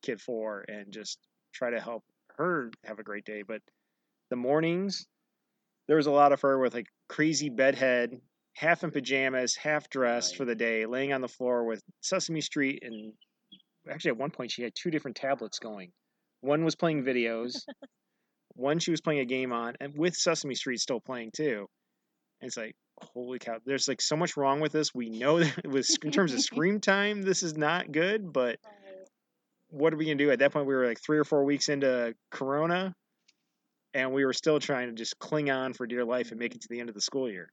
kid 0.03 0.21
four 0.21 0.65
and 0.69 0.93
just 0.93 1.19
try 1.55 1.71
to 1.71 1.81
help 1.81 2.05
her 2.37 2.71
have 2.85 2.99
a 2.99 3.03
great 3.03 3.25
day. 3.25 3.43
But 3.47 3.63
the 4.31 4.37
mornings, 4.37 5.07
there 5.89 5.97
was 5.97 6.07
a 6.07 6.11
lot 6.11 6.33
of 6.33 6.41
her 6.43 6.59
with 6.59 6.75
like 6.75 6.87
crazy 7.09 7.49
bedhead, 7.49 8.11
half 8.55 8.85
in 8.85 8.91
pajamas, 8.91 9.57
half 9.57 9.89
dressed 9.89 10.37
for 10.37 10.45
the 10.45 10.55
day, 10.55 10.87
laying 10.87 11.13
on 11.13 11.21
the 11.21 11.29
floor 11.29 11.65
with 11.65 11.83
Sesame 12.01 12.41
Street. 12.41 12.83
And 12.83 13.13
actually, 13.91 14.11
at 14.11 14.19
one 14.19 14.31
point, 14.31 14.51
she 14.51 14.63
had 14.63 14.73
two 14.75 14.91
different 14.91 15.17
tablets 15.17 15.59
going. 15.59 15.91
One 16.41 16.65
was 16.65 16.75
playing 16.75 17.05
videos, 17.05 17.53
one 18.55 18.79
she 18.79 18.91
was 18.91 19.01
playing 19.01 19.21
a 19.21 19.25
game 19.25 19.53
on, 19.53 19.75
and 19.81 19.97
with 19.97 20.15
Sesame 20.15 20.55
Street 20.55 20.81
still 20.81 21.01
playing 21.01 21.31
too. 21.35 21.67
And 22.41 22.49
it's 22.49 22.57
like, 22.57 22.75
holy 23.01 23.39
cow! 23.39 23.59
There's 23.65 23.89
like 23.89 24.01
so 24.01 24.17
much 24.17 24.37
wrong 24.37 24.61
with 24.61 24.73
this. 24.73 24.95
We 24.95 25.11
know 25.11 25.41
that 25.41 25.67
with 25.67 25.89
in 26.05 26.11
terms 26.11 26.33
of 26.33 26.41
screen 26.43 26.81
time, 26.81 27.23
this 27.23 27.43
is 27.43 27.57
not 27.57 27.93
good. 27.93 28.33
But 28.33 28.59
what 29.69 29.93
are 29.93 29.97
we 29.97 30.05
gonna 30.05 30.17
do? 30.17 30.31
At 30.31 30.41
that 30.41 30.53
point, 30.53 30.67
we 30.67 30.75
were 30.75 30.87
like 30.87 31.01
three 31.01 31.19
or 31.19 31.25
four 31.25 31.45
weeks 31.45 31.69
into 31.69 32.15
Corona, 32.31 32.95
and 33.95 34.13
we 34.13 34.25
were 34.25 34.33
still 34.33 34.61
trying 34.61 34.89
to 34.89 34.95
just 34.95 35.19
cling 35.19 35.51
on 35.51 35.73
for 35.73 35.87
dear 35.87 36.05
life 36.05 36.31
and 36.31 36.41
make 36.41 36.55
it 36.55 36.63
to 36.63 36.69
the 36.69 36.81
end 36.81 36.89
of 36.89 36.95
the 36.95 37.01
school 37.01 37.31
year. 37.31 37.49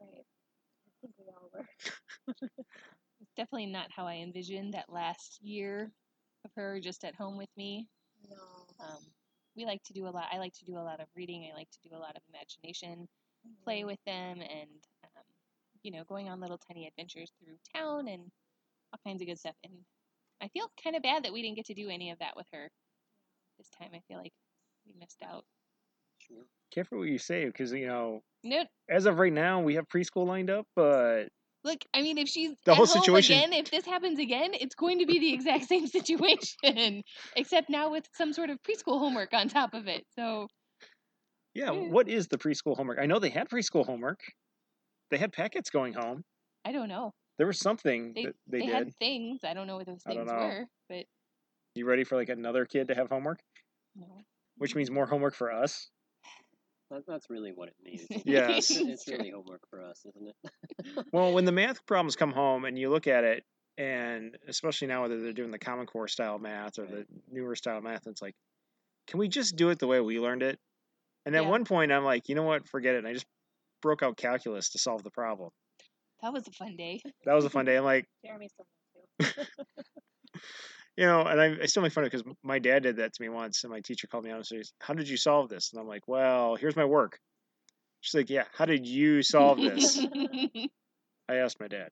Right. 0.00 0.24
I 0.24 0.94
think 1.00 1.12
we 1.18 1.24
all 1.28 1.50
were. 1.52 2.48
It's 3.20 3.32
definitely 3.36 3.66
not 3.66 3.88
how 3.90 4.06
I 4.06 4.14
envisioned 4.16 4.74
that 4.74 4.86
last 4.88 5.38
year 5.42 5.90
of 6.44 6.50
her 6.54 6.78
just 6.80 7.04
at 7.04 7.16
home 7.16 7.36
with 7.36 7.48
me. 7.56 7.88
No. 8.30 8.36
Um, 8.80 9.02
we 9.58 9.66
like 9.66 9.82
to 9.84 9.94
do 9.94 10.08
a 10.08 10.10
lot. 10.10 10.28
I 10.32 10.38
like 10.38 10.54
to 10.54 10.66
do 10.66 10.78
a 10.78 10.80
lot 10.86 11.00
of 11.00 11.08
reading. 11.16 11.50
I 11.52 11.56
like 11.56 11.70
to 11.72 11.80
do 11.90 11.96
a 11.96 11.98
lot 11.98 12.16
of 12.16 12.22
imagination, 12.30 13.08
play 13.64 13.84
Mhm. 13.84 13.86
with 13.86 14.00
them, 14.06 14.40
and 14.42 14.84
um, 15.04 15.24
you 15.82 15.92
know, 15.92 16.04
going 16.04 16.30
on 16.30 16.40
little 16.40 16.58
tiny 16.58 16.88
adventures 16.88 17.32
through 17.40 17.58
town 17.74 18.08
and 18.08 18.32
all 18.92 19.00
kinds 19.04 19.22
of 19.22 19.28
good 19.28 19.38
stuff. 19.40 19.56
And 19.64 19.84
I 20.42 20.48
feel 20.48 20.72
kind 20.82 20.96
of 20.96 21.02
bad 21.02 21.24
that 21.24 21.34
we 21.34 21.42
didn't 21.42 21.56
get 21.56 21.66
to 21.68 21.74
do 21.74 21.90
any 21.90 22.10
of 22.12 22.20
that 22.20 22.36
with 22.36 22.48
her 22.52 22.70
this 23.58 23.70
time. 23.70 23.92
I 23.94 24.02
feel 24.08 24.18
like 24.18 24.34
we 24.86 24.94
missed 24.94 25.22
out. 25.22 25.46
Sure. 26.18 26.46
Careful 26.70 26.98
what 26.98 27.08
you 27.08 27.18
say, 27.18 27.46
because 27.46 27.72
you 27.72 27.86
know, 27.86 28.22
No, 28.42 28.64
as 28.88 29.06
of 29.06 29.18
right 29.18 29.32
now, 29.32 29.62
we 29.62 29.76
have 29.76 29.88
preschool 29.88 30.26
lined 30.26 30.50
up, 30.50 30.66
but 30.76 31.30
look. 31.64 31.78
I 31.94 32.02
mean, 32.02 32.18
if 32.18 32.28
she's 32.28 32.52
The 32.64 32.74
whole 32.74 32.86
situation- 32.86 33.38
again, 33.38 33.52
if 33.52 33.70
this 33.70 33.84
happens 33.84 34.18
again, 34.18 34.50
it's 34.54 34.74
going 34.74 34.98
to 35.00 35.06
be 35.06 35.18
the 35.18 35.32
exact 35.32 35.64
same 35.68 35.86
situation, 35.86 37.02
except 37.36 37.68
now 37.70 37.90
with 37.90 38.08
some 38.14 38.32
sort 38.32 38.50
of 38.50 38.58
preschool 38.62 38.98
homework 38.98 39.32
on 39.32 39.48
top 39.48 39.74
of 39.74 39.86
it. 39.88 40.04
So 40.14 40.48
yeah, 41.54 41.72
Yeah. 41.72 41.88
what 41.90 42.08
is 42.08 42.28
the 42.28 42.38
preschool 42.38 42.76
homework? 42.76 42.98
I 42.98 43.06
know 43.06 43.18
they 43.18 43.30
had 43.30 43.48
preschool 43.48 43.84
homework. 43.86 44.20
They 45.10 45.18
had 45.18 45.32
packets 45.32 45.70
going 45.70 45.94
home. 45.94 46.22
I 46.64 46.72
don't 46.72 46.88
know. 46.88 47.12
There 47.38 47.46
was 47.46 47.58
something 47.58 48.12
They 48.14 48.24
that 48.26 48.34
they, 48.46 48.58
they, 48.58 48.66
did. 48.66 48.74
had 48.74 48.94
things. 48.96 49.40
I 49.44 49.54
don't 49.54 49.66
know 49.66 49.76
what 49.76 49.86
those 49.86 50.02
things 50.02 50.26
were, 50.26 50.66
but 50.88 51.04
You 51.74 51.86
ready 51.86 52.04
for 52.04 52.16
like 52.16 52.28
another 52.28 52.64
kid 52.66 52.88
to 52.88 52.94
have 52.94 53.08
homework? 53.08 53.38
no. 53.96 54.06
Which 54.56 54.72
mm. 54.72 54.76
means 54.76 54.90
more 54.90 55.06
homework 55.06 55.34
for 55.34 55.52
us. 55.52 55.88
That, 56.90 57.02
that's 57.06 57.28
really 57.28 57.52
what 57.52 57.68
it 57.68 57.74
means. 57.82 58.06
Yes. 58.24 58.70
It's, 58.76 58.88
it's 58.88 59.08
really 59.08 59.30
homework 59.30 59.60
for 59.70 59.82
us, 59.82 60.04
isn't 60.06 60.28
it? 60.28 61.06
Well, 61.12 61.32
when 61.32 61.44
the 61.44 61.52
math 61.62 61.84
problems 61.86 62.16
come 62.16 62.32
home 62.32 62.64
and 62.64 62.78
you 62.78 62.90
look 62.90 63.06
at 63.06 63.24
it, 63.24 63.44
and 63.76 64.36
especially 64.48 64.88
now 64.88 65.02
whether 65.02 65.20
they're 65.20 65.32
doing 65.32 65.50
the 65.50 65.58
Common 65.58 65.86
Core 65.86 66.08
style 66.08 66.38
math 66.38 66.78
or 66.78 66.86
the 66.86 67.06
newer 67.30 67.54
style 67.54 67.80
math, 67.80 68.06
it's 68.06 68.22
like, 68.22 68.34
can 69.06 69.18
we 69.18 69.28
just 69.28 69.56
do 69.56 69.70
it 69.70 69.78
the 69.78 69.86
way 69.86 70.00
we 70.00 70.18
learned 70.18 70.42
it? 70.42 70.58
And 71.26 71.36
at 71.36 71.44
Yeah. 71.44 71.48
one 71.48 71.64
point, 71.64 71.92
I'm 71.92 72.04
like, 72.04 72.28
you 72.28 72.34
know 72.34 72.42
what? 72.42 72.66
Forget 72.68 72.94
it. 72.94 72.98
And 72.98 73.08
I 73.08 73.12
just 73.12 73.26
broke 73.82 74.02
out 74.02 74.16
calculus 74.16 74.70
to 74.70 74.78
solve 74.78 75.02
the 75.02 75.10
problem. 75.10 75.50
That 76.22 76.32
was 76.32 76.46
a 76.48 76.52
fun 76.52 76.76
day. 76.76 77.00
That 77.24 77.34
was 77.34 77.44
a 77.44 77.50
fun 77.50 77.64
day. 77.66 77.76
I'm 77.76 77.84
like, 77.84 78.06
Jeremy's 78.24 78.52
done 78.58 78.66
too. 79.20 79.42
You 80.98 81.06
know, 81.06 81.22
and 81.22 81.40
I, 81.40 81.56
I 81.62 81.66
still 81.66 81.84
make 81.84 81.92
fun 81.92 82.02
of 82.02 82.08
it 82.08 82.24
because 82.24 82.34
my 82.42 82.58
dad 82.58 82.82
did 82.82 82.96
that 82.96 83.14
to 83.14 83.22
me 83.22 83.28
once, 83.28 83.62
and 83.62 83.72
my 83.72 83.78
teacher 83.78 84.08
called 84.08 84.24
me 84.24 84.30
out 84.30 84.38
and 84.38 84.46
says, 84.46 84.72
"How 84.80 84.94
did 84.94 85.08
you 85.08 85.16
solve 85.16 85.48
this?" 85.48 85.72
And 85.72 85.80
I'm 85.80 85.86
like, 85.86 86.08
"Well, 86.08 86.56
here's 86.56 86.74
my 86.74 86.86
work." 86.86 87.20
She's 88.00 88.14
like, 88.14 88.28
"Yeah, 88.28 88.46
how 88.52 88.64
did 88.64 88.84
you 88.84 89.22
solve 89.22 89.58
this?" 89.58 89.96
I 91.28 91.36
asked 91.36 91.60
my 91.60 91.68
dad. 91.68 91.90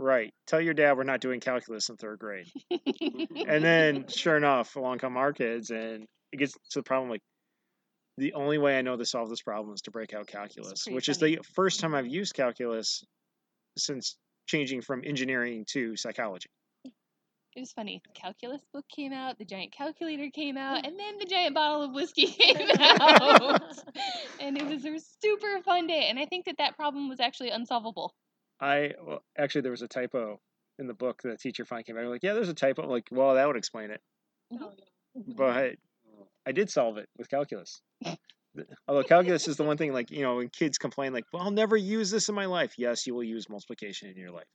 Right. 0.00 0.34
Tell 0.48 0.60
your 0.60 0.74
dad 0.74 0.96
we're 0.96 1.04
not 1.04 1.20
doing 1.20 1.38
calculus 1.38 1.88
in 1.88 1.98
third 1.98 2.18
grade. 2.18 2.48
And 2.70 3.62
then, 3.62 4.08
sure 4.08 4.36
enough, 4.36 4.74
along 4.74 4.98
come 4.98 5.16
our 5.16 5.32
kids, 5.32 5.70
and 5.70 6.04
it 6.32 6.38
gets 6.38 6.52
to 6.70 6.80
the 6.80 6.82
problem 6.82 7.10
like 7.10 7.22
the 8.18 8.32
only 8.32 8.58
way 8.58 8.76
I 8.76 8.82
know 8.82 8.96
to 8.96 9.04
solve 9.04 9.28
this 9.28 9.42
problem 9.42 9.72
is 9.72 9.82
to 9.82 9.92
break 9.92 10.14
out 10.14 10.26
calculus, 10.26 10.84
which 10.88 11.08
is 11.08 11.18
the 11.18 11.38
first 11.54 11.78
time 11.78 11.94
I've 11.94 12.08
used 12.08 12.34
calculus 12.34 13.04
since 13.78 14.16
changing 14.46 14.80
from 14.82 15.02
engineering 15.06 15.64
to 15.74 15.96
psychology. 15.96 16.48
It 17.56 17.60
was 17.60 17.72
funny. 17.72 18.00
The 18.06 18.20
calculus 18.20 18.62
book 18.72 18.84
came 18.88 19.12
out, 19.12 19.38
the 19.38 19.44
giant 19.44 19.72
calculator 19.72 20.30
came 20.30 20.56
out, 20.56 20.78
mm. 20.84 20.86
and 20.86 20.98
then 20.98 21.18
the 21.18 21.24
giant 21.24 21.54
bottle 21.54 21.82
of 21.82 21.92
whiskey 21.92 22.26
came 22.38 22.68
out. 22.78 23.62
and 24.40 24.56
it 24.56 24.66
was 24.66 24.84
a 24.84 24.98
super 25.22 25.60
fun 25.64 25.88
day. 25.88 26.06
And 26.08 26.18
I 26.18 26.26
think 26.26 26.44
that 26.46 26.58
that 26.58 26.76
problem 26.76 27.08
was 27.08 27.18
actually 27.18 27.50
unsolvable. 27.50 28.14
I 28.60 28.92
well, 29.02 29.22
actually 29.36 29.62
there 29.62 29.72
was 29.72 29.82
a 29.82 29.88
typo 29.88 30.38
in 30.78 30.86
the 30.86 30.94
book. 30.94 31.22
That 31.22 31.30
the 31.30 31.38
teacher 31.38 31.64
finally 31.64 31.84
came 31.84 31.96
back 31.96 32.04
I'm 32.04 32.10
like, 32.10 32.22
"Yeah, 32.22 32.34
there's 32.34 32.48
a 32.48 32.54
typo." 32.54 32.82
I'm 32.82 32.90
like, 32.90 33.08
well, 33.10 33.34
that 33.34 33.46
would 33.46 33.56
explain 33.56 33.90
it, 33.90 34.00
no. 34.50 34.72
but 35.14 35.76
I 36.46 36.52
did 36.52 36.70
solve 36.70 36.98
it 36.98 37.08
with 37.18 37.28
calculus. 37.28 37.80
Although 38.88 39.04
calculus 39.04 39.46
is 39.48 39.56
the 39.56 39.64
one 39.64 39.76
thing, 39.76 39.92
like 39.92 40.10
you 40.10 40.22
know, 40.22 40.36
when 40.36 40.48
kids 40.48 40.78
complain, 40.78 41.12
like, 41.12 41.24
"Well, 41.32 41.42
I'll 41.42 41.50
never 41.50 41.76
use 41.76 42.10
this 42.10 42.28
in 42.28 42.34
my 42.34 42.46
life." 42.46 42.74
Yes, 42.78 43.06
you 43.06 43.14
will 43.14 43.24
use 43.24 43.48
multiplication 43.48 44.08
in 44.08 44.16
your 44.16 44.30
life. 44.30 44.48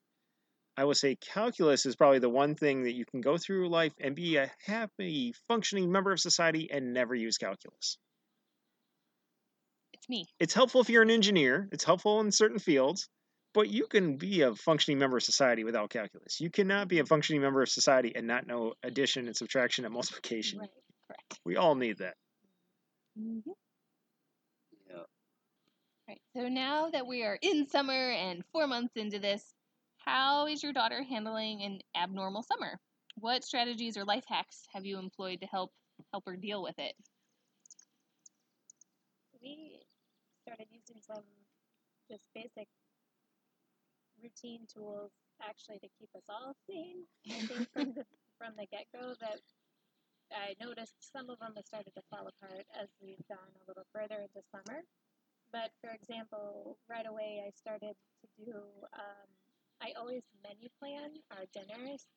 I 0.78 0.84
would 0.84 0.98
say 0.98 1.16
calculus 1.16 1.86
is 1.86 1.96
probably 1.96 2.20
the 2.20 2.30
one 2.30 2.56
thing 2.56 2.84
that 2.84 2.94
you 2.94 3.06
can 3.06 3.22
go 3.22 3.38
through 3.38 3.70
life 3.70 3.94
and 4.00 4.16
be 4.16 4.36
a 4.36 4.52
happy, 4.66 5.34
functioning 5.48 5.92
member 5.92 6.12
of 6.12 6.20
society 6.20 6.70
and 6.72 6.94
never 6.94 7.16
use 7.16 7.38
calculus. 7.38 7.98
It's 9.94 10.10
me. 10.10 10.26
It's 10.40 10.54
helpful 10.54 10.82
if 10.82 10.90
you're 10.90 11.02
an 11.02 11.10
engineer. 11.10 11.70
It's 11.72 11.86
helpful 11.86 12.20
in 12.20 12.32
certain 12.32 12.60
fields, 12.60 13.08
but 13.54 13.70
you 13.70 13.88
can 13.88 14.18
be 14.18 14.42
a 14.42 14.54
functioning 14.54 15.00
member 15.00 15.18
of 15.18 15.24
society 15.24 15.64
without 15.64 15.90
calculus. 15.90 16.42
You 16.42 16.50
cannot 16.50 16.90
be 16.90 17.00
a 17.00 17.06
functioning 17.06 17.42
member 17.42 17.62
of 17.62 17.70
society 17.70 18.12
and 18.14 18.28
not 18.28 18.46
know 18.46 18.74
addition 18.84 19.28
and 19.28 19.36
subtraction 19.36 19.86
and 19.86 19.94
multiplication. 19.94 20.60
Right. 20.60 20.70
Correct. 21.08 21.40
We 21.46 21.56
all 21.56 21.76
need 21.76 22.00
that. 22.00 22.16
Mm-hmm. 23.18 23.52
yeah. 24.90 25.04
Right. 26.10 26.22
So 26.36 26.50
now 26.50 26.90
that 26.90 27.08
we 27.08 27.24
are 27.24 27.40
in 27.42 27.70
summer 27.70 27.94
and 28.12 28.44
four 28.52 28.68
months 28.68 28.98
into 28.98 29.20
this, 29.20 29.55
how 30.06 30.48
is 30.48 30.64
your 30.64 30.74
daughter 30.74 31.04
handling 31.04 31.62
an 31.64 31.80
abnormal 31.96 32.44
summer? 32.44 32.80
What 33.20 33.44
strategies 33.44 33.98
or 33.98 34.06
life 34.06 34.26
hacks 34.28 34.66
have 34.74 34.86
you 34.86 35.00
employed 35.00 35.42
to 35.42 35.48
help 35.48 35.72
help 36.12 36.26
her 36.26 36.36
deal 36.36 36.62
with 36.62 36.78
it? 36.78 36.94
we 39.46 39.78
started 40.42 40.66
using 40.74 40.98
some 41.06 41.24
just 42.10 42.26
basic 42.34 42.66
routine 44.18 44.66
tools 44.66 45.12
actually 45.38 45.78
to 45.80 45.90
keep 46.00 46.10
us 46.18 46.26
all 46.30 46.58
sane. 46.66 47.06
I 47.30 47.46
think 47.46 47.70
from 47.74 47.94
the 47.94 48.06
from 48.42 48.52
the 48.58 48.66
get 48.74 48.90
go 48.90 49.14
that 49.22 49.40
I 50.34 50.58
noticed 50.58 50.98
some 51.00 51.30
of 51.30 51.38
them 51.40 51.54
have 51.56 51.66
started 51.66 51.94
to 51.94 52.02
fall 52.10 52.26
apart 52.26 52.66
as 52.74 52.90
we've 52.98 53.22
gone 53.30 53.54
a 53.62 53.64
little 53.70 53.86
further 53.94 54.26
into 54.26 54.42
summer. 54.50 54.82
But 55.54 55.70
for 55.80 55.94
example, 55.94 56.78
right 56.90 57.06
away 57.06 57.46
I 57.46 57.54
started 57.54 57.94
to 57.94 58.28
do. 58.42 58.58
Um, 58.98 59.30
I 59.82 59.92
always 59.98 60.24
menu 60.44 60.70
plan 60.80 61.20
our 61.32 61.46
dinners, 61.54 62.08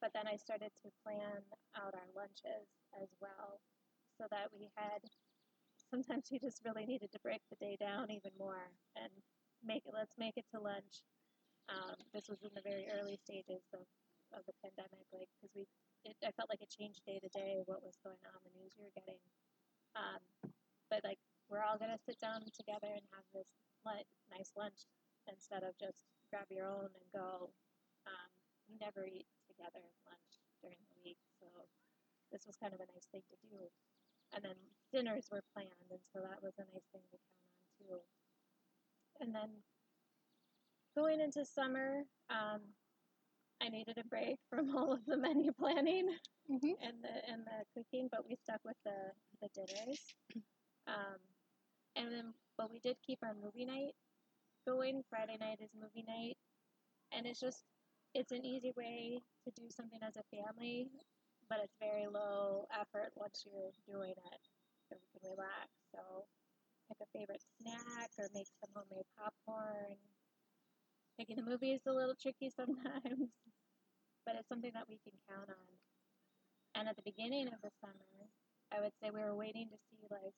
but 0.00 0.12
then 0.14 0.26
I 0.26 0.36
started 0.36 0.70
to 0.84 0.88
plan 1.04 1.42
out 1.76 1.94
our 1.94 2.10
lunches 2.16 2.68
as 3.00 3.08
well, 3.20 3.60
so 4.18 4.26
that 4.30 4.50
we 4.52 4.70
had 4.76 5.00
sometimes 5.90 6.28
we 6.32 6.38
just 6.38 6.62
really 6.64 6.86
needed 6.86 7.12
to 7.12 7.20
break 7.20 7.40
the 7.50 7.58
day 7.60 7.76
down 7.78 8.10
even 8.10 8.32
more 8.38 8.72
and 8.96 9.10
make 9.64 9.84
it 9.86 9.94
let's 9.94 10.16
make 10.18 10.36
it 10.36 10.46
to 10.52 10.60
lunch. 10.60 11.04
Um, 11.68 11.96
this 12.12 12.28
was 12.28 12.42
in 12.44 12.52
the 12.52 12.64
very 12.64 12.86
early 12.92 13.16
stages 13.16 13.64
of, 13.72 13.84
of 14.36 14.44
the 14.44 14.52
pandemic 14.60 15.06
like 15.12 15.28
because 15.40 15.54
we 15.56 15.64
it, 16.04 16.12
i 16.20 16.28
felt 16.36 16.52
like 16.52 16.60
it 16.60 16.68
changed 16.68 17.00
day 17.08 17.16
to 17.16 17.30
day 17.32 17.64
what 17.64 17.80
was 17.80 17.96
going 18.04 18.20
on 18.28 18.36
the 18.44 18.52
news 18.60 18.76
we 18.76 18.84
were 18.84 18.96
getting. 18.96 19.20
Um, 19.96 20.20
but 20.90 21.00
like 21.04 21.20
we're 21.48 21.64
all 21.64 21.78
to 21.78 21.96
sit 22.04 22.20
down 22.20 22.44
together 22.52 22.90
and 22.92 23.04
have 23.14 23.26
this 23.32 23.48
nice 24.32 24.52
lunch 24.56 24.88
instead 25.28 25.62
of 25.62 25.76
just 25.78 26.04
grab 26.34 26.50
your 26.50 26.66
own 26.66 26.90
and 26.90 27.06
go 27.14 27.54
um, 28.10 28.30
we 28.66 28.74
never 28.82 29.06
eat 29.06 29.30
together 29.46 29.86
lunch 30.10 30.32
during 30.62 30.82
the 30.90 30.98
week 31.06 31.20
so 31.38 31.46
this 32.34 32.42
was 32.46 32.56
kind 32.58 32.74
of 32.74 32.80
a 32.82 32.88
nice 32.90 33.06
thing 33.14 33.22
to 33.30 33.38
do 33.46 33.70
and 34.34 34.42
then 34.44 34.56
dinners 34.92 35.28
were 35.30 35.42
planned, 35.54 35.70
and 35.90 36.00
so 36.12 36.20
that 36.20 36.42
was 36.42 36.54
a 36.58 36.66
nice 36.74 36.88
thing 36.92 37.02
to 37.10 37.18
count 37.18 37.46
on 37.54 37.62
too. 37.78 38.02
and 39.20 39.34
then 39.34 39.50
going 40.96 41.20
into 41.20 41.44
summer, 41.44 42.02
um, 42.30 42.60
I 43.62 43.68
needed 43.68 43.98
a 43.98 44.04
break 44.08 44.36
from 44.50 44.76
all 44.76 44.92
of 44.92 45.04
the 45.06 45.16
menu 45.16 45.52
planning 45.58 46.08
Mhm. 46.50 46.74
and 46.82 47.02
the 47.02 47.14
and 47.30 47.46
the 47.46 47.64
cooking, 47.74 48.08
but 48.10 48.26
we 48.28 48.36
stuck 48.36 48.60
with 48.64 48.76
the 48.84 49.12
the 49.40 49.48
dinners. 49.54 50.00
Um, 50.86 51.16
and 51.96 52.12
then, 52.12 52.34
but 52.58 52.70
we 52.70 52.78
did 52.80 52.96
keep 53.06 53.18
our 53.22 53.34
movie 53.34 53.64
night 53.64 53.94
going. 54.66 55.02
Friday 55.08 55.36
night 55.40 55.60
is 55.60 55.70
movie 55.76 56.04
night, 56.08 56.36
and 57.12 57.26
it's 57.26 57.40
just 57.40 57.64
it's 58.14 58.32
an 58.32 58.44
easy 58.44 58.72
way 58.76 59.20
to 59.44 59.50
do 59.56 59.68
something 59.70 60.00
as 60.02 60.16
a 60.16 60.24
family, 60.30 60.88
but 61.48 61.58
it's 61.62 61.76
very 61.80 62.06
low 62.06 62.66
effort 62.72 63.12
once 63.16 63.44
you're 63.44 63.74
doing 63.86 64.14
it, 64.16 64.40
so 64.88 64.96
we 64.96 65.06
can 65.12 65.30
relax. 65.30 65.68
So 65.92 66.24
pick 66.88 66.98
a 67.00 67.08
favorite 67.16 67.42
snack 67.60 68.10
or 68.18 68.28
make 68.34 68.48
some 68.60 68.70
homemade 68.74 69.08
popcorn. 69.18 69.98
Picking 71.18 71.38
a 71.38 71.46
movie 71.46 71.72
is 71.72 71.86
a 71.86 71.92
little 71.92 72.14
tricky 72.18 72.50
sometimes, 72.50 73.30
but 74.26 74.34
it's 74.34 74.48
something 74.48 74.72
that 74.74 74.88
we 74.88 74.98
can 75.04 75.14
count 75.30 75.48
on. 75.48 75.72
And 76.74 76.88
at 76.88 76.96
the 76.96 77.06
beginning 77.06 77.46
of 77.48 77.62
the 77.62 77.70
summer, 77.80 78.28
I 78.72 78.80
would 78.80 78.92
say 78.98 79.10
we 79.14 79.22
were 79.22 79.36
waiting 79.36 79.68
to 79.70 79.78
see 79.90 80.02
like 80.10 80.34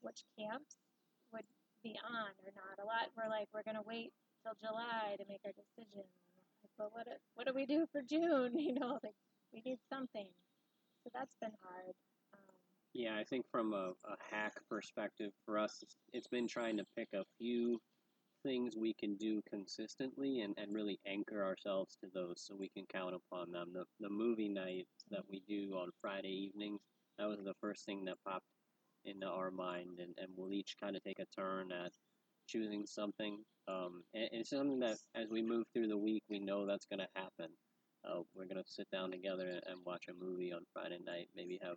which 0.00 0.22
camps 0.38 0.76
would 1.32 1.46
be 1.86 1.94
on 2.02 2.34
or 2.42 2.50
not. 2.58 2.82
A 2.82 2.86
lot 2.86 3.14
we're 3.16 3.30
like, 3.30 3.46
we're 3.54 3.62
gonna 3.62 3.86
wait 3.86 4.10
till 4.42 4.54
July 4.58 5.14
to 5.18 5.24
make 5.28 5.40
our 5.46 5.54
decision. 5.54 6.02
Like, 6.62 6.74
but 6.78 6.90
what 6.92 7.06
what 7.34 7.46
do 7.46 7.54
we 7.54 7.66
do 7.66 7.86
for 7.92 8.02
June? 8.02 8.58
You 8.66 8.74
know, 8.74 8.98
like 9.02 9.14
we 9.52 9.62
need 9.64 9.78
something. 9.88 10.26
So 11.04 11.10
that's 11.14 11.36
been 11.40 11.54
hard. 11.62 11.94
Um, 12.34 12.40
Yeah, 12.92 13.16
I 13.16 13.22
think 13.22 13.46
from 13.52 13.72
a, 13.72 13.92
a 14.10 14.16
hack 14.30 14.54
perspective 14.68 15.30
for 15.44 15.58
us, 15.58 15.78
it's, 15.82 15.96
it's 16.12 16.26
been 16.26 16.48
trying 16.48 16.76
to 16.78 16.84
pick 16.96 17.08
a 17.14 17.22
few 17.38 17.78
things 18.42 18.74
we 18.76 18.94
can 18.94 19.16
do 19.16 19.40
consistently 19.48 20.40
and, 20.40 20.54
and 20.58 20.74
really 20.74 20.98
anchor 21.06 21.44
ourselves 21.44 21.96
to 22.00 22.08
those 22.12 22.42
so 22.44 22.56
we 22.58 22.68
can 22.68 22.84
count 22.92 23.14
upon 23.14 23.52
them. 23.52 23.68
The, 23.72 23.84
the 24.00 24.10
movie 24.10 24.48
nights 24.48 25.04
that 25.10 25.22
we 25.30 25.42
do 25.48 25.74
on 25.74 25.90
Friday 26.00 26.50
evenings, 26.50 26.80
that 27.18 27.28
was 27.28 27.38
the 27.44 27.54
first 27.60 27.86
thing 27.86 28.04
that 28.06 28.16
popped 28.26 28.46
into 29.06 29.26
our 29.26 29.50
mind, 29.50 29.98
and, 30.00 30.14
and 30.18 30.28
we'll 30.36 30.52
each 30.52 30.76
kind 30.80 30.96
of 30.96 31.02
take 31.02 31.18
a 31.20 31.40
turn 31.40 31.72
at 31.72 31.92
choosing 32.46 32.86
something. 32.86 33.38
Um, 33.68 34.02
and, 34.14 34.28
and 34.32 34.40
it's 34.42 34.50
something 34.50 34.80
that 34.80 34.98
as 35.14 35.28
we 35.30 35.42
move 35.42 35.64
through 35.72 35.88
the 35.88 35.96
week, 35.98 36.22
we 36.28 36.38
know 36.38 36.66
that's 36.66 36.86
going 36.86 37.00
to 37.00 37.08
happen. 37.14 37.50
Uh, 38.04 38.20
we're 38.34 38.44
going 38.46 38.62
to 38.62 38.70
sit 38.70 38.88
down 38.92 39.10
together 39.10 39.48
and, 39.48 39.62
and 39.66 39.78
watch 39.84 40.04
a 40.08 40.24
movie 40.24 40.52
on 40.52 40.62
Friday 40.72 40.98
night, 41.04 41.28
maybe 41.34 41.58
have 41.62 41.76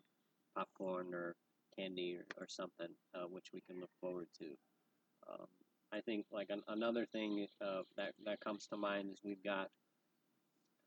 popcorn 0.55 1.13
or 1.13 1.35
candy 1.77 2.17
or, 2.17 2.43
or 2.43 2.47
something, 2.47 2.89
uh, 3.15 3.25
which 3.29 3.47
we 3.53 3.61
can 3.61 3.79
look 3.79 3.89
forward 3.99 4.27
to. 4.39 4.45
Um, 5.29 5.47
I 5.91 6.01
think 6.01 6.25
like 6.31 6.49
an, 6.49 6.61
another 6.67 7.05
thing 7.05 7.47
uh, 7.61 7.81
that 7.97 8.13
that 8.25 8.39
comes 8.41 8.67
to 8.67 8.77
mind 8.77 9.09
is 9.11 9.19
we've 9.23 9.43
got 9.43 9.69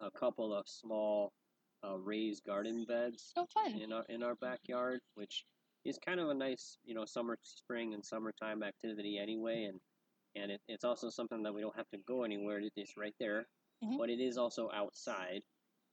a 0.01 0.11
couple 0.11 0.55
of 0.55 0.69
small 0.69 1.33
uh, 1.85 1.99
raised 1.99 2.45
garden 2.45 2.85
beds 2.87 3.33
Oh, 3.37 3.47
in 3.81 3.93
our 3.93 4.05
in 4.09 4.23
our 4.23 4.37
backyard, 4.37 5.01
which 5.15 5.45
is 5.85 5.99
kind 6.05 6.21
of 6.21 6.29
a 6.29 6.35
nice 6.35 6.79
you 6.85 6.95
know 6.95 7.05
summer, 7.05 7.37
spring, 7.43 7.95
and 7.95 8.05
summertime 8.05 8.63
activity 8.63 9.19
anyway, 9.19 9.65
and 9.65 9.81
and 10.35 10.51
it, 10.53 10.61
it's 10.69 10.85
also 10.85 11.11
something 11.11 11.43
that 11.43 11.53
we 11.55 11.61
don't 11.61 11.77
have 11.77 11.89
to 11.91 11.99
go 12.07 12.25
anywhere. 12.25 12.59
It 12.59 12.73
is 12.77 12.91
right 12.97 13.15
there, 13.21 13.47
Mhm. 13.85 13.99
but 13.99 14.09
it 14.11 14.21
is 14.21 14.37
also 14.39 14.71
outside, 14.73 15.43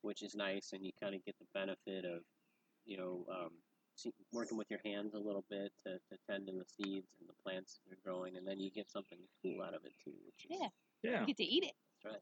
which 0.01 0.21
is 0.21 0.35
nice, 0.35 0.71
and 0.73 0.85
you 0.85 0.91
kind 1.01 1.15
of 1.15 1.23
get 1.25 1.35
the 1.39 1.45
benefit 1.53 2.05
of 2.05 2.21
you 2.85 2.97
know 2.97 3.25
um, 3.31 3.49
see, 3.95 4.13
working 4.31 4.57
with 4.57 4.67
your 4.69 4.79
hands 4.85 5.13
a 5.13 5.19
little 5.19 5.43
bit 5.49 5.71
to, 5.85 5.93
to 6.09 6.17
tend 6.29 6.47
to 6.47 6.53
the 6.53 6.65
seeds 6.65 7.07
and 7.19 7.27
the 7.27 7.33
plants 7.43 7.79
that 7.85 7.93
are 7.93 7.99
growing, 8.03 8.37
and 8.37 8.47
then 8.47 8.59
you 8.59 8.69
get 8.71 8.89
something 8.89 9.17
cool 9.41 9.61
out 9.61 9.73
of 9.73 9.83
it 9.85 9.93
too, 10.03 10.13
which 10.25 10.45
is 10.49 10.57
Yeah. 10.61 10.67
Yeah. 11.03 11.19
You 11.21 11.27
get 11.27 11.37
to 11.37 11.43
eat 11.43 11.63
it. 11.63 11.73
that's 12.03 12.13
right. 12.15 12.21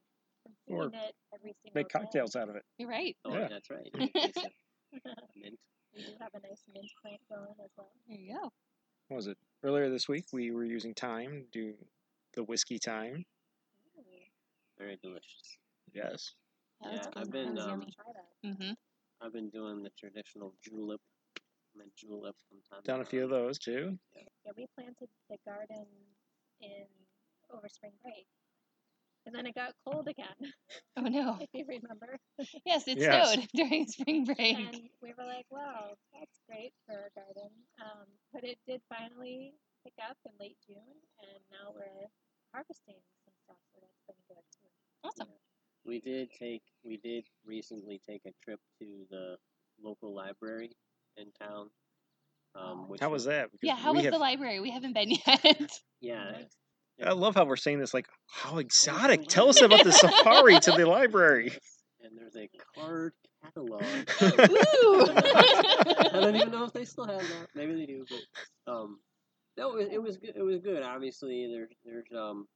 Or 0.67 0.89
seeing 0.89 0.93
it 1.03 1.15
every 1.33 1.53
single 1.61 1.79
Make 1.79 1.89
day. 1.89 1.99
cocktails 1.99 2.35
out 2.35 2.49
of 2.49 2.55
it. 2.55 2.63
You're 2.77 2.89
right. 2.89 3.15
Oh, 3.25 3.33
Yeah. 3.33 3.47
that's 3.49 3.69
right. 3.69 3.89
In 3.93 3.99
the 3.99 4.07
case 4.07 4.37
of 4.37 4.51
mint. 5.35 5.59
We 5.97 6.03
do 6.03 6.11
have 6.21 6.29
a 6.35 6.47
nice 6.47 6.61
mint 6.73 6.85
plant 7.01 7.19
going 7.29 7.55
as 7.63 7.71
well. 7.75 7.89
There 8.07 8.17
you 8.17 8.33
go. 8.33 8.51
What 9.07 9.17
was 9.17 9.27
it? 9.27 9.37
Earlier 9.63 9.89
this 9.89 10.07
week, 10.07 10.25
we 10.31 10.51
were 10.51 10.63
using 10.63 10.93
thyme, 10.93 11.45
do 11.51 11.73
the 12.35 12.43
whiskey 12.43 12.77
thyme. 12.77 13.25
Ooh, 13.97 14.03
Very 14.77 14.97
delicious. 15.01 15.57
Yes. 15.93 16.33
That 16.81 16.93
Yeah, 16.93 17.01
good. 17.03 17.13
I've 17.17 17.31
been, 17.31 17.57
um, 17.57 17.69
yummy. 17.69 17.93
try 17.95 18.11
that. 18.13 18.47
Mm-hmm. 18.47 18.73
I've 19.25 19.33
been 19.33 19.49
doing 19.49 19.81
the 19.81 19.89
traditional 19.97 20.53
julep, 20.63 21.01
mint 21.75 21.91
julep 21.95 22.35
from 22.47 22.59
time 22.69 22.81
Done 22.83 23.01
a 23.01 23.05
few 23.05 23.23
of 23.23 23.31
those 23.31 23.57
too. 23.57 23.97
Yeah, 24.15 24.51
we 24.55 24.67
planted 24.75 25.09
the 25.29 25.37
garden 25.45 25.85
in 26.61 26.85
over 27.51 27.67
spring 27.69 27.93
break. 28.03 28.27
And 29.27 29.35
then 29.35 29.45
it 29.45 29.55
got 29.55 29.73
cold 29.85 30.07
again, 30.07 30.53
Oh 30.97 31.01
no. 31.03 31.37
if 31.41 31.49
you 31.53 31.65
remember. 31.67 32.17
Yes, 32.65 32.87
it 32.87 32.97
Yes. 32.97 33.33
snowed 33.33 33.47
during 33.55 33.85
spring 33.87 34.23
break. 34.23 34.55
And 34.57 34.89
we 35.03 35.13
were 35.17 35.25
like, 35.25 35.45
wow, 35.51 35.91
that's 36.13 36.39
great 36.49 36.71
for 36.87 36.95
our 36.95 37.11
garden. 37.13 37.51
Um, 37.83 38.07
but 38.33 38.45
it 38.45 38.57
did 38.67 38.81
finally 38.89 39.53
pick 39.83 39.93
up 40.09 40.15
in 40.25 40.31
late 40.39 40.57
June, 40.65 40.95
and 41.21 41.39
now 41.51 41.73
we're 41.75 42.07
harvesting 42.53 42.95
some 43.25 43.33
stuff, 43.43 43.57
so 43.73 43.81
that's 43.81 44.01
been 44.07 44.15
good 44.29 44.43
too. 44.55 44.69
Awesome. 45.03 45.33
We 45.85 45.99
did 45.99 46.31
take, 46.31 46.63
we 46.83 46.97
did 46.97 47.25
recently 47.45 47.99
take 48.07 48.21
a 48.25 48.31
trip 48.43 48.61
to 48.79 48.85
the 49.11 49.35
local 49.83 50.15
library 50.15 50.71
in 51.17 51.31
town. 51.33 51.69
Um, 52.55 52.87
which 52.89 53.01
How 53.01 53.09
was 53.09 53.25
that? 53.25 53.51
Because 53.51 53.67
Yeah, 53.67 53.75
how 53.75 53.93
was 53.93 54.05
have- 54.05 54.13
the 54.13 54.19
library? 54.19 54.61
We 54.61 54.71
haven't 54.71 54.93
been 54.93 55.11
yet. 55.27 55.79
Yeah, 56.01 56.31
Nice. 56.31 56.55
I 57.05 57.13
love 57.13 57.35
how 57.35 57.45
we're 57.45 57.57
saying 57.57 57.79
this 57.79 57.93
like, 57.93 58.07
how 58.27 58.57
exotic. 58.57 59.27
Tell 59.27 59.49
us 59.49 59.61
about 59.61 59.83
the 59.83 59.91
safari 59.91 60.59
to 60.61 60.71
the 60.71 60.85
library. 60.85 61.51
and 62.03 62.17
there's 62.17 62.35
a 62.35 62.49
card 62.75 63.13
catalog. 63.43 63.83
I 64.21 66.09
don't 66.13 66.35
even 66.35 66.51
know 66.51 66.65
if 66.65 66.73
they 66.73 66.85
still 66.85 67.05
have 67.05 67.19
that. 67.19 67.47
Maybe 67.55 67.73
they 67.75 67.85
do, 67.85 68.05
but 68.09 68.71
um, 68.71 68.99
no, 69.57 69.77
it, 69.77 69.89
it 69.93 70.01
was 70.01 70.17
good. 70.17 70.33
It 70.35 70.41
was 70.41 70.59
good. 70.59 70.83
Obviously, 70.83 71.47
there's 71.51 71.69
there's 71.85 72.07
um 72.17 72.47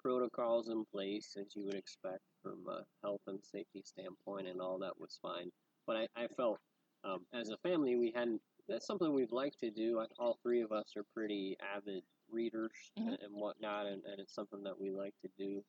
protocols 0.00 0.68
in 0.68 0.84
place 0.92 1.36
as 1.38 1.56
you 1.56 1.64
would 1.64 1.74
expect 1.74 2.20
from 2.42 2.64
a 2.68 2.82
health 3.02 3.20
and 3.26 3.40
safety 3.42 3.82
standpoint, 3.84 4.46
and 4.48 4.60
all 4.60 4.78
that 4.78 4.98
was 4.98 5.18
fine. 5.20 5.50
But 5.86 5.96
I, 5.96 6.06
I 6.16 6.26
felt 6.36 6.58
um, 7.04 7.20
as 7.34 7.50
a 7.50 7.56
family 7.68 7.96
we 7.96 8.12
hadn't. 8.14 8.40
That's 8.68 8.86
something 8.86 9.14
we'd 9.14 9.32
like 9.32 9.54
to 9.60 9.70
do. 9.70 10.04
All 10.18 10.38
three 10.42 10.60
of 10.60 10.72
us 10.72 10.92
are 10.94 11.04
pretty 11.14 11.56
avid 11.74 12.02
readers 12.30 12.92
Mhm. 12.98 13.08
and, 13.08 13.18
and 13.22 13.34
whatnot, 13.34 13.86
and, 13.86 14.04
and 14.04 14.20
it's 14.20 14.34
something 14.34 14.62
that 14.64 14.78
we 14.80 14.90
like 14.90 15.14
to 15.22 15.28
do. 15.38 15.64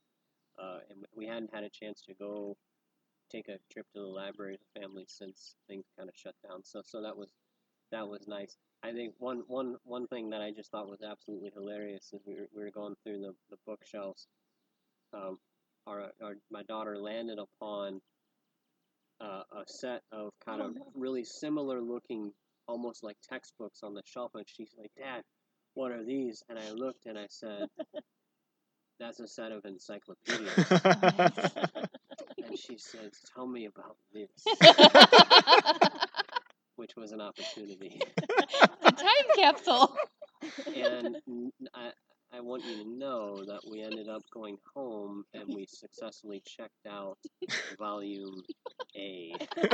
Uh, 0.62 0.80
and 0.90 1.06
we 1.16 1.26
hadn't 1.26 1.54
had 1.54 1.64
a 1.64 1.70
chance 1.70 2.02
to 2.02 2.14
go 2.14 2.58
take 3.32 3.48
a 3.48 3.58
trip 3.72 3.86
to 3.94 4.00
the 4.02 4.08
library 4.08 4.56
as 4.56 4.62
a 4.62 4.80
family 4.80 5.06
since 5.08 5.56
things 5.68 5.86
kind 5.98 6.10
of 6.10 6.16
shut 6.16 6.36
down. 6.48 6.64
So 6.64 6.82
so 6.84 7.02
that 7.02 7.16
was 7.16 7.32
that 7.92 8.08
was 8.08 8.28
nice. 8.28 8.58
I 8.84 8.92
think 8.94 9.14
one 9.20 9.44
one 9.48 9.78
one 9.84 10.08
thing 10.08 10.30
that 10.32 10.42
I 10.42 10.52
just 10.52 10.72
thought 10.72 10.90
was 10.90 11.02
absolutely 11.02 11.52
hilarious 11.54 12.12
is 12.14 12.22
we 12.26 12.36
were, 12.36 12.48
we 12.54 12.64
were 12.64 12.72
going 12.72 12.96
through 13.04 13.20
the, 13.20 13.34
the 13.50 13.58
bookshelves. 13.66 14.28
Um, 15.14 15.38
our, 15.88 16.12
our 16.22 16.36
my 16.52 16.64
daughter 16.64 16.98
landed 16.98 17.40
upon 17.40 18.02
uh, 19.22 19.44
a 19.52 19.64
set 19.66 20.02
of 20.12 20.32
kind 20.46 20.62
Oh, 20.62 20.68
of 20.68 20.76
no. 20.76 20.92
really 20.94 21.24
similar 21.24 21.82
looking, 21.82 22.32
almost 22.68 23.04
like 23.04 23.18
textbooks 23.22 23.80
on 23.84 23.94
the 23.94 24.02
shelf, 24.06 24.32
and 24.36 24.46
she's 24.48 24.74
like, 24.78 24.92
"Dad, 24.98 25.24
what 25.76 25.92
are 25.92 26.04
these?" 26.04 26.44
And 26.50 26.60
I 26.60 26.72
looked 26.72 27.06
and 27.06 27.18
I 27.18 27.28
said, 27.30 27.68
"That's 29.00 29.20
a 29.20 29.28
set 29.28 29.52
of 29.52 29.66
encyclopedias." 29.66 30.72
and 32.44 32.58
she 32.58 32.78
says, 32.78 33.14
"Tell 33.34 33.48
me 33.48 33.66
about 33.66 33.98
this," 34.14 34.30
which 36.78 36.96
was 36.96 37.12
an 37.12 37.22
opportunity. 37.22 38.02
the 38.84 38.92
time 38.92 39.26
capsule. 39.36 39.96
and 40.76 41.18
I, 41.74 41.92
I 42.34 42.40
want 42.42 42.64
you 42.66 42.84
to 42.84 42.90
know 42.90 43.44
that 43.46 43.62
we 43.70 43.82
ended 43.82 44.08
up 44.08 44.22
going 44.32 44.58
home 44.76 45.24
and 45.34 45.54
we 45.54 45.66
successfully 45.66 46.42
checked 46.46 46.86
out 46.88 47.18
volume 47.78 48.44
A. 48.96 49.36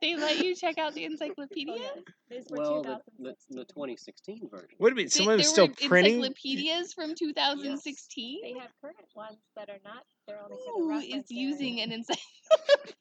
they 0.00 0.16
let 0.16 0.38
you 0.38 0.54
check 0.54 0.78
out 0.78 0.94
the 0.94 1.02
Oh, 1.02 1.06
encyclopedia? 1.06 1.74
yeah. 1.74 2.00
These 2.30 2.46
were 2.50 2.58
Well, 2.58 2.82
the, 2.82 2.98
the, 3.18 3.34
2016. 3.50 3.56
the 3.56 3.64
2016 3.64 4.48
version. 4.50 4.76
Would 4.78 4.92
it 4.92 4.96
be 4.96 5.02
Th- 5.02 5.12
someone 5.12 5.36
was 5.36 5.46
there 5.46 5.52
still 5.52 5.66
were 5.68 5.88
printing? 5.88 6.14
encyclopedias 6.18 6.92
from 6.94 7.14
2016? 7.14 8.40
They 8.42 8.52
have 8.58 8.70
current 8.80 8.96
ones 9.14 9.38
that 9.56 9.68
are 9.68 9.80
not. 9.84 10.04
They're 10.26 10.38
only 10.42 10.56
for 10.64 10.72
the 10.78 10.82
Who 10.82 10.88
reference 10.90 11.24
is 11.24 11.30
using 11.30 11.80
an 11.80 11.92
encyclopedia? 11.92 12.22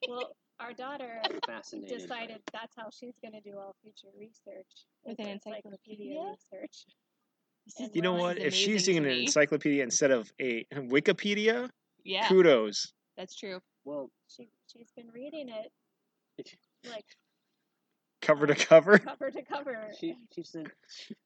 Well, 0.07 0.35
our 0.59 0.73
daughter 0.73 1.21
Fascinated. 1.47 2.07
by 2.09 2.25
decided 2.25 2.41
that's 2.53 2.75
how 2.75 2.89
she's 2.91 3.15
going 3.21 3.33
to 3.33 3.41
do 3.41 3.57
all 3.57 3.75
future 3.81 4.09
research 4.17 4.85
With 5.05 5.19
is 5.19 5.25
an 5.25 5.31
encyclopedia 5.31 6.11
encyclopedia? 6.11 6.31
research. 6.31 6.85
This 7.65 7.81
eh, 7.81 7.87
You 7.93 8.01
know 8.01 8.13
what? 8.13 8.37
If 8.37 8.53
she's 8.53 8.87
amazing 8.87 8.95
using 8.95 8.97
an 8.97 9.05
encyclopedia 9.05 9.83
instead 9.83 10.11
of 10.11 10.31
a 10.39 10.65
Wikipedia, 10.73 11.69
yeah, 12.03 12.27
kudos. 12.27 12.93
that's 13.17 13.35
true. 13.35 13.59
Well, 13.85 14.09
She 14.27 14.49
she's 14.71 14.91
been 14.95 15.09
reading 15.13 15.49
it 15.49 15.71
like 16.89 17.05
Cover 18.21 18.45
to 18.45 18.53
cover. 18.55 18.99
cover 18.99 19.31
to 19.31 19.41
cover. 19.41 19.87
She 19.99 20.15
she 20.33 20.43
said 20.43 20.67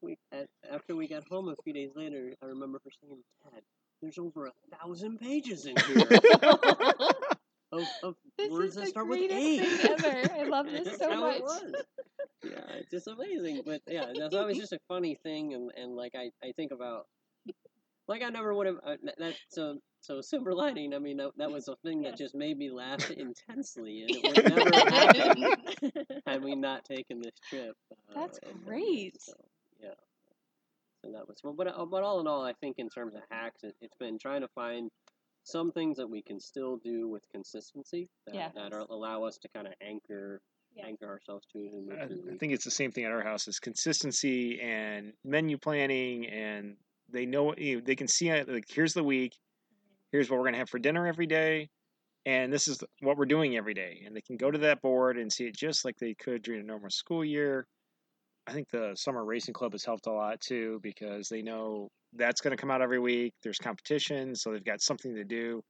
we 0.00 0.16
at, 0.32 0.48
after 0.72 0.96
we 0.96 1.06
got 1.08 1.24
home 1.28 1.48
a 1.48 1.56
few 1.62 1.72
days 1.74 1.90
later. 1.94 2.34
I 2.42 2.46
remember 2.46 2.80
her 2.84 2.90
saying, 3.02 3.18
"Dad, 3.44 3.62
there's 4.00 4.18
over 4.18 4.46
a 4.46 4.52
thousand 4.78 5.18
pages 5.18 5.66
in 5.66 5.76
here 5.76 6.06
of, 7.72 7.82
of 8.02 8.14
words 8.50 8.74
that 8.76 8.88
start 8.88 9.08
with 9.08 9.30
A." 9.30 9.58
ever. 9.60 10.34
I 10.34 10.42
love 10.44 10.66
this 10.66 10.96
so 10.98 11.20
much. 11.20 11.42
Yeah, 12.42 12.50
it's 12.78 12.90
just 12.90 13.08
amazing. 13.08 13.62
But 13.64 13.82
yeah, 13.86 14.12
that's 14.18 14.34
always 14.34 14.58
just 14.60 14.72
a 14.72 14.78
funny 14.88 15.16
thing, 15.22 15.54
and, 15.54 15.70
and 15.76 15.96
like 15.96 16.14
I, 16.14 16.30
I 16.46 16.52
think 16.52 16.72
about, 16.72 17.06
like 18.08 18.22
I 18.22 18.28
never 18.28 18.54
would 18.54 18.66
have 18.66 18.76
uh, 18.84 18.96
that. 19.18 19.34
So 19.50 19.78
so 20.06 20.20
silver 20.20 20.54
lining. 20.54 20.94
I 20.94 20.98
mean, 21.00 21.16
that, 21.16 21.32
that 21.36 21.50
was 21.50 21.66
a 21.68 21.74
thing 21.84 22.02
that 22.02 22.16
just 22.16 22.34
made 22.34 22.56
me 22.56 22.70
laugh 22.70 23.10
intensely, 23.10 24.02
and 24.02 24.10
it 24.12 24.22
would 24.22 24.56
never 24.56 24.94
happen 24.94 26.22
had 26.26 26.44
we 26.44 26.54
not 26.54 26.84
taken 26.84 27.20
this 27.20 27.34
trip. 27.48 27.74
Uh, 27.90 28.20
That's 28.20 28.38
and- 28.38 28.52
and 28.52 28.64
great. 28.64 29.20
So, 29.20 29.32
yeah. 29.82 29.94
So 31.04 31.12
that 31.12 31.26
was, 31.28 31.40
but 31.56 31.66
uh, 31.66 31.84
but 31.86 32.02
all 32.04 32.20
in 32.20 32.26
all, 32.26 32.42
I 32.42 32.52
think 32.54 32.76
in 32.78 32.88
terms 32.88 33.14
of 33.14 33.22
hacks, 33.30 33.64
it, 33.64 33.74
it's 33.80 33.96
been 33.96 34.18
trying 34.18 34.42
to 34.42 34.48
find 34.54 34.90
some 35.46 35.70
things 35.70 35.96
that 35.96 36.10
we 36.10 36.20
can 36.20 36.40
still 36.40 36.76
do 36.78 37.08
with 37.08 37.22
consistency 37.30 38.08
that, 38.26 38.34
Yeah. 38.34 38.48
that 38.56 38.72
are, 38.72 38.80
allow 38.80 39.22
us 39.22 39.38
to 39.38 39.48
kind 39.48 39.66
of 39.66 39.74
anchor 39.80 40.42
Yeah. 40.74 40.86
anchor 40.86 41.06
ourselves 41.06 41.46
to 41.52 41.64
as 41.64 41.72
we 41.72 41.80
move 41.80 41.98
I 41.98 42.34
I 42.34 42.36
think 42.36 42.52
it's 42.52 42.64
the 42.64 42.70
same 42.70 42.90
thing 42.90 43.04
at 43.04 43.12
our 43.12 43.22
house 43.22 43.46
is 43.46 43.60
consistency 43.60 44.60
and 44.60 45.14
menu 45.24 45.56
planning 45.56 46.26
and 46.26 46.76
they 47.08 47.26
know 47.26 47.54
you 47.56 47.76
know, 47.76 47.80
they 47.80 47.94
can 47.94 48.08
see 48.08 48.30
uh, 48.30 48.44
like 48.48 48.68
here's 48.68 48.92
the 48.92 49.04
week 49.04 49.34
mm-hmm. 49.34 49.94
here's 50.10 50.28
what 50.28 50.38
we're 50.38 50.44
going 50.44 50.54
to 50.54 50.58
have 50.58 50.68
for 50.68 50.80
dinner 50.80 51.06
every 51.06 51.26
day 51.26 51.70
and 52.26 52.52
this 52.52 52.66
is 52.66 52.82
what 53.00 53.16
we're 53.16 53.24
doing 53.24 53.56
every 53.56 53.72
day 53.72 54.02
and 54.04 54.16
they 54.16 54.20
can 54.20 54.36
go 54.36 54.50
to 54.50 54.58
that 54.58 54.82
board 54.82 55.16
and 55.16 55.32
see 55.32 55.46
it 55.46 55.54
just 55.54 55.84
like 55.84 55.96
they 55.98 56.14
could 56.14 56.42
during 56.42 56.60
a 56.60 56.64
normal 56.64 56.90
school 56.90 57.24
year 57.24 57.68
i 58.46 58.52
think 58.52 58.68
the 58.70 58.92
summer 58.94 59.24
racing 59.24 59.54
club 59.54 59.72
has 59.72 59.84
helped 59.84 60.06
a 60.06 60.12
lot 60.12 60.40
too 60.40 60.78
because 60.82 61.28
they 61.28 61.42
know 61.42 61.88
that's 62.14 62.40
going 62.40 62.56
to 62.56 62.60
come 62.60 62.70
out 62.70 62.80
every 62.82 62.98
week 62.98 63.32
there's 63.42 63.58
competition 63.58 64.34
so 64.34 64.52
they've 64.52 64.64
got 64.64 64.80
something 64.80 65.14
to 65.14 65.24
do 65.24 65.62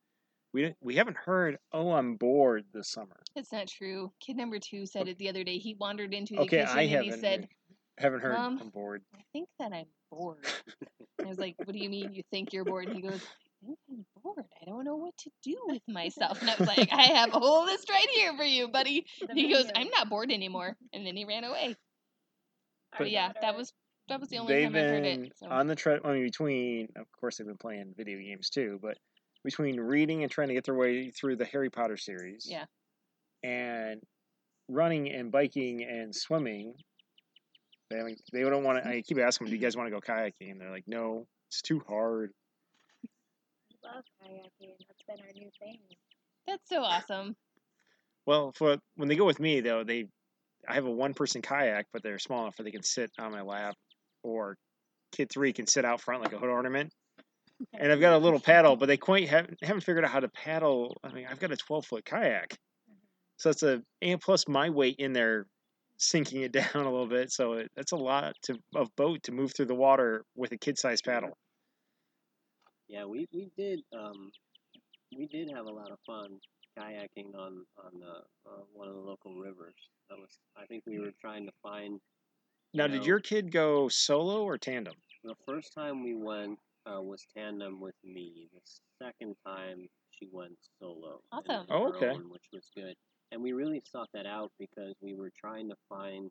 we, 0.52 0.62
didn't- 0.62 0.76
we 0.80 0.94
haven't 0.96 1.16
heard 1.16 1.56
oh 1.72 1.92
i'm 1.92 2.16
bored 2.16 2.64
this 2.72 2.90
summer 2.90 3.16
That's 3.34 3.52
not 3.52 3.66
true. 3.68 4.12
Kid 4.20 4.36
number 4.36 4.58
two 4.58 4.86
said 4.86 5.08
it 5.08 5.18
the 5.18 5.28
other 5.28 5.44
day. 5.44 5.58
He 5.58 5.74
wandered 5.78 6.14
into 6.14 6.34
the 6.34 6.40
okay 6.42 6.58
kitchen 6.62 6.78
i 6.78 6.82
and 6.82 6.90
haven't 6.90 7.04
he 7.14 7.20
said, 7.20 7.48
haven't 7.98 8.20
heard 8.20 8.32
"Mom, 8.34 8.58
i'm 8.60 8.68
bored 8.70 9.02
I 9.14 9.22
think 9.32 9.48
that 9.58 9.72
I'm 9.72 9.86
bored. 10.10 10.46
I 11.22 11.26
was 11.28 11.38
like, 11.38 11.56
What 11.58 11.72
do 11.72 11.78
you 11.78 11.90
mean 11.90 12.12
you 12.14 12.22
think 12.30 12.52
you're 12.52 12.64
bored? 12.64 12.86
And 12.86 12.94
he 12.94 13.02
goes, 13.02 13.20
I 13.62 13.66
think 13.66 13.78
I'm 13.90 14.06
bored. 14.22 14.44
I 14.62 14.64
don't 14.64 14.84
know 14.84 14.96
what 14.96 15.14
to 15.18 15.30
do 15.42 15.56
with 15.66 15.82
myself. 15.88 16.40
And 16.40 16.48
I 16.48 16.54
was 16.58 16.68
like, 16.68 16.88
I 16.92 17.02
have 17.18 17.34
a 17.34 17.38
whole 17.38 17.64
list 17.64 17.90
right 17.90 18.08
here 18.14 18.34
for 18.36 18.44
you, 18.44 18.68
buddy. 18.68 19.04
And 19.28 19.36
he 19.38 19.52
goes. 19.52 19.66
I'm 19.74 19.88
not 19.88 20.08
bored 20.08 20.30
anymore. 20.30 20.76
And 20.92 21.04
then 21.06 21.16
he 21.16 21.24
ran 21.24 21.44
away. 21.44 21.74
Our 22.92 23.00
But 23.00 23.10
yeah, 23.10 23.32
that 23.40 23.56
was 23.56 23.72
that 24.08 24.20
was 24.20 24.28
the 24.28 24.38
only 24.38 24.54
they've 24.54 24.72
time 24.72 24.76
I 24.76 24.78
heard 24.80 25.02
been 25.02 25.24
it. 25.26 25.32
So. 25.36 25.48
on 25.48 25.66
the 25.66 25.74
tread. 25.74 26.00
I 26.04 26.12
mean, 26.12 26.22
between 26.24 26.88
of 26.96 27.06
course 27.12 27.36
they've 27.38 27.46
been 27.46 27.56
playing 27.58 27.94
video 27.96 28.18
games 28.18 28.50
too, 28.50 28.78
but 28.80 28.96
between 29.44 29.78
reading 29.80 30.22
and 30.22 30.30
trying 30.30 30.48
to 30.48 30.54
get 30.54 30.64
their 30.64 30.74
way 30.74 31.10
through 31.10 31.36
the 31.36 31.44
Harry 31.44 31.70
Potter 31.70 31.96
series, 31.96 32.46
Yeah. 32.50 32.64
and 33.42 34.00
running 34.68 35.08
and 35.10 35.30
biking 35.30 35.82
and 35.84 36.14
swimming, 36.14 36.74
they 37.90 37.98
haven't, 37.98 38.20
they 38.32 38.40
don't 38.42 38.64
want 38.64 38.82
to. 38.82 38.88
I 38.88 39.02
keep 39.02 39.18
asking 39.18 39.46
them, 39.46 39.50
"Do 39.52 39.56
you 39.56 39.62
guys 39.62 39.76
want 39.76 39.86
to 39.86 39.90
go 39.92 40.00
kayaking?" 40.00 40.50
And 40.50 40.60
they're 40.60 40.70
like, 40.70 40.88
"No, 40.88 41.26
it's 41.48 41.62
too 41.62 41.80
hard." 41.86 42.32
We 43.02 43.76
love 43.84 44.04
kayaking. 44.22 44.74
That's 44.88 45.02
been 45.06 45.20
our 45.24 45.32
new 45.34 45.50
thing. 45.60 45.78
That's 46.46 46.68
so 46.68 46.82
awesome. 46.82 47.36
Well, 48.26 48.52
for 48.52 48.78
when 48.96 49.08
they 49.08 49.14
go 49.16 49.24
with 49.24 49.38
me 49.38 49.60
though, 49.60 49.84
they 49.84 50.08
I 50.68 50.74
have 50.74 50.86
a 50.86 50.90
one 50.90 51.14
person 51.14 51.42
kayak, 51.42 51.86
but 51.92 52.02
they're 52.02 52.18
small 52.18 52.42
enough 52.42 52.58
where 52.58 52.64
they 52.64 52.70
can 52.70 52.82
sit 52.82 53.10
on 53.18 53.32
my 53.32 53.42
lap, 53.42 53.74
or 54.22 54.56
kid 55.12 55.30
three 55.30 55.52
can 55.52 55.66
sit 55.66 55.84
out 55.84 56.00
front 56.00 56.22
like 56.22 56.32
a 56.32 56.38
hood 56.38 56.50
ornament. 56.50 56.92
And 57.78 57.90
I've 57.90 58.00
got 58.00 58.12
a 58.12 58.18
little 58.18 58.40
paddle, 58.40 58.76
but 58.76 58.86
they 58.86 58.98
quite 58.98 59.28
haven't 59.28 59.58
haven't 59.62 59.82
figured 59.82 60.04
out 60.04 60.10
how 60.10 60.20
to 60.20 60.28
paddle. 60.28 60.96
I 61.02 61.12
mean, 61.12 61.26
I've 61.30 61.40
got 61.40 61.52
a 61.52 61.56
twelve 61.56 61.86
foot 61.86 62.04
kayak, 62.04 62.54
so 63.38 63.50
it's 63.50 63.62
a 63.62 63.82
and 64.02 64.20
plus 64.20 64.46
my 64.46 64.70
weight 64.70 64.96
in 64.98 65.12
there, 65.12 65.46
sinking 65.96 66.42
it 66.42 66.52
down 66.52 66.66
a 66.74 66.90
little 66.90 67.08
bit. 67.08 67.32
So 67.32 67.54
it, 67.54 67.70
that's 67.74 67.92
a 67.92 67.96
lot 67.96 68.34
to 68.42 68.58
of 68.74 68.94
boat 68.96 69.22
to 69.24 69.32
move 69.32 69.54
through 69.54 69.66
the 69.66 69.74
water 69.74 70.24
with 70.34 70.52
a 70.52 70.58
kid 70.58 70.78
sized 70.78 71.04
paddle. 71.04 71.36
Yeah, 72.88 73.04
we, 73.04 73.26
we 73.32 73.50
did 73.56 73.80
um, 73.98 74.30
we 75.16 75.26
did 75.26 75.50
have 75.54 75.66
a 75.66 75.70
lot 75.70 75.90
of 75.90 75.98
fun 76.06 76.38
kayaking 76.78 77.34
on 77.34 77.64
on 77.82 78.00
the, 78.00 78.50
uh, 78.50 78.62
one 78.72 78.88
of 78.88 78.94
the 78.94 79.00
local 79.00 79.34
rivers. 79.34 79.74
That 80.10 80.18
was 80.18 80.38
I 80.56 80.66
think 80.66 80.84
we 80.86 80.98
were 80.98 81.12
trying 81.20 81.46
to 81.46 81.52
find 81.62 82.00
Now, 82.74 82.86
you 82.86 82.92
did 82.92 83.06
your 83.06 83.20
kid 83.20 83.52
go 83.52 83.88
solo 83.88 84.42
or 84.44 84.58
tandem? 84.58 84.94
the 85.24 85.34
first 85.46 85.72
time 85.74 86.04
we 86.04 86.14
went 86.14 86.58
uh, 86.86 87.02
was 87.02 87.26
tandem 87.36 87.80
with 87.80 87.96
me. 88.04 88.48
The 88.54 88.60
second 89.04 89.34
time 89.44 89.88
she 90.10 90.28
went 90.30 90.56
solo. 90.80 91.20
Awesome. 91.32 91.66
Oh, 91.68 91.88
okay. 91.94 92.10
own, 92.10 92.30
which 92.30 92.46
was 92.52 92.70
good. 92.74 92.94
And 93.32 93.42
we 93.42 93.52
really 93.52 93.82
sought 93.84 94.08
that 94.14 94.26
out 94.26 94.52
because 94.58 94.94
we 95.02 95.14
were 95.14 95.32
trying 95.36 95.68
to 95.68 95.76
find, 95.88 96.30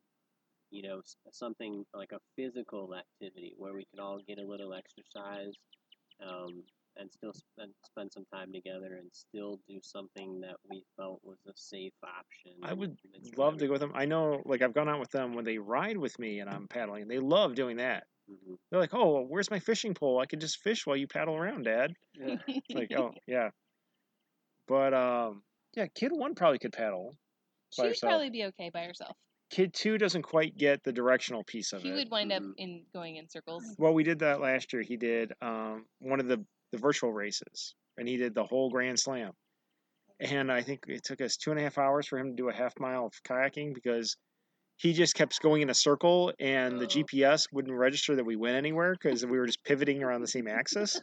you 0.70 0.82
know, 0.82 1.02
something 1.30 1.84
like 1.94 2.12
a 2.12 2.18
physical 2.36 2.94
activity 2.94 3.54
where 3.58 3.74
we 3.74 3.84
could 3.90 4.00
all 4.00 4.20
get 4.26 4.38
a 4.38 4.46
little 4.46 4.72
exercise, 4.72 5.52
um, 6.26 6.62
and 6.96 7.10
still 7.12 7.32
spend 7.32 7.72
spend 7.84 8.12
some 8.12 8.24
time 8.32 8.52
together 8.52 8.96
and 8.96 9.10
still 9.12 9.60
do 9.68 9.78
something 9.82 10.40
that 10.40 10.56
we 10.70 10.82
felt 10.96 11.20
was 11.22 11.38
a 11.46 11.52
safe 11.54 11.92
option. 12.02 12.52
I 12.62 12.72
would 12.72 12.90
in 12.90 12.96
the 13.04 13.18
midst 13.18 13.32
of 13.34 13.38
love 13.38 13.58
to 13.58 13.66
go 13.66 13.72
with 13.72 13.80
them. 13.80 13.92
I 13.94 14.04
know, 14.06 14.42
like 14.44 14.62
I've 14.62 14.74
gone 14.74 14.88
out 14.88 15.00
with 15.00 15.10
them 15.10 15.34
when 15.34 15.44
they 15.44 15.58
ride 15.58 15.96
with 15.96 16.18
me 16.18 16.40
and 16.40 16.48
I'm 16.50 16.68
paddling. 16.68 17.02
and 17.02 17.10
They 17.10 17.18
love 17.18 17.54
doing 17.54 17.76
that. 17.78 18.06
Mhm. 18.30 18.58
They're 18.70 18.80
like, 18.80 18.94
"Oh, 18.94 19.14
well, 19.14 19.24
where's 19.24 19.50
my 19.50 19.60
fishing 19.60 19.94
pole? 19.94 20.18
I 20.18 20.26
could 20.26 20.40
just 20.40 20.58
fish 20.58 20.86
while 20.86 20.96
you 20.96 21.06
paddle 21.06 21.36
around, 21.36 21.64
Dad." 21.64 21.94
Yeah. 22.14 22.36
It's 22.48 22.74
like, 22.74 22.92
"Oh, 22.92 23.12
yeah." 23.26 23.50
But 24.66 24.94
um, 24.94 25.42
yeah, 25.76 25.86
kid 25.94 26.12
one 26.12 26.34
probably 26.34 26.58
could 26.58 26.72
paddle. 26.72 27.16
She 27.70 27.82
would 27.82 27.90
herself. 27.90 28.10
probably 28.10 28.30
be 28.30 28.44
okay 28.46 28.70
by 28.70 28.84
herself. 28.84 29.16
Kid 29.50 29.72
two 29.74 29.96
doesn't 29.96 30.22
quite 30.22 30.56
get 30.56 30.82
the 30.82 30.92
directional 30.92 31.44
piece 31.44 31.72
of 31.72 31.82
She 31.82 31.88
it. 31.88 31.92
He 31.92 31.98
would 31.98 32.10
wind 32.10 32.32
up 32.32 32.42
Mhm. 32.42 32.54
in 32.56 32.84
going 32.92 33.16
in 33.16 33.28
circles. 33.28 33.76
Well, 33.78 33.94
we 33.94 34.02
did 34.02 34.18
that 34.20 34.40
last 34.40 34.72
year. 34.72 34.82
He 34.82 34.96
did 34.96 35.32
um, 35.40 35.86
one 36.00 36.18
of 36.18 36.26
the 36.26 36.44
the 36.76 36.80
virtual 36.82 37.12
races, 37.12 37.74
and 37.96 38.06
he 38.08 38.16
did 38.16 38.34
the 38.34 38.44
whole 38.44 38.70
Grand 38.70 38.98
Slam. 38.98 39.32
And 40.20 40.50
I 40.50 40.62
think 40.62 40.80
it 40.88 41.04
took 41.04 41.20
us 41.20 41.36
two 41.36 41.50
and 41.50 41.60
a 41.60 41.62
half 41.62 41.78
hours 41.78 42.06
for 42.06 42.18
him 42.18 42.30
to 42.30 42.36
do 42.36 42.48
a 42.48 42.54
half 42.54 42.72
mile 42.78 43.06
of 43.06 43.12
kayaking 43.28 43.74
because 43.74 44.16
he 44.78 44.92
just 44.92 45.14
kept 45.14 45.40
going 45.40 45.62
in 45.62 45.70
a 45.70 45.74
circle, 45.74 46.32
and 46.38 46.78
the 46.78 46.84
Oh. 46.84 46.88
GPS 46.88 47.46
wouldn't 47.52 47.74
register 47.76 48.16
that 48.16 48.24
we 48.24 48.36
went 48.36 48.56
anywhere 48.56 48.92
because 48.94 49.24
we 49.24 49.38
were 49.38 49.46
just 49.46 49.62
pivoting 49.64 50.02
around 50.02 50.20
the 50.20 50.26
same 50.28 50.46
axis. 50.48 51.00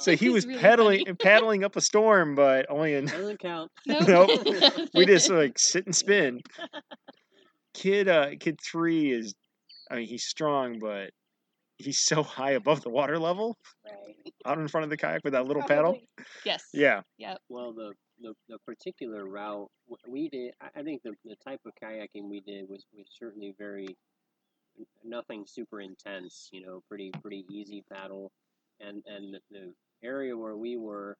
So 0.00 0.16
he 0.16 0.26
It's 0.26 0.34
was 0.34 0.46
really 0.46 0.60
paddling 0.60 1.04
funny. 1.04 1.16
paddling 1.16 1.64
up 1.64 1.76
a 1.76 1.80
storm, 1.80 2.34
but 2.34 2.66
only 2.68 2.94
in 2.94 3.06
Doesn't 3.06 3.38
count. 3.38 3.70
Nope. 3.86 4.06
Nope. 4.44 4.88
we 4.94 5.06
just 5.06 5.30
like 5.42 5.56
sit 5.58 5.86
and 5.86 5.94
spin. 5.94 6.40
Kid, 7.74 8.08
uh, 8.08 8.30
kid 8.38 8.58
three 8.60 9.12
is, 9.12 9.34
I 9.90 9.96
mean, 9.96 10.06
he's 10.06 10.24
strong, 10.24 10.78
but 10.78 11.10
he's 11.84 12.00
so 12.04 12.22
high 12.22 12.52
above 12.52 12.82
the 12.82 12.90
water 12.90 13.18
level 13.18 13.56
Right. 13.84 14.34
out 14.44 14.58
in 14.58 14.68
front 14.68 14.84
of 14.84 14.90
the 14.90 14.96
kayak 14.96 15.22
with 15.24 15.32
that 15.34 15.46
little 15.46 15.62
paddle. 15.62 15.98
Yes. 16.44 16.64
Yeah, 16.72 17.02
Well, 17.48 17.72
the, 17.72 17.94
the, 18.20 18.34
the 18.48 18.58
particular 18.66 19.26
route 19.26 19.68
we 20.08 20.28
did, 20.28 20.54
I 20.60 20.80
I 20.80 20.82
think 20.82 21.02
the, 21.02 21.14
the 21.24 21.36
type 21.36 21.60
of 21.66 21.72
kayaking 21.82 22.28
we 22.28 22.40
did 22.40 22.68
was, 22.68 22.84
was 22.92 23.06
certainly 23.18 23.54
very 23.58 23.86
nothing 25.04 25.44
super 25.46 25.80
intense. 25.80 26.48
You 26.52 26.62
know, 26.66 26.80
pretty 26.88 27.10
pretty 27.20 27.44
easy 27.50 27.82
paddle, 27.92 28.30
and 28.80 29.02
and 29.06 29.34
the, 29.34 29.40
the 29.50 29.74
area 30.02 30.36
where 30.36 30.56
we 30.56 30.76
were, 30.76 31.16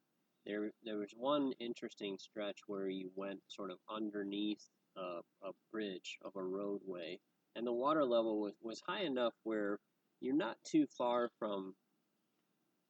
there 0.46 0.70
there 0.84 0.98
was 0.98 1.12
one 1.16 1.52
interesting 1.60 2.18
stretch 2.18 2.60
where 2.66 2.88
you 2.88 3.10
went 3.14 3.40
sort 3.48 3.70
of 3.70 3.78
underneath 3.88 4.64
a, 4.96 5.20
a 5.42 5.52
bridge 5.72 6.18
of 6.24 6.32
a 6.36 6.42
roadway, 6.42 7.18
and 7.54 7.66
the 7.66 7.72
water 7.72 8.04
level 8.04 8.40
was, 8.40 8.54
was 8.60 8.80
high 8.86 9.02
enough 9.02 9.34
where 9.44 9.78
you're 10.22 10.36
not 10.36 10.56
too 10.64 10.86
far 10.96 11.28
from 11.38 11.74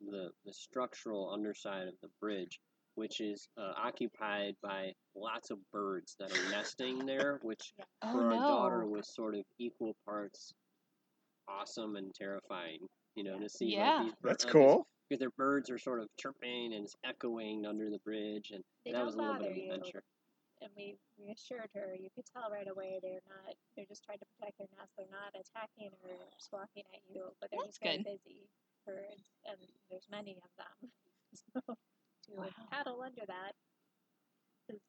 the 0.01 0.31
the 0.45 0.53
structural 0.53 1.31
underside 1.33 1.89
of 1.89 1.95
the 2.03 2.09
bridge, 2.21 2.61
which 2.95 3.21
is 3.21 3.49
uh, 3.59 3.73
occupied 3.77 4.55
by 4.63 4.93
lots 5.17 5.51
of 5.51 5.59
birds 5.73 6.15
that 6.19 6.31
are 6.37 6.51
nesting 6.51 7.07
there, 7.07 7.41
which 7.43 7.73
Oh 8.03 8.13
for 8.13 8.25
our 8.27 8.35
daughter 8.35 8.87
was 8.87 9.15
sort 9.15 9.35
of 9.35 9.43
equal 9.59 9.95
parts 10.05 10.53
awesome 11.49 11.97
and 11.97 12.13
terrifying. 12.15 12.79
You 13.15 13.25
know, 13.25 13.39
to 13.39 13.49
see 13.49 13.75
Yeah. 13.75 13.97
like 13.99 14.05
these 14.07 14.15
bir- 14.23 14.29
that's 14.31 14.45
uh, 14.45 14.47
these- 14.49 14.53
cool. 14.53 14.87
because 15.09 15.21
their 15.21 15.31
birds 15.37 15.71
are 15.71 15.79
sort 15.79 16.01
of 16.01 16.09
chirping 16.19 16.75
and 16.75 16.85
it's 16.85 16.97
echoing 17.05 17.65
under 17.67 17.91
the 17.91 17.99
bridge, 18.05 18.51
and 18.53 18.63
They 18.85 18.93
that 18.93 19.05
was 19.05 19.15
a 19.15 19.19
little 19.19 19.35
bit 19.39 19.51
of 19.53 19.57
an 19.57 19.63
adventure. 19.71 20.03
And 20.63 20.71
we 20.77 20.95
reassured 21.19 21.71
her, 21.75 21.97
you 21.99 22.09
could 22.15 22.25
tell 22.31 22.49
right 22.51 22.69
away 22.71 23.01
they're 23.03 23.27
not, 23.27 23.55
they're 23.75 23.89
just 23.91 24.05
trying 24.05 24.19
to 24.23 24.27
protect 24.39 24.59
their 24.59 24.69
nest. 24.79 24.93
They're 24.97 25.11
not 25.11 25.35
attacking 25.35 25.91
or 26.07 26.15
squawking 26.39 26.85
at 26.95 27.03
you, 27.13 27.35
but 27.41 27.51
they're 27.51 27.59
That's 27.67 27.79
just 27.79 27.83
very 27.83 27.99
good. 27.99 28.05
busy 28.23 28.47
birds, 28.87 29.27
and 29.45 29.59
there's 29.91 30.07
many 30.11 30.39
of 30.39 30.51
them. 30.57 30.91
so 31.35 31.61
to 31.67 32.31
Wow. 32.39 32.47
paddle 32.71 33.03
under 33.03 33.27
that 33.27 33.53
is, 34.69 34.81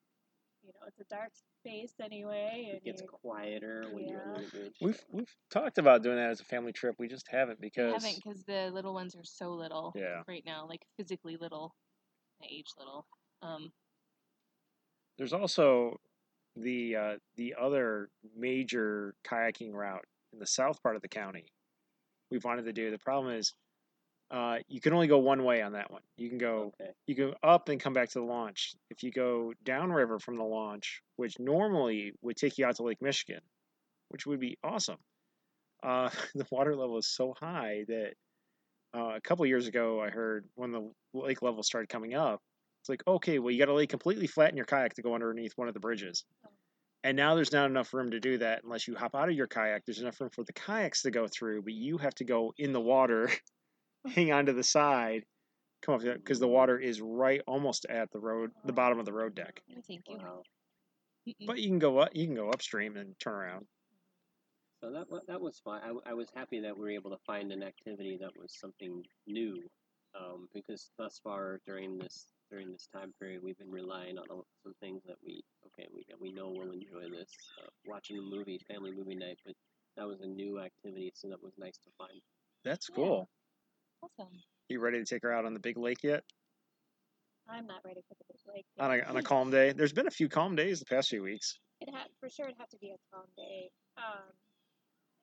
you 0.61 0.69
know, 0.69 0.79
know, 0.81 0.87
it's 0.87 0.99
a 0.99 1.03
dark 1.05 1.31
space 1.59 1.93
anyway, 1.99 2.65
and 2.69 2.77
It 2.77 2.83
gets 2.85 3.01
you- 3.01 3.07
quieter 3.07 3.83
when 3.91 4.07
you're 4.07 4.21
on 4.21 4.33
Yeah. 4.33 4.45
the 4.45 4.47
bridge. 4.51 4.77
We've 4.81 5.05
we've 5.11 5.35
talked 5.49 5.77
about 5.77 6.03
doing 6.03 6.17
that 6.17 6.29
as 6.29 6.39
a 6.41 6.45
family 6.45 6.71
trip. 6.71 6.95
We 6.99 7.07
just 7.07 7.27
haven't 7.27 7.59
We 7.59 7.67
because 7.69 7.93
haven't 7.93 8.15
because 8.23 8.43
the 8.43 8.69
little 8.71 8.93
ones 8.93 9.15
are 9.15 9.23
so 9.23 9.51
little 9.51 9.93
yeah, 9.95 10.23
right 10.27 10.45
now, 10.45 10.67
like 10.67 10.85
physically 10.97 11.37
little, 11.37 11.73
age 12.43 12.67
little. 12.77 13.07
Um, 13.41 13.71
there's 15.17 15.33
also 15.33 15.99
the 16.55 16.95
uh, 16.95 17.15
the 17.35 17.55
other 17.59 18.09
major 18.35 19.15
kayaking 19.25 19.73
route 19.73 20.05
in 20.33 20.39
the 20.39 20.47
south 20.47 20.81
part 20.83 20.95
of 20.95 21.01
the 21.01 21.07
county. 21.07 21.45
We've 22.31 22.43
wanted 22.43 22.65
to 22.65 22.73
do. 22.73 22.91
The 22.91 22.97
problem 22.99 23.33
is, 23.35 23.53
uh, 24.31 24.57
you 24.67 24.81
can 24.81 24.93
only 24.93 25.07
go 25.07 25.19
one 25.19 25.43
way 25.43 25.61
on 25.61 25.73
that 25.73 25.91
one. 25.91 26.01
You 26.17 26.29
can 26.29 26.37
go 26.37 26.73
Okay. 26.81 26.91
you 27.07 27.15
go 27.15 27.35
up 27.43 27.69
and 27.69 27.79
come 27.79 27.93
back 27.93 28.09
to 28.09 28.19
the 28.19 28.25
launch. 28.25 28.75
If 28.89 29.03
you 29.03 29.11
go 29.11 29.53
downriver 29.63 30.19
from 30.19 30.37
the 30.37 30.43
launch, 30.43 31.01
which 31.17 31.39
normally 31.39 32.13
would 32.21 32.37
take 32.37 32.57
you 32.57 32.65
out 32.65 32.75
to 32.77 32.83
Lake 32.83 33.01
Michigan, 33.01 33.41
which 34.09 34.25
would 34.25 34.39
be 34.39 34.57
awesome, 34.63 34.97
uh, 35.83 36.09
the 36.35 36.45
water 36.51 36.75
level 36.75 36.97
is 36.97 37.07
so 37.07 37.33
high 37.39 37.85
that 37.87 38.13
uh, 38.95 39.15
a 39.15 39.21
couple 39.21 39.45
years 39.45 39.67
ago 39.67 40.01
I 40.01 40.09
heard 40.09 40.45
when 40.55 40.71
the 40.71 40.91
lake 41.13 41.41
level 41.41 41.63
started 41.63 41.89
coming 41.89 42.13
up, 42.13 42.41
it's 42.83 42.89
like 42.89 43.03
okay, 43.07 43.39
well 43.39 43.49
you 43.49 43.59
got 43.59 43.67
to 43.67 43.73
lay 43.73 43.87
completely 43.87 44.27
flat 44.27 44.51
in 44.51 44.57
your 44.57 44.65
kayak 44.65 44.93
to 44.95 45.01
go 45.01 45.15
underneath 45.15 45.53
one 45.55 45.69
of 45.69 45.73
the 45.73 45.79
bridges. 45.79 46.25
Oh. 46.45 46.49
And 47.05 47.15
now 47.15 47.35
there's 47.35 47.53
not 47.53 47.69
enough 47.69 47.93
room 47.93 48.11
to 48.11 48.19
do 48.19 48.37
that 48.39 48.65
unless 48.65 48.89
you 48.89 48.95
hop 48.95 49.15
out 49.15 49.29
of 49.29 49.35
your 49.35 49.47
kayak. 49.47 49.85
There's 49.85 50.01
enough 50.01 50.19
room 50.19 50.29
for 50.35 50.43
the 50.43 50.51
kayaks 50.51 51.03
to 51.03 51.11
go 51.11 51.27
through, 51.27 51.61
but 51.61 51.71
you 51.71 51.97
have 51.97 52.15
to 52.15 52.25
go 52.25 52.53
in 52.57 52.73
the 52.73 52.81
water, 52.81 53.29
hang 54.13 54.33
on 54.33 54.47
to 54.47 54.53
the 54.53 54.63
side, 54.63 55.23
come 55.81 55.95
up 55.95 56.01
because 56.01 56.39
the 56.39 56.47
water 56.47 56.77
is 56.77 56.99
right 56.99 57.41
almost 57.47 57.85
at 57.89 58.11
the 58.11 58.19
road, 58.19 58.51
the 58.65 58.73
bottom 58.73 58.99
of 58.99 59.05
the 59.05 59.13
road 59.13 59.33
deck. 59.33 59.61
no, 59.69 59.81
thank 59.87 60.01
you. 60.09 60.17
Wow. 60.17 60.43
But 61.47 61.59
you 61.59 61.69
can 61.69 61.79
go 61.79 61.99
up, 61.99 62.09
you 62.13 62.25
can 62.25 62.35
go 62.35 62.49
upstream 62.49 62.97
and 62.97 63.17
turn 63.17 63.33
around. 63.33 63.65
So 64.81 64.91
that 64.91 65.07
that 65.27 65.39
was 65.39 65.61
fine. 65.63 65.79
I 66.05 66.13
was 66.13 66.27
happy 66.35 66.59
that 66.59 66.75
we 66.75 66.81
were 66.83 66.91
able 66.91 67.11
to 67.11 67.19
find 67.25 67.53
an 67.53 67.63
activity 67.63 68.17
that 68.19 68.31
was 68.37 68.53
something 68.59 69.01
new, 69.25 69.63
um, 70.19 70.49
because 70.53 70.91
thus 70.97 71.21
far 71.23 71.61
during 71.65 71.97
this 71.97 72.32
during 72.53 72.71
this 72.71 72.87
time 72.93 73.11
period 73.19 73.41
we've 73.41 73.57
been 73.57 73.71
relying 73.71 74.15
on 74.19 74.27
some 74.61 74.75
things 74.79 75.01
that 75.07 75.15
we 75.25 75.41
okay 75.65 75.87
we 75.89 76.05
we 76.21 76.31
know 76.31 76.53
we'll 76.53 76.71
enjoy 76.71 77.09
this 77.09 77.33
uh, 77.57 77.65
watching 77.87 78.19
a 78.19 78.21
movie 78.21 78.61
family 78.69 78.91
movie 78.91 79.15
night, 79.15 79.39
but 79.43 79.55
that 79.97 80.05
was 80.05 80.21
a 80.21 80.27
new 80.27 80.59
activity, 80.59 81.11
so 81.15 81.29
that 81.29 81.41
was 81.41 81.53
nice 81.57 81.77
to 81.83 81.89
find. 81.97 82.21
That's 82.63 82.89
Yeah. 82.89 82.95
cool. 82.95 83.29
Awesome. 84.03 84.33
You 84.69 84.79
ready 84.79 84.99
to 84.99 85.05
take 85.05 85.23
her 85.23 85.33
out 85.33 85.45
on 85.45 85.53
the 85.53 85.59
big 85.59 85.77
lake 85.77 86.03
yet? 86.03 86.23
I'm 87.49 87.65
not 87.65 87.81
ready 87.83 88.01
for 88.07 88.15
the 88.19 88.25
big 88.29 88.41
lake. 88.53 88.65
On 88.77 88.91
a 88.91 89.01
on 89.01 89.17
a 89.17 89.23
calm 89.23 89.49
day? 89.49 89.73
There's 89.73 89.93
been 89.93 90.07
a 90.07 90.11
few 90.11 90.29
calm 90.29 90.55
days 90.55 90.79
the 90.79 90.85
past 90.85 91.09
few 91.09 91.23
weeks. 91.23 91.57
It 91.81 91.89
had 91.91 92.07
for 92.19 92.29
sure. 92.29 92.45
It'd 92.45 92.59
have 92.59 92.69
to 92.69 92.77
be 92.77 92.91
a 92.91 92.99
calm 93.11 93.25
day. 93.35 93.71
Um, 93.97 94.29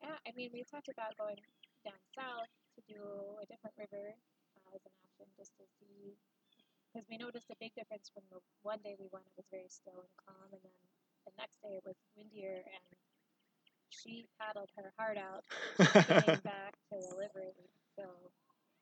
yeah, 0.03 0.19
I 0.27 0.33
mean, 0.35 0.51
we 0.53 0.65
talked 0.65 0.89
about 0.89 1.17
going 1.17 1.37
down 1.85 1.95
south 2.17 2.51
to 2.75 2.81
do 2.93 3.01
a 3.43 3.47
different 3.47 3.77
river 3.79 4.15
uh, 4.57 4.75
as 4.75 4.83
an 4.85 4.93
option, 5.07 5.27
just 5.39 5.53
to 5.57 5.65
see, 5.79 6.17
because 6.91 7.07
we 7.07 7.17
noticed 7.17 7.51
a 7.51 7.59
big 7.63 7.71
difference 7.79 8.11
from 8.11 8.27
the 8.35 8.43
one 8.67 8.83
day 8.83 8.99
we 8.99 9.07
went. 9.15 9.27
It 9.31 9.39
was 9.39 9.47
very 9.51 9.71
still 9.71 10.03
and 10.03 10.15
calm, 10.27 10.51
and 10.51 10.63
then 10.63 10.79
the 11.27 11.35
next 11.39 11.63
day 11.63 11.79
it 11.79 11.87
was 11.87 11.95
windier, 12.19 12.67
and 12.67 12.87
she 13.91 14.27
paddled 14.39 14.71
her 14.75 14.91
heart 14.99 15.19
out 15.19 15.47
getting 15.79 16.43
back 16.47 16.75
to 16.91 16.99
the 16.99 17.15
livery. 17.15 17.55
So 17.95 18.07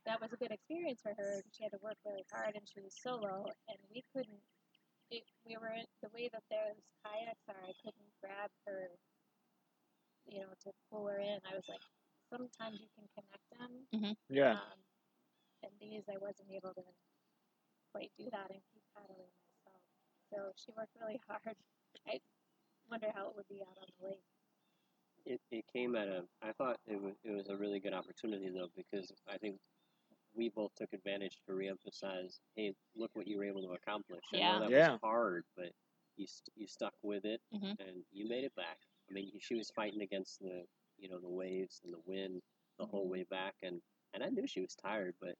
that 0.09 0.21
was 0.21 0.33
a 0.33 0.41
good 0.41 0.53
experience 0.53 1.05
for 1.05 1.13
her. 1.13 1.45
She 1.53 1.65
had 1.65 1.77
to 1.77 1.83
work 1.85 2.01
really 2.05 2.25
hard, 2.33 2.57
and 2.57 2.65
she 2.65 2.81
was 2.81 2.97
solo, 2.97 3.45
and 3.69 3.79
we 3.93 4.05
couldn't. 4.17 4.41
It, 5.13 5.25
we 5.45 5.57
were 5.57 5.73
in 5.73 5.89
the 6.05 6.13
way 6.13 6.29
that 6.33 6.45
those 6.53 6.81
kayaks 7.05 7.45
are. 7.49 7.65
I 7.65 7.73
couldn't 7.81 8.13
grab 8.21 8.53
her, 8.69 8.93
you 10.29 10.45
know, 10.45 10.53
to 10.65 10.71
pull 10.93 11.09
her 11.09 11.17
in. 11.17 11.41
I 11.49 11.57
was 11.57 11.65
like, 11.65 11.81
sometimes 12.29 12.77
you 12.77 12.89
can 12.93 13.09
connect 13.17 13.47
them. 13.57 13.73
yeah. 14.29 14.61
Um, 14.61 14.79
and 15.65 15.73
these, 15.81 16.05
I 16.13 16.21
wasn't 16.21 16.53
able 16.53 16.77
to 16.77 16.85
quite 17.93 18.11
do 18.19 18.25
that 18.31 18.51
and 18.51 18.61
keep 18.73 18.83
paddling 18.95 19.29
myself. 19.33 19.83
So 20.31 20.53
she 20.57 20.73
worked 20.77 20.95
really 21.01 21.21
hard. 21.29 21.57
I 22.07 22.21
wonder 22.91 23.09
how 23.15 23.29
it 23.29 23.37
would 23.37 23.49
be 23.49 23.63
out 23.63 23.77
on 23.81 23.89
the 24.01 24.07
lake. 24.09 24.25
It, 25.27 25.41
it 25.51 25.65
came 25.73 25.95
at 25.97 26.09
a 26.09 26.25
I 26.43 26.53
thought 26.53 26.79
it 26.87 27.01
was 27.01 27.15
it 27.25 27.33
was 27.33 27.49
a 27.49 27.57
really 27.57 27.81
good 27.81 27.93
opportunity 27.93 28.49
though 28.51 28.69
because 28.77 29.13
I 29.31 29.37
think 29.39 29.57
we 30.35 30.49
both 30.49 30.75
took 30.77 30.93
advantage 30.93 31.39
to 31.47 31.53
reemphasize 31.53 32.39
hey 32.57 32.75
look 32.97 33.11
what 33.15 33.27
you 33.27 33.37
were 33.39 33.45
able 33.45 33.63
to 33.63 33.73
accomplish 33.75 34.25
I 34.33 34.39
Yeah. 34.39 34.53
know 34.55 34.61
that 34.61 34.71
Yeah. 34.71 34.93
was 34.93 35.01
hard 35.03 35.45
but 35.57 35.73
you 36.17 36.27
st- 36.27 36.57
you 36.57 36.67
stuck 36.67 36.95
with 37.03 37.25
it 37.25 37.41
Mhm. 37.53 37.79
and 37.79 38.05
you 38.13 38.27
made 38.29 38.45
it 38.45 38.55
back 38.55 38.79
I 39.11 39.13
mean 39.13 39.31
she 39.41 39.55
was 39.55 39.71
fighting 39.71 40.03
against 40.03 40.39
the 40.41 40.67
you 40.99 41.09
know 41.09 41.21
the 41.21 41.29
waves 41.29 41.81
and 41.85 41.93
the 41.93 42.01
wind 42.07 42.43
the 42.79 42.87
whole 42.87 43.09
way 43.09 43.25
back 43.25 43.55
and 43.63 43.83
and 44.15 44.23
I 44.23 44.29
knew 44.31 44.47
she 44.47 44.61
was 44.61 44.75
tired 44.77 45.15
but 45.21 45.35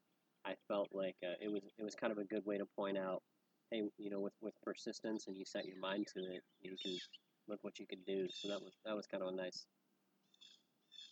I 0.49 0.55
felt 0.67 0.89
like 0.93 1.17
uh, 1.23 1.37
it 1.41 1.53
was 1.53 1.63
it 1.79 1.85
was 1.85 1.95
kind 1.95 2.11
of 2.11 2.19
a 2.19 2.25
good 2.25 2.45
way 2.47 2.57
to 2.57 2.65
point 2.65 2.97
out 2.97 3.23
hey 3.71 3.83
you 3.99 4.11
know 4.11 4.21
with 4.21 4.33
with 4.41 4.55
persistence 4.63 5.27
and 5.27 5.37
you 5.37 5.45
set 5.45 5.67
your 5.67 5.79
mind 5.79 6.07
to 6.15 6.21
it 6.21 6.43
you 6.63 6.75
can 6.83 6.97
look 7.49 7.59
what 7.63 7.79
you 7.79 7.87
can 7.87 7.99
do 8.07 8.27
so 8.31 8.49
that 8.49 8.61
was 8.61 8.73
that 8.87 8.97
was 8.97 9.07
kind 9.07 9.23
of 9.23 9.29
a 9.29 9.37
nice 9.37 9.67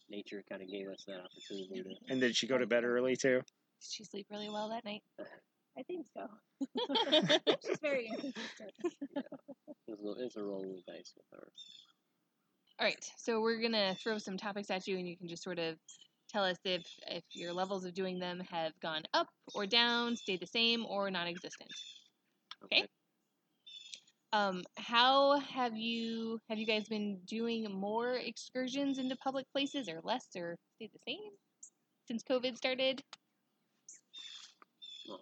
nature 0.08 0.42
kind 0.48 0.62
of 0.62 0.68
gave 0.68 0.88
us 0.88 1.04
that 1.06 1.20
opportunity 1.20 1.82
to 1.82 2.12
And 2.12 2.20
did 2.20 2.36
she 2.36 2.46
go 2.46 2.58
to 2.58 2.66
bed 2.66 2.84
early 2.84 3.16
too? 3.16 3.40
Did 3.40 3.90
she 3.90 4.04
sleep 4.04 4.26
really 4.30 4.48
well 4.48 4.68
that 4.70 4.84
night? 4.84 5.02
I 5.78 5.82
think 5.82 6.06
so. 6.14 6.26
She's 7.66 7.78
very 7.82 8.06
inconsistent. 8.06 8.72
it's 8.84 9.88
a, 9.88 10.24
it's 10.24 10.36
a 10.36 10.42
roll 10.42 10.62
of 10.62 10.68
the 10.68 10.92
dice 10.92 11.12
with 11.14 11.26
her 11.32 11.48
All 12.78 12.86
right, 12.86 13.12
so 13.18 13.40
we're 13.40 13.60
gonna 13.60 13.94
throw 13.96 14.16
some 14.18 14.38
topics 14.38 14.70
at 14.70 14.86
you, 14.86 14.96
and 14.96 15.06
you 15.06 15.16
can 15.16 15.28
just 15.28 15.42
sort 15.42 15.58
of 15.58 15.76
tell 16.28 16.44
us 16.44 16.56
if 16.64 16.82
if 17.08 17.24
your 17.34 17.52
levels 17.52 17.84
of 17.84 17.94
doing 17.94 18.18
them 18.18 18.40
have 18.50 18.72
gone 18.80 19.02
up 19.14 19.28
or 19.54 19.66
down, 19.66 20.16
stayed 20.16 20.40
the 20.40 20.46
same, 20.46 20.84
or 20.86 21.10
non-existent. 21.10 21.70
Okay. 22.64 22.84
Um, 24.32 24.64
how 24.76 25.38
have 25.40 25.76
you 25.76 26.38
have 26.48 26.58
you 26.58 26.66
guys 26.66 26.88
been 26.88 27.20
doing 27.26 27.70
more 27.72 28.14
excursions 28.14 28.98
into 28.98 29.16
public 29.16 29.46
places, 29.52 29.88
or 29.88 30.00
less, 30.02 30.26
or 30.36 30.56
stayed 30.76 30.90
the 30.92 31.00
same 31.06 31.30
since 32.06 32.22
COVID 32.22 32.56
started? 32.56 33.02
well 35.08 35.20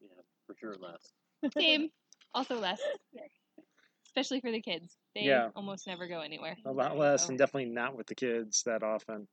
yeah 0.00 0.08
for 0.46 0.54
sure 0.60 0.74
less 0.80 1.12
Same, 1.58 1.90
also 2.34 2.58
less, 2.58 2.80
especially 4.06 4.40
for 4.40 4.50
the 4.50 4.60
kids. 4.62 4.96
They 5.14 5.24
Yeah. 5.24 5.50
almost 5.54 5.86
never 5.86 6.06
go 6.08 6.20
anywhere. 6.20 6.56
A 6.64 6.72
lot 6.72 6.96
less, 6.96 7.22
so- 7.22 7.28
and 7.28 7.38
definitely 7.38 7.70
not 7.70 7.96
with 7.96 8.06
the 8.06 8.14
kids 8.14 8.62
that 8.64 8.82
often. 8.82 9.26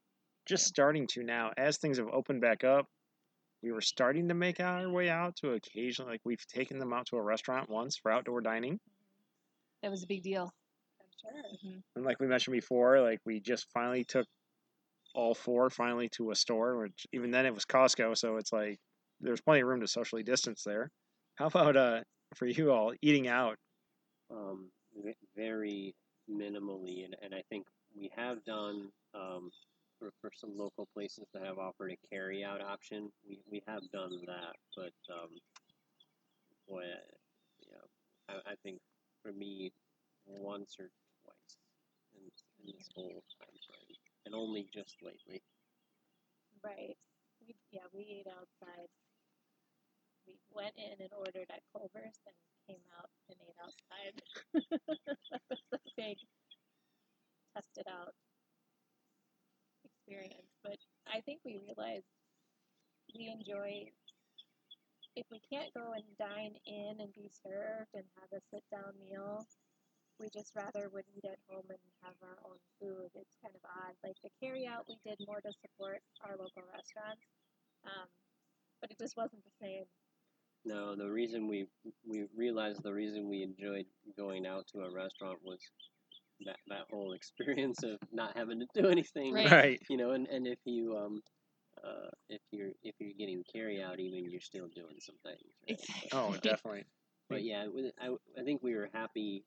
Just 0.45 0.67
starting 0.67 1.07
to 1.07 1.23
now, 1.23 1.51
as 1.57 1.77
things 1.79 1.97
have 1.97 2.07
opened 2.07 2.41
back 2.41 2.63
up. 2.63 2.87
We 3.63 3.71
were 3.71 3.81
starting 3.81 4.29
to 4.29 4.35
make 4.35 4.59
our 4.59 4.89
way 4.89 5.09
out 5.09 5.35
to 5.37 5.53
occasionally, 5.53 6.13
like 6.13 6.21
we've 6.25 6.45
taken 6.47 6.79
them 6.79 6.93
out 6.93 7.07
to 7.07 7.17
a 7.17 7.23
restaurant 7.23 7.69
once 7.69 7.97
for 7.97 8.11
outdoor 8.11 8.41
dining, 8.41 8.79
That 9.81 9.91
was 9.91 10.03
a 10.03 10.07
big 10.07 10.23
deal. 10.23 10.51
I'm 10.99 11.07
sure. 11.19 11.43
Mhm. 11.73 11.83
and 11.95 12.05
like 12.05 12.19
we 12.19 12.27
mentioned 12.27 12.53
before, 12.53 13.01
like 13.01 13.19
we 13.25 13.39
just 13.39 13.67
finally 13.73 14.03
took 14.03 14.27
all 15.15 15.35
four 15.35 15.69
finally 15.69 16.09
to 16.09 16.31
a 16.31 16.35
store, 16.35 16.79
which 16.81 17.07
even 17.13 17.31
then 17.31 17.45
it 17.45 17.53
was 17.53 17.65
Costco, 17.65 18.17
so 18.17 18.37
it's 18.37 18.53
like 18.53 18.79
there's 19.21 19.41
plenty 19.41 19.61
of 19.61 19.67
room 19.67 19.81
to 19.81 19.87
socially 19.87 20.23
distance 20.23 20.63
there. 20.65 20.91
How 21.35 21.47
about 21.47 21.77
uh 21.77 22.03
for 22.35 22.47
you 22.47 22.71
all 22.71 22.93
eating 23.01 23.27
out? 23.27 23.57
um, 24.29 24.71
very 25.35 25.95
minimally, 26.29 27.05
and, 27.05 27.15
and 27.21 27.33
I 27.35 27.43
think 27.49 27.67
we 27.95 28.11
have 28.15 28.43
done 28.43 28.91
um, 29.13 29.51
for, 30.01 30.09
for 30.19 30.31
some 30.33 30.57
local 30.57 30.87
places 30.97 31.29
that 31.33 31.45
have 31.45 31.59
offered 31.59 31.91
a 31.93 31.97
carry 32.09 32.43
out 32.43 32.59
option. 32.59 33.09
We, 33.27 33.37
we 33.45 33.61
have 33.67 33.83
done 33.93 34.17
that, 34.25 34.57
but 34.75 34.97
um, 35.13 35.29
boy, 36.67 36.81
I- 36.81 37.17
yeah, 37.69 37.85
I, 38.27 38.51
I 38.51 38.55
think 38.63 38.79
for 39.21 39.31
me, 39.31 39.71
once 40.25 40.75
or 40.79 40.89
twice 41.21 41.53
in, 42.17 42.25
in 42.65 42.73
this 42.75 42.89
whole 42.95 43.21
time 43.37 43.57
frame, 43.69 43.97
and 44.25 44.33
only 44.33 44.67
just 44.73 44.95
lately. 45.03 45.41
Right. 46.63 46.97
We 47.39 47.55
yeah, 47.71 47.85
we 47.93 48.01
ate 48.21 48.27
outside. 48.29 48.89
We 50.25 50.37
went 50.53 50.73
in 50.77 50.97
and 50.99 51.13
ordered 51.13 51.49
at 51.53 51.61
Culver's 51.73 52.17
and 52.25 52.35
came 52.67 52.81
out 52.97 53.09
and 53.29 53.37
ate 53.45 53.57
outside. 53.61 54.15
that 55.29 55.41
was 55.49 55.59
a 55.73 55.77
big 55.97 56.17
tested 57.55 57.85
out 57.89 58.13
experience. 60.11 60.51
But 60.63 60.77
I 61.07 61.21
think 61.21 61.39
we 61.45 61.59
realized 61.63 62.05
we 63.15 63.31
enjoy 63.31 63.87
if 65.15 65.27
we 65.31 65.41
can't 65.51 65.73
go 65.75 65.91
and 65.91 66.07
dine 66.15 66.55
in 66.65 67.03
and 67.03 67.11
be 67.13 67.27
served 67.43 67.91
and 67.95 68.03
have 68.15 68.31
a 68.31 68.39
sit 68.47 68.63
down 68.71 68.95
meal, 69.03 69.43
we 70.19 70.27
just 70.31 70.55
rather 70.55 70.87
would 70.93 71.03
eat 71.11 71.27
at 71.27 71.39
home 71.51 71.67
and 71.67 71.79
have 71.99 72.15
our 72.23 72.39
own 72.47 72.55
food. 72.79 73.11
It's 73.15 73.35
kind 73.43 73.51
of 73.51 73.63
odd. 73.67 73.91
Like 74.03 74.15
the 74.23 74.31
carry 74.39 74.67
out, 74.67 74.87
we 74.87 74.95
did 75.03 75.19
more 75.27 75.41
to 75.41 75.51
support 75.51 75.99
our 76.23 76.39
local 76.39 76.63
restaurants, 76.63 77.27
um, 77.83 78.07
but 78.79 78.91
it 78.91 78.99
just 78.99 79.17
wasn't 79.17 79.43
the 79.43 79.55
same. 79.59 79.83
No, 80.63 80.95
the 80.95 81.09
reason 81.09 81.47
we 81.47 81.67
we 82.07 82.27
realized 82.37 82.83
the 82.83 82.93
reason 82.93 83.27
we 83.27 83.43
enjoyed 83.43 83.87
going 84.15 84.45
out 84.45 84.67
to 84.71 84.85
a 84.85 84.93
restaurant 84.93 85.39
was 85.43 85.59
that 86.45 86.57
that 86.67 86.85
whole 86.89 87.13
experience 87.13 87.83
of 87.83 87.97
not 88.11 88.37
having 88.37 88.59
to 88.59 88.67
do 88.81 88.87
anything. 88.87 89.33
Right. 89.33 89.51
Right. 89.51 89.81
You 89.89 89.97
know, 89.97 90.11
and, 90.11 90.27
and 90.27 90.47
if 90.47 90.59
you 90.65 90.97
um 90.97 91.21
uh 91.83 92.09
if 92.29 92.41
you're 92.51 92.71
if 92.83 92.95
you're 92.99 93.13
getting 93.17 93.43
carry 93.51 93.81
out 93.81 93.99
even 93.99 94.29
you're 94.29 94.41
still 94.41 94.67
doing 94.75 94.97
some 94.99 95.15
things. 95.23 95.41
Right? 95.67 95.79
Exactly. 95.79 96.09
Oh, 96.13 96.33
definitely. 96.41 96.85
But 97.29 97.43
yeah, 97.43 97.65
I, 98.01 98.09
I 98.39 98.43
think 98.43 98.61
we 98.61 98.75
were 98.75 98.89
happy 98.93 99.45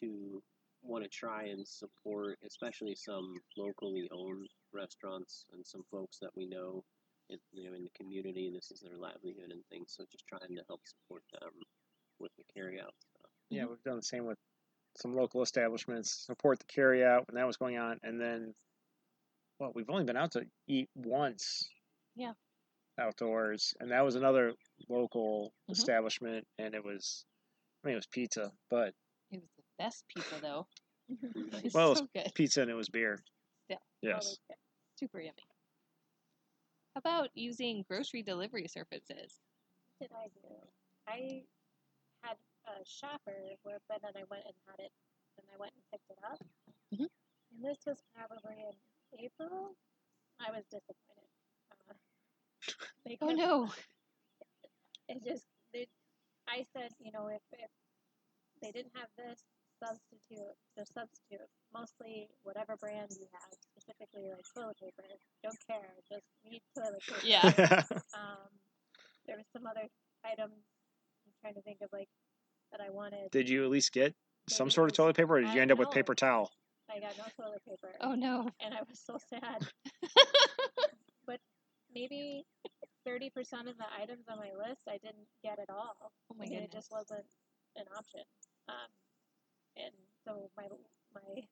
to 0.00 0.42
want 0.82 1.04
to 1.04 1.08
try 1.08 1.44
and 1.44 1.66
support, 1.66 2.38
especially 2.46 2.94
some 2.94 3.36
locally 3.56 4.08
owned 4.12 4.48
restaurants 4.74 5.46
and 5.52 5.64
some 5.66 5.82
folks 5.90 6.18
that 6.20 6.30
we 6.36 6.46
know, 6.46 6.84
in, 7.30 7.38
you 7.52 7.64
know, 7.64 7.74
in 7.74 7.84
the 7.84 7.90
community. 7.96 8.50
This 8.54 8.70
is 8.70 8.80
their 8.80 8.98
livelihood 8.98 9.50
and 9.50 9.62
things. 9.70 9.94
So 9.96 10.04
just 10.10 10.26
trying 10.26 10.54
to 10.56 10.62
help 10.68 10.80
support 10.84 11.22
them 11.32 11.52
with 12.18 12.32
the 12.36 12.44
carry 12.52 12.80
out 12.80 12.92
stuff. 12.98 13.30
Yeah, 13.48 13.64
we've 13.64 13.82
done 13.82 13.96
the 13.96 14.02
same 14.02 14.26
with 14.26 14.38
some 14.96 15.14
local 15.16 15.42
establishments, 15.42 16.10
support 16.26 16.58
the 16.58 16.64
carry 16.66 17.04
out 17.04 17.26
when 17.28 17.36
that 17.36 17.46
was 17.46 17.56
going 17.56 17.78
on, 17.78 17.98
and 18.02 18.20
then, 18.20 18.54
well, 19.58 19.72
we've 19.74 19.88
only 19.90 20.04
been 20.04 20.16
out 20.16 20.32
to 20.32 20.46
eat 20.68 20.88
once. 20.94 21.68
Yeah. 22.14 22.32
Outdoors, 22.98 23.74
and 23.80 23.90
that 23.90 24.04
was 24.04 24.16
another 24.16 24.52
local 24.88 25.54
Mhm. 25.68 25.72
establishment, 25.72 26.46
and 26.58 26.74
it 26.74 26.84
was, 26.84 27.24
I 27.82 27.88
mean, 27.88 27.92
it 27.94 27.96
was 27.96 28.06
pizza, 28.06 28.52
but 28.70 28.94
It 29.30 29.40
was 29.40 29.50
the 29.56 29.62
best 29.78 30.06
pizza 30.08 30.38
though. 30.40 30.66
It 31.58 31.64
was 31.64 31.74
Well, 31.74 31.96
so 31.96 32.06
good. 32.14 32.30
pizza 32.34 32.60
and 32.62 32.70
it 32.70 32.74
was 32.74 32.88
beer. 32.90 33.18
Yeah. 33.68 33.78
Yes. 34.02 34.24
Always 34.26 34.38
good. 34.48 34.56
Super 34.96 35.20
yummy. 35.20 35.42
How 36.94 36.98
about 36.98 37.30
using 37.34 37.82
grocery 37.82 38.22
delivery 38.22 38.68
services? 38.68 39.40
What 39.98 40.10
did 40.10 40.16
I 40.16 40.28
do? 40.28 40.68
I 41.06 41.16
had 41.16 41.46
a 42.66 42.84
shopper 42.84 43.34
where, 43.62 43.78
but 43.88 44.02
then 44.02 44.12
I 44.16 44.24
went 44.30 44.44
and 44.46 44.54
had 44.68 44.78
it, 44.78 44.92
and 45.38 45.46
I 45.52 45.56
went 45.58 45.72
and 45.74 45.82
picked 45.90 46.10
it 46.10 46.18
up. 46.24 46.38
Mhm. 46.94 47.08
And 47.52 47.64
this 47.64 47.78
was 47.86 47.98
probably 48.14 48.56
in 48.62 48.76
April. 49.18 49.74
I 50.40 50.50
was 50.50 50.64
disappointed. 50.70 51.30
Uh, 51.70 51.94
Oh 53.04 53.08
because 53.08 53.36
no. 53.36 53.72
it 55.08 55.22
just 55.24 55.44
they, 55.72 55.86
I 56.48 56.64
said, 56.72 56.90
you 57.00 57.10
know, 57.12 57.28
if, 57.28 57.42
if 57.52 57.70
they 58.62 58.70
didn't 58.70 58.92
have 58.94 59.08
this 59.18 59.42
substitute, 59.82 60.54
the 60.76 60.86
substitute, 60.86 61.48
mostly 61.74 62.28
whatever 62.42 62.76
brand 62.76 63.10
you 63.18 63.26
have, 63.32 63.50
specifically 63.74 64.30
like 64.30 64.44
toilet 64.54 64.78
paper, 64.78 65.02
don't 65.42 65.58
care, 65.66 65.90
just 66.08 66.24
need 66.44 66.62
toilet 66.76 67.02
paper. 67.06 67.26
Yeah. 67.26 67.42
Um, 68.14 68.48
there 69.26 69.36
was 69.36 69.46
some 69.52 69.66
other 69.66 69.86
items 70.24 70.54
I'm 71.26 71.32
trying 71.40 71.54
to 71.54 71.62
think 71.62 71.78
of 71.82 71.90
like 71.92 72.08
that 72.72 72.80
I 72.80 72.90
wanted. 72.90 73.30
did 73.30 73.48
you 73.48 73.64
at 73.64 73.70
least 73.70 73.92
get 73.92 74.14
some 74.48 74.70
sort 74.70 74.90
of 74.90 74.96
toilet 74.96 75.16
paper, 75.16 75.36
or 75.36 75.40
did 75.40 75.52
you 75.54 75.60
I 75.60 75.62
end 75.62 75.70
up 75.72 75.78
with 75.78 75.90
paper 75.90 76.14
towel? 76.14 76.50
I 76.90 76.98
got 77.00 77.16
no 77.16 77.24
toilet 77.44 77.62
paper, 77.68 77.94
Oh 78.00 78.14
no. 78.14 78.50
and 78.60 78.74
I 78.74 78.80
was 78.88 78.98
so 79.04 79.16
sad. 79.30 79.66
But 81.26 81.38
maybe 81.94 82.44
thirty 83.06 83.30
percent 83.30 83.68
of 83.68 83.76
the 83.78 83.86
items 84.00 84.24
on 84.28 84.38
my 84.38 84.50
list 84.58 84.82
I 84.88 84.98
didn't 84.98 85.28
get 85.44 85.58
at 85.58 85.70
all. 85.70 85.94
Oh 86.00 86.34
my 86.36 86.44
and 86.44 86.52
goodness. 86.52 86.70
it 86.72 86.76
just 86.76 86.90
wasn't 86.90 87.24
an 87.76 87.84
option. 87.96 88.22
Um, 88.68 88.90
and 89.76 89.94
so 90.24 90.50
my 90.56 90.66
my 91.14 91.42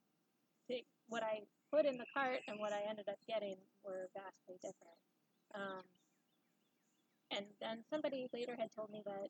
take, 0.68 0.86
what 1.08 1.22
I 1.22 1.40
put 1.72 1.86
in 1.86 1.96
the 1.98 2.06
cart 2.12 2.40
and 2.48 2.58
what 2.58 2.72
I 2.72 2.80
ended 2.88 3.08
up 3.08 3.18
getting 3.28 3.56
were 3.84 4.08
vastly 4.14 4.56
different. 4.60 4.98
Um, 5.54 5.82
and 7.30 7.46
then 7.60 7.78
somebody 7.88 8.28
later 8.34 8.56
had 8.58 8.70
told 8.74 8.90
me 8.90 9.02
that 9.06 9.28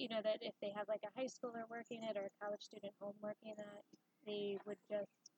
you 0.00 0.08
know 0.08 0.22
that 0.24 0.38
if 0.40 0.54
they 0.62 0.72
have 0.72 0.88
like 0.88 1.04
a 1.04 1.12
high 1.20 1.28
schooler 1.28 1.68
working 1.70 2.02
it 2.04 2.16
or 2.16 2.26
a 2.26 2.36
college 2.42 2.62
student 2.62 2.94
home 3.00 3.16
working 3.22 3.54
it, 3.58 3.84
they 4.26 4.58
would 4.66 4.78
just 4.88 5.32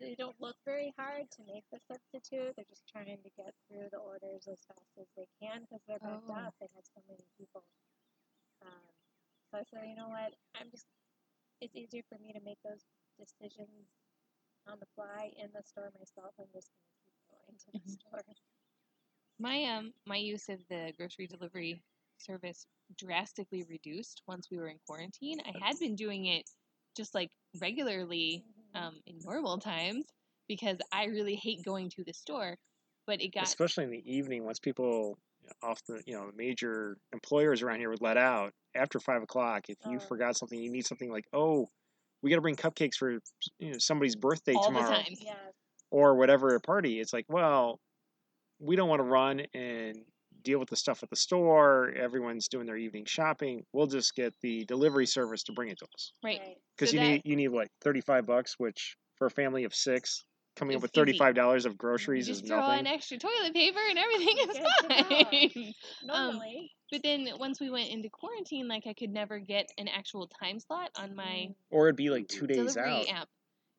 they 0.00 0.14
don't 0.18 0.40
look 0.40 0.56
very 0.64 0.92
hard 0.98 1.30
to 1.30 1.42
make 1.46 1.64
the 1.72 1.78
substitute. 1.80 2.54
They're 2.56 2.70
just 2.70 2.88
trying 2.88 3.06
to 3.22 3.30
get 3.36 3.54
through 3.68 3.88
the 3.92 3.98
orders 3.98 4.48
as 4.48 4.60
fast 4.66 4.94
as 5.00 5.08
they 5.16 5.26
can 5.40 5.62
because 5.62 5.82
they're 5.86 6.02
backed 6.02 6.30
Oh. 6.30 6.36
up. 6.46 6.54
They 6.60 6.68
have 6.74 6.84
so 6.86 7.02
many 7.08 7.26
people. 7.38 7.64
Um, 8.62 8.86
so 9.50 9.58
I 9.58 9.64
said, 9.64 9.86
you 9.88 9.96
know 9.96 10.08
what? 10.08 10.34
I'm 10.54 10.70
just. 10.70 10.86
It's 11.60 11.74
easier 11.76 12.02
for 12.08 12.18
me 12.18 12.32
to 12.32 12.40
make 12.44 12.58
those 12.62 12.84
decisions 13.18 13.88
on 14.66 14.78
the 14.80 14.86
fly 14.94 15.32
in 15.38 15.48
the 15.54 15.62
store 15.62 15.90
myself. 15.98 16.34
I'm 16.38 16.50
just 16.52 16.70
going 16.74 16.86
to 16.86 16.98
keep 17.04 17.16
going 17.30 17.56
to 17.58 17.70
the 17.72 17.88
Mhm. 17.88 17.90
store. 17.90 18.22
My 19.38 19.64
um 19.64 19.94
my 20.06 20.16
use 20.16 20.48
of 20.48 20.66
the 20.68 20.92
grocery 20.96 21.26
delivery 21.26 21.82
service 22.18 22.66
drastically 22.98 23.64
reduced 23.64 24.22
once 24.26 24.48
we 24.50 24.58
were 24.58 24.68
in 24.68 24.78
quarantine. 24.86 25.40
I 25.44 25.52
had 25.66 25.78
been 25.78 25.96
doing 25.96 26.26
it 26.26 26.44
just 26.96 27.14
like 27.14 27.30
regularly 27.60 28.44
Mhm. 28.74 28.78
um 28.80 29.00
in 29.06 29.18
normal 29.20 29.58
times 29.58 30.06
because 30.48 30.78
I 30.92 31.06
really 31.06 31.36
hate 31.36 31.64
going 31.64 31.90
to 31.90 32.04
the 32.04 32.12
store. 32.14 32.56
But 33.06 33.20
it 33.20 33.28
got 33.34 33.42
especially 33.44 33.84
in 33.84 33.90
the 33.90 34.02
evening 34.12 34.44
once 34.44 34.58
people 34.58 35.18
off 35.62 35.80
the 35.86 36.02
you 36.06 36.14
know 36.14 36.30
major 36.34 36.98
employers 37.12 37.62
around 37.62 37.78
here 37.80 37.90
would 37.90 38.00
let 38.02 38.16
out 38.16 38.52
after 38.74 38.98
five 38.98 39.22
o'clock 39.22 39.68
if 39.68 39.76
you 39.84 39.98
Oh. 39.98 40.00
forgot 40.00 40.36
something 40.36 40.58
you 40.60 40.70
need 40.70 40.86
something 40.86 41.10
like 41.10 41.26
oh 41.32 41.68
we 42.22 42.30
got 42.30 42.36
to 42.36 42.42
bring 42.42 42.56
cupcakes 42.56 42.96
for 42.96 43.12
you 43.58 43.70
know, 43.72 43.78
somebody's 43.78 44.16
birthday 44.16 44.54
all 44.54 44.62
tomorrow 44.62 44.90
the 44.98 45.04
time. 45.04 45.16
Yeah. 45.20 45.50
or 45.90 46.16
whatever 46.16 46.54
a 46.54 46.60
party 46.60 47.00
it's 47.00 47.12
like 47.12 47.26
well 47.28 47.80
we 48.60 48.76
don't 48.76 48.88
want 48.88 49.00
to 49.00 49.04
run 49.04 49.40
and 49.54 49.98
deal 50.46 50.58
with 50.58 50.70
the 50.70 50.76
stuff 50.76 51.02
at 51.02 51.10
the 51.10 51.16
store 51.16 51.92
everyone's 51.96 52.46
doing 52.48 52.66
their 52.66 52.76
evening 52.76 53.04
shopping 53.04 53.62
we'll 53.72 53.86
just 53.86 54.14
get 54.14 54.32
the 54.42 54.64
delivery 54.66 55.04
service 55.06 55.42
to 55.42 55.52
bring 55.52 55.68
it 55.68 55.78
to 55.78 55.84
us 55.94 56.12
Right. 56.24 56.40
because 56.76 56.90
So 56.90 56.94
you 56.96 57.00
that- 57.00 57.10
need 57.10 57.22
you 57.24 57.36
need 57.36 57.48
like 57.48 57.68
35 57.82 58.24
bucks 58.26 58.54
which 58.58 58.96
for 59.18 59.26
a 59.26 59.30
family 59.30 59.64
of 59.64 59.74
six 59.74 60.24
coming 60.56 60.76
up 60.76 60.80
with 60.82 60.92
$35 60.92 61.66
of 61.66 61.72
You 61.72 61.76
groceries 61.76 62.28
is 62.30 62.38
just 62.38 62.48
throw 62.48 62.60
nothing 62.60 62.78
on 62.78 62.86
extra 62.86 63.18
toilet 63.18 63.52
paper 63.52 63.80
and 63.90 63.98
everything 63.98 64.36
is 64.38 64.46
Good 64.46 64.54
to 64.54 64.88
know. 64.88 65.24
fine. 65.24 65.74
Um, 66.08 66.32
Normally. 66.32 66.70
But 66.90 67.02
then 67.02 67.28
once 67.38 67.60
we 67.60 67.68
went 67.68 67.90
into 67.90 68.08
quarantine, 68.08 68.66
like 68.68 68.86
I 68.86 68.94
could 68.94 69.10
never 69.10 69.38
get 69.38 69.66
an 69.76 69.88
actual 69.88 70.28
time 70.40 70.58
slot 70.60 70.90
on 70.96 71.14
my 71.14 71.48
Mm. 71.50 71.54
or 71.70 71.88
it'd 71.88 71.96
be 71.96 72.08
like 72.10 72.28
two 72.28 72.46
days 72.46 72.76
out 72.78 73.06
app. 73.08 73.28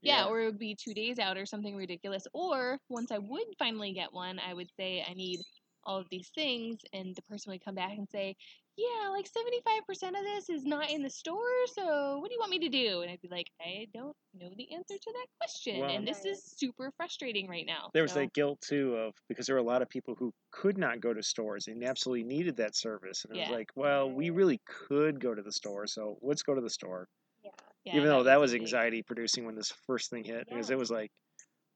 Yeah, 0.03 0.26
or 0.26 0.41
it 0.41 0.45
would 0.45 0.59
be 0.59 0.76
two 0.76 0.93
days 0.93 1.18
out 1.18 1.38
or 1.38 1.45
something 1.47 1.76
ridiculous. 1.76 2.28
Or 2.34 2.78
once 2.89 3.11
I 3.11 3.18
would 3.18 3.47
finally 3.57 3.93
get 3.93 4.13
one, 4.13 4.38
I 4.39 4.53
would 4.53 4.70
say 4.80 5.03
I 5.09 5.13
need 5.15 5.39
all 5.88 5.98
of 5.98 6.08
these 6.12 6.30
things, 6.36 6.78
and 6.94 7.16
the 7.16 7.22
person 7.24 7.52
would 7.52 7.66
come 7.66 7.76
back 7.76 7.98
and 7.98 8.08
say, 8.10 8.36
"Yeah, 8.76 9.10
like 9.10 9.26
seventy-five 9.26 9.86
percent 9.88 10.16
of 10.16 10.24
this 10.24 10.50
is 10.50 10.66
not 10.66 10.92
in 10.92 11.02
the 11.02 11.10
store. 11.10 11.66
So 11.68 12.20
what 12.20 12.28
do 12.30 12.34
you 12.36 12.40
want 12.40 12.52
me 12.52 12.60
to 12.60 12.70
do?" 12.70 13.02
And 13.02 13.10
I'd 13.10 13.22
be 13.22 13.30
like, 13.30 13.50
"I 13.62 13.88
don't 13.94 14.16
know 14.36 14.52
the 14.56 14.72
answer 14.74 14.98
to 14.98 15.12
that 15.14 15.28
question, 15.40 15.80
Well- 15.80 15.90
and 15.90 16.08
this 16.08 16.26
is 16.26 16.44
super 16.44 16.92
frustrating 16.98 17.48
right 17.48 17.66
now." 17.66 17.90
There 17.94 18.04
was 18.04 18.12
So, 18.12 18.20
that 18.20 18.34
guilt 18.34 18.62
too 18.62 18.96
of 18.98 19.16
because 19.30 19.48
there 19.48 19.56
were 19.56 19.62
a 19.62 19.72
lot 19.74 19.82
of 19.82 19.90
people 19.90 20.14
who 20.16 20.34
could 20.52 20.78
not 20.78 21.00
go 21.00 21.14
to 21.14 21.24
stores 21.24 21.68
and 21.68 21.84
absolutely 21.84 22.26
needed 22.26 22.58
that 22.58 22.76
service, 22.76 23.24
and 23.26 23.34
it 23.34 23.38
Yeah. 23.38 23.50
was 23.50 23.58
like, 23.58 23.72
well, 23.76 24.12
we 24.12 24.30
really 24.30 24.60
could 24.66 25.20
go 25.20 25.34
to 25.34 25.42
the 25.42 25.52
store, 25.54 25.88
so 25.88 26.20
let's 26.22 26.44
go 26.44 26.54
to 26.54 26.62
the 26.62 26.70
store. 26.70 27.08
Yeah. 27.44 27.52
yeah, 27.86 27.96
Even 27.98 28.10
though 28.10 28.24
that 28.24 28.40
was 28.40 28.54
anxiety 28.54 29.02
producing 29.04 29.46
when 29.46 29.56
this 29.56 29.72
first 29.72 30.10
thing 30.10 30.24
hit, 30.26 30.48
because 30.50 30.70
it 30.70 30.78
was 30.78 30.92
like, 30.92 31.12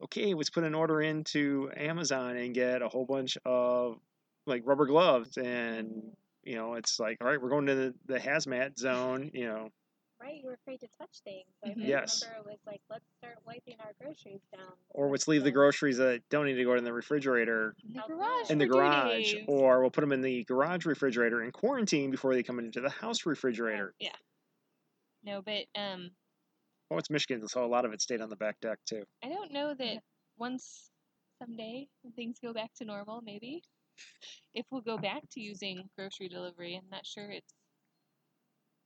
okay, 0.03 0.33
let's 0.33 0.49
put 0.49 0.63
an 0.63 0.75
order 0.75 1.01
into 1.01 1.69
Amazon 1.75 2.37
and 2.37 2.53
get 2.53 2.81
a 2.81 2.89
whole 2.89 3.05
bunch 3.05 3.37
of 3.45 3.99
like 4.45 4.63
rubber 4.65 4.85
gloves, 4.87 5.37
and 5.37 6.15
you 6.43 6.55
know, 6.55 6.73
it's 6.73 6.99
like, 6.99 7.17
all 7.21 7.27
right, 7.27 7.41
we're 7.41 7.49
going 7.49 7.67
to 7.67 7.75
the, 7.75 7.93
the 8.07 8.19
hazmat 8.19 8.77
zone, 8.79 9.29
you 9.33 9.45
know, 9.47 9.69
Right, 10.21 10.39
you 10.39 10.47
were 10.47 10.53
afraid 10.53 10.79
to 10.81 10.87
touch 10.99 11.21
things. 11.23 11.45
I. 11.65 11.69
I 11.69 11.73
Yes. 11.77 12.23
remember 12.23 12.49
it 12.49 12.51
was 12.51 12.59
like, 12.67 12.81
let's 12.91 13.05
start 13.17 13.39
wiping 13.45 13.75
our 13.79 13.91
groceries 13.99 14.41
down. 14.55 14.73
or 14.89 15.09
let's 15.09 15.27
leave 15.27 15.43
the 15.43 15.51
groceries 15.51 15.97
that 15.97 16.21
don't 16.29 16.45
need 16.45 16.55
to 16.55 16.63
go 16.63 16.75
in 16.75 16.83
the 16.83 16.93
refrigerator 16.93 17.75
in 17.83 17.93
the 17.93 18.01
garage 18.07 18.49
in 18.49 18.57
the 18.59 18.67
garage, 18.67 19.33
or 19.47 19.81
we'll 19.81 19.89
put 19.89 20.01
them 20.01 20.11
in 20.11 20.21
the 20.21 20.43
garage 20.43 20.85
refrigerator 20.85 21.43
in 21.43 21.51
quarantine 21.51 22.11
before 22.11 22.35
they 22.35 22.43
come 22.43 22.59
into 22.59 22.81
the 22.81 22.89
house 22.89 23.25
refrigerator. 23.25 23.95
Yeah. 23.99 24.09
No, 25.23 25.41
but 25.41 25.65
um, 25.75 26.11
Oh, 26.91 26.97
it's 26.97 27.09
Michigan, 27.09 27.47
so 27.47 27.63
a 27.63 27.67
lot 27.67 27.85
of 27.85 27.93
it 27.93 28.01
stayed 28.01 28.19
on 28.19 28.29
the 28.29 28.35
back 28.35 28.59
deck 28.59 28.77
too. 28.85 29.03
I 29.23 29.29
don't 29.29 29.53
know 29.53 29.73
that 29.73 30.01
once 30.37 30.91
someday 31.39 31.87
when 32.01 32.11
things 32.13 32.37
go 32.43 32.53
back 32.53 32.71
to 32.75 32.85
normal, 32.85 33.21
maybe 33.21 33.63
if 34.53 34.65
we'll 34.69 34.81
go 34.81 34.97
back 34.97 35.21
to 35.31 35.39
using 35.39 35.89
grocery 35.97 36.27
delivery. 36.27 36.75
I'm 36.75 36.89
not 36.91 37.05
sure 37.05 37.31
it's 37.31 37.53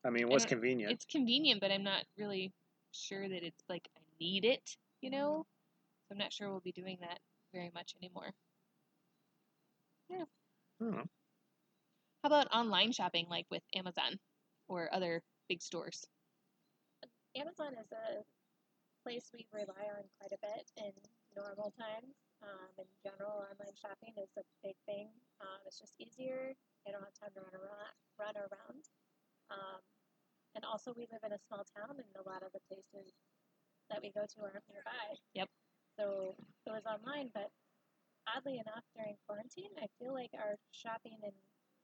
I 0.06 0.12
mean, 0.12 0.22
it 0.22 0.30
was 0.30 0.46
convenient. 0.46 0.92
it's 0.92 1.06
convenient, 1.06 1.62
but 1.62 1.72
I'm 1.72 1.84
not 1.84 2.04
really 2.16 2.54
sure 2.92 3.28
that 3.28 3.44
it's 3.44 3.64
like 3.70 3.90
I 3.98 4.02
need 4.20 4.46
it. 4.46 4.78
You 5.02 5.10
know, 5.10 5.46
so 6.08 6.14
I'm 6.14 6.20
not 6.20 6.32
sure 6.32 6.52
we'll 6.52 6.60
be 6.60 6.72
doing 6.72 7.00
that 7.02 7.20
very 7.54 7.72
much 7.74 7.96
anymore. 8.00 8.32
I 10.12 10.18
don't 10.80 10.92
know. 10.92 11.04
How 12.24 12.28
about 12.28 12.54
online 12.54 12.92
shopping, 12.92 13.26
like 13.32 13.48
with 13.50 13.64
Amazon 13.76 14.20
or 14.68 14.94
other 14.94 15.24
big 15.50 15.64
stores? 15.64 16.06
Amazon 17.36 17.76
is 17.76 17.92
a 17.92 18.24
place 19.04 19.30
we 19.36 19.46
rely 19.52 19.86
on 19.92 20.04
quite 20.18 20.32
a 20.32 20.40
bit 20.40 20.72
in 20.80 20.94
normal 21.36 21.72
times. 21.76 22.16
Um, 22.42 22.72
in 22.80 22.88
general, 23.04 23.44
online 23.44 23.76
shopping 23.76 24.16
is 24.16 24.32
a 24.40 24.44
big 24.64 24.76
thing. 24.88 25.12
Um, 25.44 25.60
it's 25.68 25.80
just 25.80 26.00
easier. 26.00 26.56
It 26.86 26.92
don't 26.92 27.04
have 27.04 27.14
time 27.20 27.34
to 27.36 27.42
run 27.44 27.56
around. 27.56 27.94
Run 28.18 28.36
around. 28.40 28.84
Um, 29.52 29.82
and 30.56 30.64
also, 30.64 30.94
we 30.96 31.08
live 31.12 31.24
in 31.28 31.34
a 31.36 31.42
small 31.48 31.66
town, 31.76 32.00
and 32.00 32.08
a 32.16 32.24
lot 32.24 32.42
of 32.42 32.52
the 32.56 32.64
places 32.72 33.12
that 33.90 34.00
we 34.02 34.12
go 34.16 34.24
to 34.24 34.38
aren't 34.42 34.64
nearby. 34.72 35.20
Yep. 35.34 35.50
So 36.00 36.36
it 36.66 36.72
was 36.72 36.86
online, 36.88 37.30
but 37.34 37.52
oddly 38.28 38.60
enough, 38.64 38.84
during 38.96 39.18
quarantine, 39.28 39.72
I 39.76 39.88
feel 40.00 40.14
like 40.14 40.32
our 40.40 40.56
shopping 40.72 41.20
and 41.24 41.36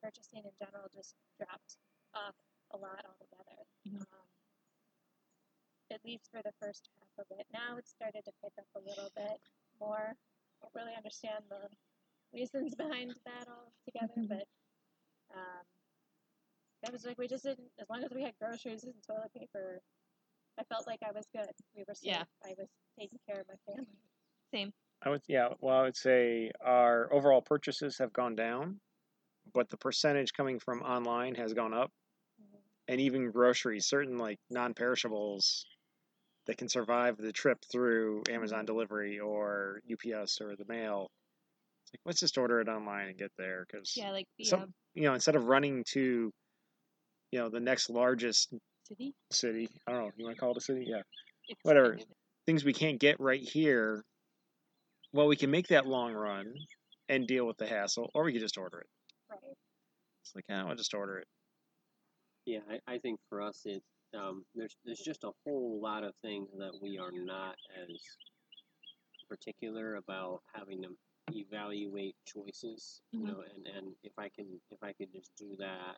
purchasing 0.01 0.43
in 0.47 0.55
general 0.57 0.87
just 0.95 1.15
dropped 1.37 1.75
off 2.15 2.35
a 2.71 2.77
lot 2.77 3.03
altogether. 3.05 3.67
Mhm. 3.85 4.07
Um, 4.13 4.20
at 5.91 6.03
least 6.05 6.29
for 6.31 6.41
the 6.43 6.51
first 6.61 6.89
half 6.99 7.25
of 7.25 7.37
it. 7.39 7.45
Now 7.53 7.77
it's 7.77 7.91
started 7.91 8.23
to 8.25 8.31
pick 8.43 8.53
up 8.57 8.67
a 8.75 8.79
little 8.87 9.09
bit 9.15 9.39
more. 9.79 10.15
Don't 10.61 10.73
really 10.75 10.95
understand 10.95 11.43
the 11.49 11.67
reasons 12.33 12.75
behind 12.83 13.13
that 13.25 13.47
all 13.47 13.71
together, 13.85 14.13
Mhm. 14.17 14.29
but 14.29 14.47
um, 15.35 15.65
that 16.83 16.91
was 16.91 17.05
like 17.05 17.17
we 17.17 17.27
just 17.27 17.43
didn't. 17.43 17.71
As 17.79 17.89
long 17.89 18.03
as 18.03 18.11
we 18.11 18.23
had 18.23 18.33
groceries 18.39 18.83
and 18.83 18.93
toilet 19.07 19.33
paper, 19.33 19.81
I 20.59 20.63
felt 20.63 20.87
like 20.87 20.99
I 21.03 21.11
was 21.11 21.27
good. 21.33 21.49
We 21.75 21.83
were 21.87 21.93
safe. 21.95 22.11
Yeah. 22.11 22.23
I 22.43 22.53
was 22.57 22.67
taking 22.99 23.19
care 23.27 23.41
of 23.41 23.47
my 23.47 23.55
family. 23.73 23.87
Same. 24.53 24.73
I 25.03 25.09
would, 25.09 25.21
yeah. 25.27 25.49
Well, 25.59 25.77
I 25.77 25.83
would 25.83 25.95
say 25.97 26.51
our 26.61 27.11
overall 27.11 27.41
purchases 27.41 27.97
have 27.99 28.13
gone 28.13 28.35
down, 28.35 28.79
but 29.53 29.69
the 29.69 29.77
percentage 29.77 30.33
coming 30.33 30.59
from 30.59 30.81
online 30.81 31.35
has 31.35 31.53
gone 31.53 31.73
up, 31.73 31.91
Mhm. 32.39 32.61
and 32.87 33.01
even 33.01 33.31
groceries, 33.31 33.87
certain 33.87 34.17
like 34.17 34.39
non-perishables 34.49 35.65
that 36.47 36.57
can 36.57 36.69
survive 36.69 37.17
the 37.17 37.31
trip 37.31 37.57
through 37.71 38.23
Amazon 38.29 38.59
mm-hmm. 38.59 38.65
delivery 38.67 39.19
or 39.19 39.81
UPS 39.91 40.41
or 40.41 40.55
the 40.55 40.65
mail. 40.67 41.09
It's 41.83 41.93
like 41.93 42.01
let's 42.05 42.19
just 42.19 42.37
order 42.37 42.61
it 42.61 42.67
online 42.67 43.09
and 43.09 43.17
get 43.17 43.31
there 43.37 43.65
because 43.67 43.93
Yeah, 43.95 44.11
like 44.11 44.27
the 44.37 44.45
Some- 44.45 44.73
you 44.93 45.03
know 45.03 45.13
instead 45.13 45.35
of 45.35 45.45
running 45.45 45.83
to, 45.93 46.31
you 47.31 47.39
know, 47.39 47.49
the 47.49 47.59
next 47.59 47.89
largest 47.89 48.53
city. 48.87 49.13
city. 49.31 49.69
I 49.87 49.91
don't 49.91 50.01
know. 50.01 50.11
You 50.17 50.25
want 50.25 50.37
to 50.37 50.39
call 50.39 50.51
it 50.51 50.57
a 50.57 50.61
city? 50.61 50.85
Yeah. 50.87 51.01
It's 51.47 51.59
Whatever. 51.63 51.95
kind 51.95 52.05
things 52.45 52.65
we 52.65 52.73
can't 52.73 52.99
get 52.99 53.19
right 53.19 53.41
here, 53.41 54.03
well, 55.13 55.27
we 55.27 55.35
can 55.35 55.51
make 55.51 55.67
that 55.67 55.85
long 55.85 56.13
run 56.13 56.53
and 57.09 57.27
deal 57.27 57.45
with 57.45 57.57
the 57.57 57.67
hassle, 57.67 58.09
or 58.13 58.23
we 58.23 58.33
could 58.33 58.41
just 58.41 58.57
order 58.57 58.79
it. 58.79 58.87
Right. 59.29 59.39
It's 60.23 60.33
like, 60.35 60.45
I'll 60.49 60.75
just 60.75 60.93
order 60.93 61.17
it. 61.17 61.27
Yeah, 62.45 62.59
I, 62.69 62.95
I 62.95 62.97
think 62.99 63.19
for 63.29 63.41
us 63.41 63.61
it 63.65 63.83
um, 64.17 64.45
there's 64.55 64.77
there's 64.85 64.99
just 64.99 65.23
a 65.23 65.31
whole 65.45 65.79
lot 65.81 66.03
of 66.03 66.13
things 66.21 66.49
that 66.57 66.73
we 66.81 66.97
are 66.97 67.11
not 67.11 67.55
as 67.77 68.17
particular 69.29 69.95
about 69.95 70.41
having 70.53 70.83
to 70.83 70.89
evaluate 71.33 72.15
choices, 72.25 73.01
you 73.19 73.25
Mhm. 73.25 73.27
know, 73.27 73.41
and, 73.41 73.67
and 73.67 73.95
if 74.03 74.13
I 74.17 74.29
can 74.29 74.61
if 74.71 74.83
I 74.83 74.93
could 74.93 75.11
just 75.13 75.31
do 75.37 75.55
that 75.57 75.97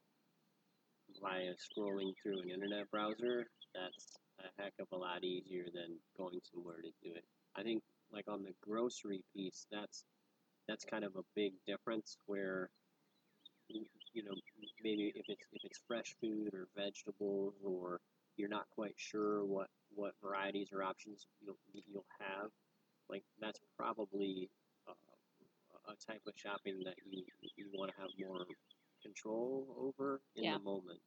via 1.22 1.53
scrolling 1.55 2.14
through 2.22 2.41
an 2.41 2.49
internet 2.49 2.89
browser, 2.91 3.47
that's 3.74 4.18
a 4.39 4.61
heck 4.61 4.74
of 4.80 4.88
a 4.91 4.97
lot 4.97 5.24
easier 5.24 5.66
than 5.74 5.97
going 6.18 6.39
somewhere 6.43 6.82
to 6.82 6.91
do 7.03 7.16
it. 7.16 7.26
I 7.55 7.64
think 7.64 7.84
like 8.11 8.26
on 8.30 8.43
the 8.43 8.53
grocery 8.61 9.22
piece, 9.36 9.68
that's 9.72 10.05
that's 10.68 10.86
kind 10.86 11.03
of 11.05 11.16
a 11.16 11.24
big 11.36 11.53
difference 11.68 12.18
where 12.28 12.70
you 14.14 14.24
know 14.24 14.34
maybe 14.84 15.11
if 15.16 15.26
it's 15.28 15.45
if 15.53 15.64
it's 15.64 15.80
fresh 15.88 16.16
food 16.22 16.53
or 16.53 16.68
vegetables 16.76 17.53
or 17.64 17.99
you're 18.38 18.49
not 18.49 18.66
quite 18.76 18.95
sure 18.97 19.45
what 19.45 19.68
what 19.95 20.14
varieties 20.24 20.70
or 20.74 20.84
options 20.84 21.28
you'll 21.41 21.57
you'll 21.74 22.05
have 22.20 22.49
like 23.09 23.24
that's 23.39 23.59
probably 23.78 24.49
uh, 24.88 24.93
a 25.91 26.11
type 26.11 26.22
of 26.28 26.34
shopping 26.36 26.82
that 26.86 26.95
you 27.11 27.24
you 27.55 27.68
want 27.74 27.91
to 27.93 28.01
have 28.01 28.09
more 28.20 28.45
control 29.03 29.68
over 29.80 30.22
in 30.36 30.43
Yeah. 30.43 30.57
the 30.57 30.64
moment 30.64 30.99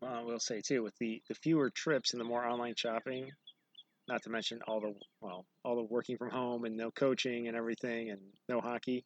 Well, 0.00 0.14
I 0.14 0.22
will 0.22 0.40
say 0.40 0.60
too, 0.60 0.82
with 0.82 0.96
the 0.98 1.22
the 1.28 1.34
fewer 1.34 1.70
trips 1.70 2.12
and 2.12 2.20
the 2.20 2.24
more 2.24 2.44
online 2.44 2.74
shopping, 2.76 3.30
not 4.08 4.22
to 4.24 4.30
mention 4.30 4.60
all 4.66 4.80
the 4.80 4.94
well, 5.20 5.46
all 5.64 5.76
the 5.76 5.82
working 5.84 6.18
from 6.18 6.30
home 6.30 6.64
and 6.64 6.76
no 6.76 6.90
coaching 6.90 7.48
and 7.48 7.56
everything 7.56 8.10
and 8.10 8.20
no 8.48 8.60
hockey. 8.60 9.04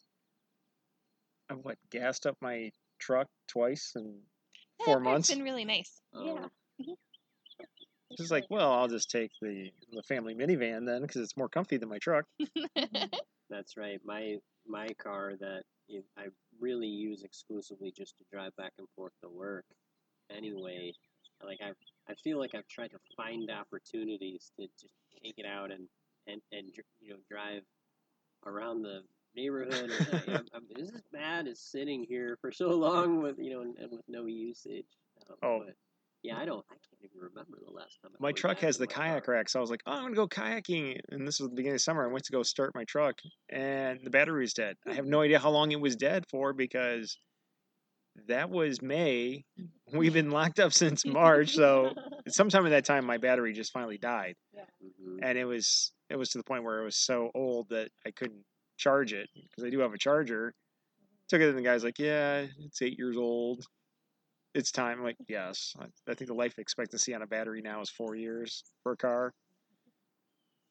I've 1.51 1.59
what 1.59 1.78
gassed 1.91 2.26
up 2.26 2.36
my 2.41 2.70
truck 3.01 3.26
twice 3.48 3.92
in 3.96 4.20
Yeah, 4.78 4.84
four 4.84 5.01
months. 5.01 5.28
It's 5.28 5.36
been 5.36 5.44
really 5.44 5.64
nice. 5.64 6.01
Yeah. 6.14 6.32
Um, 6.32 6.96
Just 8.16 8.30
like, 8.30 8.44
well, 8.51 8.72
I'll 8.72 8.88
just 8.88 9.11
take 9.11 9.30
the 9.40 9.70
the 9.92 10.03
family 10.03 10.34
minivan 10.34 10.86
then 10.86 11.03
because 11.03 11.22
it's 11.22 11.36
more 11.36 11.48
comfy 11.48 11.76
than 11.76 11.88
my 11.88 11.98
truck. 11.98 12.24
That's 13.51 13.76
right. 13.76 14.01
My 14.05 14.36
my 14.66 14.88
car 15.03 15.34
that 15.40 15.62
I 16.16 16.26
really 16.61 16.88
use 16.88 17.22
exclusively 17.22 17.92
just 17.96 18.16
to 18.18 18.24
drive 18.32 18.55
back 18.57 18.72
and 18.78 18.86
forth 18.96 19.12
to 19.22 19.28
work. 19.28 19.64
Anyway, 20.30 20.92
like 21.44 21.59
I 21.62 21.70
I 22.11 22.14
feel 22.22 22.38
like 22.38 22.55
I've 22.55 22.68
tried 22.68 22.90
to 22.90 22.98
find 23.16 23.51
opportunities 23.51 24.51
to 24.59 24.66
just 24.80 24.94
take 25.22 25.34
it 25.38 25.46
out 25.46 25.70
and 25.70 25.88
and 26.26 26.40
and 26.53 26.68
you 27.01 27.11
know 27.11 27.16
drive 27.30 27.62
around 28.46 28.82
the 28.82 29.03
neighborhood. 29.34 29.90
And, 29.90 30.07
say, 30.07 30.22
I'm, 30.34 30.46
I'm, 30.55 30.66
this 30.74 30.90
is 30.90 31.03
bad 31.45 31.51
as 31.51 31.61
sitting 31.61 32.05
here 32.09 32.38
for 32.41 32.53
so 32.53 32.70
long 32.70 33.22
with 33.22 33.36
you 33.38 33.51
know 33.53 33.61
and, 33.62 33.76
and 33.78 33.91
with 33.91 34.03
no 34.09 34.26
usage. 34.26 34.86
Um, 35.28 35.36
Oh. 35.43 35.62
but 35.66 35.74
yeah, 36.22 36.36
I 36.36 36.45
don't. 36.45 36.64
I 36.70 36.74
can't 36.74 37.03
even 37.03 37.18
remember 37.28 37.59
the 37.66 37.72
last 37.72 37.99
time. 38.03 38.11
I 38.12 38.16
My 38.20 38.26
went 38.28 38.36
truck 38.36 38.59
has 38.59 38.76
the 38.76 38.86
kayak 38.86 39.24
car. 39.24 39.36
rack, 39.36 39.49
so 39.49 39.59
I 39.59 39.62
was 39.62 39.70
like, 39.70 39.82
oh, 39.86 39.93
I'm 39.93 40.03
gonna 40.03 40.14
go 40.16 40.28
kayaking. 40.28 41.01
And 41.11 41.26
this 41.26 41.41
was 41.41 41.49
the 41.49 41.55
beginning 41.55 41.76
of 41.76 41.80
summer. 41.80 42.05
I 42.05 42.12
went 42.12 42.24
to 42.26 42.32
go 42.32 42.43
start 42.43 42.72
my 42.74 42.84
truck, 42.84 43.14
and 43.49 44.01
the 44.05 44.11
battery 44.11 44.43
was 44.43 44.53
dead. 44.53 44.76
I 44.86 44.93
have 44.95 45.07
no 45.07 45.22
idea 45.22 45.38
how 45.38 45.51
long 45.51 45.72
it 45.72 45.80
was 45.80 45.97
dead 45.97 46.24
for 46.30 46.53
because 46.53 47.16
that 48.28 48.51
was 48.51 48.82
May. 48.82 49.45
We've 49.95 50.12
been 50.12 50.30
locked 50.30 50.61
up 50.61 50.72
since 50.74 51.07
March, 51.07 51.55
so 51.55 51.95
sometime 52.28 52.66
in 52.66 52.72
that 52.72 52.84
time, 52.84 53.07
my 53.07 53.16
battery 53.16 53.53
just 53.55 53.72
finally 53.72 53.99
died, 53.99 54.34
Mhm. 54.84 55.20
and 55.22 55.38
it 55.38 55.45
was 55.47 55.93
it 56.11 56.16
was 56.16 56.28
to 56.30 56.38
the 56.38 56.45
point 56.45 56.64
where 56.64 56.80
it 56.82 56.84
was 56.84 56.97
so 56.97 57.30
old 57.34 57.68
that 57.70 57.88
I 58.07 58.11
couldn't 58.11 58.45
charge 58.76 59.12
it 59.14 59.28
because 59.34 59.64
I 59.64 59.70
do 59.70 59.78
have 59.80 59.95
a 59.95 59.99
charger. 59.99 60.53
Took 61.31 61.43
it, 61.43 61.51
and 61.51 61.59
the 61.59 61.62
guy's 61.62 61.85
like, 61.85 61.99
"Yeah, 62.01 62.47
it's 62.59 62.82
eight 62.82 62.98
years 62.98 63.16
old. 63.19 63.66
It's 64.55 64.73
time." 64.73 64.98
I'm 64.98 65.05
like, 65.05 65.19
"Yes." 65.28 65.74
I, 65.78 65.86
I 66.09 66.15
think 66.15 66.28
the 66.28 66.35
life 66.35 66.59
expectancy 66.59 67.15
on 67.15 67.23
a 67.23 67.28
battery 67.28 67.62
now 67.62 67.81
is 67.82 67.90
four 67.90 68.16
years 68.16 68.65
for 68.82 68.93
a 68.93 68.98
car. 68.98 69.35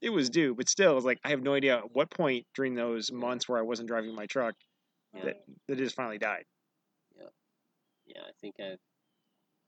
It 0.02 0.10
was 0.10 0.30
due, 0.30 0.56
but 0.56 0.68
still, 0.69 0.91
it 0.91 0.95
was 0.95 1.06
like 1.06 1.19
I 1.23 1.30
have 1.30 1.41
no 1.41 1.53
idea 1.53 1.77
at 1.77 1.91
what 1.91 2.10
point 2.11 2.48
during 2.53 2.73
those 2.76 3.11
months 3.11 3.48
where 3.48 3.57
I 3.60 3.64
wasn't 3.64 3.88
driving 3.88 4.14
my 4.15 4.27
truck 4.27 4.56
Yeah. 5.14 5.22
that 5.23 5.38
that 5.68 5.73
it 5.80 5.84
just 5.84 5.95
finally 5.95 6.19
died. 6.19 6.45
Yeah, 7.15 7.30
yeah. 8.06 8.23
I 8.23 8.31
think 8.41 8.60
I've 8.60 8.80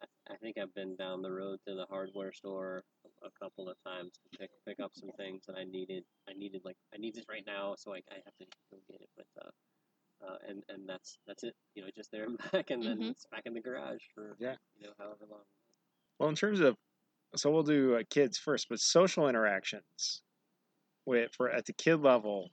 I- 0.03 0.34
I 0.34 0.38
think 0.38 0.57
I've 0.57 0.73
been 0.73 0.95
down 0.97 1.22
the 1.22 1.31
road 1.31 1.61
to 1.68 1.76
the 1.76 1.85
hardware 1.88 2.34
store 2.34 2.84
a 3.05 3.27
a 3.27 3.31
couple 3.31 3.69
of 3.69 3.77
times 3.85 4.13
to 4.19 4.39
pick 4.39 4.51
pick 4.65 4.80
up 4.81 4.95
some 4.95 5.11
things 5.13 5.45
that 5.47 5.57
I 5.57 5.65
needed. 5.65 6.05
I 6.30 6.34
needed 6.34 6.63
like 6.65 6.77
I 6.93 6.97
need 6.97 7.15
this 7.15 7.27
right 7.30 7.45
now, 7.45 7.76
so 7.76 7.93
I, 7.93 8.03
I 8.11 8.15
have 8.26 8.35
to 8.39 8.47
go 8.72 8.81
get 8.89 9.01
it. 9.01 9.09
But 9.18 9.27
uh, 9.41 9.51
uh, 10.26 10.38
and 10.48 10.64
and 10.69 10.88
that's 10.88 11.18
that's 11.27 11.43
it. 11.43 11.56
You 11.76 11.84
know, 11.84 11.89
just 11.95 12.11
there 12.11 12.26
and 12.26 12.38
back, 12.52 12.69
and 12.69 12.84
then 12.84 12.99
Mhm. 12.99 13.11
it's 13.11 13.26
back 13.27 13.43
in 13.45 13.53
the 13.53 13.61
garage 13.61 14.03
for 14.14 14.35
Yeah. 14.39 14.56
you 14.77 14.88
know 14.88 14.93
however 14.98 15.26
long. 15.30 15.45
Well, 16.19 16.30
in 16.30 16.35
terms 16.35 16.60
of, 16.60 16.77
so 17.35 17.49
we'll 17.52 17.64
do 17.64 17.95
uh, 17.95 18.03
kids 18.10 18.38
first, 18.38 18.69
but 18.69 18.80
social 18.80 19.27
interactions, 19.27 20.22
with 21.06 21.34
for 21.34 21.49
at 21.49 21.65
the 21.65 21.73
kid 21.73 21.98
level, 21.98 22.52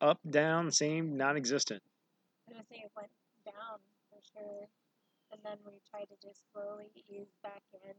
up, 0.00 0.18
down, 0.28 0.70
same, 0.70 1.16
non-existent. 1.16 1.82
I'm 2.48 2.54
gonna 2.54 2.66
say 2.70 2.76
it 2.84 2.90
went 2.96 3.10
down 3.44 3.78
for 4.10 4.20
sure, 4.32 4.68
and 5.32 5.40
then 5.44 5.58
we 5.66 5.72
tried 5.90 6.08
to 6.08 6.16
just 6.26 6.40
slowly 6.52 6.90
ease 6.94 7.28
back 7.42 7.62
in 7.72 7.94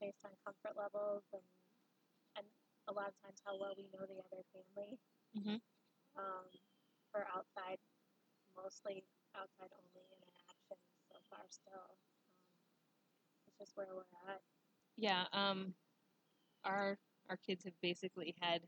based 0.00 0.24
on 0.24 0.30
comfort 0.44 0.76
levels 0.76 1.22
and 1.32 1.42
and 2.36 2.46
a 2.88 2.92
lot 2.92 3.08
of 3.08 3.14
times 3.22 3.40
how 3.44 3.56
well 3.58 3.72
we 3.76 3.84
know 3.94 4.04
the 4.06 4.20
other 4.20 4.44
family. 4.52 4.98
Mhm. 5.36 5.60
Um, 6.16 6.44
for 7.16 7.24
outside, 7.34 7.78
mostly 8.56 9.04
outside 9.34 9.72
only 9.72 10.04
interactions 10.12 10.84
so 11.08 11.16
far 11.30 11.40
still. 11.48 11.88
Um, 11.88 11.96
it's 13.48 13.56
just 13.58 13.72
where 13.76 13.86
we're 13.94 14.32
at. 14.32 14.40
Yeah, 14.98 15.24
um, 15.32 15.72
our 16.64 16.98
our 17.30 17.38
kids 17.46 17.64
have 17.64 17.72
basically 17.82 18.34
had 18.40 18.60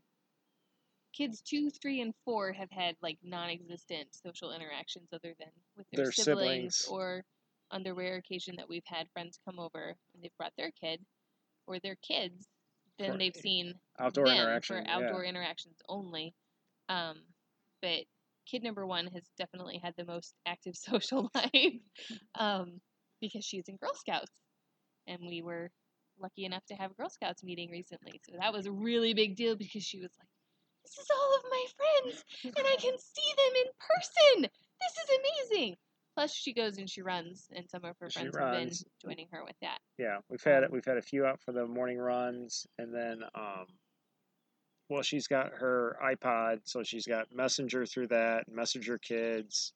kids 1.13 1.41
two, 1.41 1.69
three, 1.69 2.01
and 2.01 2.13
four 2.25 2.51
have 2.51 2.69
had 2.71 2.95
like 3.01 3.17
non-existent 3.23 4.07
social 4.11 4.51
interactions 4.51 5.09
other 5.13 5.33
than 5.39 5.49
with 5.77 5.85
their, 5.93 6.05
Their 6.05 6.11
siblings, 6.11 6.77
siblings. 6.77 6.87
or 6.89 7.23
on 7.71 7.83
the 7.83 7.93
rare 7.93 8.15
occasion 8.17 8.55
that 8.57 8.67
we've 8.67 8.85
had 8.85 9.07
friends 9.13 9.37
come 9.45 9.59
over 9.59 9.95
and 10.13 10.23
they've 10.23 10.35
brought 10.37 10.53
their 10.57 10.71
kid 10.71 10.99
or 11.67 11.79
their 11.79 11.97
kids. 12.01 12.47
Then 12.97 13.13
For 13.13 13.17
they've 13.17 13.35
seen 13.35 13.73
Outdoor 13.99 14.25
them 14.25 14.37
interaction. 14.37 14.83
for 14.83 14.91
outdoor 14.91 15.23
interactions 15.23 15.77
only. 15.87 16.33
Um, 16.89 17.19
but 17.81 18.03
kid 18.49 18.63
number 18.63 18.85
one 18.85 19.07
has 19.07 19.23
definitely 19.37 19.79
had 19.83 19.93
the 19.97 20.05
most 20.05 20.33
active 20.45 20.75
social 20.75 21.29
life 21.35 21.73
um, 22.39 22.79
because 23.21 23.45
she's 23.45 23.67
in 23.67 23.77
Girl 23.77 23.93
Scouts, 23.93 24.31
and 25.07 25.19
we 25.21 25.41
were 25.41 25.69
lucky 26.19 26.45
enough 26.45 26.65
to 26.67 26.75
have 26.75 26.91
a 26.91 26.93
Girl 26.95 27.09
Scouts 27.09 27.43
meeting 27.43 27.69
recently. 27.69 28.19
So 28.29 28.35
that 28.39 28.53
was 28.53 28.65
a 28.65 28.71
really 28.71 29.13
big 29.13 29.35
deal 29.35 29.55
because 29.55 29.83
she 29.83 29.99
was 29.99 30.11
like, 30.19 30.29
"This 30.83 30.97
is 30.97 31.07
all 31.11 31.35
of 31.37 31.43
my 31.49 31.65
friends, 31.77 32.23
and 32.43 32.67
I 32.67 32.75
can 32.75 32.97
see 32.97 33.33
them 33.37 33.53
in 33.65 33.71
person. 33.79 34.41
This 34.41 34.93
is 35.03 35.51
amazing." 35.51 35.75
Plus, 36.15 36.33
she 36.33 36.53
goes 36.53 36.77
and 36.77 36.89
she 36.89 37.01
runs, 37.01 37.47
and 37.55 37.69
some 37.69 37.85
of 37.85 37.95
her 38.01 38.09
She 38.09 38.19
friends 38.19 38.35
have 38.37 38.51
been 38.51 38.71
joining 39.01 39.27
her 39.31 39.43
with 39.45 39.55
that. 39.61 39.77
Yeah, 39.97 40.17
we've 40.29 40.43
had 40.43 40.69
we've 40.69 40.85
had 40.85 40.97
a 40.97 41.01
few 41.01 41.25
out 41.25 41.39
for 41.41 41.51
the 41.51 41.65
morning 41.65 41.97
runs, 41.97 42.65
and 42.77 42.93
then 42.93 43.21
um, 43.35 43.67
well, 44.89 45.03
she's 45.03 45.27
got 45.27 45.51
her 45.53 45.97
iPod, 46.03 46.61
so 46.63 46.83
she's 46.83 47.05
got 47.05 47.27
Messenger 47.33 47.85
through 47.85 48.07
that, 48.07 48.45
Messenger 48.51 48.97
Kids, 48.97 49.73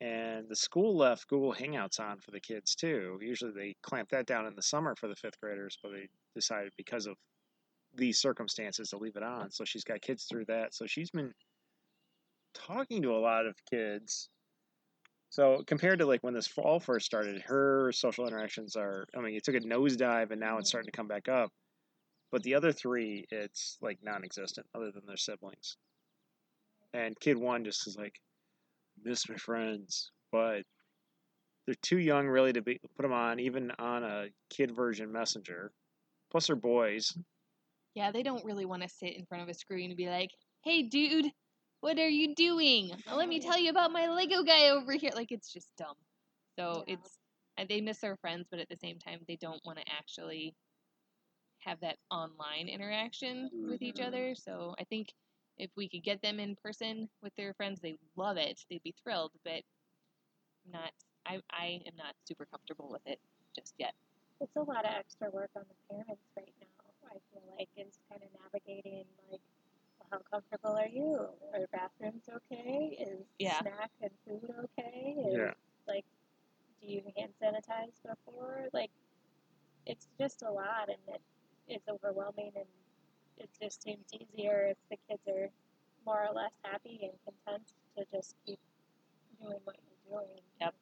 and 0.00 0.48
the 0.48 0.56
school 0.56 0.96
left 0.96 1.28
Google 1.28 1.54
Hangouts 1.54 2.00
on 2.00 2.18
for 2.20 2.30
the 2.30 2.40
kids 2.40 2.74
too. 2.74 3.18
Usually 3.20 3.52
they 3.52 3.76
clamp 3.82 4.08
that 4.10 4.26
down 4.26 4.46
in 4.46 4.54
the 4.54 4.62
summer 4.62 4.94
for 4.96 5.08
the 5.08 5.16
fifth 5.16 5.40
graders, 5.40 5.78
but 5.82 5.92
they 5.92 6.08
decided 6.34 6.72
because 6.76 7.06
of 7.06 7.16
these 7.94 8.18
circumstances 8.18 8.90
to 8.90 8.96
leave 8.98 9.16
it 9.16 9.22
on. 9.22 9.50
So 9.50 9.64
she's 9.64 9.84
got 9.84 10.00
kids 10.00 10.24
through 10.24 10.44
that. 10.46 10.74
So 10.74 10.86
she's 10.86 11.10
been 11.10 11.32
talking 12.54 13.02
to 13.02 13.12
a 13.12 13.18
lot 13.18 13.46
of 13.46 13.56
kids. 13.70 14.28
So 15.30 15.62
compared 15.66 15.98
to 15.98 16.06
like 16.06 16.22
when 16.22 16.34
this 16.34 16.46
fall 16.46 16.80
first 16.80 17.06
started, 17.06 17.42
her 17.42 17.92
social 17.92 18.26
interactions 18.26 18.76
are 18.76 19.06
I 19.16 19.20
mean, 19.20 19.34
it 19.34 19.44
took 19.44 19.56
a 19.56 19.60
nosedive 19.60 20.30
and 20.30 20.40
now 20.40 20.58
it's 20.58 20.68
starting 20.68 20.90
to 20.90 20.96
come 20.96 21.08
back 21.08 21.28
up. 21.28 21.50
But 22.30 22.42
the 22.42 22.54
other 22.54 22.72
three, 22.72 23.26
it's 23.30 23.78
like 23.80 23.98
non 24.02 24.24
existent 24.24 24.66
other 24.74 24.90
than 24.92 25.06
their 25.06 25.16
siblings. 25.16 25.76
And 26.92 27.18
kid 27.20 27.38
one 27.38 27.64
just 27.64 27.86
is 27.86 27.96
like, 27.96 28.20
miss 29.02 29.28
my 29.28 29.36
friends. 29.36 30.10
But 30.30 30.64
they're 31.66 31.74
too 31.82 31.98
young 31.98 32.26
really 32.26 32.52
to 32.54 32.62
be 32.62 32.78
put 32.96 33.02
them 33.02 33.12
on, 33.12 33.40
even 33.40 33.70
on 33.78 34.04
a 34.04 34.28
kid 34.50 34.74
version 34.74 35.12
messenger. 35.12 35.70
Plus 36.30 36.46
they're 36.46 36.56
boys. 36.56 37.16
Yeah, 37.94 38.10
they 38.12 38.22
don't 38.22 38.44
really 38.44 38.64
want 38.64 38.82
to 38.82 38.88
sit 38.88 39.16
in 39.16 39.26
front 39.26 39.42
of 39.42 39.48
a 39.48 39.54
screen 39.54 39.90
and 39.90 39.96
be 39.96 40.08
like, 40.08 40.30
"Hey, 40.62 40.82
dude, 40.82 41.32
what 41.80 41.98
are 41.98 42.08
you 42.08 42.34
doing? 42.34 42.90
Let 43.10 43.28
me 43.28 43.40
tell 43.40 43.58
you 43.58 43.70
about 43.70 43.92
my 43.92 44.08
Lego 44.08 44.42
guy 44.42 44.70
over 44.70 44.92
here." 44.92 45.10
Like 45.14 45.32
it's 45.32 45.52
just 45.52 45.68
dumb. 45.76 45.96
So 46.58 46.84
Yeah. 46.86 46.94
it's 46.94 47.18
they 47.68 47.80
miss 47.80 47.98
their 47.98 48.16
friends, 48.16 48.46
but 48.50 48.60
at 48.60 48.68
the 48.68 48.76
same 48.76 48.98
time, 48.98 49.20
they 49.26 49.36
don't 49.36 49.60
want 49.64 49.78
to 49.78 49.84
actually 49.90 50.54
have 51.60 51.80
that 51.80 51.98
online 52.10 52.68
interaction 52.68 53.50
with 53.66 53.82
each 53.82 54.00
Mhm. 54.00 54.00
other. 54.00 54.34
So 54.34 54.74
I 54.78 54.84
think 54.84 55.08
if 55.58 55.70
we 55.76 55.88
could 55.88 56.04
get 56.04 56.22
them 56.22 56.40
in 56.40 56.56
person 56.56 57.08
with 57.22 57.34
their 57.36 57.54
friends, 57.54 57.80
they 57.80 57.98
love 58.16 58.36
it. 58.36 58.60
They'd 58.70 58.82
be 58.82 58.94
thrilled, 59.02 59.32
but 59.44 59.62
not. 60.70 60.92
I 61.26 61.40
I 61.50 61.82
am 61.86 61.96
not 61.96 62.14
super 62.24 62.46
comfortable 62.46 62.88
with 62.90 63.02
it 63.06 63.20
just 63.54 63.74
yet. 63.78 63.94
It's 64.40 64.56
a 64.56 64.62
lot 64.62 64.84
of 64.84 64.92
extra 64.92 65.30
work 65.30 65.50
on 65.56 65.64
the 65.68 65.94
parents 65.94 66.22
right 66.36 66.54
now. 66.60 67.08
I 67.10 67.18
feel 67.32 67.42
like 67.58 67.68
is 67.76 67.98
kind 68.08 68.22
of 68.22 68.30
navigating 68.40 69.04
like, 69.30 69.40
how 70.10 70.18
comfortable 70.30 70.76
are 70.76 70.88
you? 70.88 71.28
Are 71.54 71.66
bathrooms 71.72 72.28
okay? 72.28 72.96
Is 73.00 73.26
Yeah. 73.38 73.60
snack 73.60 73.90
and 74.02 74.10
food 74.26 74.50
okay? 74.64 75.16
Is, 75.28 75.34
Yeah. 75.38 75.54
Like, 75.86 76.04
do 76.80 76.86
you 76.88 77.02
hand 77.16 77.32
sanitize 77.42 77.96
before? 78.06 78.68
Like, 78.72 78.90
it's 79.86 80.08
just 80.18 80.42
a 80.42 80.50
lot, 80.50 80.88
and 80.88 80.98
it, 81.08 81.20
it's 81.68 81.88
overwhelming, 81.88 82.52
and 82.56 82.64
it 83.36 83.50
just 83.60 83.82
seems 83.82 84.04
easier 84.12 84.68
if 84.70 84.76
the 84.90 84.96
kids 85.08 85.22
are 85.28 85.48
more 86.04 86.26
or 86.28 86.34
less 86.34 86.52
happy 86.62 87.00
and 87.02 87.12
content 87.24 87.72
to 87.96 88.04
just 88.14 88.34
keep 88.46 88.58
doing 89.40 89.58
what 89.64 89.76
you're 89.76 90.20
doing. 90.20 90.40
Yep. 90.60 90.74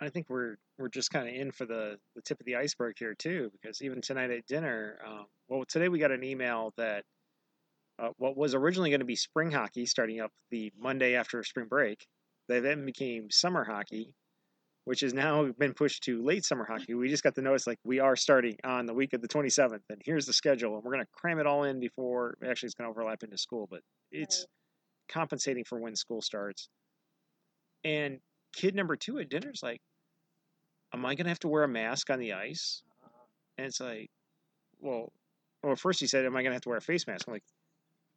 I 0.00 0.08
think 0.08 0.28
we're 0.28 0.56
we're 0.78 0.88
just 0.88 1.10
kind 1.10 1.28
of 1.28 1.34
in 1.34 1.52
for 1.52 1.66
the, 1.66 1.98
the 2.16 2.20
tip 2.22 2.40
of 2.40 2.46
the 2.46 2.56
iceberg 2.56 2.96
here 2.98 3.14
too, 3.14 3.50
because 3.52 3.80
even 3.80 4.00
tonight 4.00 4.30
at 4.30 4.46
dinner, 4.46 4.98
um, 5.06 5.26
well, 5.48 5.64
today 5.68 5.88
we 5.88 5.98
got 6.00 6.10
an 6.10 6.24
email 6.24 6.72
that 6.76 7.04
uh, 7.98 8.08
what 8.16 8.36
was 8.36 8.54
originally 8.54 8.90
going 8.90 9.00
to 9.00 9.06
be 9.06 9.14
spring 9.14 9.52
hockey 9.52 9.86
starting 9.86 10.20
up 10.20 10.32
the 10.50 10.72
Monday 10.76 11.14
after 11.14 11.42
spring 11.44 11.68
break, 11.68 12.06
they 12.48 12.58
then 12.58 12.84
became 12.84 13.30
summer 13.30 13.64
hockey, 13.64 14.12
which 14.84 15.00
has 15.00 15.14
now 15.14 15.50
been 15.58 15.74
pushed 15.74 16.02
to 16.04 16.22
late 16.22 16.44
summer 16.44 16.64
hockey. 16.64 16.94
We 16.94 17.08
just 17.08 17.22
got 17.22 17.34
the 17.34 17.42
notice 17.42 17.66
like 17.66 17.78
we 17.84 18.00
are 18.00 18.16
starting 18.16 18.56
on 18.64 18.86
the 18.86 18.94
week 18.94 19.12
of 19.12 19.22
the 19.22 19.28
27th, 19.28 19.80
and 19.88 20.02
here's 20.04 20.26
the 20.26 20.32
schedule, 20.32 20.74
and 20.74 20.84
we're 20.84 20.92
going 20.92 21.04
to 21.04 21.10
cram 21.12 21.38
it 21.38 21.46
all 21.46 21.64
in 21.64 21.80
before 21.80 22.36
actually 22.46 22.66
it's 22.66 22.74
going 22.74 22.86
to 22.86 22.90
overlap 22.90 23.22
into 23.22 23.38
school, 23.38 23.66
but 23.70 23.80
it's 24.12 24.46
compensating 25.08 25.64
for 25.64 25.78
when 25.78 25.96
school 25.96 26.20
starts. 26.20 26.68
And 27.84 28.18
kid 28.54 28.74
number 28.74 28.96
two 28.96 29.18
at 29.18 29.28
dinner's 29.28 29.60
like, 29.62 29.80
Am 30.92 31.04
I 31.04 31.14
gonna 31.16 31.28
have 31.28 31.40
to 31.40 31.48
wear 31.48 31.64
a 31.64 31.68
mask 31.68 32.08
on 32.10 32.20
the 32.20 32.34
ice? 32.34 32.82
Uh-huh. 33.04 33.24
And 33.58 33.66
it's 33.66 33.80
like, 33.80 34.10
well, 34.80 35.12
well, 35.62 35.76
first 35.76 36.00
he 36.00 36.06
said, 36.06 36.24
Am 36.24 36.36
I 36.36 36.42
gonna 36.42 36.54
have 36.54 36.62
to 36.62 36.68
wear 36.68 36.78
a 36.78 36.82
face 36.82 37.06
mask? 37.06 37.26
I'm 37.26 37.34
like, 37.34 37.42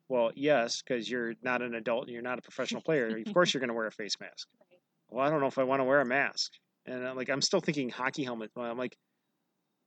Well, 0.10 0.32
yes, 0.36 0.82
because 0.82 1.10
you're 1.10 1.34
not 1.42 1.62
an 1.62 1.76
adult 1.76 2.04
and 2.06 2.14
you're 2.14 2.22
not 2.22 2.40
a 2.40 2.42
professional 2.42 2.82
player. 2.82 3.08
of 3.08 3.34
course 3.34 3.54
you're 3.54 3.62
gonna 3.62 3.74
wear 3.74 3.88
a 3.88 3.92
face 3.92 4.16
mask. 4.20 4.48
Well, 5.10 5.26
I 5.26 5.30
don't 5.30 5.42
know 5.42 5.48
if 5.48 5.58
I 5.58 5.64
want 5.64 5.80
to 5.80 5.86
wear 5.86 6.02
a 6.02 6.06
mask. 6.06 6.52
And 6.86 7.06
I'm 7.06 7.16
like, 7.16 7.30
I'm 7.30 7.42
still 7.42 7.60
thinking 7.60 7.90
hockey 7.90 8.24
helmet. 8.24 8.52
I'm 8.56 8.78
like, 8.78 8.98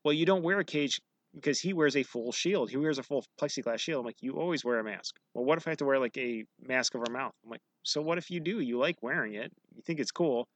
well, 0.05 0.12
you 0.12 0.26
don't 0.26 0.42
wear 0.42 0.60
a 0.60 0.64
cage 0.64 1.01
because 1.34 1.60
he 1.60 1.72
wears 1.72 1.97
a 1.97 2.02
full 2.02 2.32
shield. 2.32 2.70
He 2.70 2.76
wears 2.76 2.98
a 2.98 3.02
full 3.02 3.24
plexiglass 3.40 3.78
shield. 3.78 4.01
I'm 4.01 4.06
like, 4.06 4.22
you 4.22 4.38
always 4.38 4.64
wear 4.64 4.78
a 4.78 4.84
mask. 4.84 5.16
Well, 5.34 5.44
what 5.44 5.59
if 5.59 5.66
I 5.66 5.70
have 5.70 5.78
to 5.78 5.84
wear 5.84 5.98
like 5.98 6.16
a 6.18 6.44
mask 6.60 6.94
over 6.94 7.05
my 7.09 7.18
mouth? 7.20 7.32
I'm 7.44 7.51
like, 7.51 7.62
so 7.82 8.02
what 8.02 8.18
if 8.18 8.30
you 8.30 8.40
do? 8.40 8.60
You 8.60 8.78
like 8.78 9.02
wearing 9.02 9.34
it. 9.34 9.52
You 9.74 9.82
think 9.82 10.01
it's 10.01 10.10
cool. 10.10 10.48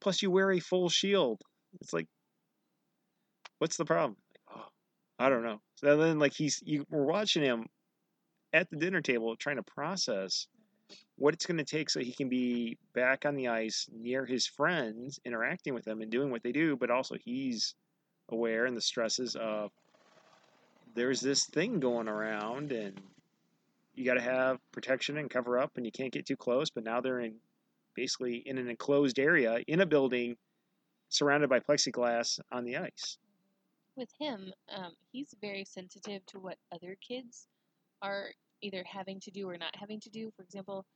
Plus, 0.00 0.22
you 0.22 0.30
wear 0.30 0.50
a 0.52 0.60
full 0.60 0.88
shield. 0.88 1.40
It's 1.80 1.92
like, 1.92 2.06
what's 3.58 3.76
the 3.76 3.84
problem? 3.84 4.16
Oh, 4.54 4.66
I 5.18 5.28
don't 5.28 5.42
know. 5.42 5.60
So 5.76 5.96
then, 5.96 6.18
like, 6.18 6.32
he's 6.34 6.60
you, 6.64 6.84
we're 6.90 7.04
watching 7.04 7.42
him 7.42 7.66
at 8.52 8.68
the 8.70 8.76
dinner 8.76 9.00
table 9.00 9.36
trying 9.36 9.56
to 9.56 9.62
process 9.62 10.46
what 11.22 11.34
it's 11.34 11.46
going 11.46 11.56
to 11.56 11.64
take 11.64 11.88
so 11.88 12.00
he 12.00 12.12
can 12.12 12.28
be 12.28 12.76
back 12.94 13.24
on 13.24 13.36
the 13.36 13.46
ice 13.46 13.88
near 13.92 14.26
his 14.26 14.44
friends, 14.44 15.20
interacting 15.24 15.72
with 15.72 15.84
them 15.84 16.02
and 16.02 16.10
doing 16.10 16.32
what 16.32 16.42
they 16.42 16.50
do, 16.50 16.76
but 16.76 16.90
also 16.90 17.14
he's 17.24 17.76
aware 18.30 18.66
and 18.66 18.76
the 18.76 18.80
stresses 18.80 19.36
of 19.36 19.70
there's 20.96 21.20
this 21.20 21.46
thing 21.46 21.78
going 21.78 22.08
around 22.08 22.72
and 22.72 23.00
you 23.94 24.04
got 24.04 24.14
to 24.14 24.20
have 24.20 24.58
protection 24.72 25.18
and 25.18 25.30
cover 25.30 25.60
up 25.60 25.70
and 25.76 25.86
you 25.86 25.92
can't 25.92 26.12
get 26.12 26.26
too 26.26 26.36
close 26.36 26.70
but 26.70 26.82
now 26.82 27.00
they're 27.00 27.20
in 27.20 27.34
basically 27.94 28.42
in 28.46 28.58
an 28.58 28.68
enclosed 28.68 29.18
area 29.18 29.58
in 29.68 29.80
a 29.80 29.86
building 29.86 30.36
surrounded 31.08 31.48
by 31.48 31.60
plexiglass 31.60 32.40
on 32.50 32.64
the 32.64 32.76
ice 32.76 33.18
with 33.96 34.08
him, 34.18 34.52
um, 34.74 34.92
he's 35.12 35.34
very 35.40 35.64
sensitive 35.64 36.24
to 36.26 36.38
what 36.38 36.56
other 36.72 36.96
kids 37.06 37.46
are 38.00 38.28
either 38.62 38.82
having 38.86 39.20
to 39.20 39.30
do 39.30 39.48
or 39.48 39.58
not 39.58 39.74
having 39.76 40.00
to 40.00 40.10
do. 40.10 40.30
For 40.36 40.42
example, 40.42 40.86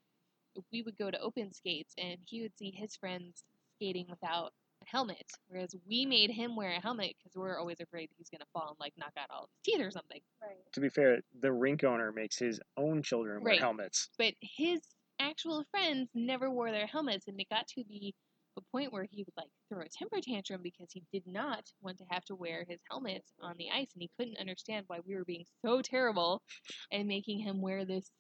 we 0.73 0.83
would 0.83 0.97
go 0.97 1.11
to 1.11 1.21
open 1.21 1.53
skates 1.53 1.95
and 1.99 2.19
he 2.25 2.43
would 2.43 2.57
see 2.57 2.71
his 2.71 2.97
friends 2.97 3.45
skating 3.77 4.07
without 4.09 4.53
a 4.83 4.89
helmet, 4.91 5.25
whereas 5.49 5.75
we 5.89 6.05
made 6.07 6.31
him 6.31 6.57
wear 6.57 6.71
a 6.73 6.81
helmet 6.81 7.15
because 7.19 7.37
we're 7.37 7.59
always 7.59 7.81
afraid 7.81 8.11
he's 8.17 8.31
gonna 8.31 8.45
fall 8.53 8.69
and 8.69 8.77
like 8.81 8.93
knock 8.97 9.13
out 9.19 9.31
all 9.31 9.45
of 9.45 9.51
his 9.51 9.75
teeth 9.75 9.85
or 9.85 9.91
something. 9.91 10.21
Right. 10.43 10.57
to 10.73 10.81
be 10.81 10.89
fair 10.89 11.21
the 11.41 11.53
rink 11.53 11.85
owner 11.85 12.13
makes 12.13 12.39
his 12.39 12.61
own 12.77 13.03
children 13.03 13.43
wear 13.43 13.53
Right. 13.53 13.61
helmets 13.61 14.11
But 14.19 14.35
his 14.41 14.81
actual 15.19 15.65
friends 15.71 16.11
never 16.15 16.51
wore 16.51 16.71
their 16.71 16.87
helmets, 16.87 17.27
and 17.29 17.41
it 17.41 17.49
got 17.49 17.67
to 17.69 17.85
be 17.85 18.15
a 18.59 18.61
point 18.73 18.93
where 18.93 19.07
he 19.11 19.23
would 19.23 19.37
like 19.37 19.51
throw 19.69 19.83
a 19.83 19.89
temper 19.89 20.19
tantrum 20.23 20.61
because 20.63 20.89
he 20.91 21.03
did 21.13 21.27
not 21.27 21.71
want 21.83 21.99
to 21.99 22.05
have 22.11 22.25
to 22.25 22.35
wear 22.35 22.65
his 22.69 22.81
helmet 22.91 23.23
on 23.41 23.55
the 23.59 23.71
ice, 23.71 23.89
and 23.95 24.03
he 24.03 24.11
couldn't 24.19 24.39
understand 24.39 24.85
why 24.89 24.99
we 25.07 25.15
were 25.15 25.25
being 25.25 25.45
so 25.65 25.83
terrible 25.83 26.43
and 26.91 27.07
making 27.09 27.39
him 27.39 27.61
wear 27.61 27.85
this 27.85 28.11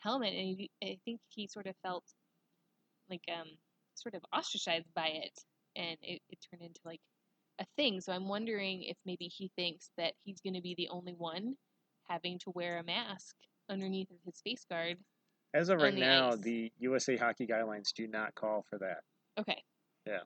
helmet. 0.00 0.32
And 0.34 0.56
he, 0.58 0.70
I 0.82 0.98
think 1.04 1.20
he 1.28 1.46
sort 1.46 1.66
of 1.66 1.74
felt 1.82 2.04
like 3.10 3.22
um 3.32 3.48
sort 3.94 4.14
of 4.14 4.22
ostracized 4.32 4.92
by 4.94 5.08
it, 5.08 5.38
and 5.76 5.96
it, 6.02 6.20
it 6.30 6.38
turned 6.50 6.62
into 6.62 6.80
like 6.84 7.00
a 7.58 7.66
thing. 7.76 8.00
So 8.00 8.12
I'm 8.12 8.28
wondering 8.28 8.84
if 8.84 8.96
maybe 9.04 9.26
he 9.26 9.50
thinks 9.56 9.90
that 9.96 10.14
he's 10.24 10.40
going 10.40 10.54
to 10.54 10.60
be 10.62 10.74
the 10.76 10.88
only 10.90 11.14
one 11.14 11.56
having 12.08 12.38
to 12.40 12.50
wear 12.50 12.78
a 12.78 12.84
mask 12.84 13.34
underneath 13.68 14.10
of 14.10 14.16
his 14.24 14.40
face 14.42 14.64
guard 14.70 14.96
as 15.54 15.68
of 15.68 15.80
right 15.80 15.94
the 15.94 16.00
now 16.00 16.28
ice. 16.30 16.38
the 16.38 16.72
usa 16.78 17.16
hockey 17.16 17.46
guidelines 17.46 17.92
do 17.94 18.06
not 18.06 18.34
call 18.34 18.64
for 18.70 18.78
that 18.78 18.98
Okay. 19.38 19.62
Yeah. 20.06 20.20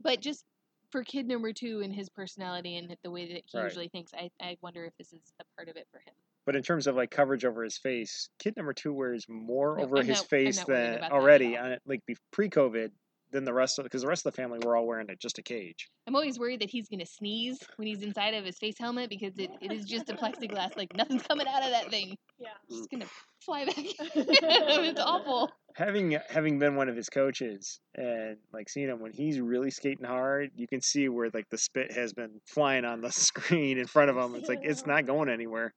But 0.00 0.20
just 0.20 0.44
for 0.90 1.04
kid 1.04 1.26
number 1.28 1.52
two 1.52 1.80
and 1.82 1.94
his 1.94 2.08
personality 2.08 2.76
and 2.76 2.96
the 3.04 3.10
way 3.10 3.32
that 3.32 3.42
he 3.46 3.58
Right. 3.58 3.64
usually 3.64 3.88
thinks, 3.88 4.12
I, 4.14 4.30
I 4.40 4.56
wonder 4.60 4.84
if 4.84 4.92
this 4.98 5.12
is 5.12 5.32
a 5.40 5.44
part 5.56 5.68
of 5.68 5.76
it 5.76 5.86
for 5.92 5.98
him. 6.00 6.14
But 6.50 6.56
in 6.56 6.64
terms 6.64 6.88
of 6.88 6.96
like 6.96 7.12
coverage 7.12 7.44
over 7.44 7.62
his 7.62 7.78
face, 7.78 8.28
kid 8.40 8.56
number 8.56 8.72
two 8.72 8.92
wears 8.92 9.24
more 9.28 9.76
No, 9.76 9.84
over 9.84 9.98
I'm 9.98 10.04
his 10.04 10.18
not- 10.18 10.26
face 10.26 10.64
than 10.64 10.94
about 10.94 11.00
that 11.00 11.04
at 11.04 11.12
already 11.12 11.56
on 11.56 11.70
it, 11.70 11.80
like 11.86 12.00
pre-COVID 12.32 12.90
than 13.30 13.44
the 13.44 13.52
rest 13.52 13.78
of 13.78 13.84
because 13.84 14.02
the 14.02 14.08
rest 14.08 14.26
of 14.26 14.32
the 14.32 14.36
family 14.42 14.58
were 14.66 14.74
all 14.74 14.84
wearing 14.84 15.08
it 15.08 15.20
just 15.20 15.38
a 15.38 15.42
cage. 15.42 15.88
I'm 16.08 16.16
always 16.16 16.40
worried 16.40 16.60
that 16.62 16.68
he's 16.68 16.88
going 16.88 16.98
to 16.98 17.06
sneeze 17.06 17.60
when 17.76 17.86
he's 17.86 18.02
inside 18.02 18.34
of 18.34 18.44
his 18.44 18.58
face 18.58 18.74
helmet 18.76 19.08
because 19.10 19.38
it, 19.38 19.52
it 19.60 19.70
is 19.70 19.84
just 19.84 20.10
a 20.10 20.14
plexiglass. 20.14 20.76
Like, 20.76 20.92
nothing's 20.96 21.22
coming 21.22 21.46
out 21.46 21.62
of 21.62 21.70
that 21.70 21.88
thing. 21.88 22.16
Yeah. 22.40 22.48
It's 22.68 22.78
just 22.78 22.90
going 22.90 23.02
to 23.02 23.08
fly 23.44 23.66
back. 23.66 23.76
it's 23.78 25.00
awful. 25.00 25.52
Having 25.76 26.18
having 26.28 26.58
been 26.58 26.74
one 26.74 26.88
of 26.88 26.96
his 26.96 27.08
coaches 27.08 27.78
and 27.94 28.38
like 28.52 28.68
seeing 28.68 28.88
him 28.88 28.98
when 28.98 29.12
he's 29.12 29.38
really 29.38 29.70
skating 29.70 30.04
hard, 30.04 30.50
you 30.56 30.66
can 30.66 30.80
see 30.80 31.08
where 31.08 31.30
like 31.32 31.48
the 31.50 31.58
spit 31.58 31.92
has 31.92 32.12
been 32.12 32.40
flying 32.44 32.84
on 32.84 33.00
the 33.00 33.12
screen 33.12 33.78
in 33.78 33.86
front 33.86 34.10
of 34.10 34.16
him. 34.16 34.34
It's 34.34 34.48
like 34.48 34.60
it's 34.64 34.84
not 34.84 35.06
going 35.06 35.28
anywhere. 35.28 35.72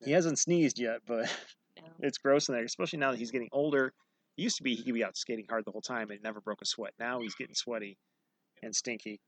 Yeah. 0.00 0.06
He 0.06 0.12
hasn't 0.12 0.38
sneezed 0.38 0.78
yet, 0.78 1.00
but 1.06 1.30
No. 1.76 1.82
it's 2.00 2.18
gross 2.18 2.48
in 2.48 2.54
there, 2.54 2.64
especially 2.64 2.98
now 2.98 3.10
that 3.12 3.18
he's 3.18 3.30
getting 3.30 3.48
older 3.52 3.92
It 4.36 4.42
used 4.42 4.56
to 4.58 4.62
be 4.62 4.74
he 4.74 4.82
could 4.82 4.94
be 4.94 5.04
out 5.04 5.16
skating 5.16 5.46
hard 5.48 5.64
the 5.64 5.70
whole 5.70 5.80
time 5.82 6.10
and 6.10 6.22
never 6.22 6.40
broke 6.40 6.62
a 6.62 6.66
sweat. 6.66 6.92
Now 6.98 7.20
he's 7.20 7.34
getting 7.34 7.54
sweaty 7.54 7.96
and 8.62 8.74
stinky, 8.74 9.20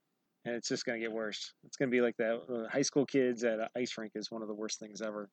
and 0.45 0.55
it's 0.55 0.69
just 0.69 0.85
gonna 0.85 0.99
get 0.99 1.12
worse. 1.12 1.53
It's 1.65 1.77
gonna 1.77 1.90
be 1.90 2.01
like 2.01 2.16
that 2.19 2.43
uh, 2.49 2.69
high 2.69 2.82
school 2.82 3.07
kids 3.07 3.45
at 3.45 3.59
an 3.61 3.69
ice 3.77 3.97
rink 3.97 4.12
is 4.15 4.31
one 4.31 4.43
of 4.43 4.49
the 4.49 4.55
worst 4.55 4.78
things 4.78 5.01
ever. 5.01 5.31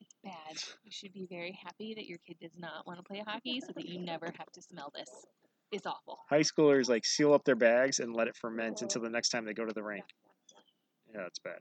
It's 0.00 0.14
bad. 0.24 0.56
You 0.84 0.90
should 0.90 1.12
be 1.12 1.26
very 1.30 1.52
happy 1.62 1.94
that 1.94 2.06
your 2.06 2.18
kid 2.26 2.36
does 2.40 2.56
not 2.58 2.86
want 2.86 2.98
to 2.98 3.02
play 3.02 3.22
hockey 3.26 3.60
so 3.60 3.72
that 3.74 3.86
you 3.86 3.98
never 3.98 4.26
have 4.38 4.50
to 4.52 4.62
smell 4.62 4.92
this. 4.94 5.10
It's 5.72 5.86
awful. 5.86 6.18
High 6.28 6.40
schoolers 6.40 6.88
like 6.88 7.04
seal 7.04 7.32
up 7.32 7.44
their 7.44 7.54
bags 7.56 8.00
and 8.00 8.14
let 8.14 8.28
it 8.28 8.36
ferment 8.36 8.82
until 8.82 9.02
the 9.02 9.10
next 9.10 9.28
time 9.28 9.44
they 9.44 9.54
go 9.54 9.64
to 9.64 9.72
the 9.72 9.82
rink. 9.82 10.04
Yeah, 11.14 11.26
it's 11.26 11.38
bad. 11.38 11.60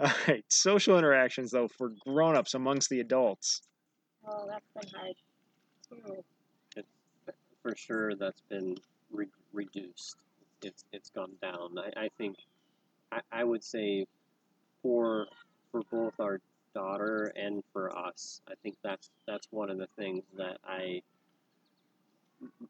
All 0.00 0.10
right, 0.28 0.44
social 0.48 0.98
interactions 0.98 1.50
though 1.50 1.68
for 1.68 1.92
grown-ups 2.06 2.54
amongst 2.54 2.88
the 2.88 3.00
adults. 3.00 3.62
Oh, 4.26 4.48
that's 4.48 4.90
been 4.90 5.00
hard 5.00 5.16
too. 5.88 6.84
for 7.62 7.76
sure 7.76 8.14
that's 8.14 8.40
been 8.48 8.76
re- 9.10 9.26
reduced. 9.52 10.16
It's 10.62 10.84
it's 10.92 11.10
gone 11.10 11.32
down. 11.42 11.78
I, 11.78 12.04
I 12.04 12.08
think 12.16 12.36
I, 13.12 13.20
I 13.30 13.44
would 13.44 13.62
say 13.62 14.06
for 14.82 15.26
for 15.70 15.82
both 15.90 16.14
our 16.18 16.40
daughter 16.74 17.32
and 17.36 17.62
for 17.72 17.96
us, 17.96 18.40
I 18.48 18.54
think 18.62 18.76
that's 18.82 19.10
that's 19.26 19.48
one 19.50 19.70
of 19.70 19.78
the 19.78 19.88
things 19.98 20.24
that 20.38 20.58
I 20.64 21.02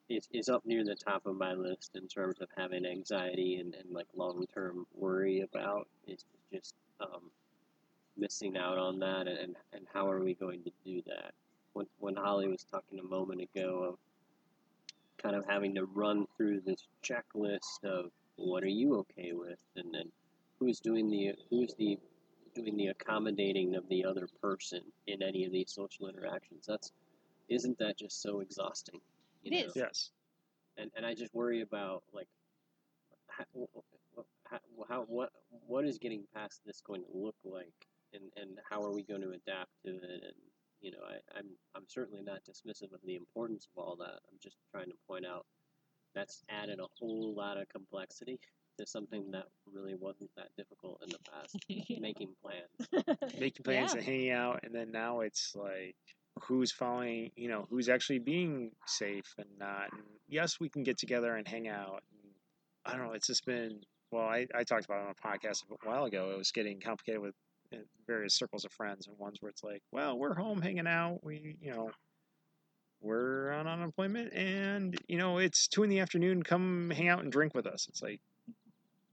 is, 0.09 0.29
is 0.33 0.49
up 0.49 0.65
near 0.67 0.85
the 0.85 0.97
top 0.97 1.27
of 1.27 1.37
my 1.37 1.53
list 1.53 1.93
in 1.95 2.09
terms 2.09 2.41
of 2.41 2.49
having 2.57 2.85
anxiety 2.85 3.57
and, 3.57 3.75
and 3.75 3.93
like 3.93 4.07
long 4.17 4.47
term 4.53 4.87
worry 4.97 5.41
about 5.41 5.87
is 6.07 6.25
just 6.53 6.75
um, 7.01 7.31
missing 8.17 8.57
out 8.57 8.79
on 8.79 8.99
that 9.01 9.27
and, 9.29 9.57
and 9.73 9.87
how 9.93 10.11
are 10.11 10.23
we 10.23 10.35
going 10.35 10.63
to 10.65 10.71
do 10.85 11.03
that? 11.07 11.33
When, 11.73 11.87
when 11.99 12.17
Holly 12.17 12.49
was 12.49 12.65
talking 12.65 12.99
a 12.99 13.03
moment 13.03 13.41
ago 13.41 13.85
of 13.91 13.99
kind 15.23 15.37
of 15.37 15.45
having 15.47 15.75
to 15.75 15.85
run 15.85 16.27
through 16.37 16.61
this 16.61 16.87
checklist 17.05 17.85
of 17.85 18.11
what 18.37 18.63
are 18.63 18.69
you 18.69 18.97
okay 18.97 19.33
with 19.33 19.59
and 19.77 19.93
then 19.93 20.11
who's 20.59 20.81
doing 20.81 21.11
the 21.11 21.33
who's 21.51 21.75
the 21.75 21.99
doing 22.55 22.77
the 22.77 22.87
accommodating 22.89 23.77
of 23.77 23.87
the 23.89 24.05
other 24.05 24.27
person 24.43 24.81
in 25.07 25.23
any 25.23 25.45
of 25.45 25.53
these 25.53 25.71
social 25.71 26.09
interactions 26.09 26.65
that's 26.67 26.91
isn't 27.49 27.79
that 27.79 27.99
just 27.99 28.23
so 28.23 28.41
exhausting 28.41 28.99
you 29.43 29.57
It 29.57 29.61
know? 29.61 29.67
is. 29.69 29.73
Yes. 29.77 30.11
and 30.79 30.91
and 30.97 31.05
I 31.05 31.15
just 31.15 31.35
worry 31.35 31.61
about 31.61 32.03
like 32.15 32.29
how, 34.51 34.59
how, 34.79 34.85
how 34.89 35.03
what 35.09 35.31
what 35.67 35.85
is 35.85 35.99
getting 35.99 36.25
past 36.35 36.61
this 36.67 36.81
going 36.87 37.03
to 37.03 37.19
look 37.19 37.37
like 37.45 37.87
and 38.13 38.25
and 38.37 38.59
how 38.69 38.83
are 38.83 38.93
we 38.93 39.03
going 39.03 39.23
to 39.23 39.31
adapt 39.31 39.71
to 39.85 39.91
it 39.91 40.23
and 40.25 40.35
you 40.81 40.91
know 40.91 40.99
I, 41.09 41.39
I'm 41.39 41.47
I'm 41.77 41.85
certainly 41.89 42.23
not 42.23 42.41
dismissive 42.45 42.93
of 42.93 43.01
the 43.05 43.17
importance 43.17 43.67
of 43.75 43.83
all 43.83 43.97
that 43.97 44.21
I'm 44.31 44.39
just 44.43 44.57
trying 44.73 44.87
to 44.87 44.97
point 45.09 45.27
out 45.27 45.47
that's 46.15 46.43
added 46.49 46.81
a 46.81 46.87
whole 46.99 47.35
lot 47.37 47.57
of 47.57 47.69
complexity 47.69 48.39
to 48.79 48.87
something 48.87 49.31
that 49.33 49.45
really 49.71 49.95
wasn't 49.95 50.31
that 50.37 50.49
difficult 50.57 51.01
in 51.03 51.11
the 51.11 51.19
past 51.31 51.57
making 52.01 52.35
plans 52.43 53.17
Making 53.39 53.63
plans 53.65 53.93
Yeah. 53.93 53.99
and 53.99 54.07
hanging 54.07 54.31
out, 54.31 54.61
and 54.65 54.75
then 54.75 54.91
now 54.91 55.21
it's 55.21 55.55
like 55.55 55.97
who's 56.43 56.73
following, 56.73 57.31
you 57.37 57.49
know, 57.49 57.67
who's 57.69 57.89
actually 57.89 58.19
being 58.19 58.71
safe 58.87 59.35
and 59.39 59.49
not. 59.59 59.93
And 59.93 60.03
yes, 60.29 60.59
we 60.59 60.69
can 60.71 60.83
get 60.83 60.97
together 60.97 61.37
and 61.37 61.47
hang 61.47 61.69
out. 61.69 62.03
And 62.13 62.33
I 62.87 62.97
don't 62.97 63.07
know. 63.07 63.13
It's 63.13 63.27
just 63.27 63.45
been 63.45 63.81
well. 64.11 64.25
I, 64.27 64.47
I 64.55 64.65
talked 64.65 64.85
about 64.85 65.03
it 65.03 65.07
on 65.07 65.15
a 65.19 65.29
podcast 65.29 65.63
a 65.71 65.89
while 65.89 66.05
ago. 66.05 66.31
It 66.31 66.39
was 66.39 66.51
getting 66.53 66.81
complicated 66.81 67.21
with 67.21 67.35
uh, 67.73 67.77
various 68.07 68.35
circles 68.35 68.65
of 68.65 68.73
friends 68.73 69.07
and 69.07 69.17
ones 69.19 69.39
where 69.41 69.51
it's 69.51 69.63
like, 69.65 69.83
well, 69.93 70.19
we're 70.19 70.35
home 70.35 70.61
hanging 70.61 70.87
out. 70.87 71.21
We, 71.23 71.57
you 71.61 71.73
know, 71.73 71.91
we're 73.01 73.53
on 73.53 73.67
unemployment, 73.67 74.33
and 74.35 74.99
you 75.09 75.17
know, 75.19 75.39
it's 75.39 75.69
two 75.69 75.83
in 75.83 75.91
the 75.91 76.01
afternoon. 76.01 76.43
Come 76.43 76.91
hang 76.91 77.09
out 77.09 77.23
and 77.23 77.33
drink 77.33 77.55
with 77.55 77.67
us. 77.67 77.87
It's 77.89 78.03
like. 78.03 78.21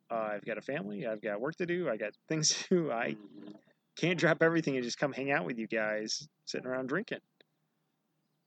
Uh, 0.10 0.30
I've 0.36 0.46
got 0.46 0.58
a 0.58 0.62
family. 0.62 1.06
I've 1.06 1.22
got 1.22 1.42
work 1.42 1.58
to 1.58 1.66
do. 1.66 1.90
I 1.90 1.98
got 1.98 2.14
things 2.30 2.48
to 2.70 2.70
do. 2.70 2.92
I 2.92 3.16
Mhm. 3.16 3.54
can't 3.98 4.18
drop 4.18 4.42
everything 4.42 4.76
and 4.78 4.84
just 4.86 4.98
come 4.98 5.12
hang 5.12 5.32
out 5.32 5.44
with 5.46 5.58
you 5.58 5.68
guys 5.68 6.26
sitting 6.46 6.66
around 6.66 6.88
drinking. 6.88 7.20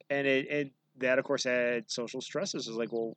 And 0.09 0.27
it, 0.27 0.51
it 0.51 0.73
that 1.01 1.19
of 1.19 1.27
course 1.27 1.45
had 1.45 1.91
social 1.91 2.23
stresses. 2.23 2.67
It's 2.67 2.79
like, 2.79 2.93
well, 2.93 3.15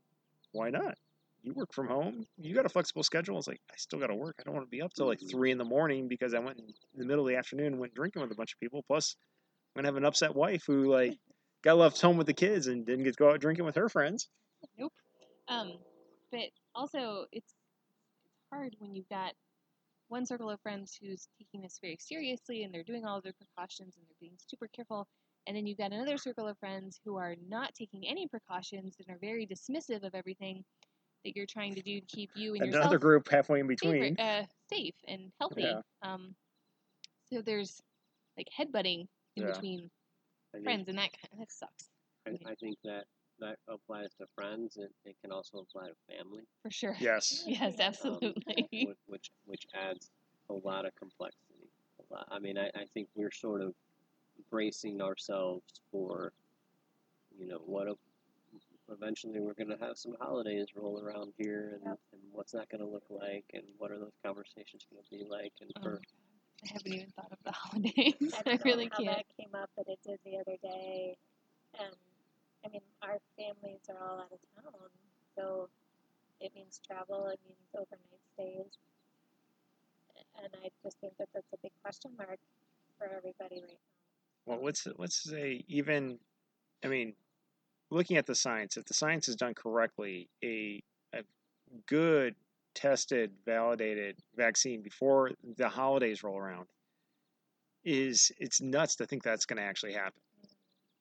why 0.51 0.72
not? 0.72 0.97
You 1.44 1.53
work 1.53 1.74
from 1.74 1.88
home. 1.88 2.26
You 2.38 2.56
got 2.56 2.65
a 2.65 2.70
flexible 2.70 3.03
schedule. 3.03 3.38
It's 3.38 3.48
like 3.48 3.61
I 3.70 3.76
still 3.78 3.99
got 3.99 4.07
to 4.07 4.15
work. 4.15 4.36
I 4.40 4.44
don't 4.44 4.56
want 4.56 4.65
to 4.65 4.72
be 4.72 4.82
up 4.82 4.94
till 4.94 5.07
like 5.07 5.20
Mhm. 5.20 5.30
three 5.30 5.52
in 5.52 5.57
the 5.57 5.65
morning 5.65 6.07
because 6.07 6.34
I 6.34 6.40
went 6.40 6.57
in 6.60 6.74
the 6.95 7.06
middle 7.06 7.26
of 7.26 7.30
the 7.30 7.38
afternoon 7.38 7.68
and 7.68 7.80
went 7.80 7.94
drinking 7.94 8.22
with 8.22 8.32
a 8.32 8.36
bunch 8.36 8.53
of 8.53 8.60
people. 8.60 8.84
Plus, 8.84 9.15
I'm 9.76 9.82
gonna 9.82 9.90
have 9.90 9.98
an 9.98 10.06
upset 10.06 10.36
wife 10.36 10.64
who 10.65 10.91
like 10.91 11.18
got 11.64 11.78
left 11.78 12.02
home 12.02 12.18
with 12.18 12.28
the 12.28 12.34
kids 12.34 12.68
and 12.68 12.86
didn't 12.86 13.03
get 13.03 13.14
to 13.14 13.18
go 13.24 13.32
out 13.32 13.41
drinking 13.41 13.65
with 13.65 13.76
her 13.76 13.90
friends. 13.90 14.30
Um, 15.48 15.74
but 16.32 16.49
also 16.76 17.26
it's 17.32 17.56
it's 18.36 18.48
hard 18.52 18.76
when 18.80 18.95
you've 18.95 19.10
got 19.10 19.34
one 20.10 20.26
circle 20.26 20.49
of 20.49 20.61
friends 20.61 20.98
who's 21.02 21.28
taking 21.40 21.61
this 21.61 21.80
very 21.82 21.98
seriously 21.99 22.64
and 22.64 22.74
they're 22.74 22.84
doing 22.84 23.06
all 23.06 23.18
of 23.18 23.24
their 23.24 23.34
precautions 23.34 23.98
and 23.98 24.06
they're 24.07 24.15
being 24.22 24.38
super 24.38 24.68
careful, 24.68 25.07
and 25.48 25.56
then 25.57 25.68
you've 25.68 25.78
got 25.78 25.91
another 25.91 26.18
circle 26.18 26.48
of 26.48 26.57
friends 26.60 26.99
who 27.03 27.18
are 27.18 27.36
not 27.48 27.74
taking 27.76 28.07
any 28.07 28.28
precautions 28.28 28.98
and 28.99 29.10
are 29.14 29.20
very 29.20 29.48
dismissive 29.48 30.03
of 30.03 30.15
everything 30.15 30.64
that 31.24 31.36
you're 31.36 31.45
trying 31.45 31.74
to 31.76 31.82
do 31.82 32.00
to 32.00 32.06
keep 32.06 32.30
you 32.36 32.54
and 32.54 32.64
Another 32.64 32.78
yourself 32.84 33.02
group 33.02 33.30
halfway 33.30 33.60
in 33.60 33.68
favorite, 33.68 34.16
between. 34.16 34.20
uh, 34.20 34.45
safe 34.70 34.95
and 35.08 35.32
healthy. 35.40 35.62
Yeah. 35.62 35.82
Um, 36.02 36.36
so 37.32 37.41
there's 37.41 37.82
like 38.38 38.48
headbutting 38.58 39.08
in 39.36 39.44
Yeah. 39.44 39.52
between 39.52 39.90
I 40.54 40.58
think- 40.58 40.64
friends, 40.66 40.88
and 40.90 40.98
that 40.98 41.10
kind 41.14 41.40
that 41.40 41.52
sucks 41.52 41.90
I, 42.28 42.32
I 42.52 42.56
think 42.56 42.78
that 42.84 43.06
that 43.40 43.58
applies 43.68 44.14
to 44.20 44.28
friends 44.36 44.78
and 44.78 44.90
it 45.06 45.16
can 45.22 45.32
also 45.32 45.58
apply 45.60 45.88
to 45.90 45.95
family 46.18 46.44
for 46.62 46.72
sure. 46.72 46.95
Yes. 47.00 47.44
Yes, 47.48 47.76
um, 47.76 47.82
absolutely. 47.82 48.68
which, 48.72 48.98
which 49.08 49.32
which 49.45 49.68
adds 49.74 50.12
a 50.50 50.54
lot 50.54 50.86
of 50.86 50.94
complexity. 50.95 51.68
A 52.10 52.14
lot, 52.14 52.28
I 52.32 52.40
mean, 52.40 52.58
I, 52.58 52.68
I 52.76 52.86
think 52.94 53.08
we're 53.16 53.32
sort 53.32 53.62
of 53.62 53.74
bracing 54.52 55.02
ourselves 55.02 55.64
for, 55.91 56.32
you 57.40 57.48
know, 57.48 57.60
what 57.66 57.88
if 57.88 57.98
eventually 58.89 59.39
we're 59.39 59.53
going 59.53 59.69
to 59.69 59.77
have 59.85 59.97
some 59.97 60.15
holidays 60.19 60.68
roll 60.76 60.99
around 61.01 61.34
here, 61.38 61.80
and, 61.84 61.84
Yep. 61.85 61.99
and 62.14 62.22
what's 62.31 62.51
that 62.53 62.69
going 62.69 62.81
to 62.81 62.88
look 62.88 63.05
like, 63.10 63.45
and 63.53 63.64
what 63.77 63.91
are 63.91 63.99
those 63.99 64.18
conversations 64.26 64.85
going 64.91 65.03
to 65.03 65.10
be 65.10 65.23
like, 65.30 65.53
and 65.61 65.72
Oh 65.77 65.81
for 65.81 65.91
my 65.91 65.99
I 66.64 66.69
haven't 66.73 66.93
even 66.93 67.11
thought 67.11 67.31
of 67.31 67.39
the 67.43 67.51
holidays. 67.55 68.34
I 68.34 68.43
I, 68.49 68.57
don't 68.57 68.65
know 68.65 68.65
really 68.65 68.89
how 68.91 69.01
can't. 69.03 69.18
that 69.18 69.26
came 69.38 69.53
up, 69.55 69.69
but 69.76 69.88
it 69.88 69.99
did 70.05 70.19
the 70.26 70.38
other 70.38 70.57
day. 70.64 71.18
And 71.80 71.95
I 72.65 72.69
mean, 72.69 72.81
our 73.01 73.19
families 73.38 73.81
are 73.89 73.97
all 74.01 74.19
out 74.22 74.31
of 74.31 74.39
town, 74.64 74.89
so 75.38 75.69
it 76.39 76.53
means 76.55 76.80
travel. 76.85 77.27
It 77.27 77.39
means 77.47 77.60
overnight 77.76 78.22
stays, 78.35 78.77
and 80.43 80.53
I 80.64 80.69
just 80.84 80.99
think 80.99 81.14
that 81.19 81.30
that's 81.34 81.51
a 81.53 81.57
big 81.61 81.72
question 81.81 82.11
mark 82.18 82.39
for 82.97 83.07
everybody 83.07 83.61
right 83.61 83.80
now. 83.80 83.93
well 84.45 84.64
let's 84.64 84.88
let's 84.97 85.23
say 85.23 85.64
even 85.68 86.19
i 86.84 86.88
mean 86.88 87.14
looking 87.94 88.18
at 88.18 88.26
the 88.26 88.36
science 88.36 88.78
if 88.78 88.86
the 88.86 88.94
science 88.94 89.28
is 89.28 89.36
done 89.36 89.53
correctly 89.53 90.30
a, 90.44 90.82
a 91.14 91.24
good 91.88 92.36
tested 92.76 93.32
validated 93.45 94.18
vaccine 94.36 94.82
before 94.82 95.32
the 95.57 95.70
holidays 95.70 96.24
roll 96.24 96.38
around 96.38 96.65
is 97.86 98.32
it's 98.40 98.61
nuts 98.61 98.95
to 98.95 99.06
think 99.06 99.24
that's 99.24 99.45
going 99.45 99.57
to 99.57 99.64
actually 99.64 99.94
happen. 99.94 100.22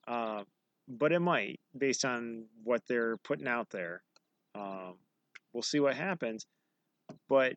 Uh, 0.06 0.42
but 0.88 1.12
it 1.12 1.20
might 1.20 1.60
based 1.78 2.04
on 2.04 2.44
what 2.64 2.82
they're 2.88 3.16
putting 3.18 3.46
out 3.46 3.70
there. 3.70 4.02
Um, 4.54 4.94
we'll 5.52 5.62
see 5.62 5.80
what 5.80 5.94
happens 5.94 6.46
but 7.28 7.54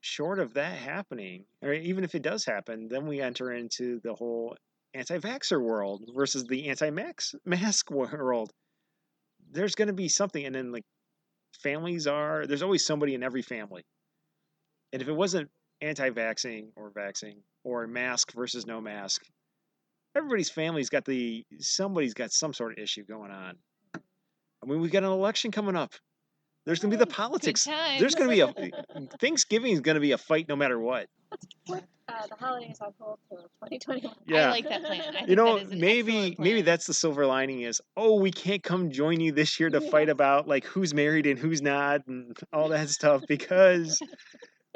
short 0.00 0.38
of 0.38 0.54
that 0.54 0.76
happening 0.76 1.44
or 1.62 1.72
even 1.72 2.04
if 2.04 2.14
it 2.14 2.22
does 2.22 2.44
happen 2.44 2.88
then 2.88 3.06
we 3.06 3.20
enter 3.20 3.52
into 3.52 4.00
the 4.00 4.14
whole 4.14 4.56
anti-vaxxer 4.98 5.60
world 5.60 6.02
versus 6.14 6.44
the 6.44 6.68
anti-mask 6.68 7.34
mask 7.44 7.90
world. 7.90 8.52
There's 9.50 9.74
going 9.74 9.88
to 9.88 9.94
be 9.94 10.08
something, 10.08 10.44
and 10.44 10.54
then 10.54 10.72
like 10.72 10.84
families 11.62 12.06
are. 12.06 12.46
There's 12.46 12.62
always 12.62 12.84
somebody 12.84 13.14
in 13.14 13.22
every 13.22 13.42
family, 13.42 13.84
and 14.92 15.00
if 15.00 15.08
it 15.08 15.14
wasn't 15.14 15.48
anti-vaxxing 15.80 16.70
or 16.76 16.90
vaxxing 16.90 17.36
or 17.64 17.86
mask 17.86 18.32
versus 18.34 18.66
no 18.66 18.80
mask, 18.80 19.22
everybody's 20.16 20.50
family's 20.50 20.90
got 20.90 21.04
the 21.04 21.44
somebody's 21.60 22.14
got 22.14 22.32
some 22.32 22.52
sort 22.52 22.72
of 22.72 22.78
issue 22.78 23.04
going 23.04 23.30
on. 23.30 23.56
I 23.94 24.66
mean, 24.66 24.80
we've 24.80 24.90
got 24.90 25.04
an 25.04 25.10
election 25.10 25.52
coming 25.52 25.76
up. 25.76 25.92
There's 26.68 26.80
going 26.80 26.90
to 26.90 26.98
be 26.98 26.98
the 26.98 27.06
Good 27.06 27.14
politics. 27.14 27.64
There's 27.64 28.14
going 28.14 28.28
to 28.28 28.34
be 28.36 28.40
a 28.42 29.06
Thanksgiving 29.20 29.72
is 29.72 29.80
going 29.80 29.94
to 29.94 30.02
be 30.02 30.12
a 30.12 30.18
fight 30.18 30.50
no 30.50 30.54
matter 30.54 30.78
what. 30.78 31.08
Uh, 31.70 31.78
the 32.28 32.36
holidays 32.38 32.76
on 32.82 32.92
hold 32.98 33.18
till 33.26 33.38
2021. 33.38 34.14
Yeah. 34.26 34.48
I 34.48 34.50
like 34.50 34.68
that 34.68 34.84
plan. 34.84 35.16
I 35.16 35.24
you 35.24 35.34
know 35.34 35.56
that 35.56 35.66
is 35.66 35.72
an 35.72 35.80
maybe 35.80 36.16
excellent 36.16 36.38
maybe 36.38 36.62
that's 36.62 36.86
the 36.86 36.92
silver 36.92 37.24
lining 37.24 37.62
is 37.62 37.80
oh 37.96 38.20
we 38.20 38.30
can't 38.30 38.62
come 38.62 38.90
join 38.90 39.18
you 39.20 39.32
this 39.32 39.58
year 39.58 39.70
to 39.70 39.80
fight 39.80 40.10
about 40.10 40.46
like 40.46 40.64
who's 40.64 40.92
married 40.92 41.26
and 41.26 41.38
who's 41.38 41.62
not 41.62 42.06
and 42.06 42.36
all 42.52 42.68
that 42.68 42.90
stuff 42.90 43.22
because 43.28 43.98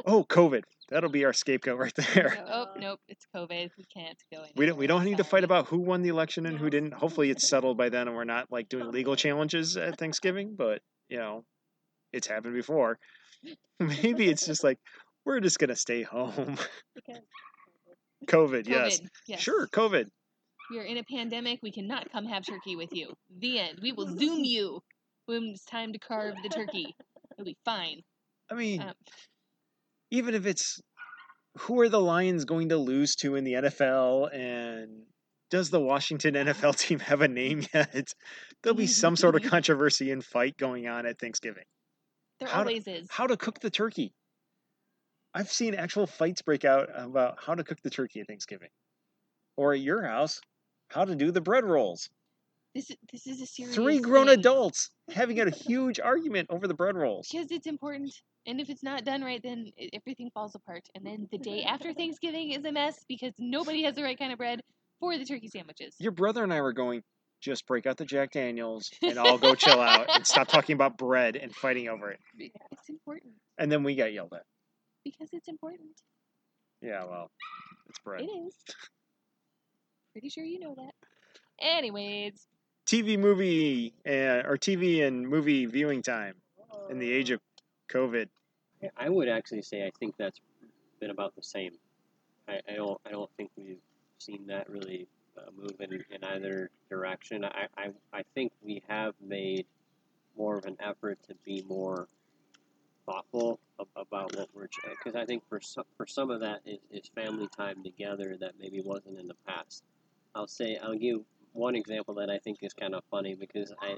oh 0.06 0.24
covid 0.24 0.62
That'll 0.92 1.08
be 1.08 1.24
our 1.24 1.32
scapegoat 1.32 1.78
right 1.78 1.94
there. 2.14 2.44
Oh 2.46 2.66
nope, 2.78 3.00
it's 3.08 3.26
COVID. 3.34 3.70
We 3.78 3.84
can't 3.84 4.18
go 4.30 4.42
anywhere. 4.42 4.52
We 4.56 4.66
don't 4.66 4.76
we 4.76 4.86
don't 4.86 5.04
need 5.04 5.16
to 5.16 5.24
fight 5.24 5.42
about 5.42 5.66
who 5.68 5.78
won 5.78 6.02
the 6.02 6.10
election 6.10 6.44
and 6.44 6.58
who 6.58 6.68
didn't. 6.68 6.92
Hopefully 6.92 7.30
it's 7.30 7.48
settled 7.48 7.78
by 7.78 7.88
then 7.88 8.08
and 8.08 8.16
we're 8.16 8.24
not 8.24 8.52
like 8.52 8.68
doing 8.68 8.90
legal 8.92 9.16
challenges 9.16 9.78
at 9.78 9.98
Thanksgiving, 9.98 10.54
but 10.54 10.82
you 11.08 11.16
know, 11.16 11.46
it's 12.12 12.26
happened 12.26 12.54
before. 12.54 12.98
Maybe 13.80 14.28
it's 14.28 14.46
just 14.46 14.62
like 14.64 14.78
we're 15.24 15.40
just 15.40 15.58
gonna 15.58 15.76
stay 15.76 16.02
home. 16.02 16.58
Because 16.94 17.22
COVID, 18.26 18.68
yes. 18.68 19.00
Yes. 19.26 19.40
Sure, 19.40 19.66
COVID. 19.68 20.06
We 20.70 20.78
are 20.78 20.84
in 20.84 20.96
a 20.96 21.04
pandemic. 21.04 21.60
We 21.62 21.72
cannot 21.72 22.10
come 22.10 22.24
have 22.26 22.46
turkey 22.46 22.76
with 22.76 22.92
you. 22.92 23.12
The 23.38 23.58
end. 23.58 23.80
We 23.82 23.92
will 23.92 24.16
zoom 24.16 24.44
you 24.44 24.80
when 25.26 25.50
it's 25.54 25.64
time 25.64 25.92
to 25.92 25.98
carve 25.98 26.34
the 26.42 26.48
turkey. 26.48 26.94
It'll 27.32 27.44
be 27.44 27.56
fine. 27.64 28.02
I 28.50 28.54
mean, 28.54 28.80
Um, 28.80 28.94
even 30.10 30.34
if 30.34 30.46
it's 30.46 30.80
who 31.58 31.80
are 31.80 31.88
the 31.88 32.00
Lions 32.00 32.44
going 32.44 32.70
to 32.70 32.76
lose 32.78 33.14
to 33.16 33.34
in 33.34 33.44
the 33.44 33.54
NFL 33.54 34.34
and 34.34 35.02
does 35.50 35.70
the 35.70 35.80
Washington 35.80 36.34
NFL 36.34 36.76
team 36.78 36.98
have 37.00 37.20
a 37.20 37.28
name 37.28 37.62
yet? 37.74 38.14
There'll 38.62 38.76
be 38.76 38.86
some 38.86 39.16
sort 39.16 39.36
of 39.36 39.42
controversy 39.42 40.10
and 40.10 40.24
fight 40.24 40.56
going 40.56 40.88
on 40.88 41.06
at 41.06 41.18
Thanksgiving. 41.18 41.64
There 42.44 42.52
How 42.52 42.60
always 42.60 42.86
is. 42.86 43.08
How 43.10 43.26
to 43.26 43.36
cook 43.36 43.60
the 43.60 43.70
turkey. 43.70 44.12
I've 45.34 45.50
seen 45.50 45.74
actual 45.74 46.06
fights 46.06 46.42
break 46.42 46.64
out 46.64 46.90
about 46.94 47.38
how 47.40 47.54
to 47.54 47.64
cook 47.64 47.80
the 47.82 47.90
turkey 47.90 48.20
at 48.20 48.26
Thanksgiving. 48.26 48.68
Or 49.56 49.72
at 49.72 49.80
your 49.80 50.02
house, 50.02 50.40
how 50.88 51.04
to 51.04 51.14
do 51.14 51.30
the 51.30 51.40
bread 51.40 51.64
rolls. 51.64 52.10
This 52.74 52.90
is 52.90 52.96
this 53.12 53.26
is 53.26 53.42
a 53.42 53.46
serious. 53.46 53.74
Three 53.74 53.98
grown 53.98 54.26
thing. 54.28 54.38
adults 54.38 54.90
having 55.14 55.40
a 55.40 55.50
huge 55.66 56.00
argument 56.00 56.48
over 56.50 56.66
the 56.66 56.74
bread 56.74 56.96
rolls. 56.96 57.28
Because 57.30 57.50
it's 57.50 57.66
important, 57.66 58.14
and 58.46 58.60
if 58.60 58.70
it's 58.70 58.82
not 58.82 59.04
done 59.04 59.22
right, 59.22 59.42
then 59.42 59.70
everything 59.92 60.30
falls 60.32 60.54
apart. 60.54 60.88
And 60.94 61.04
then 61.04 61.28
the 61.30 61.38
day 61.38 61.64
after 61.64 61.92
Thanksgiving 61.92 62.52
is 62.52 62.64
a 62.64 62.72
mess 62.72 63.04
because 63.08 63.34
nobody 63.38 63.82
has 63.82 63.94
the 63.94 64.02
right 64.02 64.18
kind 64.18 64.32
of 64.32 64.38
bread 64.38 64.62
for 65.00 65.18
the 65.18 65.24
turkey 65.24 65.48
sandwiches. 65.48 65.96
Your 65.98 66.12
brother 66.12 66.42
and 66.42 66.52
I 66.52 66.62
were 66.62 66.72
going, 66.72 67.02
just 67.42 67.66
break 67.66 67.86
out 67.86 67.98
the 67.98 68.06
Jack 68.06 68.30
Daniels 68.30 68.90
and 69.02 69.18
all 69.18 69.36
go 69.36 69.54
chill 69.54 69.80
out 69.80 70.06
and 70.14 70.26
stop 70.26 70.48
talking 70.48 70.74
about 70.74 70.96
bread 70.96 71.36
and 71.36 71.54
fighting 71.54 71.88
over 71.88 72.10
it. 72.10 72.20
It's 72.38 72.88
important 72.88 73.32
And 73.58 73.70
then 73.70 73.82
we 73.82 73.94
got 73.94 74.12
yelled 74.12 74.32
at. 74.32 74.44
because 75.04 75.28
it's 75.32 75.48
important. 75.48 75.90
Yeah, 76.80 77.04
well, 77.04 77.30
it's 77.88 77.98
bread. 77.98 78.22
It 78.22 78.30
is. 78.30 78.54
Pretty 80.12 80.28
sure 80.30 80.44
you 80.44 80.58
know 80.60 80.74
that. 80.76 80.92
Anyways, 81.60 82.46
TV 82.86 83.18
movie 83.18 83.92
uh, 84.06 84.42
or 84.48 84.56
TV 84.56 85.06
and 85.06 85.28
movie 85.28 85.66
viewing 85.66 86.02
time 86.02 86.34
in 86.90 86.98
the 86.98 87.12
age 87.12 87.30
of 87.30 87.40
COVID. 87.90 88.28
I 88.96 89.08
would 89.08 89.28
actually 89.28 89.62
say 89.62 89.86
I 89.86 89.90
think 90.00 90.16
that's 90.18 90.40
been 91.00 91.10
about 91.10 91.34
the 91.36 91.42
same. 91.42 91.72
I, 92.48 92.60
I 92.68 92.74
don't 92.74 93.00
I 93.06 93.10
don't 93.10 93.30
think 93.36 93.50
we've 93.56 93.78
seen 94.18 94.46
that 94.48 94.68
really 94.68 95.06
uh, 95.38 95.50
move 95.56 95.80
in, 95.80 95.92
in 95.92 96.24
either 96.24 96.70
direction. 96.88 97.44
I, 97.44 97.66
I 97.76 97.90
I 98.12 98.22
think 98.34 98.52
we 98.62 98.82
have 98.88 99.14
made 99.20 99.66
more 100.36 100.56
of 100.56 100.64
an 100.64 100.76
effort 100.80 101.18
to 101.28 101.34
be 101.44 101.64
more 101.68 102.08
thoughtful 103.06 103.58
about 103.96 104.36
what 104.36 104.48
we're 104.54 104.68
because 105.02 105.16
I 105.16 105.24
think 105.24 105.42
for 105.48 105.60
some 105.60 105.84
for 105.96 106.06
some 106.06 106.30
of 106.30 106.40
that 106.40 106.60
is, 106.64 106.78
is 106.90 107.10
family 107.14 107.48
time 107.56 107.82
together 107.82 108.36
that 108.40 108.52
maybe 108.60 108.80
wasn't 108.84 109.18
in 109.18 109.26
the 109.26 109.36
past. 109.46 109.82
I'll 110.34 110.46
say 110.46 110.78
I'll 110.82 110.96
give 110.96 111.20
one 111.52 111.74
example 111.74 112.14
that 112.14 112.30
I 112.30 112.38
think 112.38 112.58
is 112.62 112.72
kind 112.72 112.94
of 112.94 113.02
funny 113.10 113.34
because 113.34 113.72
I 113.80 113.96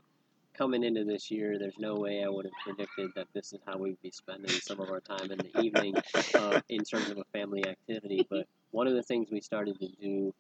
coming 0.55 0.85
into 0.85 1.05
this 1.05 1.31
year, 1.31 1.59
there's 1.59 1.79
no 1.79 1.95
way 1.95 2.25
I 2.25 2.29
would 2.29 2.47
have 2.47 2.55
predicted 2.65 3.11
that 3.17 3.27
this 3.35 3.53
is 3.53 3.61
how 3.67 3.77
we'd 3.77 4.01
be 4.03 4.11
spending 4.11 4.51
some 4.51 4.81
of 4.81 4.89
our 4.89 5.01
time 5.01 5.31
in 5.31 5.39
the 5.39 5.61
evening 5.61 5.95
uh, 6.35 6.61
in 6.69 6.85
terms 6.85 7.11
of 7.11 7.19
a 7.19 7.25
family 7.33 7.65
activity. 7.67 8.27
But 8.31 8.47
one 8.71 8.87
of 8.87 8.95
the 8.95 9.03
things 9.03 9.29
we 9.31 9.41
started 9.41 9.79
to 9.81 9.89
do 10.01 10.33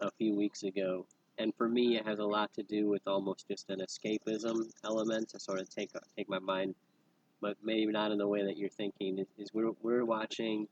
a 0.00 0.10
few 0.12 0.34
weeks 0.34 0.62
ago, 0.62 1.06
and 1.38 1.52
for 1.56 1.68
me, 1.68 1.96
it 1.96 2.06
has 2.06 2.18
a 2.18 2.24
lot 2.24 2.52
to 2.54 2.62
do 2.62 2.88
with 2.88 3.02
almost 3.06 3.46
just 3.48 3.70
an 3.70 3.80
escapism 3.80 4.70
element 4.84 5.28
to 5.30 5.40
sort 5.40 5.60
of 5.60 5.68
take 5.68 5.90
take 6.16 6.28
my 6.28 6.38
mind, 6.38 6.74
but 7.40 7.56
maybe 7.62 7.92
not 7.92 8.10
in 8.12 8.18
the 8.18 8.26
way 8.28 8.42
that 8.44 8.56
you're 8.56 8.68
thinking. 8.70 9.18
Is, 9.18 9.26
is 9.38 9.50
we're 9.54 9.72
we're 9.82 10.04
watching 10.04 10.66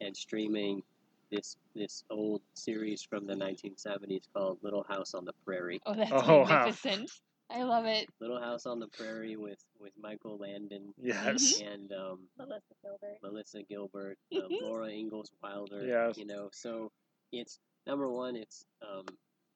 and 0.00 0.16
streaming 0.16 0.82
this 1.30 1.56
this 1.74 2.04
old 2.10 2.40
series 2.54 3.02
from 3.02 3.26
the 3.26 3.34
1970s 3.34 4.22
called 4.32 4.58
Little 4.62 4.84
House 4.88 5.14
on 5.14 5.24
the 5.24 5.32
Prairie. 5.44 5.80
oh, 5.86 5.94
that's 5.94 6.10
Oh, 6.12 6.38
wow. 6.40 6.44
magnificent. 6.44 7.10
I 7.50 7.62
love 7.62 7.86
it. 7.86 8.08
Little 8.20 8.40
House 8.40 8.66
on 8.66 8.78
the 8.78 8.88
Prairie 8.88 9.36
with 9.36 9.62
with 9.80 9.92
Michael 10.00 10.36
Landon 10.38 10.92
Yes. 11.02 11.60
and 11.60 11.92
um, 11.92 12.20
Melissa 12.38 12.74
Gilbert. 12.82 13.18
Melissa 13.22 13.62
Gilbert, 13.62 14.18
um, 14.36 14.48
Laura 14.62 14.88
Ingalls 14.90 15.30
Wilder. 15.42 15.84
Yes. 15.86 16.16
You 16.18 16.26
know, 16.26 16.48
so 16.52 16.90
it's 17.32 17.58
number 17.86 18.08
one. 18.10 18.36
It's 18.36 18.64
um, 18.82 19.04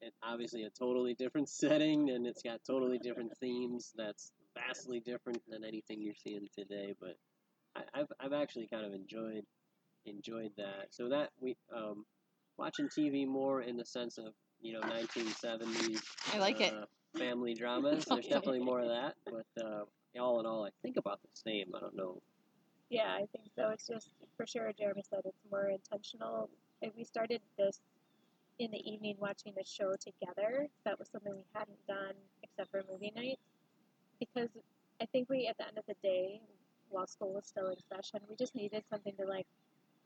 it, 0.01 0.12
obviously 0.23 0.65
a 0.65 0.70
totally 0.70 1.15
different 1.15 1.49
setting, 1.49 2.11
and 2.11 2.27
it's 2.27 2.43
got 2.43 2.61
totally 2.66 2.99
different 2.99 3.36
themes. 3.39 3.93
That's 3.97 4.32
vastly 4.55 5.01
different 5.01 5.43
than 5.49 5.65
anything 5.65 6.01
you're 6.01 6.15
seeing 6.15 6.49
today. 6.57 6.94
But 7.01 7.16
I, 7.77 8.01
I've 8.01 8.12
I've 8.20 8.32
actually 8.32 8.69
kind 8.69 8.85
of 8.85 8.93
enjoyed 8.93 9.44
enjoyed 10.07 10.53
that. 10.57 10.86
So 10.90 11.09
that 11.09 11.31
we 11.40 11.57
um, 11.74 12.05
watching 12.59 12.89
TV 12.89 13.27
more 13.27 13.62
in 13.62 13.77
the 13.77 13.85
sense 13.85 14.19
of 14.19 14.32
you 14.61 14.73
know 14.74 14.81
1970s. 14.81 16.03
I 16.35 16.39
like 16.39 16.61
it. 16.61 16.73
uh, 16.73 16.86
Family 17.19 17.53
dramas. 17.53 18.07
There's 18.07 18.24
definitely 18.27 18.61
more 18.61 18.81
of 18.81 18.89
that, 18.89 19.15
but 19.27 19.62
uh, 19.62 19.85
all 20.19 20.40
in 20.40 20.47
all, 20.47 20.65
I 20.65 20.70
think 20.82 20.97
about 20.97 21.20
the 21.23 21.28
same. 21.35 21.66
I 21.77 21.81
don't 21.81 21.94
know. 21.94 22.23
Yeah, 22.89 23.12
I 23.12 23.27
think 23.32 23.51
so. 23.57 23.69
It's 23.70 23.86
just 23.86 24.09
for 24.36 24.47
sure. 24.47 24.70
Jeremy 24.78 25.03
said 25.09 25.20
it's 25.24 25.36
more 25.51 25.69
intentional. 25.69 26.49
Like, 26.82 26.93
we 26.97 27.05
started 27.05 27.40
this 27.59 27.81
in 28.58 28.70
the 28.70 28.90
evening 28.90 29.16
watching 29.18 29.54
a 29.60 29.64
show 29.64 29.94
together. 29.96 30.68
That 30.84 30.98
was 30.98 31.08
something 31.10 31.32
we 31.34 31.44
hadn't 31.54 31.86
done 31.86 32.14
except 32.42 32.70
for 32.70 32.82
movie 32.90 33.12
night, 33.16 33.38
because 34.18 34.48
I 35.00 35.06
think 35.06 35.28
we, 35.28 35.46
at 35.46 35.56
the 35.58 35.66
end 35.66 35.78
of 35.78 35.84
the 35.86 35.96
day, 36.02 36.40
while 36.90 37.06
school 37.06 37.32
was 37.34 37.46
still 37.46 37.68
in 37.68 37.76
session, 37.92 38.20
we 38.28 38.36
just 38.36 38.54
needed 38.54 38.84
something 38.88 39.14
to 39.18 39.26
like, 39.26 39.46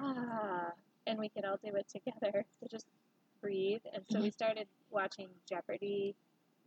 ah, 0.01 0.71
and 1.07 1.19
we 1.19 1.29
could 1.29 1.45
all 1.45 1.59
do 1.63 1.75
it 1.75 1.87
together 1.93 2.45
to 2.63 2.69
just 2.69 2.87
breathe. 3.41 3.83
And 3.93 4.03
so 4.11 4.21
we 4.21 4.31
started 4.31 4.67
watching 4.91 5.29
Jeopardy, 5.49 6.15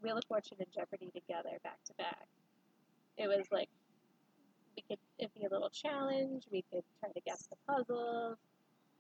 Wheel 0.02 0.18
of 0.18 0.24
Fortune, 0.28 0.58
and 0.60 0.72
Jeopardy 0.74 1.10
together 1.14 1.58
back 1.64 1.80
to 1.86 1.94
back. 1.98 2.28
It 3.18 3.28
was 3.28 3.48
like 3.52 3.70
we 4.76 4.84
could 4.88 5.00
it'd 5.18 5.34
be 5.34 5.46
a 5.46 5.50
little 5.50 5.70
challenge. 5.70 6.44
We 6.52 6.64
could 6.72 6.84
try 7.00 7.10
to 7.12 7.22
guess 7.26 7.48
the 7.48 7.56
puzzles, 7.68 8.38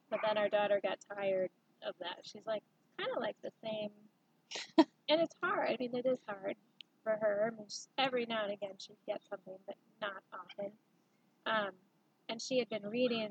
but 0.09 0.19
then 0.25 0.37
our 0.37 0.49
daughter 0.49 0.81
got 0.83 0.97
tired 1.15 1.49
of 1.87 1.95
that. 1.99 2.17
She's 2.23 2.45
like, 2.45 2.63
kind 2.97 3.09
of 3.15 3.21
like 3.21 3.35
the 3.43 3.51
same, 3.63 3.89
and 5.09 5.21
it's 5.21 5.35
hard. 5.43 5.69
I 5.69 5.77
mean, 5.79 5.95
it 5.95 6.05
is 6.05 6.19
hard 6.27 6.55
for 7.03 7.17
her. 7.21 7.51
I 7.51 7.55
mean, 7.57 7.67
every 7.97 8.25
now 8.25 8.43
and 8.43 8.53
again 8.53 8.73
she'd 8.77 8.97
get 9.07 9.21
something, 9.29 9.55
but 9.65 9.75
not 10.01 10.21
often. 10.33 10.71
Um, 11.45 11.71
and 12.29 12.41
she 12.41 12.59
had 12.59 12.69
been 12.69 12.87
reading 12.89 13.29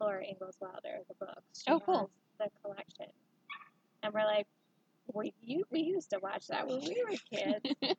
Laura 0.00 0.24
Ingalls 0.24 0.56
Wilder, 0.60 0.98
the 1.08 1.14
books. 1.26 1.62
She 1.64 1.70
Oh, 1.70 1.80
cool. 1.80 2.10
the 2.38 2.48
collection, 2.62 3.06
and 4.02 4.12
we're 4.12 4.24
like, 4.24 4.46
we 5.14 5.32
you, 5.42 5.64
we 5.70 5.80
used 5.80 6.10
to 6.10 6.18
watch 6.22 6.46
that 6.48 6.66
when 6.66 6.80
we 6.80 7.02
were 7.08 7.16
kids, 7.30 7.74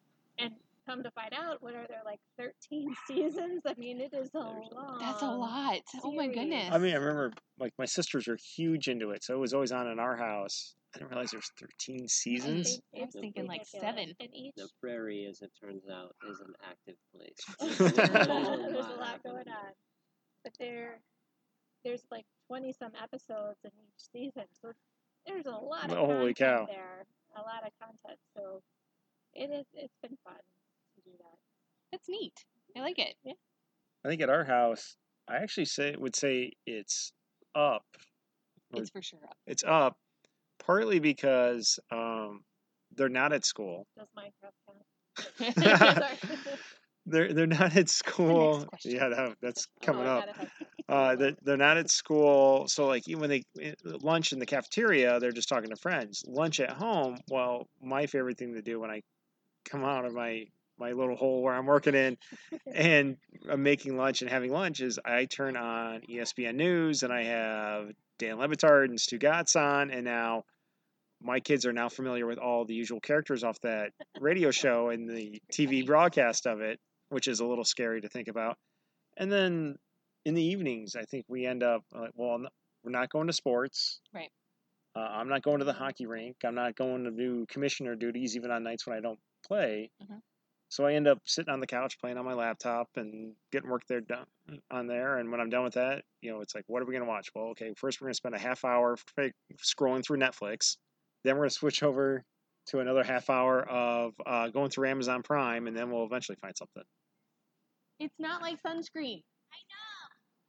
come 0.90 1.04
to 1.04 1.12
find 1.12 1.34
out, 1.34 1.62
what 1.62 1.76
are 1.76 1.86
there 1.88 2.02
like 2.06 2.20
13 2.38 2.96
seasons? 3.08 3.62
I 3.66 3.74
mean, 3.78 4.00
it 4.02 4.14
is 4.14 4.30
a 4.36 4.40
There's 4.40 4.72
a- 4.72 4.76
long. 4.76 4.98
That's 5.00 5.22
a 5.22 5.28
lot. 5.32 5.80
Oh 6.04 6.12
my 6.14 6.28
goodness. 6.28 6.70
I 6.72 6.78
mean, 6.78 6.94
I 6.94 6.98
remember 6.98 7.32
like 7.60 7.74
my 7.78 7.86
sisters 7.86 8.28
are 8.28 8.38
huge 8.56 8.88
into 8.88 9.12
it, 9.12 9.24
so 9.24 9.34
it 9.36 9.40
was 9.40 9.54
always 9.54 9.72
on 9.72 9.88
in 9.88 10.00
our 10.00 10.16
house. 10.16 10.76
I 10.96 10.98
didn't 10.98 11.12
realize 11.12 11.30
there's 11.30 11.52
13 11.60 12.08
seasons. 12.08 12.80
I 12.98 13.02
was 13.02 13.14
thinking 13.14 13.46
like 13.46 13.66
seven. 13.66 14.12
And 14.20 14.30
each 14.34 14.56
The 14.58 14.68
prairie, 14.82 15.28
as 15.30 15.42
it 15.44 15.52
turns 15.62 15.84
out, 15.88 16.16
is 16.28 16.40
an 16.40 16.54
active 16.68 16.96
place. 17.14 17.78
there's 17.78 17.98
a 18.18 18.34
lot 18.98 19.22
going 19.24 19.48
on, 19.48 19.72
but 20.44 20.54
there, 20.60 21.00
there's 21.86 22.02
like 22.10 22.26
20 22.48 22.74
some 22.74 22.92
episodes 23.02 23.60
in 23.64 23.70
each 23.70 24.04
season, 24.12 24.48
so 24.62 24.72
there's 25.28 25.46
a 25.46 25.52
lot 25.52 25.92
of 25.92 25.98
Holy 25.98 26.34
content 26.34 26.38
cow. 26.38 26.66
there, 26.68 27.06
a 27.36 27.42
lot 27.42 27.62
of 27.64 27.72
content. 27.80 28.18
So 28.36 28.62
it 29.36 29.52
is. 29.52 29.68
It's 29.76 29.94
been 30.02 30.18
fun 30.24 30.34
to 30.38 30.59
do 31.12 31.18
that. 31.18 31.38
That's 31.92 32.10
neat. 32.10 32.34
I 32.78 32.82
like 32.82 33.00
it. 33.00 33.16
I 34.06 34.08
think 34.08 34.22
at 34.22 34.30
our 34.30 34.44
house, 34.44 34.96
I 35.28 35.38
actually 35.38 35.66
say 35.66 35.96
would 35.98 36.16
say 36.16 36.54
it's 36.66 37.12
up. 37.56 37.84
It's 38.74 38.90
for 38.90 39.02
sure 39.02 39.20
up. 39.24 39.36
It's 39.48 39.64
up, 39.64 39.98
partly 40.66 41.00
because 41.00 41.80
um, 41.92 42.42
they're 42.96 43.10
not 43.10 43.34
at 43.34 43.46
school. 43.46 43.88
Does 43.98 44.08
Minecraft 44.18 45.56
count? 45.58 46.04
They're 47.06 47.34
they're 47.34 47.48
not 47.48 47.76
at 47.76 47.90
school. 47.90 48.66
Yeah, 48.86 49.10
that, 49.10 49.36
that's 49.42 49.68
Oh, 49.82 49.86
coming 49.86 50.06
I 50.06 50.18
up. 50.20 50.30
Uh, 50.88 51.16
they're, 51.16 51.36
they're 51.44 51.58
not 51.58 51.78
at 51.78 51.90
school, 51.90 52.68
so 52.68 52.88
like 52.88 53.08
even 53.08 53.22
when 53.22 53.30
they 53.30 53.44
eh, 53.62 53.74
lunch 53.84 54.32
in 54.32 54.40
the 54.40 54.46
cafeteria, 54.46 55.20
they're 55.20 55.32
just 55.32 55.50
talking 55.50 55.70
to 55.70 55.76
friends. 55.76 56.24
Lunch 56.28 56.60
at 56.60 56.72
home, 56.72 57.18
well, 57.30 57.68
my 57.82 58.06
favorite 58.06 58.38
thing 58.38 58.54
to 58.54 58.62
do 58.62 58.80
when 58.80 58.92
I 58.92 59.02
come 59.70 59.84
out 59.84 60.06
of 60.06 60.14
my 60.14 60.46
my 60.80 60.94
little 60.94 61.16
hole 61.16 61.42
where 61.44 61.54
I'm 61.54 61.66
working 61.66 61.96
in, 61.96 62.18
and 62.74 63.18
I'm 63.50 63.64
making 63.64 63.98
lunch 63.98 64.22
and 64.22 64.30
having 64.30 64.52
lunch 64.52 64.80
is 64.82 65.00
I 65.04 65.26
turn 65.26 65.58
on 65.58 66.02
ESPN 66.10 66.56
News 66.56 67.04
and 67.04 67.12
I 67.12 67.24
have 67.24 67.92
Dan 68.18 68.38
Le 68.38 68.48
Batard 68.48 68.86
and 68.86 68.98
Stugotz 68.98 69.56
on, 69.56 69.92
and 69.92 70.06
now 70.06 70.46
my 71.22 71.40
kids 71.40 71.66
are 71.66 71.74
now 71.74 71.90
familiar 71.90 72.26
with 72.26 72.38
all 72.38 72.66
the 72.66 72.74
usual 72.74 73.00
characters 73.00 73.44
off 73.44 73.60
that 73.62 73.92
radio 74.20 74.52
show 74.62 74.90
and 74.90 75.10
the 75.10 75.42
TV 75.52 75.86
broadcast 75.86 76.48
of 76.48 76.62
it, 76.62 76.80
which 77.10 77.28
is 77.28 77.40
a 77.42 77.46
little 77.46 77.66
scary 77.66 78.02
to 78.02 78.10
think 78.10 78.28
about. 78.28 78.58
And 79.18 79.32
then 79.32 79.76
in 80.26 80.34
the 80.34 80.44
evenings, 80.44 80.96
I 80.96 81.04
think 81.04 81.26
we 81.28 81.46
end 81.46 81.64
up 81.64 81.84
like, 81.94 82.12
well, 82.16 82.40
we're 82.84 82.92
not 82.92 83.10
going 83.10 83.28
to 83.28 83.34
sports. 83.34 84.00
Right. 84.14 84.32
Uh, 84.96 85.00
I'm 85.00 85.28
not 85.30 85.44
going 85.44 85.60
to 85.60 85.66
the 85.66 85.74
hockey 85.74 86.06
rink. 86.06 86.38
I'm 86.46 86.56
not 86.56 86.76
going 86.76 87.04
to 87.04 87.12
do 87.12 87.46
commissioner 87.48 87.96
duties 87.96 88.36
even 88.36 88.50
on 88.52 88.64
nights 88.64 88.88
when 88.88 88.98
I 88.98 89.02
don't 89.02 89.20
play. 89.46 89.92
Mhm. 90.04 90.22
So 90.70 90.86
I 90.86 90.94
end 90.94 91.08
up 91.08 91.20
sitting 91.26 91.52
on 91.52 91.60
the 91.60 91.68
couch 91.68 92.00
playing 92.00 92.18
on 92.18 92.26
my 92.26 92.34
laptop 92.34 92.90
and 92.96 93.34
getting 93.52 93.70
work 93.70 93.82
there 93.88 94.02
done 94.02 94.28
on 94.70 94.86
there. 94.86 95.18
And 95.18 95.32
when 95.32 95.42
I'm 95.42 95.50
done 95.50 95.64
with 95.64 95.74
that, 95.74 96.04
you 96.22 96.32
know, 96.32 96.42
it's 96.42 96.54
like, 96.54 96.64
what 96.68 96.84
are 96.84 96.86
we 96.86 96.94
going 96.94 97.04
to 97.04 97.10
watch? 97.10 97.32
Well, 97.34 97.46
okay, 97.48 97.74
first 97.76 98.00
we're 98.00 98.06
going 98.06 98.14
to 98.14 98.18
spend 98.18 98.36
a 98.36 98.40
half 98.40 98.64
hour 98.64 98.96
scrolling 99.58 100.06
through 100.06 100.20
Netflix. 100.20 100.78
Then 101.24 101.36
we're 101.36 101.42
going 101.42 101.50
to 101.50 101.56
switch 101.56 101.82
over 101.82 102.24
to 102.68 102.80
another 102.80 103.04
half 103.04 103.32
hour 103.32 103.68
of 103.68 104.14
uh, 104.28 104.50
going 104.50 104.70
through 104.70 104.90
Amazon 104.90 105.24
Prime, 105.24 105.66
and 105.66 105.76
then 105.76 105.90
we'll 105.90 106.06
eventually 106.06 106.38
find 106.40 106.56
something. 106.56 106.84
It's 108.00 108.20
not 108.20 108.44
like 108.44 108.62
sunscreen. 108.62 109.24
I 109.52 109.60
know. 109.66 109.90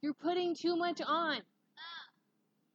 You're 0.03 0.13
putting 0.13 0.55
too 0.55 0.75
much 0.75 1.01
on. 1.05 1.39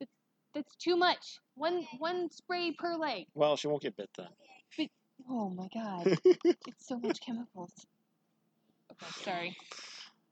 That's, 0.00 0.12
that's 0.52 0.76
too 0.76 0.96
much. 0.96 1.38
One 1.54 1.86
one 1.98 2.28
spray 2.30 2.72
per 2.72 2.96
leg. 2.96 3.26
Well, 3.34 3.56
she 3.56 3.68
won't 3.68 3.82
get 3.82 3.96
bit 3.96 4.10
then. 4.16 4.26
Oh 5.28 5.50
my 5.50 5.68
god. 5.74 6.18
it's 6.44 6.86
so 6.86 6.98
much 6.98 7.20
chemicals. 7.20 7.72
Okay, 8.92 9.24
sorry. 9.24 9.56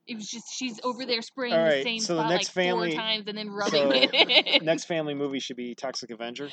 It 0.06 0.16
was 0.16 0.28
just 0.28 0.44
she's 0.54 0.80
over 0.84 1.06
there 1.06 1.22
spraying 1.22 1.54
All 1.54 1.64
the 1.64 1.82
same 1.82 1.98
so 1.98 2.16
the 2.16 2.20
spot 2.22 2.30
next 2.30 2.48
like 2.48 2.64
family- 2.66 2.90
four 2.90 2.98
times 3.02 3.24
and 3.26 3.38
then 3.38 3.50
rubbing 3.50 3.82
so 3.82 3.90
it. 3.92 4.58
in. 4.60 4.64
Next 4.66 4.84
family 4.86 5.14
movie 5.14 5.40
should 5.40 5.56
be 5.56 5.74
Toxic 5.74 6.10
Avenger. 6.10 6.48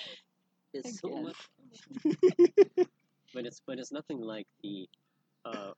It's 0.74 1.00
so 1.02 1.10
much, 1.10 1.36
but 3.34 3.46
it's 3.46 3.62
but 3.68 3.78
it's 3.78 3.92
nothing 3.92 4.22
like 4.22 4.48
the 4.64 4.88
uh, 5.46 5.72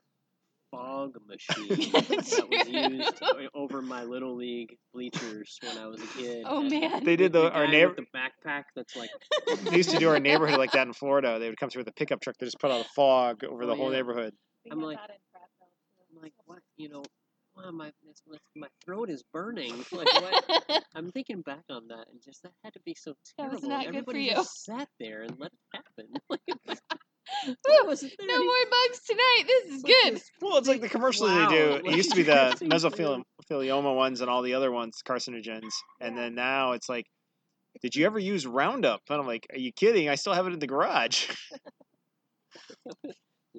fog 0.73 1.15
machine 1.27 1.67
that 1.91 2.47
was 2.49 2.67
used 2.69 3.21
over 3.53 3.81
my 3.81 4.03
little 4.03 4.35
league 4.35 4.75
bleachers 4.93 5.59
when 5.63 5.77
I 5.77 5.85
was 5.87 6.01
a 6.01 6.07
kid. 6.17 6.43
oh 6.47 6.61
And 6.61 6.69
man. 6.71 7.03
They 7.03 7.15
did 7.15 7.31
the 7.31 7.43
the 7.43 7.51
our 7.51 7.67
neighbor. 7.67 7.95
the 7.95 8.05
backpack 8.17 8.63
that's 8.75 8.95
like 8.95 9.09
They 9.65 9.77
used 9.77 9.91
to 9.91 9.97
do 9.97 10.09
our 10.09 10.19
neighborhood 10.19 10.57
like 10.57 10.71
that 10.71 10.87
in 10.87 10.93
Florida. 10.93 11.37
They 11.39 11.47
would 11.49 11.59
come 11.59 11.69
through 11.69 11.81
with 11.81 11.89
a 11.89 11.93
pickup 11.93 12.21
truck. 12.21 12.35
They 12.39 12.45
just 12.47 12.59
put 12.59 12.71
out 12.71 12.81
a 12.81 12.89
fog 12.95 13.43
over 13.43 13.63
Oh, 13.63 13.67
the 13.67 13.75
whole 13.75 13.89
neighborhood. 13.89 14.33
I'm 14.71 14.81
like- 14.81 14.97
that 14.97 15.09
in 15.11 15.15
Prattville, 15.35 15.69
too. 15.69 16.15
I'm 16.17 16.21
like 16.23 16.33
what 16.45 16.59
you 16.77 16.89
know. 16.89 17.03
Wow, 17.55 17.69
my 17.69 17.89
it's, 18.09 18.23
it's- 18.27 18.39
my 18.55 18.65
throat 18.83 19.11
is 19.11 19.21
burning. 19.31 19.75
Like 19.91 20.07
what? 20.11 20.83
I'm 20.95 21.11
thinking 21.11 21.41
back 21.43 21.61
on 21.69 21.87
that, 21.89 22.07
and 22.11 22.19
just 22.19 22.41
that 22.41 22.51
had 22.63 22.73
to 22.73 22.79
be 22.83 22.95
so 22.97 23.13
terrible. 23.37 23.59
That 23.59 23.67
terrible. 23.69 23.69
was 23.69 23.69
not 23.69 23.79
good 23.79 23.91
for 23.93 23.97
Everybody 23.99 24.23
you. 24.23 24.31
just 24.31 24.63
sat 24.65 24.87
there 24.99 25.21
and 25.21 25.39
let 25.39 25.51
it 25.53 25.59
happen. 25.75 26.07
Like, 26.31 26.41
it's- 27.47 27.85
wasn't 27.85 28.13
no 28.21 28.39
more 28.43 28.65
bugs 28.69 28.99
tonight. 29.07 29.43
This 29.47 29.65
is 29.75 29.83
like 29.83 29.93
good. 30.03 30.15
this 30.15 30.31
Well, 30.41 30.57
it's 30.57 30.67
like 30.67 30.81
the 30.81 30.89
commercials 30.89 31.29
Wow, 31.29 31.49
they 31.49 31.55
do. 31.55 31.89
It 31.89 31.95
used 31.95 32.09
to 32.11 32.15
be 32.15 32.23
the 32.23 32.57
you're 32.61 32.69
mesothelioma 32.69 33.95
ones 33.95 34.21
and 34.21 34.29
all 34.29 34.41
the 34.41 34.53
other 34.53 34.71
ones, 34.71 35.01
carcinogens. 35.05 35.71
And 36.01 36.17
then 36.17 36.35
now 36.35 36.71
it's 36.73 36.89
like, 36.89 37.05
did 37.81 37.95
you 37.95 38.05
ever 38.05 38.19
use 38.19 38.45
Roundup? 38.45 39.01
And 39.09 39.19
I'm 39.19 39.27
like, 39.27 39.47
are 39.51 39.57
you 39.59 39.71
kidding? 39.71 40.09
I 40.09 40.15
still 40.15 40.33
have 40.33 40.47
it 40.47 40.53
in 40.53 40.59
the 40.59 40.67
garage. 40.67 41.29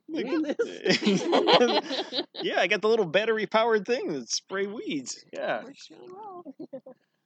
Like, 0.09 0.27
Doing 0.27 0.43
this? 0.43 2.23
yeah, 2.43 2.61
I 2.61 2.67
got 2.67 2.83
the 2.83 2.89
little 2.89 3.07
battery 3.07 3.47
powered 3.47 3.87
thing 3.87 4.13
that 4.13 4.29
spray 4.31 4.67
weeds. 4.67 5.25
Yeah. 5.33 5.65
Works 5.65 5.89
really 5.91 6.09
well. 6.13 6.45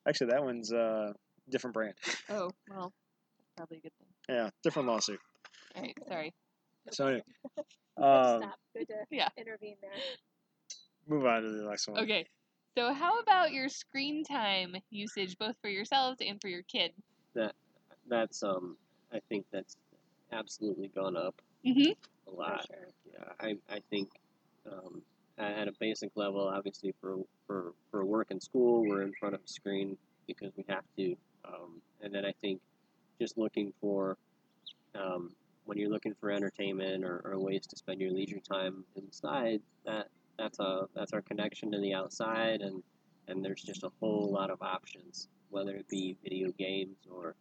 Actually, 0.09 0.29
that 0.31 0.43
one's 0.45 0.73
uh 0.73 1.13
different 1.51 1.75
brand. 1.75 1.95
Oh, 2.31 2.51
well, 2.71 2.93
probably 3.57 3.79
a 3.79 3.81
good 3.81 3.93
thing. 3.99 4.09
Yeah, 4.29 4.51
different 4.63 4.89
lawsuit. 4.89 5.21
All 5.79 5.85
right, 5.85 5.97
sorry. 6.09 6.35
So 6.91 7.07
anyway, 7.07 7.23
um, 7.99 8.43
stop. 8.43 8.59
Good 8.77 8.89
to 8.89 8.95
yeah. 9.11 9.29
intervene 9.37 9.77
there. 9.81 9.91
move 11.07 11.25
on 11.27 11.43
to 11.43 11.49
the 11.51 11.69
next 11.69 11.89
one. 11.89 12.01
Okay. 12.03 12.27
So 12.77 12.93
how 12.93 13.19
about 13.21 13.53
your 13.53 13.69
screen 13.69 14.25
time 14.25 14.77
usage 14.91 15.37
both 15.39 15.57
for 15.61 15.69
yourselves 15.69 16.19
and 16.21 16.41
for 16.41 16.49
your 16.49 16.63
kid? 16.63 16.93
that's 18.09 18.43
um 18.43 18.77
I 19.13 19.21
think 19.29 19.45
that's 19.53 19.77
absolutely 20.33 20.89
gone 20.89 21.17
up 21.17 21.35
Mm-hmm. 21.67 21.91
a 21.91 22.31
For 22.31 22.37
lot. 22.37 22.67
sure. 22.67 22.89
Yeah, 23.13 23.33
I 23.41 23.57
I 23.75 23.81
think 23.91 24.09
um, 24.71 25.03
at 25.39 25.53
at 25.53 25.69
a 25.69 25.73
basic 25.81 26.11
level, 26.15 26.49
obviously 26.49 26.95
for 27.01 27.19
for 27.47 27.73
for 27.91 28.05
work 28.05 28.29
and 28.31 28.43
school, 28.43 28.83
we're 28.87 29.03
in 29.03 29.13
front 29.19 29.35
of 29.35 29.41
a 29.45 29.49
screen 29.49 29.97
because 30.27 30.53
we 30.57 30.65
have 30.69 30.85
to. 30.97 31.17
Um, 31.45 31.83
and 32.03 32.15
then 32.15 32.25
I 32.25 32.33
think 32.41 32.61
just 33.21 33.37
looking 33.39 33.73
for 33.81 34.17
um, 34.95 35.33
when 35.69 35.77
you're 35.77 35.91
looking 35.91 36.15
for 36.19 36.31
entertainment 36.31 37.05
or, 37.05 37.21
or 37.27 37.39
ways 37.39 37.67
to 37.67 37.77
spend 37.77 38.01
your 38.01 38.11
leisure 38.11 38.41
time 38.41 38.85
inside, 38.97 39.61
that 39.85 40.09
that's 40.39 40.59
a 40.61 40.87
that's 40.95 41.13
our 41.13 41.21
connection 41.21 41.71
to 41.71 41.79
the 41.79 41.93
outside, 41.93 42.63
and 42.63 42.83
and 43.29 43.45
there's 43.45 43.63
just 43.63 43.83
a 43.83 43.91
whole 44.01 44.33
lot 44.33 44.49
of 44.49 44.63
options, 44.63 45.29
whether 45.51 45.77
it 45.77 45.87
be 45.87 46.17
video 46.23 46.51
games 46.59 46.97
or 47.11 47.37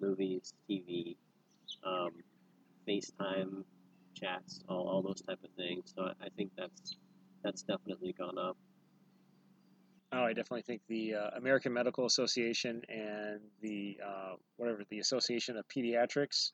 movies, 0.00 0.54
TV, 0.70 1.16
um, 1.84 2.12
FaceTime, 2.88 3.62
chats, 4.14 4.62
all, 4.70 4.88
all 4.88 5.02
those 5.02 5.20
type 5.20 5.38
of 5.44 5.50
things. 5.58 5.92
So 5.94 6.04
I, 6.04 6.12
I 6.24 6.28
think 6.34 6.52
that's 6.56 6.96
that's 7.44 7.60
definitely 7.60 8.14
gone 8.14 8.38
up. 8.38 8.56
Oh, 10.12 10.22
I 10.22 10.32
definitely 10.32 10.62
think 10.62 10.80
the 10.88 11.14
uh, 11.16 11.30
American 11.36 11.74
Medical 11.74 12.06
Association 12.06 12.80
and 12.88 13.40
the 13.60 13.98
uh, 14.02 14.36
whatever 14.56 14.80
the 14.88 15.00
Association 15.00 15.58
of 15.58 15.68
Pediatrics, 15.68 16.52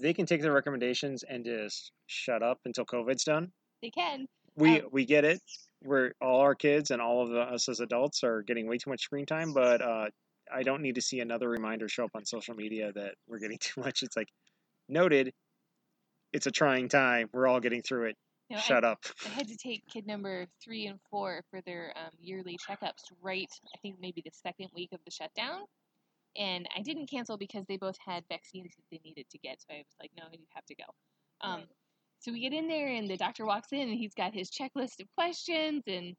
they 0.00 0.14
can 0.14 0.26
take 0.26 0.42
their 0.42 0.52
recommendations 0.52 1.22
and 1.22 1.44
just 1.44 1.92
shut 2.06 2.42
up 2.42 2.58
until 2.64 2.84
COVID's 2.84 3.24
done. 3.24 3.52
They 3.82 3.90
can. 3.90 4.26
We 4.56 4.80
Um, 4.80 4.88
we 4.92 5.04
get 5.04 5.24
it. 5.24 5.40
We're 5.82 6.12
all 6.20 6.40
our 6.40 6.54
kids 6.54 6.90
and 6.90 7.00
all 7.00 7.22
of 7.22 7.30
the, 7.30 7.40
us 7.40 7.68
as 7.68 7.80
adults 7.80 8.22
are 8.24 8.42
getting 8.42 8.66
way 8.66 8.76
too 8.78 8.90
much 8.90 9.02
screen 9.02 9.24
time, 9.26 9.52
but 9.52 9.80
uh, 9.80 10.08
I 10.52 10.62
don't 10.62 10.82
need 10.82 10.96
to 10.96 11.00
see 11.02 11.20
another 11.20 11.48
reminder 11.48 11.88
show 11.88 12.04
up 12.04 12.10
on 12.14 12.24
social 12.26 12.54
media 12.54 12.92
that 12.92 13.14
we're 13.26 13.38
getting 13.38 13.58
too 13.60 13.80
much. 13.80 14.02
It's 14.02 14.16
like 14.16 14.28
noted. 14.88 15.32
It's 16.32 16.46
a 16.46 16.50
trying 16.50 16.88
time. 16.88 17.28
We're 17.32 17.46
all 17.48 17.60
getting 17.60 17.82
through 17.82 18.10
it. 18.10 18.16
You 18.48 18.56
know, 18.56 18.60
I- 18.60 18.64
Shut 18.64 18.84
up. 18.84 18.98
I 19.24 19.28
had 19.28 19.48
to 19.48 19.56
take 19.56 19.82
kid 19.86 20.06
number 20.06 20.46
three 20.62 20.86
and 20.86 20.98
four 21.10 21.42
for 21.50 21.60
their 21.62 21.92
um, 21.96 22.10
yearly 22.20 22.58
checkups 22.68 23.04
right, 23.22 23.48
I 23.74 23.78
think 23.78 23.96
maybe 24.00 24.22
the 24.24 24.32
second 24.32 24.68
week 24.74 24.90
of 24.92 25.00
the 25.04 25.10
shutdown. 25.10 25.62
And 26.36 26.68
I 26.76 26.82
didn't 26.82 27.10
cancel 27.10 27.36
because 27.36 27.66
they 27.66 27.76
both 27.76 27.96
had 28.04 28.24
vaccines 28.28 28.74
that 28.76 28.84
they 28.90 29.00
needed 29.04 29.26
to 29.30 29.38
get. 29.38 29.60
So 29.60 29.74
I 29.74 29.78
was 29.78 29.96
like, 30.00 30.12
no, 30.16 30.24
you 30.32 30.46
have 30.54 30.66
to 30.66 30.74
go. 30.74 30.84
Um, 31.40 31.60
Right. 31.60 31.68
So 32.20 32.32
we 32.32 32.40
get 32.40 32.52
in 32.52 32.68
there, 32.68 32.88
and 32.88 33.08
the 33.08 33.16
doctor 33.16 33.46
walks 33.46 33.68
in, 33.72 33.88
and 33.88 33.98
he's 33.98 34.12
got 34.14 34.34
his 34.34 34.50
checklist 34.50 35.00
of 35.00 35.06
questions. 35.16 35.82
And 35.86 36.14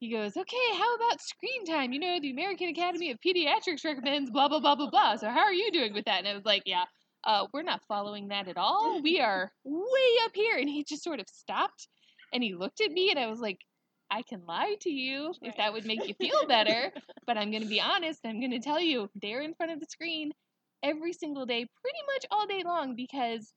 he 0.00 0.10
goes, 0.10 0.36
okay, 0.36 0.56
how 0.76 0.94
about 0.96 1.20
screen 1.20 1.64
time? 1.64 1.92
You 1.92 2.00
know, 2.00 2.18
the 2.20 2.30
American 2.30 2.68
Academy 2.68 3.12
of 3.12 3.18
Pediatrics 3.24 3.84
recommends 3.84 4.30
blah, 4.30 4.48
blah, 4.48 4.58
blah, 4.60 4.74
blah, 4.74 4.90
blah. 4.90 5.16
So 5.16 5.28
how 5.28 5.40
are 5.40 5.52
you 5.52 5.70
doing 5.70 5.94
with 5.94 6.06
that? 6.06 6.18
And 6.18 6.28
I 6.28 6.34
was 6.34 6.44
like, 6.44 6.62
yeah, 6.66 6.84
uh, 7.24 7.46
we're 7.52 7.62
not 7.62 7.82
following 7.86 8.28
that 8.28 8.48
at 8.48 8.56
all. 8.56 9.00
We 9.02 9.20
are 9.20 9.52
way 9.64 10.24
up 10.24 10.32
here. 10.34 10.56
And 10.58 10.68
he 10.68 10.84
just 10.84 11.04
sort 11.04 11.20
of 11.20 11.26
stopped 11.28 11.88
and 12.32 12.42
he 12.42 12.54
looked 12.54 12.80
at 12.80 12.90
me 12.90 13.10
and 13.10 13.18
I 13.18 13.26
was 13.26 13.40
like, 13.40 13.58
I 14.10 14.22
can 14.22 14.42
lie 14.46 14.74
to 14.82 14.90
you 14.90 15.34
if 15.42 15.56
that 15.56 15.72
would 15.72 15.84
make 15.86 16.06
you 16.08 16.14
feel 16.14 16.46
better, 16.46 16.92
but 17.26 17.36
I'm 17.36 17.50
going 17.50 17.62
to 17.62 17.68
be 17.68 17.80
honest. 17.80 18.20
I'm 18.24 18.40
going 18.40 18.52
to 18.52 18.60
tell 18.60 18.80
you 18.80 19.10
they're 19.20 19.42
in 19.42 19.54
front 19.54 19.72
of 19.72 19.80
the 19.80 19.86
screen 19.86 20.32
every 20.82 21.12
single 21.12 21.44
day, 21.46 21.66
pretty 21.82 21.98
much 22.14 22.26
all 22.30 22.46
day 22.46 22.62
long 22.64 22.94
because 22.96 23.52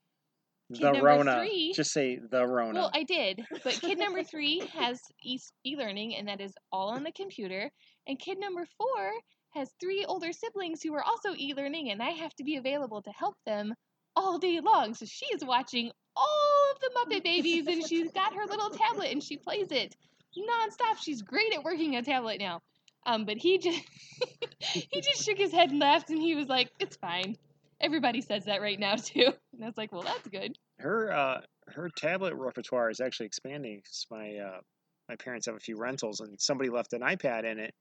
Kid 0.74 0.82
The 0.82 0.92
number 0.94 1.06
Rona. 1.08 1.38
three- 1.40 1.74
Just 1.76 1.92
say 1.92 2.18
the 2.32 2.48
Rona. 2.48 2.80
well, 2.80 2.92
I 2.94 3.04
did, 3.04 3.42
but 3.64 3.74
kid 3.74 3.98
number 4.00 4.24
three 4.32 4.60
has 4.74 5.00
e- 5.24 5.38
e-learning, 5.66 6.16
and 6.16 6.28
that 6.30 6.40
is 6.40 6.54
all 6.72 6.90
on 6.90 7.04
the 7.04 7.12
computer. 7.12 7.70
And 8.08 8.18
kid 8.20 8.38
number 8.40 8.66
four 8.78 9.12
has 9.54 9.70
three 9.82 10.06
older 10.06 10.32
siblings 10.32 10.82
who 10.82 10.94
are 10.94 11.04
also 11.04 11.34
e-learning, 11.38 11.92
and 11.92 12.02
I 12.02 12.12
have 12.12 12.34
to 12.36 12.44
be 12.46 12.56
available 12.56 13.02
to 13.02 13.12
help 13.12 13.36
them 13.46 13.74
all 14.16 14.38
day 14.38 14.62
long. 14.62 14.94
So 14.94 15.06
she 15.06 15.26
is 15.34 15.44
watching 15.44 15.92
all 16.16 16.72
of 16.74 16.80
the 16.80 17.16
Muppet 17.16 17.24
Babies, 17.26 17.68
and 17.68 17.86
she's 17.86 18.12
got 18.12 18.34
her 18.34 18.46
little 18.46 18.70
tablet, 18.70 19.12
and 19.12 19.22
she 19.22 19.36
plays 19.38 19.72
it 19.72 19.94
nonstop. 20.38 20.98
She's 21.02 21.22
great 21.22 21.54
at 21.54 21.64
working 21.64 21.96
a 21.96 22.04
tablet 22.04 22.40
now. 22.40 22.62
Um, 23.06 23.26
but 23.26 23.38
he 23.38 23.58
just 23.58 23.82
he 24.60 25.02
just 25.02 25.26
shook 25.26 25.38
his 25.38 25.52
head 25.52 25.72
and 25.72 25.80
laughed, 25.80 26.10
and 26.10 26.22
he 26.22 26.36
was 26.36 26.48
like, 26.48 26.70
"It's 26.80 26.96
fine." 26.98 27.36
Everybody 27.80 28.22
says 28.22 28.46
that 28.46 28.62
right 28.62 28.80
now 28.80 28.96
too, 28.96 29.34
and 29.54 29.64
I 29.64 29.66
was 29.66 29.78
like, 29.78 29.92
"Well, 29.92 30.04
that's 30.04 30.28
good." 30.28 30.56
her 30.82 31.12
uh 31.12 31.42
her 31.68 31.90
tablet 31.96 32.34
repertoire 32.36 32.90
is 32.90 33.00
actually 33.00 33.28
expanding 33.28 33.82
my 34.10 34.36
uh 34.38 34.60
my 35.08 35.16
parents 35.16 35.46
have 35.46 35.56
a 35.56 35.60
few 35.60 35.78
rentals 35.78 36.20
and 36.20 36.40
somebody 36.40 36.70
left 36.70 36.94
an 36.94 37.02
ipad 37.02 37.46
in 37.46 37.60
it 37.60 37.74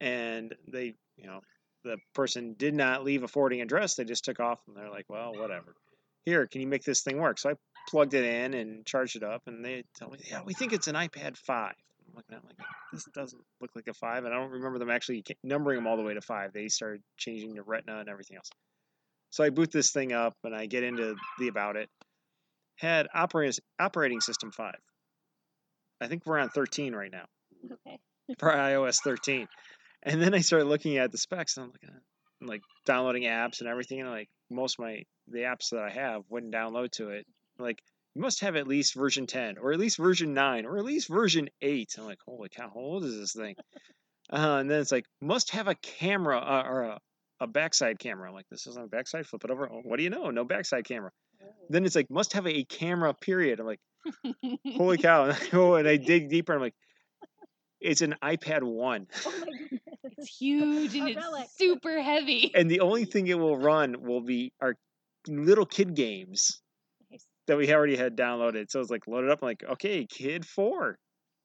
and 0.00 0.54
they 0.68 0.94
you 1.16 1.26
know 1.26 1.40
the 1.84 1.98
person 2.14 2.54
did 2.58 2.74
not 2.74 3.04
leave 3.04 3.22
a 3.22 3.28
forwarding 3.28 3.60
address 3.60 3.94
they 3.94 4.04
just 4.04 4.24
took 4.24 4.40
off 4.40 4.58
and 4.66 4.76
they're 4.76 4.90
like 4.90 5.06
well 5.08 5.32
whatever 5.34 5.74
here 6.24 6.46
can 6.46 6.60
you 6.60 6.66
make 6.66 6.82
this 6.82 7.02
thing 7.02 7.18
work 7.18 7.38
so 7.38 7.50
i 7.50 7.54
plugged 7.88 8.14
it 8.14 8.24
in 8.24 8.54
and 8.54 8.84
charged 8.86 9.16
it 9.16 9.22
up, 9.22 9.42
and 9.46 9.64
they 9.64 9.84
tell 9.96 10.10
me, 10.10 10.18
yeah, 10.30 10.40
we 10.44 10.54
think 10.54 10.72
it's 10.72 10.88
an 10.88 10.94
iPad 10.94 11.36
five. 11.36 11.74
I'm 12.08 12.14
looking 12.16 12.34
at 12.36 12.42
it 12.42 12.46
like 12.46 12.66
this 12.92 13.04
doesn't 13.14 13.42
look 13.60 13.70
like 13.74 13.88
a 13.88 13.94
five, 13.94 14.24
and 14.24 14.34
I 14.34 14.38
don't 14.38 14.50
remember 14.50 14.78
them 14.78 14.90
actually 14.90 15.24
numbering 15.42 15.76
them 15.76 15.86
all 15.86 15.96
the 15.96 16.02
way 16.02 16.14
to 16.14 16.20
five. 16.20 16.52
They 16.52 16.68
started 16.68 17.02
changing 17.16 17.54
the 17.54 17.62
Retina 17.62 17.98
and 17.98 18.08
everything 18.08 18.36
else. 18.36 18.50
So 19.30 19.42
I 19.42 19.50
boot 19.50 19.72
this 19.72 19.90
thing 19.90 20.12
up 20.12 20.36
and 20.44 20.54
I 20.54 20.66
get 20.66 20.84
into 20.84 21.16
the 21.40 21.48
about 21.48 21.74
it. 21.74 21.88
Had 22.76 23.08
operating 23.12 23.58
operating 23.80 24.20
system 24.20 24.52
five. 24.52 24.78
I 26.00 26.06
think 26.06 26.24
we're 26.24 26.38
on 26.38 26.50
13 26.50 26.94
right 26.94 27.10
now 27.10 27.24
Okay. 27.72 27.98
for 28.38 28.52
iOS 28.52 28.98
13. 29.02 29.48
And 30.04 30.22
then 30.22 30.34
I 30.34 30.40
started 30.40 30.66
looking 30.66 30.98
at 30.98 31.10
the 31.10 31.18
specs 31.18 31.56
and 31.56 31.64
I'm 31.64 31.72
looking 31.72 31.88
at 31.88 32.00
I'm 32.42 32.46
like 32.46 32.62
downloading 32.86 33.24
apps 33.24 33.60
and 33.60 33.68
everything 33.68 34.00
and 34.00 34.10
like 34.10 34.28
most 34.50 34.78
of 34.78 34.84
my 34.84 35.02
the 35.28 35.40
apps 35.40 35.70
that 35.70 35.80
I 35.82 35.90
have 35.90 36.22
wouldn't 36.28 36.54
download 36.54 36.92
to 36.92 37.10
it. 37.10 37.26
Like 37.58 37.82
you 38.14 38.22
must 38.22 38.40
have 38.40 38.56
at 38.56 38.68
least 38.68 38.94
version 38.94 39.26
10 39.26 39.58
or 39.58 39.72
at 39.72 39.78
least 39.78 39.96
version 39.96 40.34
9 40.34 40.66
or 40.66 40.78
at 40.78 40.84
least 40.84 41.08
version 41.08 41.48
8. 41.60 41.96
I'm 41.98 42.04
like, 42.04 42.20
holy 42.26 42.48
cow, 42.48 42.70
how 42.72 42.80
old 42.80 43.04
is 43.04 43.18
this 43.18 43.32
thing? 43.32 43.56
Uh, 44.32 44.58
and 44.60 44.70
then 44.70 44.80
it's 44.80 44.92
like, 44.92 45.06
must 45.20 45.50
have 45.50 45.68
a 45.68 45.74
camera 45.74 46.38
uh, 46.38 46.62
or 46.66 46.82
a, 46.82 46.98
a 47.40 47.46
backside 47.46 47.98
camera. 47.98 48.28
I'm 48.28 48.34
like, 48.34 48.48
this 48.50 48.66
isn't 48.66 48.84
a 48.84 48.88
backside, 48.88 49.26
flip 49.26 49.44
it 49.44 49.50
over. 49.50 49.68
Oh, 49.70 49.82
what 49.82 49.96
do 49.96 50.02
you 50.02 50.10
know? 50.10 50.30
No 50.30 50.44
backside 50.44 50.84
camera. 50.84 51.10
Then 51.68 51.84
it's 51.84 51.96
like, 51.96 52.10
must 52.10 52.32
have 52.34 52.46
a 52.46 52.64
camera, 52.64 53.12
period. 53.12 53.60
I'm 53.60 53.66
like, 53.66 53.80
holy 54.76 54.98
cow. 55.02 55.24
And 55.24 55.32
I 55.32 55.46
go 55.50 55.74
and 55.74 55.88
I 55.88 55.96
dig 55.96 56.30
deeper. 56.30 56.54
I'm 56.54 56.60
like, 56.60 56.74
it's 57.80 58.00
an 58.00 58.14
iPad 58.22 58.62
1. 58.62 59.06
Oh 59.26 59.30
my 59.40 59.46
goodness. 59.46 59.80
It's 60.16 60.36
huge 60.36 60.94
and 60.94 61.08
it's 61.08 61.56
super 61.56 62.00
heavy. 62.00 62.52
And 62.54 62.70
the 62.70 62.80
only 62.80 63.04
thing 63.04 63.26
it 63.26 63.38
will 63.38 63.56
run 63.56 64.02
will 64.02 64.20
be 64.20 64.52
our 64.60 64.74
little 65.26 65.64
kid 65.64 65.94
games 65.94 66.60
Nice. 66.62 66.63
That 67.46 67.56
we 67.56 67.72
already 67.72 67.96
had 67.96 68.16
downloaded. 68.16 68.70
So 68.70 68.80
it's 68.80 68.90
like 68.90 69.06
loaded 69.06 69.30
up. 69.30 69.40
I'm 69.42 69.46
like, 69.46 69.64
okay, 69.72 70.06
kid 70.06 70.46
four, 70.46 70.98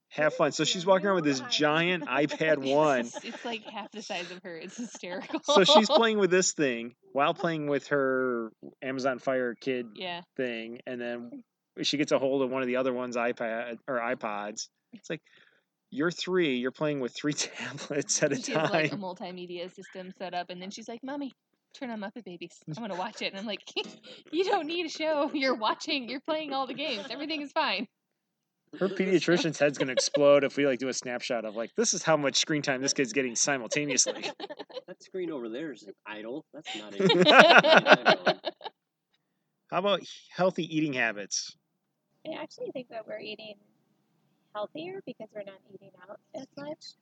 have 0.09 0.33
fun. 0.33 0.51
So 0.51 0.63
she's 0.63 0.85
walking 0.85 1.07
around 1.07 1.15
with 1.15 1.25
this 1.25 1.41
giant 1.51 2.05
iPad 2.05 2.57
one. 2.73 3.01
It's, 3.01 3.23
it's 3.23 3.45
like 3.45 3.63
half 3.65 3.91
the 3.91 4.01
size 4.01 4.31
of 4.31 4.41
her. 4.43 4.57
It's 4.57 4.77
hysterical. 4.77 5.41
So 5.43 5.63
she's 5.63 5.89
playing 5.89 6.17
with 6.17 6.31
this 6.31 6.53
thing 6.53 6.95
while 7.13 7.33
playing 7.33 7.67
with 7.67 7.87
her 7.87 8.51
Amazon 8.81 9.19
Fire 9.19 9.55
Kid 9.55 9.87
Yeah. 9.95 10.21
thing, 10.37 10.79
and 10.87 10.99
then 10.99 11.43
she 11.81 11.97
gets 11.97 12.11
a 12.11 12.19
hold 12.19 12.41
of 12.41 12.49
one 12.49 12.61
of 12.61 12.67
the 12.67 12.77
other 12.77 12.93
one's 12.93 13.15
iPad 13.15 13.77
or 13.87 13.99
iPods. 13.99 14.67
It's 14.93 15.09
like 15.09 15.21
you're 15.91 16.11
three, 16.11 16.57
you're 16.57 16.71
playing 16.71 16.99
with 16.99 17.15
three 17.15 17.33
tablets 17.33 18.21
at 18.23 18.31
a 18.31 18.35
She 18.35 18.53
has 18.53 18.69
like 18.69 18.91
a 18.91 18.97
multimedia 18.97 19.73
system 19.73 20.11
set 20.17 20.33
up, 20.33 20.49
and 20.49 20.61
then 20.61 20.71
she's 20.71 20.87
like, 20.87 21.03
"Mommy, 21.03 21.33
turn 21.73 21.89
on 21.89 21.99
Muppet 21.99 22.23
Babies. 22.25 22.59
I 22.75 22.79
want 22.79 22.93
to 22.93 22.99
watch 22.99 23.21
it." 23.21 23.31
And 23.33 23.39
I'm 23.39 23.45
like, 23.45 23.61
"You 24.31 24.43
don't 24.43 24.67
need 24.67 24.85
a 24.85 24.89
show. 24.89 25.31
You're 25.33 25.55
watching. 25.55 26.09
You're 26.09 26.19
playing 26.21 26.53
all 26.53 26.67
the 26.67 26.73
games. 26.73 27.05
Everything 27.09 27.41
is 27.41 27.51
fine." 27.51 27.87
Her 28.79 28.87
pediatrician's 28.87 29.57
head's 29.57 29.79
gonna 29.79 29.93
explode 29.93 30.43
if 30.43 30.55
we 30.55 30.67
like 30.67 30.77
do 30.77 30.89
a 30.89 30.93
snapshot 30.93 31.43
of 31.43 31.55
like 31.55 31.71
this 31.75 31.95
is 31.95 32.03
how 32.03 32.15
much 32.15 32.37
screen 32.37 32.61
time 32.61 32.81
this 32.81 32.93
kid's 32.93 33.13
getting 33.13 33.35
simultaneously. 33.35 34.25
That 34.87 35.03
screen 35.03 35.29
over 35.29 35.49
there 35.49 35.71
is 35.71 35.87
idle. 36.07 36.45
That's 36.51 36.75
not 36.75 36.95
it. 36.97 38.55
How 39.69 39.77
about 39.77 40.01
healthy 40.35 40.63
eating 40.75 40.93
habits? 40.93 41.55
I 42.25 42.41
actually 42.41 42.71
think 42.71 42.89
that 42.89 43.05
we're 43.07 43.19
eating 43.19 43.53
healthier 44.55 45.01
because 45.05 45.27
we're 45.33 45.43
not 45.43 45.59
eating 45.71 45.91
out 46.09 46.19
as 46.35 46.47
much. 46.57 46.95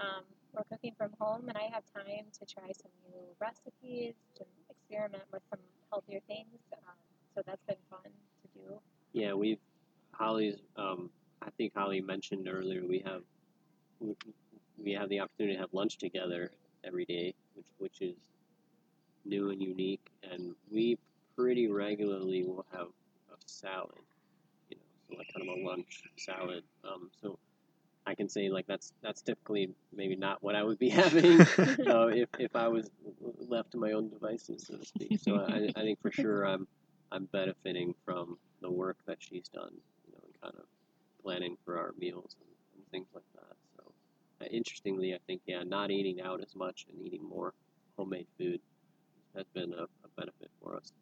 Um, 0.00 0.24
we're 0.54 0.64
cooking 0.64 0.94
from 0.96 1.10
home, 1.20 1.48
and 1.48 1.56
I 1.56 1.68
have 1.72 1.84
time 1.94 2.24
to 2.38 2.46
try 2.46 2.72
some 2.72 2.90
new 3.08 3.22
recipes 3.38 4.14
to 4.36 4.44
experiment 4.68 5.24
with 5.32 5.42
some 5.50 5.60
healthier 5.90 6.20
things. 6.26 6.58
Um, 6.72 6.94
so 7.34 7.42
that's 7.46 7.62
been 7.66 7.76
fun 7.88 8.00
to 8.02 8.48
do. 8.58 8.80
Yeah, 9.12 9.34
we've 9.34 9.58
Holly's. 10.12 10.56
Um, 10.76 11.10
I 11.42 11.50
think 11.50 11.72
Holly 11.74 12.00
mentioned 12.00 12.48
earlier 12.48 12.82
we 12.86 13.02
have 13.06 13.22
we, 14.00 14.14
we 14.82 14.92
have 14.92 15.08
the 15.08 15.20
opportunity 15.20 15.56
to 15.56 15.60
have 15.60 15.72
lunch 15.72 15.98
together 15.98 16.50
every 16.84 17.04
day, 17.04 17.34
which 17.54 17.66
which 17.78 18.00
is 18.00 18.16
new 19.24 19.50
and 19.50 19.62
unique, 19.62 20.10
and 20.30 20.54
we 20.72 20.98
pretty 21.36 21.68
regularly 21.68 22.44
will 22.44 22.64
have 22.72 22.88
a 23.32 23.36
salad, 23.46 23.98
you 24.70 24.76
know, 24.76 24.82
so 25.08 25.16
like 25.18 25.26
kind 25.34 25.48
of 25.48 25.56
a 25.56 25.66
lunch 25.66 26.02
salad. 26.16 26.64
Um, 26.84 27.10
so 27.20 27.38
I 28.10 28.14
can 28.16 28.28
say 28.28 28.48
like 28.48 28.66
that's 28.66 28.92
that's 29.02 29.22
typically 29.22 29.70
maybe 29.94 30.16
not 30.16 30.42
what 30.42 30.56
I 30.56 30.64
would 30.64 30.78
be 30.78 30.88
having 31.02 31.40
uh, 31.86 32.08
if 32.08 32.28
if 32.38 32.56
I 32.56 32.66
was 32.66 32.90
left 33.38 33.70
to 33.72 33.78
my 33.78 33.92
own 33.92 34.08
devices, 34.10 34.66
so 34.66 34.76
to 34.76 34.84
speak. 34.84 35.20
So 35.20 35.36
I, 35.36 35.70
I 35.76 35.82
think 35.82 36.02
for 36.02 36.10
sure 36.10 36.44
I'm 36.44 36.66
I'm 37.12 37.26
benefiting 37.26 37.94
from 38.04 38.36
the 38.60 38.70
work 38.70 38.98
that 39.06 39.18
she's 39.20 39.48
done, 39.48 39.72
you 40.06 40.12
know, 40.12 40.20
and 40.24 40.42
kind 40.42 40.54
of 40.58 40.64
planning 41.22 41.56
for 41.64 41.78
our 41.78 41.92
meals 41.98 42.36
and, 42.40 42.50
and 42.76 42.90
things 42.90 43.06
like 43.14 43.24
that. 43.34 43.56
So 43.76 43.92
uh, 44.42 44.48
interestingly, 44.50 45.14
I 45.14 45.18
think 45.28 45.42
yeah, 45.46 45.62
not 45.62 45.92
eating 45.92 46.20
out 46.20 46.40
as 46.42 46.56
much 46.56 46.86
and 46.90 47.06
eating 47.06 47.22
more 47.22 47.54
homemade 47.96 48.26
food 48.38 48.60
has 49.36 49.46
been 49.54 49.72
a, 49.72 49.84
a 49.84 50.08
benefit 50.16 50.50
for 50.60 50.76
us. 50.76 50.92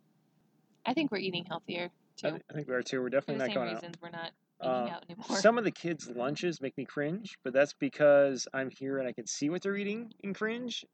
I 0.84 0.92
think 0.92 1.10
we're 1.10 1.18
eating 1.18 1.46
healthier 1.46 1.90
I, 2.24 2.30
too. 2.30 2.40
I 2.50 2.54
think 2.54 2.68
we 2.68 2.74
are 2.74 2.82
too. 2.82 3.00
We're 3.00 3.06
For 3.06 3.10
definitely 3.10 3.34
the 3.34 3.38
not 3.38 3.46
same 3.46 3.54
going 3.54 3.74
out. 3.74 3.96
we're 4.02 4.10
not 4.10 4.30
eating 4.30 4.47
Uh, 4.60 4.90
anymore. 5.08 5.38
Some 5.38 5.58
of 5.58 5.64
the 5.64 5.70
kids' 5.70 6.08
lunches 6.08 6.60
make 6.60 6.76
me 6.76 6.84
cringe, 6.84 7.38
but 7.44 7.52
that's 7.52 7.74
because 7.74 8.48
I'm 8.52 8.70
here 8.70 8.98
and 8.98 9.06
I 9.06 9.12
can 9.12 9.26
see 9.26 9.50
what 9.50 9.62
they're 9.62 9.76
eating 9.76 10.12
and 10.24 10.34
cringe. 10.34 10.84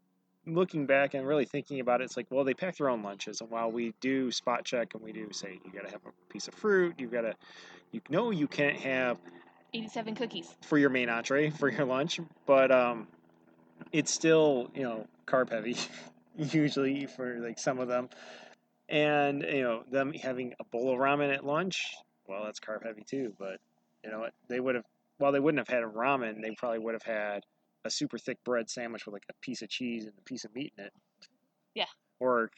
Looking 0.46 0.84
back 0.84 1.14
and 1.14 1.26
really 1.26 1.46
thinking 1.46 1.80
about 1.80 2.02
it, 2.02 2.04
it's 2.04 2.18
like, 2.18 2.26
well, 2.28 2.44
they 2.44 2.52
pack 2.52 2.76
their 2.76 2.90
own 2.90 3.02
lunches, 3.02 3.40
and 3.40 3.50
while 3.50 3.70
we 3.70 3.94
do 4.02 4.30
spot 4.30 4.64
check 4.64 4.92
and 4.92 5.02
we 5.02 5.10
do 5.10 5.32
say 5.32 5.58
you 5.64 5.72
got 5.72 5.86
to 5.86 5.90
have 5.90 6.02
a 6.04 6.32
piece 6.32 6.48
of 6.48 6.54
fruit, 6.54 6.96
you've 6.98 7.12
got 7.12 7.22
to, 7.22 7.34
you 7.92 8.02
know, 8.10 8.30
you 8.30 8.46
can't 8.46 8.76
have 8.76 9.16
87 9.72 10.14
cookies. 10.14 10.54
for 10.62 10.78
your 10.78 10.90
main 10.90 11.08
entree 11.08 11.50
for 11.50 11.70
your 11.70 11.84
lunch, 11.84 12.20
but 12.46 12.70
um, 12.70 13.08
it's 13.92 14.12
still 14.12 14.70
you 14.74 14.82
know 14.82 15.06
carb 15.26 15.50
heavy, 15.50 15.76
usually 16.36 17.06
for 17.06 17.38
like 17.40 17.58
some 17.58 17.78
of 17.78 17.88
them, 17.88 18.08
and 18.88 19.42
you 19.42 19.62
know 19.62 19.82
them 19.90 20.12
having 20.12 20.54
a 20.60 20.64
bowl 20.64 20.92
of 20.92 20.98
ramen 20.98 21.34
at 21.34 21.44
lunch, 21.44 21.94
well, 22.26 22.44
that's 22.44 22.60
carb 22.60 22.84
heavy 22.84 23.02
too. 23.08 23.32
But 23.38 23.58
you 24.04 24.10
know 24.10 24.20
what? 24.20 24.32
They 24.48 24.60
would 24.60 24.74
have, 24.74 24.84
while 25.18 25.32
they 25.32 25.40
wouldn't 25.40 25.66
have 25.66 25.74
had 25.74 25.82
a 25.84 25.90
ramen, 25.90 26.42
they 26.42 26.54
probably 26.56 26.78
would 26.80 26.94
have 26.94 27.02
had 27.02 27.44
a 27.84 27.90
super 27.90 28.18
thick 28.18 28.38
bread 28.44 28.70
sandwich 28.70 29.06
with 29.06 29.12
like 29.12 29.24
a 29.30 29.34
piece 29.42 29.62
of 29.62 29.68
cheese 29.68 30.04
and 30.04 30.12
a 30.18 30.22
piece 30.22 30.44
of 30.44 30.54
meat 30.54 30.72
in 30.78 30.84
it. 30.84 30.92
Yeah. 31.74 31.86
Or 32.20 32.50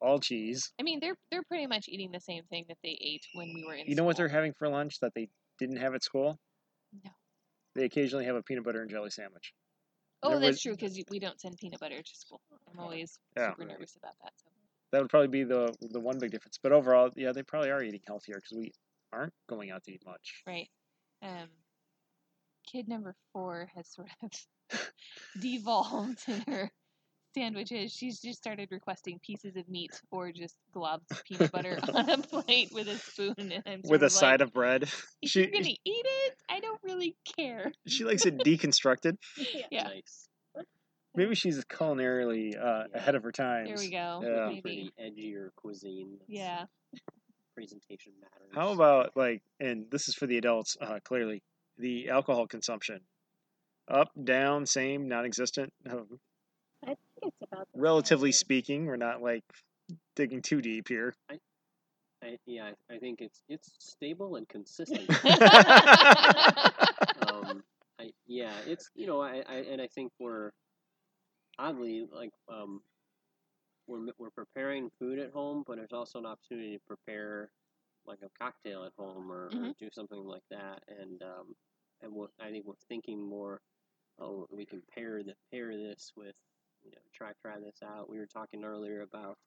all 0.00 0.18
cheese. 0.18 0.72
I 0.78 0.82
mean, 0.82 0.98
they're 1.00 1.16
they're 1.30 1.42
pretty 1.44 1.66
much 1.66 1.86
eating 1.88 2.10
the 2.12 2.20
same 2.20 2.44
thing 2.44 2.64
that 2.68 2.78
they 2.82 2.98
ate 3.00 3.26
when 3.34 3.52
we 3.54 3.64
were 3.66 3.74
in. 3.74 3.86
You 3.86 3.94
know 3.94 4.04
what 4.04 4.16
they're 4.16 4.28
having 4.28 4.52
for 4.52 4.68
lunch 4.68 5.00
that 5.00 5.14
they 5.14 5.28
didn't 5.58 5.76
have 5.78 5.94
at 5.94 6.02
school? 6.02 6.38
No. 7.04 7.10
They 7.74 7.84
occasionally 7.84 8.24
have 8.26 8.36
a 8.36 8.42
peanut 8.42 8.64
butter 8.64 8.82
and 8.82 8.90
jelly 8.90 9.10
sandwich. 9.10 9.52
Oh, 10.22 10.30
there 10.30 10.38
that's 10.40 10.50
was- 10.52 10.62
true 10.62 10.72
because 10.72 10.98
we 11.10 11.18
don't 11.18 11.40
send 11.40 11.56
peanut 11.58 11.80
butter 11.80 12.02
to 12.02 12.16
school. 12.16 12.40
I'm 12.72 12.78
always 12.80 13.18
Yeah. 13.36 13.50
super 13.50 13.64
nervous 13.64 13.96
about 13.96 14.14
that. 14.22 14.32
So. 14.36 14.50
that 14.92 15.00
would 15.02 15.10
probably 15.10 15.28
be 15.28 15.44
the 15.44 15.74
the 15.80 16.00
one 16.00 16.18
big 16.18 16.30
difference. 16.30 16.58
But 16.62 16.72
overall, 16.72 17.10
yeah, 17.16 17.32
they 17.32 17.42
probably 17.42 17.70
are 17.70 17.82
eating 17.82 18.00
healthier 18.06 18.36
because 18.36 18.52
we 18.56 18.72
aren't 19.14 19.32
going 19.48 19.70
out 19.70 19.84
to 19.84 19.92
eat 19.92 20.02
much. 20.04 20.42
Right. 20.46 20.68
Um, 21.22 21.48
kid 22.70 22.88
number 22.88 23.14
four 23.32 23.68
has 23.74 23.88
sort 23.88 24.08
of 24.22 24.30
devolved 25.40 26.18
in 26.28 26.42
her 26.48 26.70
sandwiches. 27.34 27.92
She's 27.92 28.20
just 28.20 28.38
started 28.38 28.68
requesting 28.70 29.18
pieces 29.24 29.56
of 29.56 29.68
meat 29.68 29.90
or 30.10 30.32
just 30.32 30.54
globs 30.74 31.10
of 31.10 31.22
peanut 31.24 31.50
butter 31.52 31.78
on 31.94 32.08
a 32.08 32.18
plate 32.18 32.70
with 32.72 32.88
a 32.88 32.96
spoon 32.98 33.34
and 33.38 33.62
I'm 33.66 33.82
With 33.88 34.02
a 34.02 34.10
sort 34.10 34.20
side 34.20 34.40
like, 34.40 34.48
of 34.48 34.52
bread, 34.54 34.82
If 34.84 35.30
she 35.30 35.40
you're 35.40 35.50
gonna 35.50 35.64
eat 35.68 35.78
it, 35.84 36.34
I 36.48 36.60
don't 36.60 36.80
really 36.82 37.16
care. 37.38 37.72
she 37.86 38.04
likes 38.04 38.26
it 38.26 38.38
deconstructed. 38.38 39.16
Yeah. 39.70 39.84
Nice. 39.84 40.28
Maybe 41.16 41.36
she's 41.36 41.64
culinarily 41.66 42.56
uh, 42.56 42.84
Yeah. 42.90 42.98
ahead 42.98 43.14
of 43.14 43.22
her 43.22 43.30
times. 43.32 43.68
There 43.68 43.78
we 43.78 43.90
go. 43.90 44.20
Yeah. 44.24 44.46
Looking 44.46 44.62
Maybe. 44.64 44.90
the 44.96 45.02
edgier 45.04 45.48
cuisine. 45.56 46.18
Yeah. 46.26 46.64
Presentation 47.54 48.12
matters. 48.20 48.50
How 48.54 48.72
about 48.72 49.12
like, 49.16 49.42
and 49.60 49.86
this 49.90 50.08
is 50.08 50.14
for 50.14 50.26
the 50.26 50.38
adults, 50.38 50.76
uh, 50.80 50.98
clearly, 51.04 51.42
the 51.78 52.10
alcohol 52.10 52.46
consumption, 52.46 53.00
up, 53.88 54.10
down, 54.22 54.66
same, 54.66 55.08
non-existent. 55.08 55.72
I 55.86 55.90
think 56.86 56.98
it's 57.22 57.36
about 57.42 57.68
the 57.74 57.80
relatively 57.80 58.32
same. 58.32 58.38
speaking, 58.38 58.86
we're 58.86 58.96
not 58.96 59.22
like 59.22 59.44
digging 60.16 60.42
too 60.42 60.60
deep 60.60 60.88
here. 60.88 61.14
I, 61.30 61.38
yeah, 62.46 62.70
I 62.90 62.94
I 62.94 62.98
think 62.98 63.20
it's 63.20 63.42
it's 63.48 63.70
stable 63.78 64.36
and 64.36 64.48
consistent. 64.48 65.08
um, 67.28 67.62
I, 67.98 68.12
yeah, 68.26 68.52
it's 68.66 68.90
you 68.94 69.06
know, 69.06 69.20
I, 69.20 69.42
I 69.48 69.56
and 69.70 69.80
I 69.80 69.86
think 69.86 70.12
we're 70.18 70.50
oddly 71.58 72.06
like 72.12 72.32
um, 72.48 72.80
we're 73.86 74.06
we're 74.18 74.30
preparing 74.30 74.90
food 74.98 75.18
at 75.18 75.32
home, 75.32 75.64
but 75.66 75.76
there's 75.76 75.92
also 75.92 76.18
an 76.18 76.26
opportunity 76.26 76.74
to 76.76 76.82
prepare 76.86 77.50
like 78.06 78.20
a 78.22 78.30
cocktail 78.38 78.84
at 78.84 78.92
home 78.98 79.30
or, 79.30 79.52
or 79.56 79.68
Mhm. 79.68 79.74
do 79.78 79.88
something 79.90 80.24
like 80.24 80.42
that, 80.50 80.82
and 80.88 81.22
um, 81.22 81.54
and 82.02 82.12
we're, 82.12 82.28
I 82.40 82.50
think 82.50 82.66
we're 82.66 82.74
thinking 82.88 83.20
more. 83.22 83.60
Oh, 84.18 84.46
we 84.50 84.64
can 84.66 84.82
pair 84.94 85.22
the 85.22 85.34
pair 85.50 85.76
this 85.76 86.12
with 86.16 86.34
you 86.84 86.90
know 86.92 86.98
try 87.14 87.32
try 87.42 87.58
this 87.60 87.82
out. 87.82 88.08
We 88.10 88.18
were 88.18 88.26
talking 88.26 88.64
earlier 88.64 89.02
about 89.02 89.38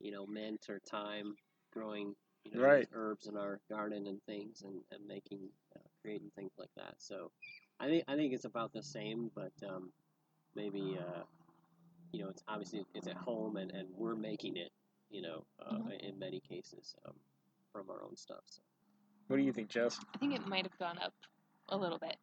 you 0.00 0.10
know 0.12 0.26
mint 0.26 0.66
or 0.68 0.80
thyme 0.90 1.36
growing 1.72 2.14
you 2.44 2.52
know, 2.52 2.60
Right. 2.60 2.88
herbs 2.92 3.26
in 3.26 3.36
our 3.36 3.60
garden 3.70 4.06
and 4.06 4.20
things, 4.24 4.62
and, 4.62 4.82
and 4.90 5.06
making, 5.06 5.48
uh, 5.76 5.80
creating 6.02 6.30
things 6.34 6.52
like 6.58 6.70
that. 6.76 6.94
So, 6.98 7.30
I 7.80 7.86
think 7.86 8.04
I 8.08 8.16
think 8.16 8.32
it's 8.34 8.44
about 8.44 8.72
the 8.72 8.82
same, 8.82 9.30
but 9.34 9.52
um, 9.68 9.92
maybe 10.54 10.98
uh, 10.98 11.22
you 12.12 12.22
know, 12.22 12.28
it's 12.28 12.42
obviously 12.48 12.84
it's 12.94 13.06
at 13.08 13.16
home, 13.16 13.56
and, 13.56 13.70
and 13.70 13.88
we're 13.96 14.14
making 14.14 14.56
it, 14.56 14.70
you 15.10 15.22
know, 15.22 15.44
uh, 15.60 15.74
Mhm. 15.78 16.00
in 16.00 16.18
many 16.18 16.40
cases 16.40 16.94
um, 17.06 17.14
from 17.72 17.88
our 17.90 18.02
own 18.04 18.16
stuff. 18.16 18.42
So. 18.46 18.62
What 19.28 19.36
do 19.38 19.42
you 19.42 19.52
think, 19.52 19.68
Jess? 19.70 19.98
I 20.14 20.18
think 20.18 20.34
it 20.34 20.46
might 20.46 20.64
have 20.64 20.78
gone 20.78 20.98
up 20.98 21.14
a 21.68 21.76
little 21.76 21.98
bit 21.98 22.16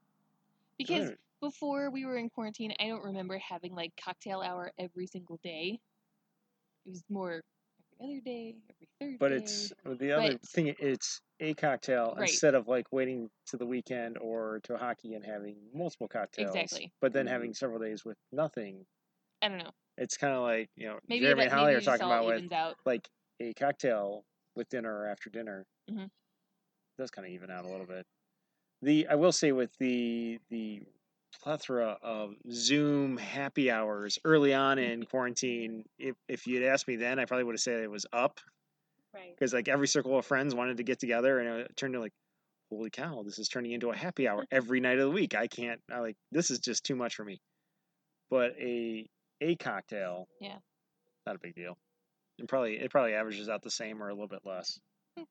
because 0.78 1.10
Good. 1.10 1.18
before 1.41 1.90
we 1.90 2.06
were 2.06 2.18
in 2.18 2.30
quarantine, 2.30 2.74
I 2.80 2.88
don't 2.88 3.03
remember 3.03 3.38
having 3.40 3.74
like 3.74 3.94
cocktail 3.98 4.41
hour 4.41 4.72
every 4.78 5.07
single 5.07 5.38
day. 5.44 5.80
It 6.86 6.90
was 6.90 7.03
more 7.10 7.41
every 7.99 8.14
other 8.18 8.22
day, 8.22 8.56
every 8.70 8.88
third 8.99 9.20
But 9.20 9.30
day. 9.30 9.36
it's 9.38 9.70
the 9.86 10.11
other 10.11 10.32
But- 10.34 10.41
thing. 10.49 10.76
It's 10.80 11.22
a 11.40 11.53
cocktail 11.56 12.14
Right. 12.16 12.30
instead 12.30 12.53
of 12.53 12.68
like 12.68 12.91
waiting 12.91 13.30
to 13.48 13.57
the 13.57 13.66
weekend 13.66 14.18
or 14.20 14.60
to 14.66 14.78
hockey 14.78 15.16
and 15.16 15.26
having 15.26 15.56
multiple 15.74 16.07
cocktails. 16.07 16.53
Exactly. 16.56 16.94
But 16.99 17.14
then 17.14 17.26
Mhm. 17.26 17.30
having 17.30 17.53
several 17.53 17.80
days 17.80 18.06
with 18.06 18.18
nothing. 18.32 18.86
I 19.41 19.48
don't 19.49 19.57
know. 19.60 19.72
It's 19.98 20.18
kind 20.18 20.34
of 20.34 20.44
like 20.44 20.70
you 20.76 20.88
know 20.88 20.99
Maybe 21.07 21.26
Jeremy 21.26 21.45
that, 21.45 21.52
Holly 21.52 21.74
are 21.74 21.82
talking 21.82 22.06
about 22.06 22.26
with 22.26 22.52
out. 22.52 22.76
like 22.86 23.07
a 23.41 23.53
cocktail 23.53 24.24
with 24.56 24.70
dinner 24.70 24.94
or 24.94 25.07
after 25.07 25.30
dinner. 25.30 25.66
Mhm. 25.90 26.10
Does 26.98 27.11
kind 27.11 27.26
of 27.28 27.34
even 27.34 27.49
out 27.52 27.66
a 27.66 27.70
little 27.70 27.86
bit. 27.86 28.06
The 28.82 29.07
I 29.07 29.16
will 29.16 29.32
say 29.32 29.52
with 29.52 29.72
the 29.80 30.40
the 30.49 30.82
plethora 31.41 31.98
of 32.02 32.34
Zoom 32.52 33.18
happy 33.18 33.70
hours 33.70 34.18
early 34.26 34.53
on 34.53 34.80
in 34.80 35.03
quarantine, 35.06 35.84
if 35.98 36.16
if 36.28 36.48
you'd 36.48 36.64
asked 36.64 36.88
me 36.88 36.95
then, 36.95 37.20
I 37.20 37.26
probably 37.26 37.44
would 37.44 37.53
have 37.56 37.61
said 37.61 37.82
it 37.84 37.91
was 37.91 38.06
up 38.14 38.40
Right. 39.14 39.34
because 39.36 39.53
like 39.53 39.68
every 39.68 39.88
circle 39.88 40.18
of 40.18 40.26
friends 40.26 40.53
wanted 40.56 40.78
to 40.78 40.84
get 40.84 40.99
together, 40.99 41.40
and 41.40 41.61
it 41.61 41.76
turned 41.76 41.94
to 41.95 41.99
like, 41.99 42.14
holy 42.72 42.90
cow, 42.90 43.24
this 43.24 43.40
is 43.40 43.48
turning 43.49 43.72
into 43.72 43.90
a 43.91 43.95
happy 43.95 44.28
hour 44.28 44.45
every 44.52 44.80
night 44.80 44.99
of 44.99 45.06
the 45.06 45.11
week. 45.11 45.36
I 45.36 45.48
can't. 45.48 45.82
I 45.91 45.99
like 45.99 46.16
this 46.32 46.52
is 46.52 46.60
just 46.60 46.84
too 46.86 46.95
much 46.95 47.16
for 47.16 47.26
me. 47.26 47.40
But 48.30 48.53
a 48.60 49.07
a 49.41 49.56
cocktail, 49.56 50.28
Yeah. 50.40 50.57
not 51.26 51.36
a 51.36 51.40
big 51.40 51.56
deal. 51.56 51.78
And 52.40 52.48
probably 52.48 52.80
it 52.80 52.90
probably 52.91 53.14
averages 53.14 53.49
out 53.49 53.61
the 53.64 53.72
same 53.72 54.02
or 54.02 54.10
a 54.10 54.14
little 54.14 54.28
bit 54.28 54.41
less. 54.45 54.80
Hmm. 55.18 55.24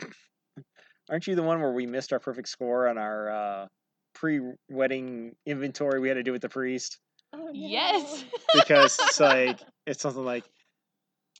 Aren't 1.10 1.26
you 1.26 1.34
the 1.34 1.42
one 1.42 1.60
where 1.60 1.72
we 1.72 1.86
missed 1.86 2.12
our 2.12 2.18
perfect 2.20 2.48
score 2.48 2.88
on 2.88 2.96
our 2.98 3.30
uh, 3.30 3.66
pre-wedding 4.14 5.34
inventory 5.46 6.00
we 6.00 6.08
had 6.08 6.14
to 6.14 6.22
do 6.22 6.32
with 6.32 6.42
the 6.42 6.48
priest? 6.48 6.98
Oh, 7.32 7.38
no. 7.46 7.50
Yes. 7.52 8.24
Because 8.54 8.98
it's 9.00 9.20
like 9.20 9.60
it's 9.86 10.02
something 10.02 10.24
like 10.24 10.44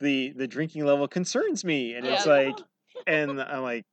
the 0.00 0.32
the 0.36 0.46
drinking 0.46 0.84
level 0.84 1.06
concerns 1.08 1.64
me, 1.64 1.94
and 1.94 2.06
it's 2.06 2.26
like, 2.26 2.56
and 3.06 3.40
I'm 3.40 3.62
like, 3.62 3.84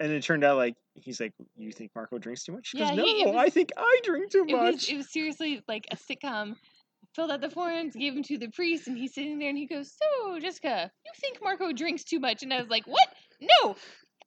and 0.00 0.12
it 0.12 0.22
turned 0.22 0.44
out 0.44 0.56
like 0.56 0.74
he's 0.94 1.20
like, 1.20 1.32
you 1.56 1.72
think 1.72 1.90
Marco 1.94 2.18
drinks 2.18 2.44
too 2.44 2.52
much? 2.52 2.68
She 2.68 2.78
goes, 2.78 2.88
Yeah, 2.90 2.94
no, 2.96 3.04
he- 3.04 3.22
it 3.22 3.34
I 3.34 3.48
think 3.50 3.70
I 3.76 4.00
drink 4.04 4.30
too 4.30 4.44
it 4.48 4.52
much. 4.52 4.72
was 4.74 4.88
it 4.88 4.96
was 4.96 5.12
seriously 5.12 5.62
like 5.68 5.86
a 5.90 5.96
sitcom. 5.96 6.56
Filled 7.14 7.30
out 7.30 7.40
the 7.40 7.48
forms, 7.48 7.94
gave 7.96 8.12
him 8.14 8.22
to 8.24 8.36
the 8.36 8.48
priest, 8.50 8.88
and 8.88 8.98
he's 8.98 9.14
sitting 9.14 9.38
there 9.38 9.48
and 9.48 9.56
he 9.56 9.66
goes, 9.66 9.90
"So, 9.96 10.38
Jessica, 10.38 10.90
you 11.04 11.12
think 11.18 11.38
Marco 11.42 11.72
drinks 11.72 12.04
too 12.04 12.20
much?" 12.20 12.42
And 12.42 12.52
I 12.52 12.60
was 12.60 12.68
like, 12.68 12.86
"What? 12.86 13.08
No, 13.40 13.74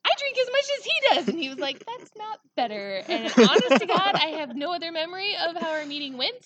I 0.05 0.09
drink 0.17 0.37
as 0.39 0.47
much 0.51 0.65
as 0.79 0.83
he 0.85 0.91
does." 1.15 1.27
And 1.27 1.39
he 1.39 1.49
was 1.49 1.59
like, 1.59 1.83
"That's 1.85 2.09
not 2.17 2.39
better." 2.55 3.03
And 3.07 3.31
honest 3.37 3.81
to 3.81 3.85
God, 3.85 4.15
I 4.15 4.29
have 4.39 4.55
no 4.55 4.73
other 4.73 4.91
memory 4.91 5.35
of 5.35 5.55
how 5.61 5.69
our 5.69 5.85
meeting 5.85 6.17
went, 6.17 6.43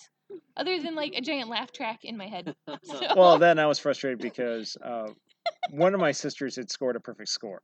other 0.57 0.81
than 0.81 0.95
like 0.95 1.13
a 1.15 1.21
giant 1.21 1.49
laugh 1.49 1.71
track 1.71 1.99
in 2.03 2.17
my 2.17 2.27
head. 2.27 2.53
So, 2.83 2.99
well, 3.15 3.37
then 3.37 3.57
I 3.57 3.67
was 3.67 3.79
frustrated 3.79 4.19
because 4.19 4.75
uh, 4.83 5.07
one 5.69 5.93
of 5.93 6.01
my 6.01 6.11
sisters 6.11 6.57
had 6.57 6.69
scored 6.69 6.97
a 6.97 6.99
perfect 6.99 7.29
score 7.29 7.61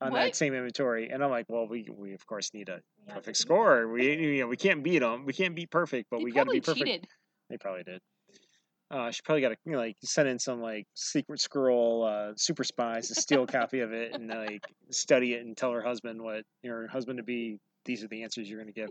on 0.00 0.12
that 0.12 0.36
same 0.36 0.54
inventory, 0.54 1.10
and 1.10 1.22
I'm 1.22 1.30
like, 1.30 1.46
well, 1.48 1.66
we 1.66 1.86
we 1.90 2.14
of 2.14 2.26
course 2.26 2.52
need 2.54 2.68
a 2.68 2.80
We 3.06 3.12
perfect 3.12 3.36
score. 3.36 3.88
We 3.88 4.16
you 4.16 4.40
know 4.40 4.46
we 4.48 4.56
can't 4.56 4.82
beat 4.82 5.00
them. 5.00 5.24
We 5.24 5.32
can't 5.32 5.54
beat 5.54 5.70
perfect, 5.70 6.08
but 6.10 6.18
they 6.18 6.24
we 6.24 6.32
got 6.32 6.44
to 6.44 6.50
be 6.50 6.60
perfect. 6.60 6.86
cheated. 6.86 7.06
They 7.48 7.58
probably 7.58 7.84
did. 7.84 8.00
Uh, 8.90 9.10
she 9.10 9.22
probably 9.22 9.40
got 9.40 9.50
to 9.50 9.56
you 9.64 9.72
know, 9.72 9.78
like 9.78 9.96
send 10.02 10.28
in 10.28 10.38
some 10.38 10.60
like 10.60 10.86
secret 10.94 11.40
scroll 11.40 12.04
uh, 12.04 12.32
super 12.36 12.64
spies 12.64 13.08
to 13.08 13.14
steal 13.14 13.44
a 13.44 13.46
copy 13.46 13.80
of 13.80 13.92
it 13.92 14.14
and 14.14 14.28
like 14.28 14.66
study 14.90 15.34
it 15.34 15.44
and 15.44 15.56
tell 15.56 15.70
her 15.70 15.82
husband 15.82 16.20
what 16.20 16.42
her 16.64 16.88
husband 16.88 17.18
to 17.18 17.22
be. 17.22 17.58
These 17.84 18.02
are 18.04 18.08
the 18.08 18.22
answers 18.24 18.50
you're 18.50 18.60
going 18.60 18.72
to 18.72 18.78
give. 18.80 18.90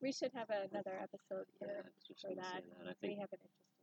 We 0.00 0.12
should 0.12 0.32
have 0.34 0.48
another 0.50 0.98
episode 1.00 1.46
Yeah, 1.60 1.68
for, 1.68 2.26
I 2.26 2.28
for 2.28 2.34
that. 2.34 2.62
that. 2.84 2.96
I 3.02 3.06
We 3.06 3.18
have 3.20 3.28
an 3.32 3.38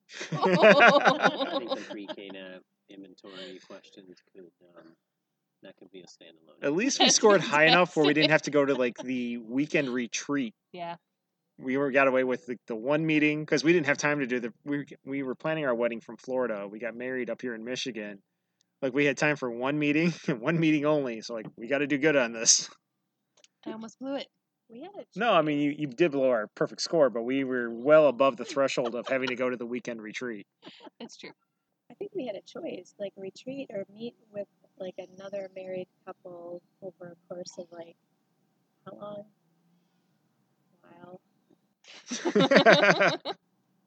interesting. 0.32 1.48
I 1.48 1.58
think 1.60 1.76
the 1.76 1.94
Pre-Cana 1.94 2.60
inventory 2.90 3.60
questions 3.68 4.18
could 4.34 4.50
um, 4.76 4.96
that 5.64 5.76
could 5.78 5.92
be 5.92 6.02
a 6.02 6.06
standalone. 6.06 6.64
At 6.64 6.74
least 6.74 7.00
we 7.00 7.10
scored 7.10 7.42
high 7.42 7.66
enough 7.66 7.96
where 7.96 8.06
we 8.06 8.14
didn't 8.14 8.32
have 8.32 8.44
to 8.44 8.52
go 8.52 8.66
to 8.66 8.74
like 8.76 8.98
the 8.98 9.38
weekend 9.38 9.90
retreat. 9.90 10.54
Yeah, 10.72 10.96
We 11.58 11.78
were 11.78 11.92
got 11.92 12.08
away 12.08 12.24
with 12.24 12.46
the, 12.46 12.58
the 12.68 12.76
one 12.76 13.06
meeting 13.06 13.42
because 13.42 13.64
we 13.64 13.74
didn't 13.74 13.88
have 13.88 13.98
time 13.98 14.20
to 14.20 14.28
do 14.28 14.40
the. 14.40 14.54
We 14.66 14.86
we 15.06 15.24
were 15.24 15.36
planning 15.36 15.66
our 15.66 15.76
wedding 15.76 16.02
from 16.02 16.18
Florida. 16.18 16.68
We 16.68 16.80
got 16.80 16.96
married 16.96 17.30
up 17.30 17.42
here 17.42 17.56
in 17.56 17.64
Michigan. 17.64 18.22
Like 18.82 18.94
we 18.94 19.06
had 19.06 19.18
time 19.18 19.36
for 19.36 19.52
one 19.52 19.78
meeting, 19.78 20.14
and 20.28 20.40
one 20.40 20.60
meeting 20.60 20.86
only. 20.86 21.22
So 21.22 21.34
like 21.34 21.48
we 21.58 21.68
got 21.68 21.80
to 21.80 21.88
do 21.88 21.98
good 21.98 22.16
on 22.16 22.32
this. 22.32 22.70
I 23.66 23.72
almost 23.72 24.00
blew 24.00 24.16
it. 24.16 24.28
We 24.70 24.82
had 24.82 24.92
it. 24.98 25.08
No, 25.16 25.34
I 25.34 25.42
mean 25.42 25.60
you, 25.60 25.76
you 25.78 25.88
did 25.88 26.12
below 26.12 26.30
our 26.30 26.48
perfect 26.56 26.82
score, 26.82 27.10
but 27.10 27.24
we 27.24 27.44
were 27.44 27.70
well 27.70 28.08
above 28.08 28.38
the 28.38 28.46
threshold 28.46 28.96
of 28.96 29.08
having 29.08 29.28
to 29.30 29.36
go 29.36 29.50
to 29.50 29.58
the 29.58 29.66
weekend 29.66 30.02
retreat. 30.02 30.46
It's 31.00 31.18
true. 31.18 31.32
I 31.92 31.96
think 31.96 32.12
we 32.16 32.28
had 32.28 32.36
a 32.36 32.42
choice, 32.42 32.94
like 33.00 33.14
retreat 33.18 33.72
or 33.74 33.84
meet 33.92 34.14
with 34.32 34.48
like 34.80 34.96
another 34.98 35.50
married 35.56 35.88
couple 36.06 36.62
over 36.82 37.16
a 37.16 37.34
course 37.34 37.58
of 37.58 37.66
like 37.72 37.96
how 38.86 38.98
long? 38.98 39.26
A 40.84 40.88
while. 40.88 41.22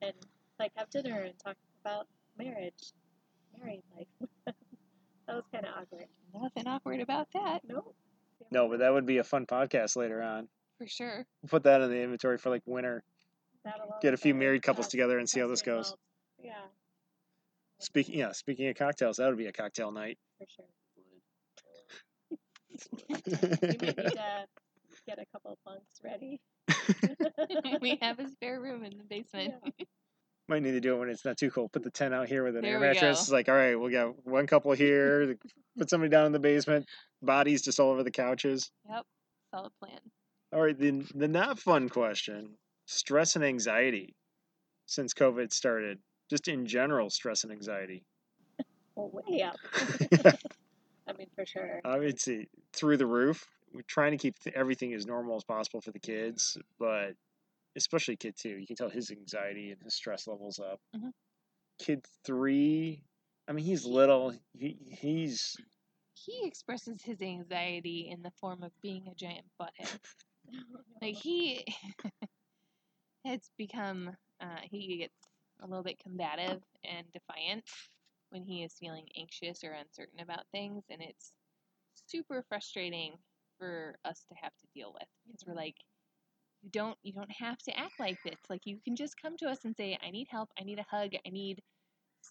And 0.02 0.12
like 0.58 0.72
have 0.76 0.90
dinner 0.90 1.20
and 1.20 1.32
talk 1.38 1.56
about 1.84 2.08
marriage, 2.36 2.92
married 3.56 3.82
life. 3.96 4.08
that 4.46 4.54
was 5.36 5.44
kind 5.52 5.64
of 5.64 5.72
awkward. 5.80 6.06
Nothing 6.34 6.66
awkward 6.66 7.00
about 7.00 7.28
that, 7.34 7.60
No. 7.68 7.94
no, 8.50 8.68
but 8.68 8.80
that 8.80 8.92
would 8.92 9.06
be 9.06 9.18
a 9.18 9.24
fun 9.24 9.46
podcast 9.46 9.94
later 9.96 10.20
on. 10.20 10.48
for 10.78 10.88
sure. 10.88 11.24
We'll 11.42 11.48
put 11.50 11.62
that 11.64 11.82
in 11.82 11.90
the 11.90 12.00
inventory 12.02 12.36
for 12.38 12.50
like 12.50 12.62
winter. 12.66 13.04
Get 14.00 14.12
a 14.12 14.16
few 14.16 14.34
married 14.34 14.62
couples 14.62 14.88
together 14.88 15.18
and 15.20 15.28
see 15.30 15.38
how 15.38 15.46
this 15.46 15.62
goes. 15.62 15.76
results. 15.84 16.02
Yeah, 16.42 16.52
Speaking, 17.78 18.18
yeah, 18.18 18.32
speaking 18.32 18.66
of 18.68 18.74
cocktails, 18.76 19.18
that 19.18 19.28
would 19.28 19.38
be 19.38 19.46
a 19.46 19.52
cocktail 19.52 19.92
night. 19.92 20.18
for 20.38 20.46
sure. 20.56 20.64
Would. 23.08 23.22
We 23.32 23.68
may 23.80 23.86
need 23.86 23.96
to 23.96 24.46
get 25.06 25.18
a 25.18 25.26
couple 25.32 25.58
bunks 25.64 26.00
ready. 26.04 26.40
we 27.80 27.98
have 28.00 28.18
a 28.18 28.28
spare 28.28 28.60
room 28.60 28.84
in 28.84 28.96
the 28.98 29.04
basement. 29.04 29.54
Yeah. 29.64 29.84
Might 30.48 30.62
need 30.62 30.72
to 30.72 30.80
do 30.80 30.94
it 30.94 30.98
when 30.98 31.08
it's 31.08 31.24
not 31.24 31.36
too 31.36 31.50
cold. 31.50 31.72
Put 31.72 31.84
the 31.84 31.90
tent 31.90 32.12
out 32.12 32.28
here 32.28 32.42
with 32.42 32.56
an 32.56 32.62
There 32.62 32.74
air 32.74 32.80
mattress. 32.80 33.20
It's 33.22 33.30
like, 33.30 33.48
all 33.48 33.54
right, 33.54 33.78
we'll 33.78 33.90
get 33.90 34.26
one 34.26 34.46
couple 34.46 34.72
here. 34.72 35.36
put 35.78 35.88
somebody 35.88 36.10
down 36.10 36.26
in 36.26 36.32
the 36.32 36.40
basement. 36.40 36.86
Bodies 37.22 37.62
just 37.62 37.78
all 37.78 37.90
over 37.90 38.02
the 38.02 38.10
couches. 38.10 38.70
Yep, 38.90 39.06
solid 39.50 39.72
plan. 39.78 40.00
All 40.52 40.60
right, 40.60 40.78
the 40.78 41.06
the 41.14 41.28
not 41.28 41.58
fun 41.58 41.88
question: 41.88 42.56
stress 42.86 43.36
and 43.36 43.44
anxiety 43.44 44.16
since 44.86 45.14
COVID 45.14 45.52
started. 45.52 45.98
Just 46.28 46.48
in 46.48 46.66
general, 46.66 47.08
stress 47.08 47.44
and 47.44 47.52
anxiety. 47.52 48.04
Well, 48.94 49.10
way 49.12 49.42
up. 49.42 49.56
I 51.06 51.12
mean, 51.14 51.28
for 51.34 51.44
sure. 51.46 51.80
I 51.84 51.98
would 51.98 52.20
say 52.20 52.46
through 52.72 52.96
the 52.96 53.06
roof. 53.06 53.46
We're 53.72 53.82
trying 53.82 54.10
to 54.12 54.18
keep 54.18 54.36
everything 54.54 54.92
as 54.92 55.06
normal 55.06 55.36
as 55.36 55.44
possible 55.44 55.80
for 55.80 55.92
the 55.92 55.98
kids, 55.98 56.58
but 56.78 57.14
especially 57.74 58.16
kid 58.16 58.36
two. 58.36 58.50
You 58.58 58.66
can 58.66 58.76
tell 58.76 58.90
his 58.90 59.10
anxiety 59.10 59.70
and 59.70 59.82
his 59.82 59.94
stress 59.94 60.26
levels 60.26 60.58
up. 60.58 60.80
Mhm. 60.94 61.12
Kid 61.78 62.06
three, 62.24 63.02
I 63.48 63.52
mean, 63.52 63.64
he's 63.64 63.84
little. 63.86 64.34
He 64.58 64.76
he's 65.00 65.56
He 66.14 66.46
expresses 66.46 67.02
his 67.02 67.20
anxiety 67.22 68.08
in 68.10 68.22
the 68.22 68.30
form 68.32 68.62
of 68.62 68.72
being 68.82 69.08
a 69.08 69.14
giant 69.14 69.46
butthead. 69.60 70.00
Like 71.00 71.16
he 71.16 71.64
has 73.24 73.50
become, 73.56 74.16
uh, 74.40 74.60
he 74.70 74.98
gets 74.98 75.14
a 75.60 75.66
little 75.66 75.82
bit 75.82 75.98
combative 75.98 76.62
and 76.84 77.06
defiant 77.12 77.64
when 78.32 78.42
he 78.42 78.62
is 78.62 78.74
feeling 78.80 79.06
anxious 79.18 79.62
or 79.62 79.72
uncertain 79.72 80.20
about 80.20 80.44
things, 80.52 80.84
and 80.90 81.02
it's 81.02 81.32
super 82.08 82.44
frustrating 82.48 83.12
for 83.58 83.96
us 84.04 84.24
to 84.28 84.34
have 84.40 84.52
to 84.52 84.66
deal 84.74 84.92
with 84.92 85.08
because 85.26 85.44
we're 85.46 85.52
mm-hmm. 85.52 85.60
like, 85.60 85.76
you 86.62 86.70
don't, 86.70 86.96
you 87.02 87.12
don't 87.12 87.30
have 87.30 87.58
to 87.58 87.78
act 87.78 88.00
like 88.00 88.18
this. 88.24 88.38
Like 88.48 88.62
you 88.64 88.78
can 88.84 88.96
just 88.96 89.20
come 89.20 89.36
to 89.38 89.48
us 89.48 89.64
and 89.64 89.76
say, 89.76 89.98
I 90.04 90.10
need 90.10 90.28
help, 90.30 90.48
I 90.58 90.64
need 90.64 90.78
a 90.78 90.86
hug, 90.90 91.10
I 91.26 91.30
need 91.30 91.60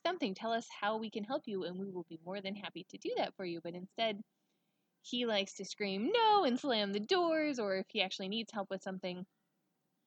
something. 0.06 0.34
Tell 0.34 0.52
us 0.52 0.68
how 0.82 0.98
we 0.98 1.10
can 1.10 1.24
help 1.24 1.44
you, 1.46 1.66
and 1.66 1.78
we 1.78 1.90
will 1.90 2.06
be 2.10 2.20
more 2.26 2.42
than 2.42 2.56
happy 2.56 2.86
to 2.90 2.98
do 2.98 3.12
that 3.18 3.36
for 3.36 3.46
you. 3.46 3.60
But 3.64 3.76
instead, 3.76 4.20
he 5.04 5.26
likes 5.26 5.54
to 5.56 5.66
scream 5.66 6.12
no 6.14 6.46
and 6.46 6.60
slam 6.60 6.94
the 6.94 7.00
doors, 7.00 7.60
or 7.60 7.76
if 7.78 7.86
he 7.90 8.02
actually 8.02 8.30
needs 8.30 8.52
help 8.52 8.70
with 8.70 8.82
something, 8.82 9.26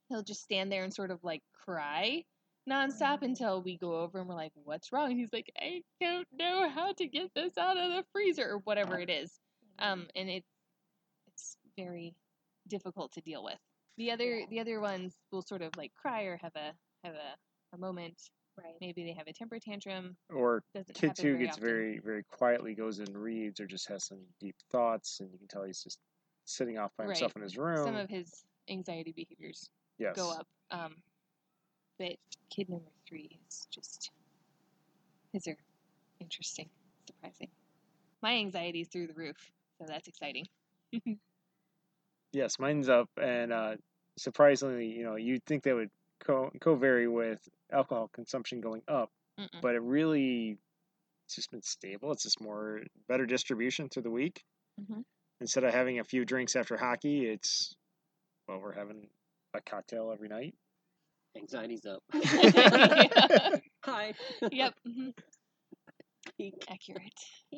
he'll 0.08 0.22
just 0.22 0.42
stand 0.42 0.72
there 0.72 0.84
and 0.84 0.92
sort 0.92 1.10
of 1.10 1.22
like 1.22 1.42
cry 1.64 2.24
nonstop 2.68 3.22
until 3.22 3.62
we 3.62 3.76
go 3.76 3.96
over 4.00 4.20
and 4.20 4.28
we're 4.28 4.34
like, 4.34 4.52
"What's 4.54 4.92
wrong?" 4.92 5.10
And 5.10 5.18
he's 5.18 5.32
like, 5.32 5.50
"I 5.58 5.82
don't 6.00 6.26
know 6.32 6.68
how 6.68 6.92
to 6.94 7.06
get 7.06 7.32
this 7.34 7.56
out 7.58 7.76
of 7.76 7.90
the 7.92 8.04
freezer 8.12 8.48
or 8.50 8.58
whatever 8.58 8.98
it 8.98 9.10
is." 9.10 9.40
Um, 9.78 10.08
and 10.14 10.28
it 10.30 10.44
it's 11.26 11.56
very 11.76 12.14
difficult 12.68 13.12
to 13.12 13.20
deal 13.20 13.42
with. 13.44 13.58
The 13.96 14.10
other 14.10 14.38
Yeah. 14.40 14.46
the 14.50 14.60
other 14.60 14.80
ones 14.80 15.18
will 15.30 15.42
sort 15.42 15.62
of 15.62 15.76
like 15.76 15.92
cry 15.94 16.22
or 16.24 16.36
have 16.38 16.54
a 16.56 16.72
have 17.04 17.14
a, 17.14 17.36
a 17.74 17.78
moment. 17.78 18.30
Right. 18.56 18.76
Maybe 18.80 19.02
they 19.04 19.12
have 19.14 19.26
a 19.26 19.32
temper 19.32 19.58
tantrum. 19.58 20.16
Or 20.30 20.62
Doesn't 20.74 20.94
kid 20.94 21.16
two 21.16 21.32
very 21.32 21.38
gets 21.44 21.56
often. 21.58 21.68
very 21.68 21.98
very 21.98 22.22
quietly 22.22 22.74
goes 22.74 23.00
and 23.00 23.16
reads 23.16 23.58
or 23.58 23.66
just 23.66 23.88
has 23.88 24.04
some 24.04 24.20
deep 24.40 24.54
thoughts 24.70 25.18
and 25.20 25.32
you 25.32 25.38
can 25.38 25.48
tell 25.48 25.64
he's 25.64 25.82
just 25.82 25.98
sitting 26.44 26.78
off 26.78 26.92
by 26.96 27.04
himself 27.04 27.32
Right. 27.34 27.36
in 27.36 27.42
his 27.42 27.58
room 27.58 27.84
Some 27.84 27.96
of 27.96 28.08
his 28.08 28.44
anxiety 28.68 29.10
behaviors 29.12 29.68
yes 29.98 30.14
go 30.14 30.30
up. 30.30 30.46
Um, 30.70 31.02
but 31.98 32.16
kid 32.50 32.68
number 32.68 32.90
three 33.08 33.38
is 33.48 33.66
just 33.70 34.10
his 35.32 35.46
are 35.48 35.56
interesting, 36.20 36.68
surprising. 37.06 37.48
My 38.22 38.34
anxiety 38.36 38.80
is 38.80 38.88
through 38.88 39.08
the 39.08 39.14
roof, 39.14 39.36
so 39.78 39.86
that's 39.86 40.08
exciting. 40.08 40.46
yes 42.32 42.58
mine's 42.58 42.88
up 42.88 43.08
and 43.20 43.52
uh 43.52 43.76
surprisingly 44.16 44.86
you 44.86 45.04
know 45.04 45.16
you'd 45.16 45.44
think 45.44 45.62
that 45.62 45.74
would 45.74 45.90
co 46.20 46.50
co-vary 46.60 47.08
with 47.08 47.40
alcohol 47.72 48.08
consumption 48.12 48.60
going 48.60 48.82
up 48.88 49.10
Mm-mm. 49.38 49.60
but 49.60 49.74
it 49.74 49.82
really 49.82 50.56
it's 51.26 51.36
just 51.36 51.50
been 51.50 51.62
stable 51.62 52.12
it's 52.12 52.22
just 52.22 52.40
more 52.40 52.80
better 53.08 53.26
distribution 53.26 53.88
through 53.88 54.02
the 54.02 54.10
week 54.10 54.42
Mhm. 54.80 55.04
instead 55.40 55.64
of 55.64 55.72
having 55.72 55.98
a 56.00 56.04
few 56.04 56.24
drinks 56.24 56.56
after 56.56 56.76
hockey 56.76 57.26
it's 57.26 57.74
well 58.48 58.58
we're 58.60 58.72
having 58.72 59.08
a 59.54 59.60
cocktail 59.60 60.10
every 60.12 60.28
night 60.28 60.54
Anxiety's 61.36 61.84
up. 61.86 62.02
Hi. 63.84 64.14
yep. 64.50 64.74
mhm, 64.88 65.12
Accurate. 66.68 67.12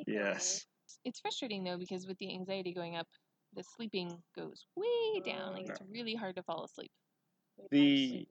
Yes 0.06 0.66
It's 1.04 1.20
frustrating 1.20 1.64
though 1.64 1.78
because 1.78 2.06
with 2.06 2.18
the 2.18 2.32
anxiety 2.32 2.72
going 2.72 2.96
up, 2.96 3.06
the 3.54 3.62
sleeping 3.76 4.22
goes 4.36 4.66
way 4.76 5.20
down. 5.24 5.52
Like 5.54 5.68
it's 5.68 5.80
really 5.90 6.14
hard 6.14 6.36
to 6.36 6.42
fall 6.42 6.64
asleep. 6.64 6.90
The- 7.70 8.26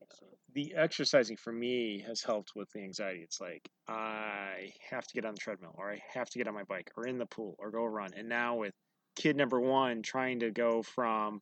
the 0.53 0.73
exercising 0.75 1.35
for 1.35 1.51
me 1.51 1.99
has 2.07 2.21
helped 2.21 2.51
with 2.55 2.69
the 2.71 2.81
anxiety. 2.81 3.21
It's 3.21 3.41
like 3.41 3.67
I 3.89 4.71
have 4.89 5.05
to 5.05 5.13
get 5.13 5.25
on 5.25 5.33
the 5.33 5.39
treadmill 5.39 5.75
or 5.77 5.91
I 5.91 6.01
have 6.13 6.29
to 6.29 6.37
get 6.37 6.47
on 6.47 6.53
my 6.53 6.63
bike 6.63 6.89
or 6.95 7.07
in 7.07 7.17
the 7.17 7.25
pool 7.25 7.55
or 7.59 7.71
go 7.71 7.83
run. 7.83 8.11
And 8.15 8.29
now 8.29 8.55
with 8.55 8.73
kid 9.17 9.35
number 9.35 9.59
one 9.59 10.01
trying 10.01 10.39
to 10.39 10.51
go 10.51 10.81
from 10.81 11.41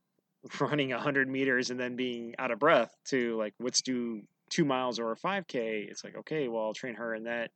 running 0.60 0.90
100 0.90 1.28
meters 1.28 1.70
and 1.70 1.78
then 1.80 1.96
being 1.96 2.34
out 2.38 2.50
of 2.50 2.58
breath 2.58 2.94
to 3.06 3.36
like 3.36 3.54
let's 3.60 3.82
do 3.82 4.22
two 4.50 4.64
miles 4.64 4.98
or 4.98 5.12
a 5.12 5.16
5k 5.16 5.88
it's 5.90 6.04
like 6.04 6.16
okay 6.16 6.48
well 6.48 6.64
i'll 6.64 6.74
train 6.74 6.94
her 6.94 7.14
and 7.14 7.26
that 7.26 7.50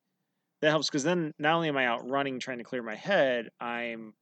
that 0.61 0.71
helps. 0.71 0.89
Because 0.89 1.05
then 1.05 1.33
not 1.39 1.55
only 1.55 1.69
am 1.69 1.77
i 1.77 1.87
out 1.87 2.09
running 2.09 2.41
trying 2.41 2.59
to 2.59 2.65
clear 2.65 2.83
my 2.83 2.95
head 2.95 3.51
i'm 3.61 4.15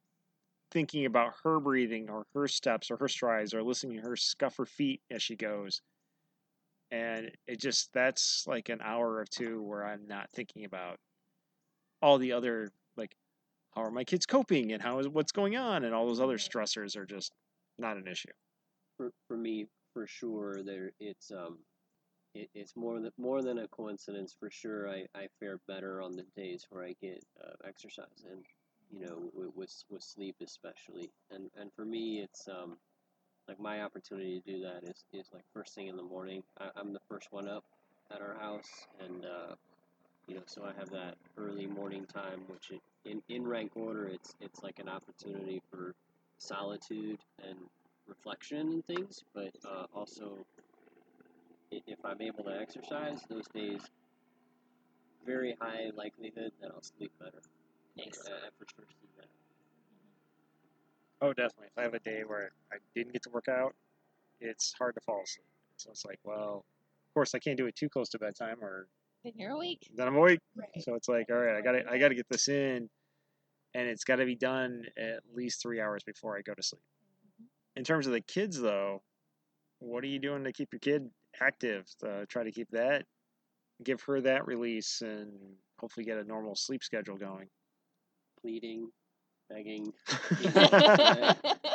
thinking 0.70 1.06
about 1.06 1.32
her 1.44 1.60
breathing 1.60 2.10
or 2.10 2.26
her 2.34 2.48
steps 2.48 2.90
or 2.90 2.96
her 2.96 3.08
strides 3.08 3.54
or 3.54 3.62
listening 3.62 3.96
to 3.96 4.02
her 4.02 4.16
scuff 4.16 4.56
her 4.56 4.66
feet 4.66 5.00
as 5.10 5.22
she 5.22 5.36
goes. 5.36 5.80
And 6.90 7.30
it 7.46 7.60
just 7.60 7.92
that's 7.92 8.44
like 8.46 8.68
an 8.68 8.80
hour 8.82 9.14
or 9.14 9.24
two 9.24 9.62
where 9.62 9.84
i'm 9.84 10.06
not 10.06 10.30
thinking 10.32 10.64
about 10.64 10.98
all 12.00 12.18
the 12.18 12.32
other 12.32 12.70
like 12.96 13.16
how 13.74 13.82
are 13.82 13.90
my 13.90 14.04
kids 14.04 14.26
coping 14.26 14.72
and 14.72 14.82
how 14.82 14.98
is 14.98 15.08
what's 15.08 15.32
going 15.32 15.56
on 15.56 15.84
and 15.84 15.94
all 15.94 16.06
those 16.06 16.20
other 16.20 16.38
stressors 16.38 16.96
are 16.96 17.06
just 17.06 17.32
not 17.78 17.96
an 17.96 18.06
issue 18.06 18.30
for, 18.96 19.12
for 19.28 19.36
me, 19.36 19.66
for 19.92 20.06
sure, 20.06 20.62
there 20.62 20.92
it's 21.00 21.30
um, 21.30 21.58
it, 22.34 22.50
it's 22.54 22.76
more 22.76 23.00
than 23.00 23.12
more 23.18 23.42
than 23.42 23.58
a 23.58 23.68
coincidence. 23.68 24.34
For 24.38 24.50
sure, 24.50 24.88
I, 24.88 25.06
I 25.14 25.28
fare 25.40 25.58
better 25.66 26.02
on 26.02 26.16
the 26.16 26.24
days 26.36 26.66
where 26.70 26.84
I 26.84 26.94
get 27.00 27.24
uh, 27.42 27.52
exercise, 27.66 28.24
and 28.30 28.44
you 28.92 29.06
know, 29.06 29.30
with, 29.54 29.70
with 29.90 30.02
sleep 30.02 30.36
especially. 30.42 31.10
And 31.30 31.50
and 31.60 31.72
for 31.74 31.84
me, 31.84 32.20
it's 32.20 32.48
um, 32.48 32.76
like 33.48 33.58
my 33.60 33.82
opportunity 33.82 34.40
to 34.40 34.52
do 34.52 34.62
that 34.62 34.84
is 34.84 35.04
is 35.12 35.26
like 35.32 35.44
first 35.52 35.74
thing 35.74 35.88
in 35.88 35.96
the 35.96 36.02
morning. 36.02 36.42
I, 36.60 36.68
I'm 36.76 36.92
the 36.92 37.00
first 37.08 37.28
one 37.30 37.48
up 37.48 37.64
at 38.14 38.20
our 38.20 38.34
house, 38.38 38.86
and 39.00 39.24
uh, 39.24 39.54
you 40.26 40.34
know, 40.34 40.42
so 40.46 40.62
I 40.64 40.78
have 40.78 40.90
that 40.90 41.16
early 41.38 41.66
morning 41.66 42.06
time, 42.12 42.42
which 42.48 42.70
it, 42.70 42.80
in 43.04 43.22
in 43.28 43.46
rank 43.46 43.72
order, 43.76 44.08
it's 44.08 44.34
it's 44.40 44.62
like 44.62 44.78
an 44.78 44.88
opportunity 44.88 45.62
for 45.70 45.94
solitude 46.38 47.18
and 47.42 47.56
reflection 48.08 48.72
and 48.72 48.84
things, 48.86 49.22
but 49.34 49.50
uh, 49.64 49.86
also 49.94 50.38
if 51.70 51.98
I'm 52.04 52.20
able 52.22 52.44
to 52.44 52.58
exercise 52.60 53.20
those 53.28 53.46
days, 53.54 53.80
very 55.24 55.56
high 55.60 55.90
likelihood 55.96 56.52
that 56.60 56.70
I'll 56.72 56.82
sleep 56.82 57.12
better. 57.18 57.42
Nice. 57.96 58.22
I, 58.26 58.30
I 58.32 58.48
for 58.58 58.66
sure 58.74 58.84
see 58.88 59.08
that. 59.18 59.26
Oh, 61.20 61.32
definitely. 61.32 61.68
If 61.68 61.78
I 61.78 61.82
have 61.82 61.94
a 61.94 61.98
day 62.00 62.22
where 62.26 62.50
I 62.72 62.76
didn't 62.94 63.12
get 63.12 63.22
to 63.24 63.30
work 63.30 63.48
out, 63.48 63.74
it's 64.40 64.74
hard 64.78 64.94
to 64.94 65.00
fall 65.00 65.22
asleep. 65.24 65.46
So 65.78 65.90
it's 65.90 66.04
like, 66.04 66.18
well, 66.24 66.64
of 67.08 67.14
course 67.14 67.34
I 67.34 67.38
can't 67.38 67.56
do 67.56 67.66
it 67.66 67.74
too 67.74 67.88
close 67.88 68.08
to 68.10 68.18
bedtime, 68.18 68.62
or 68.62 68.86
Then 69.24 69.32
you're 69.36 69.52
awake. 69.52 69.88
then 69.96 70.06
I'm 70.06 70.16
awake. 70.16 70.40
Right. 70.54 70.68
So 70.80 70.94
it's 70.94 71.08
like, 71.08 71.26
all 71.30 71.36
right, 71.36 71.56
I 71.56 71.62
got 71.62 71.72
to 71.72 71.90
I 71.90 71.98
got 71.98 72.08
to 72.08 72.14
get 72.14 72.28
this 72.30 72.48
in, 72.48 72.88
and 73.74 73.88
it's 73.88 74.04
got 74.04 74.16
to 74.16 74.26
be 74.26 74.36
done 74.36 74.84
at 74.96 75.20
least 75.34 75.62
three 75.62 75.80
hours 75.80 76.02
before 76.04 76.36
I 76.36 76.42
go 76.42 76.54
to 76.54 76.62
sleep. 76.62 76.82
In 77.76 77.84
terms 77.84 78.06
of 78.06 78.12
the 78.12 78.20
kids, 78.22 78.58
though, 78.60 79.02
what 79.80 80.02
are 80.02 80.08
you 80.08 80.18
doing 80.18 80.44
to 80.44 80.52
keep 80.52 80.72
your 80.72 80.80
kid 80.80 81.10
active? 81.40 81.86
To 82.00 82.26
try 82.26 82.44
to 82.44 82.50
keep 82.52 82.70
that, 82.70 83.04
give 83.84 84.00
her 84.02 84.20
that 84.22 84.46
release, 84.46 85.02
and 85.02 85.30
hopefully 85.78 86.06
get 86.06 86.16
a 86.18 86.24
normal 86.24 86.56
sleep 86.56 86.82
schedule 86.82 87.16
going. 87.16 87.48
Pleading, 88.40 88.90
begging. 89.50 89.92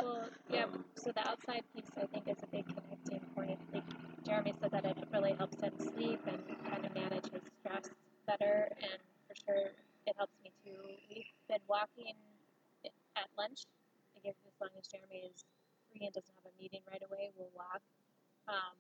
Well, 0.02 0.30
yeah. 0.50 0.64
Um, 0.64 0.84
So 0.96 1.12
the 1.12 1.28
outside 1.28 1.62
piece, 1.76 1.86
I 1.96 2.06
think, 2.08 2.28
is 2.28 2.38
a 2.42 2.48
big 2.48 2.66
connecting 2.66 3.22
point. 3.36 3.52
I 3.52 3.72
think 3.72 3.86
Jeremy 4.26 4.54
said 4.60 4.72
that 4.72 4.86
it 4.86 4.98
really 5.14 5.34
helps 5.34 5.62
him 5.62 5.74
sleep 5.78 6.20
and 6.26 6.40
kind 6.70 6.86
of 6.86 6.94
manage 6.96 7.30
his 7.32 7.42
stress 7.60 7.90
better, 8.26 8.68
and 8.82 8.98
for 9.28 9.36
sure 9.46 9.70
it 10.08 10.16
helps 10.18 10.34
me 10.44 10.52
too. 10.66 10.74
We've 11.10 11.26
been 11.48 11.62
walking 11.68 12.14
at 13.16 13.28
lunch. 13.38 13.66
I 14.18 14.20
guess 14.28 14.36
as 14.48 14.54
long 14.60 14.70
as 14.80 14.88
Jeremy 14.88 15.30
is 15.30 15.46
free 15.92 16.08
and 16.08 16.14
doesn't 16.14 16.34
have 16.40 16.48
a 16.48 16.56
meeting 16.62 16.82
right 16.88 17.04
away, 17.04 17.32
we'll 17.36 17.52
walk. 17.54 17.84
Um, 18.48 18.76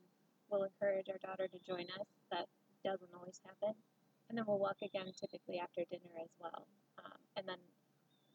we'll 0.49 0.63
encourage 0.63 1.07
our 1.09 1.19
daughter 1.19 1.47
to 1.47 1.59
join 1.61 1.85
us. 1.99 2.07
That 2.31 2.47
doesn't 2.83 3.11
always 3.13 3.39
happen, 3.45 3.75
and 4.29 4.37
then 4.37 4.45
we'll 4.47 4.59
walk 4.59 4.79
again 4.81 5.11
typically 5.13 5.59
after 5.59 5.83
dinner 5.89 6.15
as 6.23 6.31
well. 6.39 6.65
Um, 7.03 7.19
and 7.37 7.47
then 7.47 7.61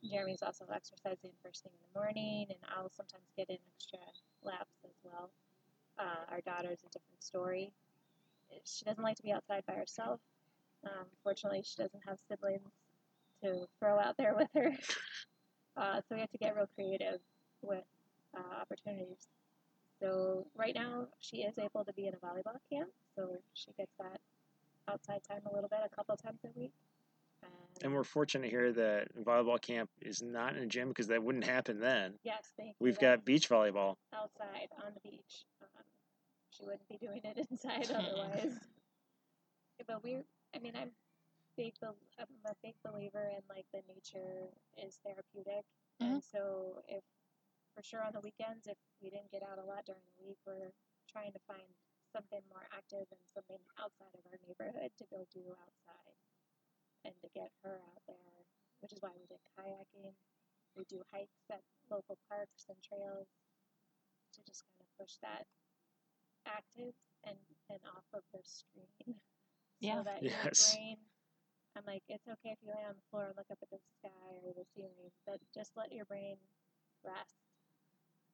Jeremy's 0.04 0.42
also 0.42 0.64
exercising 0.72 1.32
first 1.42 1.64
thing 1.64 1.72
in 1.74 1.82
the 1.82 1.98
morning, 1.98 2.46
and 2.48 2.58
I'll 2.76 2.92
sometimes 2.94 3.26
get 3.36 3.48
in 3.50 3.58
extra 3.74 3.98
laps 4.42 4.76
as 4.84 4.94
well. 5.02 5.30
Uh, 5.98 6.28
our 6.30 6.40
daughter's 6.44 6.84
a 6.84 6.90
different 6.92 7.22
story. 7.22 7.72
She 8.64 8.84
doesn't 8.84 9.02
like 9.02 9.16
to 9.16 9.22
be 9.22 9.32
outside 9.32 9.64
by 9.66 9.74
herself. 9.74 10.20
Um, 10.84 11.06
fortunately, 11.24 11.62
she 11.64 11.82
doesn't 11.82 12.02
have 12.06 12.18
siblings 12.28 12.70
to 13.42 13.66
throw 13.80 13.98
out 13.98 14.16
there 14.16 14.34
with 14.34 14.48
her. 14.54 14.72
Uh, 15.76 15.96
so 16.08 16.14
we 16.14 16.20
have 16.20 16.30
to 16.30 16.38
get 16.38 16.56
real 16.56 16.68
creative 16.74 17.20
with 17.60 17.84
uh, 18.36 18.60
opportunities. 18.60 19.28
So 20.00 20.46
right 20.54 20.74
now, 20.74 21.06
she 21.20 21.38
is 21.38 21.54
able 21.58 21.84
to 21.84 21.92
be 21.94 22.06
in 22.06 22.14
a 22.14 22.18
volleyball 22.18 22.58
camp, 22.70 22.90
so 23.14 23.38
she 23.54 23.72
gets 23.78 23.92
that 23.98 24.20
outside 24.88 25.20
time 25.28 25.40
a 25.50 25.54
little 25.54 25.68
bit, 25.68 25.80
a 25.84 25.94
couple 25.94 26.16
times 26.16 26.40
a 26.44 26.58
week. 26.58 26.72
And 27.82 27.92
we're 27.92 28.04
fortunate 28.04 28.50
here 28.50 28.72
that 28.72 29.08
volleyball 29.22 29.60
camp 29.60 29.90
is 30.00 30.22
not 30.22 30.56
in 30.56 30.62
a 30.62 30.66
gym 30.66 30.88
because 30.88 31.08
that 31.08 31.22
wouldn't 31.22 31.44
happen 31.44 31.78
then. 31.78 32.14
yes, 32.24 32.52
thank 32.56 32.70
you. 32.70 32.74
We've 32.80 32.98
got 32.98 33.24
beach 33.24 33.48
volleyball. 33.50 33.96
outside 34.14 34.68
on 34.84 34.92
the 34.94 35.10
beach. 35.10 35.44
Um, 35.62 35.84
she 36.50 36.64
wouldn't 36.64 36.88
be 36.88 36.96
doing 36.96 37.20
it 37.22 37.46
inside 37.50 37.90
otherwise. 37.90 38.58
Yeah, 39.78 39.84
but 39.86 40.02
we're, 40.02 40.24
I 40.54 40.58
mean, 40.58 40.72
I'm 40.74 40.90
big, 41.56 41.74
I'm 41.82 42.26
a 42.46 42.54
big 42.62 42.74
believer 42.82 43.30
in 43.30 43.42
like 43.50 43.66
the 43.72 43.80
nature 43.92 44.48
is 44.82 44.98
therapeutic, 45.04 45.64
and 46.00 46.22
so 46.22 46.82
if 46.88 47.02
for 47.76 47.84
sure 47.84 48.00
on 48.00 48.16
the 48.16 48.24
weekends, 48.24 48.64
if 48.64 48.80
we 49.04 49.12
didn't 49.12 49.28
get 49.28 49.44
out 49.44 49.60
a 49.60 49.66
lot 49.68 49.84
during 49.84 50.00
the 50.16 50.24
week, 50.24 50.40
we're 50.48 50.72
trying 51.12 51.36
to 51.36 51.42
find 51.44 51.68
something 52.08 52.40
more 52.48 52.64
active 52.72 53.04
and 53.12 53.20
something 53.36 53.60
outside 53.76 54.16
of 54.16 54.24
our 54.32 54.40
neighborhood 54.40 54.88
to 54.96 55.04
go 55.12 55.28
do 55.28 55.44
outside, 55.52 56.16
and 57.04 57.12
to 57.20 57.28
get 57.36 57.52
her 57.60 57.76
out 57.92 58.00
there, 58.08 58.32
which 58.80 58.96
is 58.96 59.04
why 59.04 59.12
we 59.12 59.28
did 59.28 59.44
kayaking. 59.52 60.16
We 60.72 60.88
do 60.88 61.04
hikes 61.12 61.44
at 61.52 61.60
local 61.92 62.16
parks 62.32 62.64
and 62.72 62.80
trails 62.80 63.28
to 64.32 64.38
just 64.48 64.64
kind 64.64 64.80
of 64.80 64.88
push 64.96 65.20
that 65.20 65.44
active 66.48 66.96
and 67.28 67.36
and 67.68 67.80
off 67.92 68.08
of 68.16 68.24
the 68.32 68.40
screen. 68.42 69.20
Yeah. 69.78 70.00
That 70.08 70.24
Yes. 70.24 70.32
your 70.32 70.56
brain 70.56 70.96
I'm 71.76 71.84
like, 71.84 72.02
it's 72.08 72.24
okay 72.26 72.56
if 72.56 72.58
you 72.64 72.72
lay 72.72 72.88
on 72.88 72.96
the 72.96 73.06
floor 73.12 73.28
and 73.28 73.36
look 73.36 73.52
up 73.52 73.60
at 73.60 73.68
the 73.68 73.76
sky 74.00 74.40
or 74.40 74.56
the 74.56 74.64
ceiling, 74.72 75.12
but 75.28 75.36
just 75.52 75.76
let 75.76 75.92
your 75.92 76.08
brain 76.08 76.40
rest 77.04 77.36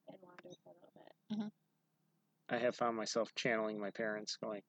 and 0.07 0.17
wander 0.21 0.55
for 0.63 0.69
a 0.69 0.73
little 0.73 0.93
bit. 0.95 1.37
Mm-hmm. 1.37 2.55
I 2.55 2.57
have 2.59 2.75
found 2.75 2.97
myself 2.97 3.29
channeling 3.35 3.79
my 3.79 3.89
parents, 3.91 4.37
going, 4.43 4.61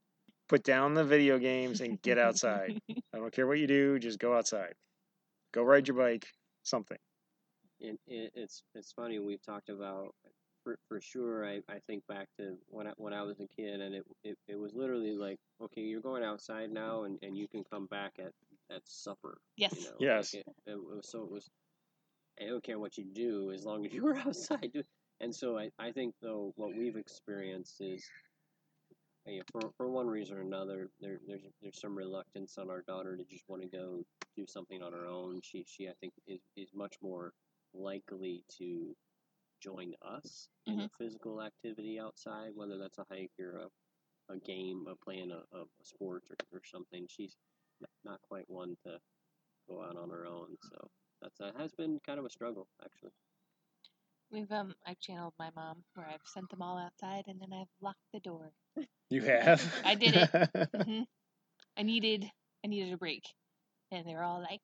put 0.48 0.62
down 0.62 0.94
the 0.94 1.04
video 1.04 1.38
games 1.38 1.80
and 1.80 2.00
get 2.02 2.18
outside. 2.18 2.78
I 2.90 3.18
don't 3.18 3.32
care 3.32 3.46
what 3.46 3.58
you 3.58 3.66
do, 3.66 3.98
just 3.98 4.18
go 4.18 4.36
outside. 4.36 4.74
Go 5.52 5.62
ride 5.62 5.88
your 5.88 5.96
bike, 5.96 6.26
something. 6.62 6.98
it, 7.80 7.98
it, 8.06 8.32
it's 8.34 8.62
it's 8.74 8.92
funny 8.92 9.18
we've 9.18 9.42
talked 9.44 9.68
about 9.68 10.14
for, 10.62 10.78
for 10.88 11.00
sure 11.00 11.44
I, 11.46 11.60
I 11.68 11.78
think 11.86 12.06
back 12.06 12.28
to 12.38 12.56
when 12.68 12.86
I, 12.86 12.92
when 12.96 13.12
I 13.12 13.22
was 13.22 13.38
a 13.40 13.46
kid 13.46 13.80
and 13.80 13.94
it, 13.94 14.04
it, 14.22 14.38
it 14.48 14.56
was 14.58 14.72
literally 14.74 15.12
like 15.12 15.38
okay 15.60 15.82
you're 15.82 16.00
going 16.00 16.24
outside 16.24 16.70
now 16.70 17.04
and, 17.04 17.18
and 17.22 17.36
you 17.36 17.46
can 17.48 17.62
come 17.70 17.86
back 17.86 18.12
at, 18.18 18.32
at 18.74 18.80
supper 18.86 19.36
Yes. 19.58 19.74
you 19.76 19.84
know? 19.84 19.96
Yes. 20.00 20.32
like 20.34 20.44
it, 20.66 20.70
it 20.72 20.76
was, 20.76 21.06
so 21.10 21.22
it 21.22 21.30
was 21.30 21.50
I 22.40 22.46
don't 22.46 22.64
care 22.64 22.78
what 22.78 22.96
you 22.96 23.04
do 23.04 23.52
as 23.52 23.64
long 23.64 23.84
as 23.84 23.92
you 23.92 24.02
were 24.02 24.16
outside 24.26 24.70
do- 24.72 24.82
and 25.20 25.34
so 25.34 25.58
I, 25.58 25.70
I 25.78 25.92
think 25.92 26.14
though 26.22 26.52
what 26.56 26.76
we've 26.76 26.96
experienced 26.96 27.80
is 27.80 28.04
for, 29.50 29.70
for 29.76 29.88
one 29.88 30.06
reason 30.06 30.36
or 30.36 30.42
another 30.42 30.90
there, 31.00 31.18
there's 31.26 31.42
there's 31.62 31.80
some 31.80 31.96
reluctance 31.96 32.58
on 32.58 32.70
our 32.70 32.82
daughter 32.82 33.16
to 33.16 33.24
just 33.24 33.44
want 33.48 33.62
to 33.62 33.68
go 33.68 34.02
do 34.36 34.44
something 34.46 34.82
on 34.82 34.92
her 34.92 35.06
own 35.06 35.40
she 35.42 35.64
she 35.66 35.88
I 35.88 35.92
think 36.00 36.12
is, 36.26 36.40
is 36.56 36.68
much 36.74 36.94
more 37.02 37.32
likely 37.72 38.44
to 38.58 38.94
join 39.64 39.92
us 40.02 40.48
in 40.66 40.74
mm-hmm. 40.74 40.82
a 40.82 40.88
physical 40.98 41.42
activity 41.42 41.98
outside, 41.98 42.50
whether 42.54 42.76
that's 42.78 42.98
a 42.98 43.06
hike 43.10 43.30
or 43.40 43.60
a, 43.64 44.34
a 44.34 44.38
game, 44.40 44.84
of 44.88 45.00
playing 45.00 45.30
a, 45.30 45.56
a, 45.56 45.62
a 45.62 45.84
sport 45.84 46.22
or, 46.30 46.58
or 46.58 46.60
something. 46.64 47.06
She's 47.08 47.36
not 48.04 48.20
quite 48.28 48.44
one 48.48 48.76
to 48.84 48.98
go 49.68 49.82
out 49.82 49.96
on 49.96 50.10
her 50.10 50.26
own, 50.26 50.48
so 50.70 50.88
that's 51.22 51.38
that 51.38 51.54
has 51.58 51.72
been 51.72 51.98
kind 52.06 52.18
of 52.18 52.24
a 52.24 52.30
struggle 52.30 52.66
actually. 52.84 53.12
We've 54.34 54.50
um 54.50 54.74
I've 54.84 54.98
channeled 54.98 55.34
my 55.38 55.50
mom 55.54 55.84
where 55.94 56.08
I've 56.08 56.26
sent 56.26 56.50
them 56.50 56.60
all 56.60 56.76
outside 56.76 57.22
and 57.28 57.40
then 57.40 57.52
I've 57.52 57.68
locked 57.80 58.02
the 58.12 58.18
door. 58.18 58.50
You 59.08 59.22
have? 59.22 59.62
I 59.84 59.94
did 59.94 60.16
it. 60.16 60.28
hmm 60.84 61.02
I 61.76 61.82
needed 61.82 62.28
I 62.64 62.68
needed 62.68 62.92
a 62.92 62.96
break, 62.96 63.22
and 63.92 64.04
they're 64.04 64.24
all 64.24 64.40
like, 64.40 64.60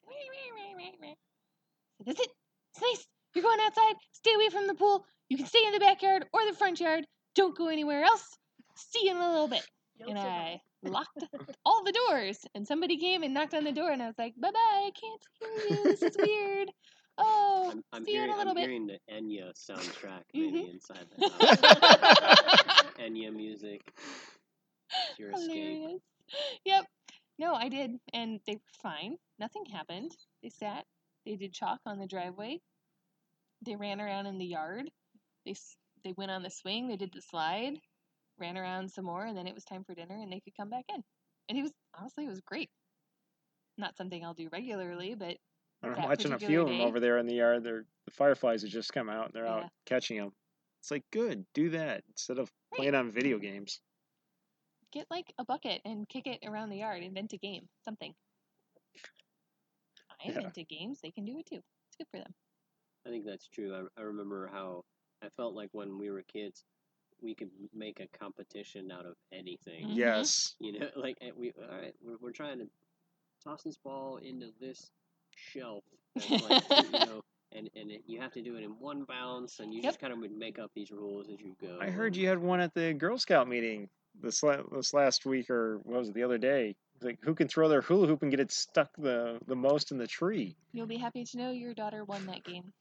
that's 2.05 2.19
it. 2.19 2.31
It's 2.75 2.83
nice. 2.83 3.07
You're 3.35 3.45
going 3.45 3.61
outside. 3.61 3.95
Stay 4.13 4.35
away 4.35 4.49
from 4.49 4.67
the 4.67 4.75
pool. 4.75 5.05
You 5.29 5.37
can 5.37 5.47
stay 5.47 5.65
in 5.65 5.73
the 5.73 5.79
backyard 5.79 6.25
or 6.33 6.41
the 6.51 6.57
front 6.57 6.81
yard. 6.81 7.07
Don't 7.37 7.57
go 7.57 7.69
anywhere 7.69 8.03
else. 8.03 8.27
See 8.75 9.05
you 9.05 9.13
in 9.13 9.19
a 9.19 9.31
little 9.31 9.47
bit. 9.47 9.65
You'll 9.99 10.11
and 10.11 10.19
survive. 10.19 10.59
I 10.85 10.89
locked 10.89 11.25
all 11.65 11.85
the 11.85 11.93
doors. 12.09 12.39
And 12.57 12.67
somebody 12.67 12.97
came 12.97 13.23
and 13.23 13.33
knocked 13.35 13.55
on 13.55 13.63
the 13.63 13.73
door, 13.73 13.93
and 13.93 14.03
I 14.03 14.07
was 14.07 14.19
like, 14.19 14.35
"Bye 14.37 14.51
bye. 14.51 14.89
I 14.89 14.91
can't 15.01 15.23
hear 15.39 15.77
you. 15.77 15.85
This 15.85 16.03
is 16.03 16.17
weird. 16.19 16.71
Oh, 17.19 17.71
I'm, 17.73 17.83
I'm 17.93 18.05
see 18.05 18.13
you 18.15 18.23
in 18.23 18.31
hearing 18.31 18.35
a 18.35 18.39
little 18.39 18.51
I'm 18.53 18.57
bit." 18.57 18.65
hearing 18.65 18.87
the 18.87 18.99
Enya 19.13 19.53
soundtrack 19.55 20.23
Mhm. 20.35 20.53
maybe 20.53 20.71
inside 20.71 21.07
the 21.17 21.29
house. 21.29 22.93
Enya 22.99 23.35
music. 23.35 23.81
Your 25.19 25.31
escape. 25.33 25.49
Hilarious. 25.53 26.03
Yep. 26.65 26.87
No, 27.39 27.55
I 27.55 27.69
did, 27.69 27.99
and 28.13 28.41
they 28.47 28.55
were 28.55 28.61
fine. 28.83 29.17
Nothing 29.39 29.65
happened. 29.67 30.13
They 30.43 30.51
sat. 30.51 30.85
They 31.25 31.37
did 31.37 31.53
chalk 31.53 31.81
on 31.87 31.99
the 31.99 32.07
driveway. 32.07 32.61
They 33.63 33.77
ran 33.77 34.01
around 34.01 34.27
in 34.27 34.39
the 34.39 34.47
yard. 34.47 34.91
They 35.45 35.55
they 36.05 36.13
went 36.13 36.31
on 36.31 36.43
the 36.43 36.51
swing. 36.51 36.89
They 36.89 36.97
did 36.97 37.13
the 37.13 37.23
slide. 37.23 37.75
Ran 38.39 38.57
around 38.57 38.91
some 38.91 39.05
more, 39.05 39.25
and 39.25 39.37
then 39.37 39.47
it 39.47 39.55
was 39.55 39.65
time 39.65 39.85
for 39.85 39.95
dinner, 39.95 40.15
and 40.17 40.33
they 40.33 40.41
could 40.41 40.57
come 40.57 40.71
back 40.71 40.85
in. 40.89 41.03
And 41.49 41.59
it 41.59 41.63
was 41.63 41.73
honestly, 41.99 42.25
it 42.25 42.31
was 42.31 42.41
great. 42.41 42.71
Not 43.77 43.97
something 43.97 44.25
I'll 44.25 44.35
do 44.35 44.49
regularly, 44.53 45.15
but 45.15 45.37
I'm 45.83 45.95
that 45.95 46.05
watching 46.05 46.33
a 46.33 46.39
few 46.39 46.61
of 46.63 46.69
them 46.69 46.79
day. 46.79 46.85
over 46.85 47.01
there 47.01 47.19
in 47.19 47.27
the 47.27 47.35
yard. 47.35 47.65
They're, 47.65 47.85
the 48.05 48.11
fireflies 48.11 48.63
have 48.63 48.71
just 48.71 48.93
come 48.93 49.09
out 49.09 49.27
and 49.27 49.35
they're 49.35 49.47
Yeah. 49.47 49.65
out 49.65 49.71
catching 49.87 50.19
them. 50.19 50.33
It's 50.81 50.91
like, 50.91 51.05
good, 51.11 51.45
do 51.55 51.71
that 51.71 52.05
instead 52.09 52.39
of 52.39 52.53
Right. 52.73 52.77
playing 52.79 52.95
on 52.95 53.11
video 53.11 53.39
games. 53.39 53.81
get 54.93 55.07
like 55.09 55.33
a 55.39 55.45
bucket 55.45 55.81
and 55.85 56.09
kick 56.09 56.27
it 56.27 56.41
around 56.45 56.69
the 56.69 56.79
yard. 56.79 57.01
Invent 57.03 57.33
a 57.33 57.37
game, 57.37 57.69
something. 57.85 58.13
I 60.21 60.25
Yeah. 60.25 60.37
invented 60.39 60.69
games. 60.69 61.01
They 61.01 61.13
can 61.13 61.25
do 61.25 61.39
it 61.39 61.47
too. 61.47 61.63
It's 61.87 61.97
good 61.97 62.09
for 62.11 62.19
them. 62.19 62.35
I 63.07 63.11
think 63.11 63.25
that's 63.25 63.47
true. 63.47 63.73
I, 63.97 64.01
I 64.01 64.03
remember 64.05 64.49
how 64.49 64.85
I 65.23 65.29
felt 65.29 65.55
like 65.55 65.69
when 65.73 65.97
we 65.97 66.11
were 66.11 66.23
kids, 66.23 66.65
we 67.23 67.35
could 67.37 67.51
make 67.73 68.01
a 68.01 68.09
competition 68.09 68.91
out 68.91 69.07
of 69.07 69.17
anything. 69.33 69.87
Mhm. 69.87 69.95
Yes. 69.97 70.57
You 70.59 70.79
know, 70.79 70.91
like 70.97 71.19
eh, 71.21 71.31
we 71.37 71.53
all 71.53 71.69
right, 71.69 71.95
we're, 72.01 72.17
we're 72.19 72.33
trying 72.33 72.59
to 72.59 72.69
toss 73.45 73.63
this 73.63 73.77
ball 73.77 74.17
into 74.17 74.51
this 74.61 74.91
shelf, 75.53 75.85
like, 76.31 76.63
you 76.71 76.93
know, 76.93 77.21
and 77.53 77.69
and 77.75 77.91
it, 77.91 78.03
you 78.07 78.21
have 78.21 78.33
to 78.33 78.43
do 78.43 78.57
it 78.57 78.63
in 78.65 78.71
one 78.79 79.05
bounce, 79.05 79.61
and 79.61 79.73
you 79.73 79.83
Yep. 79.83 79.91
just 79.93 80.01
kind 80.01 80.13
of 80.13 80.19
would 80.21 80.33
make 80.37 80.59
up 80.59 80.71
these 80.75 80.91
rules 80.91 81.29
as 81.29 81.41
you 81.41 81.55
go. 81.61 81.79
I 81.81 81.91
heard 81.91 82.17
you 82.17 82.29
had 82.29 82.39
one 82.39 82.61
at 82.61 82.75
the 82.75 82.93
Girl 82.95 83.19
Scout 83.19 83.49
meeting 83.49 83.89
this 84.21 84.43
la- 84.43 84.63
this 84.73 84.93
last 84.93 85.25
week 85.27 85.51
or 85.51 85.79
what 85.85 85.99
was 85.99 86.09
it 86.09 86.15
the 86.15 86.23
other 86.23 86.39
day? 86.39 86.75
Like 87.01 87.19
who 87.23 87.35
can 87.35 87.49
throw 87.49 87.69
their 87.69 87.81
hula 87.81 88.07
hoop 88.07 88.23
and 88.23 88.31
get 88.31 88.41
it 88.41 88.53
stuck 88.53 88.91
the 88.99 89.39
the 89.47 89.57
most 89.57 89.91
in 89.93 89.99
the 89.99 90.07
tree? 90.07 90.57
You'll 90.73 90.87
be 90.87 90.97
happy 90.99 91.25
to 91.25 91.39
know 91.39 91.51
your 91.51 91.75
daughter 91.75 92.05
won 92.05 92.27
that 92.27 92.45
game. 92.45 92.73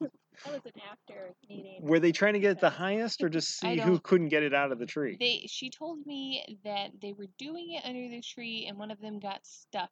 That 0.44 0.52
was 0.52 0.66
an 0.66 0.80
after 0.88 1.34
meeting. 1.48 1.80
Were 1.80 1.98
they 1.98 2.12
trying 2.12 2.34
to 2.34 2.38
get 2.38 2.52
it 2.52 2.60
the 2.60 2.70
highest 2.70 3.24
or 3.24 3.28
just 3.28 3.58
see 3.58 3.76
who 3.80 3.98
couldn't 3.98 4.28
get 4.28 4.44
it 4.44 4.54
out 4.54 4.70
of 4.70 4.78
the 4.78 4.86
tree? 4.86 5.16
They 5.18 5.46
she 5.48 5.68
told 5.68 6.06
me 6.06 6.44
that 6.64 6.90
they 7.02 7.12
were 7.12 7.26
doing 7.38 7.72
it 7.72 7.84
under 7.84 8.08
the 8.08 8.20
tree 8.20 8.66
and 8.68 8.78
one 8.78 8.92
of 8.92 9.00
them 9.00 9.18
got 9.18 9.44
stuck. 9.44 9.90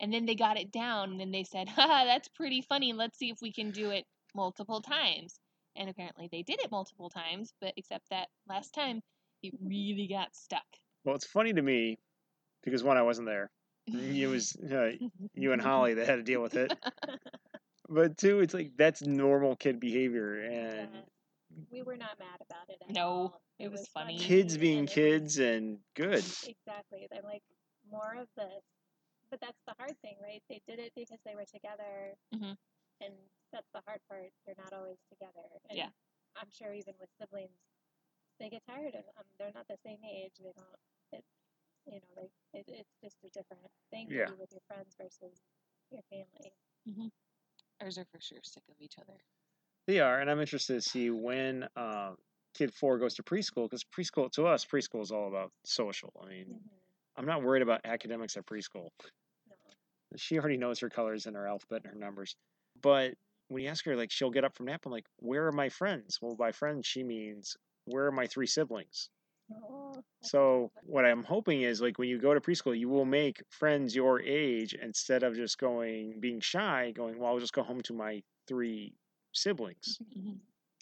And 0.00 0.12
then 0.12 0.26
they 0.26 0.34
got 0.34 0.58
it 0.58 0.70
down 0.70 1.10
and 1.12 1.20
then 1.20 1.30
they 1.30 1.44
said, 1.44 1.68
Haha, 1.76 2.04
that's 2.04 2.28
pretty 2.28 2.62
funny. 2.62 2.92
Let's 2.92 3.18
see 3.18 3.30
if 3.30 3.38
we 3.40 3.52
can 3.52 3.70
do 3.70 3.90
it 3.90 4.04
multiple 4.34 4.80
times. 4.82 5.34
And 5.76 5.88
apparently 5.90 6.28
they 6.30 6.42
did 6.42 6.60
it 6.60 6.70
multiple 6.70 7.10
times, 7.10 7.52
but 7.60 7.72
except 7.76 8.08
that 8.10 8.28
last 8.48 8.72
time 8.74 9.00
it 9.42 9.52
really 9.62 10.06
got 10.08 10.34
stuck. 10.34 10.64
Well, 11.04 11.14
it's 11.14 11.26
funny 11.26 11.52
to 11.52 11.62
me 11.62 11.98
because 12.64 12.82
one, 12.82 12.96
I 12.96 13.02
wasn't 13.02 13.26
there. 13.26 13.50
It 13.86 14.26
was 14.30 14.56
uh, 14.56 14.92
you 15.34 15.52
and 15.52 15.62
Holly 15.62 15.94
that 15.94 16.06
had 16.08 16.16
to 16.16 16.22
deal 16.22 16.42
with 16.42 16.54
it. 16.56 16.72
But 17.88 18.16
two, 18.16 18.40
it's 18.40 18.52
like 18.52 18.72
that's 18.76 19.00
normal 19.02 19.54
kid 19.54 19.78
behavior, 19.78 20.40
and 20.40 20.88
Yeah. 20.92 21.00
We 21.70 21.82
were 21.82 21.96
not 21.96 22.18
mad 22.18 22.40
about 22.44 22.68
it. 22.68 22.78
At 22.88 22.92
No, 22.94 23.06
all. 23.08 23.40
it 23.60 23.70
was 23.70 23.86
funny. 23.94 24.18
kids 24.18 24.56
being 24.58 24.80
and 24.80 24.88
it 24.88 24.90
was- 24.90 24.94
kids 24.94 25.38
and 25.38 25.78
good. 25.94 26.14
Exactly. 26.18 27.06
I'm 27.16 27.22
like 27.22 27.44
more 27.88 28.16
of 28.20 28.26
this, 28.36 28.64
but 29.30 29.40
that's 29.40 29.60
the 29.66 29.74
hard 29.78 29.96
thing, 30.02 30.16
right? 30.22 30.42
They 30.48 30.60
did 30.66 30.78
it 30.78 30.92
because 30.94 31.18
they 31.24 31.34
were 31.34 31.44
together, 31.44 32.16
Mhm. 32.34 32.56
and 33.00 33.14
that's 33.52 33.70
the 33.72 33.82
hard 33.86 34.00
part. 34.08 34.32
They're 34.44 34.56
not 34.58 34.72
always 34.72 34.98
together. 35.08 35.46
And 35.68 35.78
Yeah. 35.78 35.90
I'm 36.36 36.50
sure 36.50 36.72
even 36.72 36.94
with 36.98 37.10
siblings, 37.18 37.58
they 38.38 38.50
get 38.50 38.64
tired 38.66 38.94
of 38.94 39.04
them. 39.04 39.24
They're 39.38 39.52
not 39.52 39.66
the 39.68 39.78
same 39.78 40.02
age. 40.04 40.36
They 40.38 40.52
don't. 40.52 40.78
It, 41.12 41.24
you 41.86 42.00
know, 42.00 42.30
they 42.52 42.60
it, 42.60 42.68
it's 42.68 42.96
just 43.02 43.24
a 43.24 43.30
different 43.30 43.70
thing 43.90 44.08
to 44.08 44.14
Yeah. 44.14 44.26
do 44.26 44.36
with 44.36 44.52
your 44.52 44.62
friends 44.62 44.94
versus 44.96 45.40
your 45.90 46.02
family. 46.10 46.52
Mhm. 46.86 47.10
Ours 47.80 47.98
are 47.98 48.04
for 48.06 48.20
sure 48.20 48.42
sick 48.42 48.64
of 48.68 48.80
each 48.80 48.98
other. 48.98 49.20
They 49.86 50.00
are, 50.00 50.20
and 50.20 50.30
I'm 50.30 50.40
interested 50.40 50.74
to 50.74 50.82
see 50.82 51.10
when 51.10 51.68
um, 51.76 52.18
kid 52.54 52.74
four 52.74 52.98
goes 52.98 53.14
to 53.14 53.22
preschool 53.22 53.64
because 53.70 53.84
preschool 53.84 54.30
to 54.32 54.46
us 54.46 54.64
preschool 54.64 55.02
is 55.02 55.12
all 55.12 55.28
about 55.28 55.52
social. 55.64 56.12
I 56.20 56.28
mean, 56.28 56.46
Mhm. 56.48 56.80
I'm 57.16 57.26
not 57.26 57.42
worried 57.42 57.62
about 57.62 57.82
academics 57.84 58.36
at 58.36 58.46
preschool. 58.46 58.90
She 60.16 60.38
already 60.38 60.56
knows 60.56 60.80
her 60.80 60.90
colors 60.90 61.26
and 61.26 61.36
her 61.36 61.46
alphabet 61.46 61.82
and 61.84 61.92
her 61.92 61.98
numbers. 61.98 62.36
But 62.80 63.14
when 63.48 63.62
you 63.62 63.68
ask 63.68 63.84
her, 63.84 63.96
like, 63.96 64.10
she'll 64.10 64.30
get 64.30 64.44
up 64.44 64.56
from 64.56 64.66
nap. 64.66 64.86
I'm 64.86 64.92
like, 64.92 65.06
where 65.18 65.46
are 65.46 65.52
my 65.52 65.68
friends? 65.68 66.18
Well, 66.20 66.36
by 66.36 66.52
friends, 66.52 66.86
she 66.86 67.02
means 67.02 67.56
where 67.86 68.06
are 68.06 68.12
my 68.12 68.26
three 68.26 68.46
siblings? 68.46 69.08
Oh, 69.52 70.02
So 70.22 70.72
what 70.82 71.04
I'm 71.04 71.22
hoping 71.22 71.62
is 71.62 71.80
like 71.80 71.98
when 71.98 72.08
you 72.08 72.18
go 72.18 72.34
to 72.34 72.40
preschool, 72.40 72.76
you 72.78 72.88
will 72.88 73.04
make 73.04 73.42
friends 73.50 73.94
your 73.94 74.20
age 74.20 74.74
instead 74.74 75.22
of 75.22 75.36
just 75.36 75.58
going 75.58 76.18
being 76.20 76.40
shy, 76.40 76.92
going, 76.94 77.18
well, 77.18 77.32
I'll 77.32 77.38
just 77.38 77.52
go 77.52 77.62
home 77.62 77.80
to 77.82 77.92
my 77.92 78.22
three 78.48 78.94
siblings. 79.32 79.98
Mm-hmm. 80.16 80.32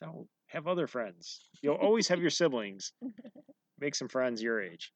No, 0.02 0.26
have 0.46 0.66
other 0.66 0.86
friends. 0.86 1.40
You'll 1.62 1.74
always 1.74 2.08
have 2.08 2.20
your 2.20 2.30
siblings. 2.30 2.92
Make 3.78 3.94
some 3.94 4.08
friends 4.08 4.42
your 4.42 4.62
age. 4.62 4.92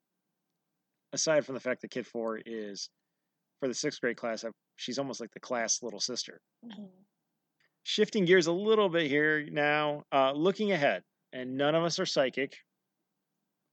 Aside 1.13 1.45
from 1.45 1.55
the 1.55 1.61
fact 1.61 1.81
that 1.81 1.91
Kid 1.91 2.07
Four 2.07 2.39
is 2.45 2.89
for 3.59 3.67
the 3.67 3.73
sixth 3.73 4.01
grade 4.01 4.17
class, 4.17 4.45
she's 4.75 4.99
almost 4.99 5.19
like 5.19 5.31
the 5.31 5.39
class 5.39 5.83
little 5.83 5.99
sister. 5.99 6.41
Mhm. 6.65 6.89
Shifting 7.83 8.25
gears 8.25 8.47
a 8.47 8.51
little 8.51 8.89
bit 8.89 9.07
here 9.07 9.45
now, 9.49 10.05
uh, 10.11 10.31
looking 10.31 10.71
ahead, 10.71 11.03
and 11.33 11.57
none 11.57 11.75
of 11.75 11.83
us 11.83 11.99
are 11.99 12.05
psychic, 12.05 12.57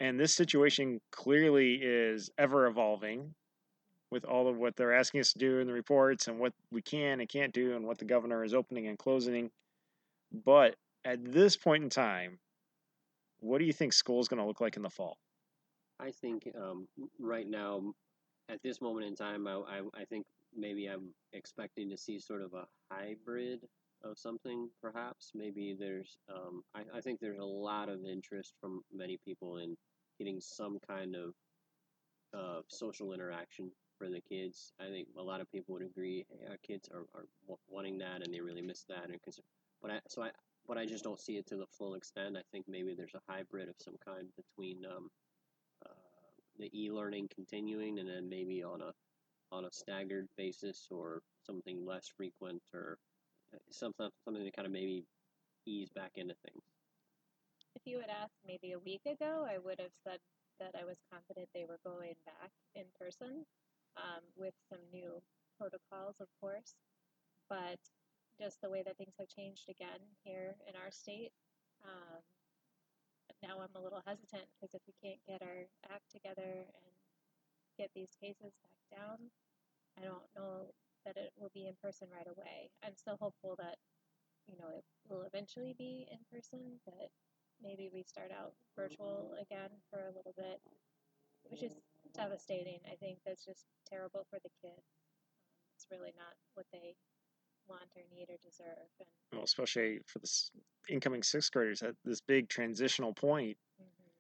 and 0.01 0.19
this 0.19 0.35
situation 0.35 1.01
clearly 1.11 1.75
is 1.83 2.31
ever 2.39 2.67
evolving 2.67 3.35
with 4.11 4.25
all 4.25 4.49
of 4.49 4.57
what 4.57 4.77
they're 4.77 4.95
asking 4.95 5.21
us 5.21 5.33
to 5.33 5.39
do 5.39 5.59
in 5.59 5.67
the 5.67 5.73
reports 5.73 6.29
and 6.29 6.39
what 6.39 6.55
we 6.71 6.81
can 6.83 7.21
and 7.21 7.29
can't 7.29 7.53
do 7.53 7.75
and 7.75 7.87
what 7.87 7.99
the 7.99 8.05
governor 8.05 8.45
is 8.45 8.55
opening 8.55 8.87
and 8.87 8.99
closing. 8.99 9.51
But 10.33 10.77
at 11.05 11.25
this 11.25 11.57
point 11.57 11.83
in 11.85 11.91
time, 11.91 12.39
what 13.41 13.59
do 13.59 13.65
you 13.65 13.73
think 13.73 13.93
school 13.93 14.21
is 14.21 14.29
going 14.29 14.41
to 14.41 14.47
look 14.47 14.61
like 14.61 14.77
in 14.77 14.83
the 14.83 14.91
fall? 14.91 15.19
I 15.99 16.11
think 16.11 16.49
um, 16.57 16.89
right 17.19 17.47
now, 17.47 17.95
at 18.49 18.63
this 18.63 18.81
moment 18.81 19.07
in 19.07 19.15
time, 19.15 19.47
I, 19.47 19.55
I, 19.55 19.81
I 19.95 20.05
think 20.05 20.27
maybe 20.55 20.87
I'm 20.87 21.13
expecting 21.33 21.91
to 21.91 21.97
see 21.97 22.19
sort 22.19 22.43
of 22.43 22.55
a 22.55 22.67
hybrid 22.91 23.61
of 24.05 24.19
something, 24.19 24.69
perhaps. 24.81 25.33
Maybe 25.35 25.77
there's, 25.79 26.19
um, 26.33 26.63
I, 26.75 26.83
I 26.97 27.01
think 27.01 27.21
there's 27.21 27.39
a 27.39 27.45
lot 27.45 27.89
of 27.89 28.05
interest 28.05 28.55
from 28.61 28.83
many 28.93 29.19
people 29.25 29.59
in 29.59 29.77
getting 30.19 30.41
some 30.41 30.79
kind 30.89 31.17
of 31.17 31.33
uh, 32.35 32.61
social 32.69 33.13
interaction 33.13 33.71
for 33.99 34.09
the 34.09 34.21
kids. 34.21 34.73
I 34.81 34.89
think 34.91 35.09
a 35.19 35.23
lot 35.23 35.41
of 35.41 35.51
people 35.51 35.75
would 35.75 35.85
agree. 35.85 36.27
Hey, 36.29 36.47
our 36.49 36.59
kids 36.67 36.89
are, 36.93 37.07
are 37.15 37.27
wanting 37.69 37.99
that, 37.99 38.23
and 38.25 38.33
they 38.33 38.41
really 38.41 38.63
miss 38.63 38.85
that. 38.89 39.09
And 39.09 39.21
cons- 39.23 39.41
but 39.83 39.91
I 39.91 40.01
so 40.09 40.23
I 40.23 40.31
but 40.67 40.77
I 40.79 40.85
just 40.85 41.05
don't 41.05 41.21
see 41.21 41.37
it 41.37 41.47
to 41.49 41.57
the 41.57 41.67
full 41.79 41.95
extent. 41.95 42.37
I 42.37 42.43
think 42.53 42.67
maybe 42.69 42.95
there's 42.95 43.15
a 43.15 43.33
hybrid 43.33 43.69
of 43.69 43.77
some 43.79 43.97
kind 44.05 44.27
between 44.37 44.85
um, 44.85 45.09
the 46.59 46.71
e-learning 46.73 47.29
continuing, 47.35 47.99
and 47.99 48.09
then 48.09 48.29
maybe 48.29 48.63
on 48.63 48.83
a 48.83 48.93
on 49.53 49.65
a 49.65 49.71
staggered 49.71 50.27
basis 50.37 50.89
or 50.91 51.23
something 51.45 51.87
less 51.87 52.09
frequent 52.17 52.61
or 52.75 52.99
uh, 53.55 53.59
something 53.71 54.11
something 54.25 54.45
to 54.45 54.51
kind 54.51 54.67
of 54.67 54.73
maybe 54.73 55.05
ease 55.67 55.89
back 55.95 56.13
into 56.17 56.35
things. 56.45 56.63
If 57.75 57.83
you 57.85 58.01
had 58.01 58.11
asked 58.11 58.41
maybe 58.47 58.73
a 58.73 58.79
week 58.79 59.03
ago, 59.07 59.47
I 59.49 59.59
would 59.59 59.79
have 59.81 59.93
said 60.03 60.19
that 60.59 60.75
I 60.81 60.85
was 60.85 60.97
confident 61.13 61.49
they 61.53 61.67
were 61.69 61.81
going 61.85 62.15
back 62.25 62.51
in 62.75 62.85
person 62.99 63.45
um, 63.97 64.25
with 64.37 64.55
some 64.71 64.81
new 64.93 65.21
protocols, 65.59 66.17
of 66.21 66.29
course. 66.41 66.75
But 67.49 67.79
just 68.41 68.61
the 68.61 68.71
way 68.71 68.83
that 68.85 68.97
things 68.97 69.15
have 69.19 69.29
changed 69.29 69.69
again 69.69 70.01
here 70.25 70.57
in 70.69 70.75
our 70.77 70.91
state, 70.91 71.33
um, 71.85 72.21
now 73.43 73.61
I'm 73.61 73.75
a 73.75 73.83
little 73.83 74.03
hesitant 74.07 74.49
because 74.57 74.75
if 74.75 74.83
we 74.87 74.95
can't 75.03 75.21
get 75.27 75.43
our 75.43 75.69
act 75.93 76.09
together 76.11 76.65
and 76.67 76.93
get 77.79 77.91
these 77.95 78.17
cases 78.21 78.57
back 78.63 78.81
down, 78.93 79.31
I 79.99 80.05
don't 80.05 80.29
know 80.37 80.73
that 81.05 81.17
it 81.17 81.33
will 81.39 81.53
be 81.55 81.67
in 81.67 81.77
person 81.83 82.09
right 82.13 82.27
away. 82.27 82.71
I'm 82.85 82.97
still 82.97 83.17
hopeful 83.21 83.55
that, 83.59 83.77
you 84.49 84.57
know, 84.59 84.69
it 84.73 84.85
will 85.09 85.23
eventually 85.23 85.75
be 85.77 86.09
in 86.11 86.19
person, 86.33 86.81
but 86.85 87.11
maybe 87.63 87.89
we 87.93 88.03
start 88.03 88.31
out 88.33 88.53
virtual 88.77 89.37
again 89.41 89.71
for 89.91 90.01
a 90.05 90.15
little 90.17 90.35
bit, 90.37 90.61
which 91.49 91.63
is 91.63 91.73
devastating. 92.15 92.81
I 92.91 92.97
think 92.97 93.19
that's 93.25 93.45
just 93.45 93.65
terrible 93.89 94.27
for 94.29 94.39
the 94.43 94.53
kids. 94.61 94.85
It's 95.77 95.87
really 95.91 96.13
not 96.17 96.35
what 96.55 96.67
they 96.73 96.97
want 97.69 97.83
or 97.97 98.03
need 98.15 98.29
or 98.31 98.37
deserve. 98.43 98.89
And 98.99 99.09
Well, 99.33 99.45
especially 99.45 100.01
for 100.07 100.19
the 100.19 100.31
incoming 100.89 101.23
sixth 101.23 101.53
graders 101.53 101.83
at 101.83 101.95
this 102.05 102.21
big 102.21 102.49
transitional 102.49 103.13
point. 103.13 103.57
mhm, 103.81 104.11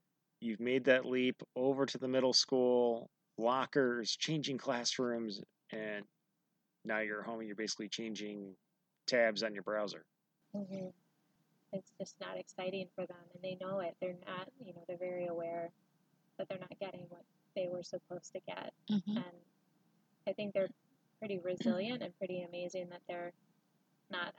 You've 0.40 0.60
made 0.60 0.84
that 0.84 1.04
leap 1.06 1.42
over 1.54 1.86
to 1.86 1.98
the 1.98 2.08
middle 2.08 2.32
school, 2.32 3.10
lockers, 3.38 4.16
changing 4.16 4.58
classrooms, 4.58 5.40
and 5.70 6.04
now 6.84 7.00
you're 7.00 7.22
home 7.22 7.40
and 7.40 7.46
you're 7.48 7.56
basically 7.56 7.88
changing 7.88 8.54
tabs 9.06 9.42
on 9.42 9.54
your 9.54 9.62
browser. 9.62 10.04
mhm. 10.54 10.92
it's 11.72 11.92
just 11.98 12.18
not 12.20 12.38
exciting 12.38 12.88
for 12.94 13.04
them, 13.06 13.16
and 13.34 13.42
they 13.42 13.56
know 13.60 13.80
it. 13.80 13.94
They're 14.00 14.16
not, 14.26 14.48
you 14.64 14.72
know, 14.72 14.82
they're 14.86 14.96
very 14.96 15.26
aware 15.26 15.70
that 16.38 16.48
they're 16.48 16.58
not 16.58 16.78
getting 16.78 17.06
what 17.08 17.24
they 17.54 17.68
were 17.68 17.82
supposed 17.82 18.32
to 18.32 18.40
get. 18.40 18.72
Mm-hmm. 18.90 19.16
and 19.18 19.36
I 20.26 20.32
think 20.32 20.54
they're 20.54 20.70
pretty 21.18 21.38
resilient 21.44 22.02
and 22.02 22.16
pretty 22.18 22.42
amazing 22.42 22.88
that 22.90 23.00
they're 23.08 23.32
not, 24.10 24.34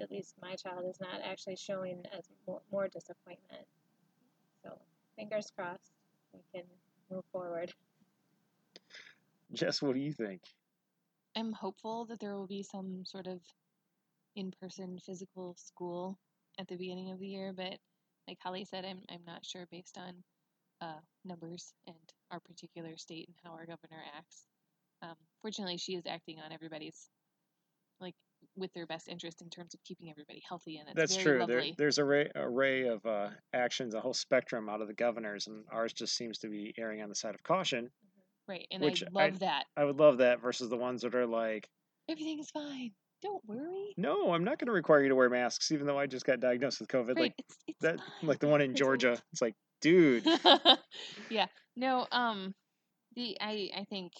at 0.00 0.10
least 0.10 0.34
my 0.42 0.54
child 0.54 0.84
is 0.88 1.00
not 1.00 1.20
actually 1.24 1.56
showing 1.56 2.02
as 2.16 2.28
more, 2.46 2.60
more 2.70 2.88
disappointment. 2.88 3.66
So 4.62 4.78
fingers 5.16 5.52
crossed, 5.56 5.92
we 6.32 6.40
can 6.54 6.64
move 7.10 7.24
forward. 7.32 7.72
Jess, 9.52 9.80
what 9.80 9.94
do 9.94 10.00
you 10.00 10.12
think? 10.12 10.42
I'm 11.36 11.52
hopeful 11.52 12.06
that 12.06 12.18
there 12.18 12.34
will 12.34 12.46
be 12.46 12.62
some 12.62 13.04
sort 13.04 13.26
of 13.26 13.40
in-person 14.34 14.98
physical 15.04 15.54
school 15.58 16.18
at 16.58 16.66
the 16.68 16.76
beginning 16.76 17.10
of 17.10 17.18
the 17.18 17.26
year, 17.26 17.52
but 17.54 17.78
like 18.26 18.38
Holly 18.42 18.64
said, 18.64 18.84
I'm 18.84 19.00
I'm 19.08 19.24
not 19.26 19.44
sure 19.44 19.66
based 19.70 19.98
on 19.98 20.14
uh, 20.80 21.00
numbers 21.24 21.74
and 21.86 21.96
our 22.30 22.40
particular 22.40 22.96
state 22.96 23.28
and 23.28 23.36
how 23.44 23.52
our 23.52 23.66
governor 23.66 24.02
acts. 24.16 24.46
Um, 25.02 25.14
fortunately, 25.42 25.76
she 25.78 25.94
is 25.94 26.04
acting 26.06 26.38
on 26.44 26.52
everybody's 26.52 27.08
like 28.00 28.14
with 28.56 28.72
their 28.74 28.86
best 28.86 29.08
interest 29.08 29.42
in 29.42 29.50
terms 29.50 29.74
of 29.74 29.80
keeping 29.84 30.10
everybody 30.10 30.42
healthy, 30.48 30.76
and 30.78 30.88
it's 30.88 30.96
That's 30.96 31.16
true. 31.22 31.44
There, 31.46 31.62
there's 31.76 31.98
a 31.98 32.02
array, 32.04 32.30
array 32.34 32.88
of 32.88 33.04
uh, 33.06 33.28
actions, 33.52 33.94
a 33.94 34.00
whole 34.00 34.14
spectrum 34.14 34.68
out 34.68 34.80
of 34.80 34.88
the 34.88 34.94
governors, 34.94 35.46
and 35.46 35.64
ours 35.70 35.92
just 35.92 36.16
seems 36.16 36.38
to 36.38 36.48
be 36.48 36.74
erring 36.78 37.02
on 37.02 37.08
the 37.08 37.14
side 37.14 37.34
of 37.34 37.42
caution. 37.42 37.90
right, 38.48 38.66
and 38.70 38.82
which 38.82 39.02
I 39.02 39.06
I- 39.06 39.24
love 39.28 39.38
that. 39.40 39.64
I 39.76 39.84
would 39.84 39.98
love 39.98 40.18
that 40.18 40.40
versus 40.40 40.68
the 40.68 40.76
ones 40.76 41.02
that 41.02 41.14
are 41.14 41.26
like, 41.26 41.68
Everything 42.08 42.38
is 42.38 42.50
fine. 42.50 42.92
Don't 43.22 43.42
worry. 43.46 43.94
no, 43.96 44.32
I'm 44.32 44.44
not 44.44 44.58
going 44.58 44.66
to 44.66 44.72
require 44.72 45.02
you 45.02 45.08
to 45.08 45.14
wear 45.16 45.28
masks, 45.30 45.72
even 45.72 45.86
though 45.86 45.98
I 45.98 46.06
just 46.06 46.24
got 46.26 46.38
diagnosed 46.38 46.78
with 46.80 46.88
COVID. 46.90 47.08
Right, 47.08 47.16
Like 47.16 47.34
it's 47.38 47.56
it's 47.66 47.80
that, 47.80 47.96
fine. 47.98 48.28
like 48.28 48.38
the 48.38 48.46
one 48.46 48.60
in 48.60 48.74
Georgia. 48.76 49.18
It's 49.32 49.40
like, 49.42 49.54
dude, 49.80 50.24
yeah. 51.30 51.46
No, 51.76 52.06
um 52.12 52.54
the 53.14 53.36
I 53.40 53.70
I 53.76 53.84
think 53.84 54.12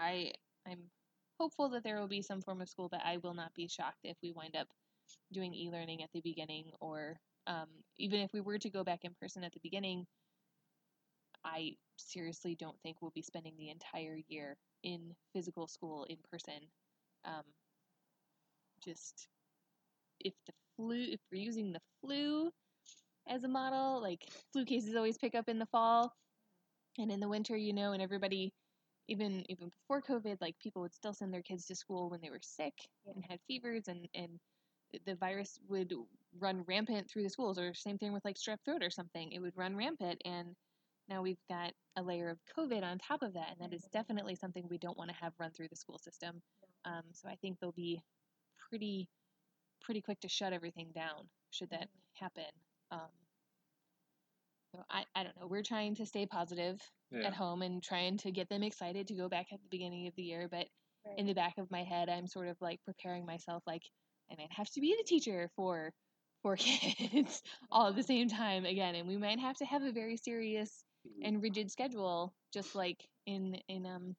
I 0.00 0.32
I'm 0.66 0.90
hopeful 1.38 1.70
that 1.70 1.84
there 1.84 2.00
will 2.00 2.08
be 2.08 2.22
some 2.22 2.42
form 2.42 2.62
of 2.62 2.68
school 2.68 2.88
but 2.90 3.02
I 3.04 3.18
will 3.18 3.34
not 3.34 3.54
be 3.54 3.68
shocked 3.68 4.00
if 4.04 4.16
we 4.22 4.32
wind 4.32 4.56
up 4.56 4.68
doing 5.32 5.54
e-learning 5.54 6.02
at 6.02 6.10
the 6.12 6.22
beginning 6.22 6.72
or 6.80 7.18
um 7.46 7.68
even 7.98 8.20
if 8.20 8.32
we 8.32 8.40
were 8.40 8.58
to 8.58 8.70
go 8.70 8.84
back 8.84 9.04
in 9.04 9.14
person 9.20 9.44
at 9.44 9.52
the 9.52 9.60
beginning 9.62 10.06
I 11.44 11.76
seriously 11.96 12.56
don't 12.56 12.80
think 12.82 13.02
we'll 13.02 13.12
be 13.14 13.22
spending 13.22 13.54
the 13.58 13.70
entire 13.70 14.18
year 14.28 14.56
in 14.82 15.14
physical 15.34 15.68
school 15.68 16.04
in 16.10 16.18
person. 16.30 16.70
Um 17.24 17.44
just 18.84 19.28
if 20.20 20.34
the 20.46 20.52
flu 20.76 20.96
if 21.12 21.20
we're 21.32 21.42
using 21.42 21.72
the 21.72 21.80
flu 22.00 22.50
as 23.28 23.44
a 23.44 23.48
model. 23.48 24.00
Like 24.02 24.26
flu 24.52 24.64
cases 24.64 24.96
always 24.96 25.18
pick 25.18 25.34
up 25.34 25.48
in 25.48 25.58
the 25.58 25.66
fall 25.66 26.14
and 26.98 27.10
in 27.10 27.20
the 27.20 27.28
winter, 27.28 27.56
you 27.56 27.72
know, 27.72 27.92
and 27.92 28.02
everybody 28.02 28.52
even 29.08 29.44
even 29.48 29.70
before 29.80 30.02
COVID, 30.02 30.36
like 30.40 30.58
people 30.58 30.82
would 30.82 30.94
still 30.94 31.14
send 31.14 31.32
their 31.32 31.42
kids 31.42 31.66
to 31.66 31.74
school 31.74 32.10
when 32.10 32.20
they 32.20 32.30
were 32.30 32.40
sick 32.40 32.74
and 33.06 33.24
had 33.28 33.40
fevers 33.46 33.88
and 33.88 34.08
and 34.14 34.38
the 35.06 35.14
virus 35.14 35.58
would 35.68 35.94
run 36.38 36.64
rampant 36.66 37.08
through 37.08 37.22
the 37.22 37.30
schools 37.30 37.58
or 37.58 37.74
same 37.74 37.98
thing 37.98 38.12
with 38.12 38.24
like 38.24 38.36
strep 38.36 38.58
throat 38.64 38.82
or 38.82 38.90
something. 38.90 39.32
It 39.32 39.40
would 39.40 39.56
run 39.56 39.76
rampant 39.76 40.20
and 40.24 40.56
now 41.08 41.22
we've 41.22 41.42
got 41.48 41.72
a 41.96 42.02
layer 42.02 42.28
of 42.28 42.38
COVID 42.56 42.84
on 42.84 42.98
top 42.98 43.22
of 43.22 43.34
that, 43.34 43.48
and 43.50 43.60
that 43.60 43.74
is 43.74 43.82
definitely 43.92 44.36
something 44.36 44.64
we 44.68 44.78
don't 44.78 44.96
want 44.96 45.10
to 45.10 45.16
have 45.16 45.32
run 45.40 45.50
through 45.50 45.66
the 45.68 45.76
school 45.76 45.98
system. 45.98 46.40
Um, 46.84 47.02
so 47.12 47.28
I 47.28 47.34
think 47.42 47.58
they'll 47.58 47.72
be 47.72 48.00
pretty 48.70 49.08
pretty 49.80 50.00
quick 50.00 50.20
to 50.20 50.28
shut 50.28 50.52
everything 50.52 50.92
down 50.94 51.28
should 51.50 51.70
that 51.70 51.88
happen. 52.12 52.44
Um, 52.92 53.08
I, 54.88 55.04
I 55.14 55.24
don't 55.24 55.36
know. 55.36 55.46
We're 55.46 55.62
trying 55.62 55.96
to 55.96 56.06
stay 56.06 56.26
positive 56.26 56.80
Yeah. 57.10 57.26
at 57.26 57.34
home 57.34 57.62
and 57.62 57.82
trying 57.82 58.18
to 58.18 58.32
get 58.32 58.48
them 58.48 58.62
excited 58.62 59.08
to 59.08 59.14
go 59.16 59.28
back 59.28 59.52
at 59.52 59.62
the 59.62 59.68
beginning 59.68 60.06
of 60.06 60.14
the 60.16 60.22
year. 60.22 60.48
But 60.48 60.68
Right. 61.04 61.16
in 61.16 61.26
the 61.26 61.34
back 61.34 61.58
of 61.58 61.70
my 61.70 61.82
head, 61.84 62.08
I'm 62.08 62.26
sort 62.26 62.48
of 62.48 62.56
like 62.60 62.82
preparing 62.84 63.26
myself, 63.26 63.62
like 63.66 63.82
I 64.30 64.36
might 64.36 64.52
have 64.52 64.70
to 64.70 64.80
be 64.80 64.94
the 64.96 65.04
teacher 65.04 65.50
for 65.56 65.92
for 66.42 66.56
kids 66.58 67.42
all 67.70 67.88
at 67.88 67.96
the 67.96 68.02
same 68.02 68.28
time 68.28 68.64
again, 68.64 68.94
and 68.94 69.08
we 69.08 69.16
might 69.16 69.40
have 69.40 69.56
to 69.56 69.66
have 69.66 69.82
a 69.82 69.92
very 69.92 70.16
serious 70.16 70.84
Mhm. 71.04 71.22
and 71.22 71.42
rigid 71.42 71.70
schedule, 71.70 72.34
just 72.52 72.74
like 72.74 73.08
in 73.26 73.56
in 73.68 73.86
um 73.86 74.16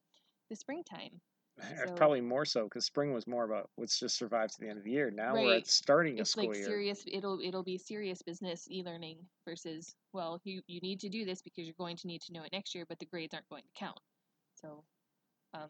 the 0.50 0.56
springtime. 0.56 1.22
So- 1.88 1.94
probably 1.96 2.22
more 2.22 2.46
so 2.46 2.64
because 2.66 2.86
spring 2.86 3.14
was 3.14 3.28
more 3.28 3.44
about 3.44 3.70
let's 3.78 4.00
just 4.00 4.18
survive 4.18 4.52
to 4.52 4.60
the 4.60 4.68
end 4.68 4.78
of 4.78 4.84
the 4.84 4.92
year. 4.92 5.12
Now 5.12 5.34
we're 5.34 5.56
at 5.58 5.68
starting 5.68 6.18
a 6.18 6.22
it's 6.22 6.32
school 6.32 6.48
like 6.48 6.58
year. 6.58 6.66
serious 6.66 7.04
it'll 7.08 7.40
it'll 7.40 7.64
be 7.64 7.78
serious 7.78 8.22
business 8.22 8.68
e-learning 8.70 9.18
versus 9.48 9.96
well 10.14 10.40
you 10.44 10.62
you 10.68 10.80
need 10.82 11.00
to 11.02 11.10
do 11.10 11.26
this 11.26 11.42
because 11.42 11.66
you're 11.66 11.76
going 11.78 11.98
to 11.98 12.08
need 12.08 12.22
to 12.22 12.34
know 12.34 12.44
it 12.44 12.52
next 12.52 12.74
year 12.76 12.86
but 12.90 13.00
the 13.00 13.06
grades 13.06 13.34
aren't 13.34 13.48
going 13.50 13.64
to 13.64 13.80
count 13.80 14.00
so 14.56 14.84
um 15.54 15.70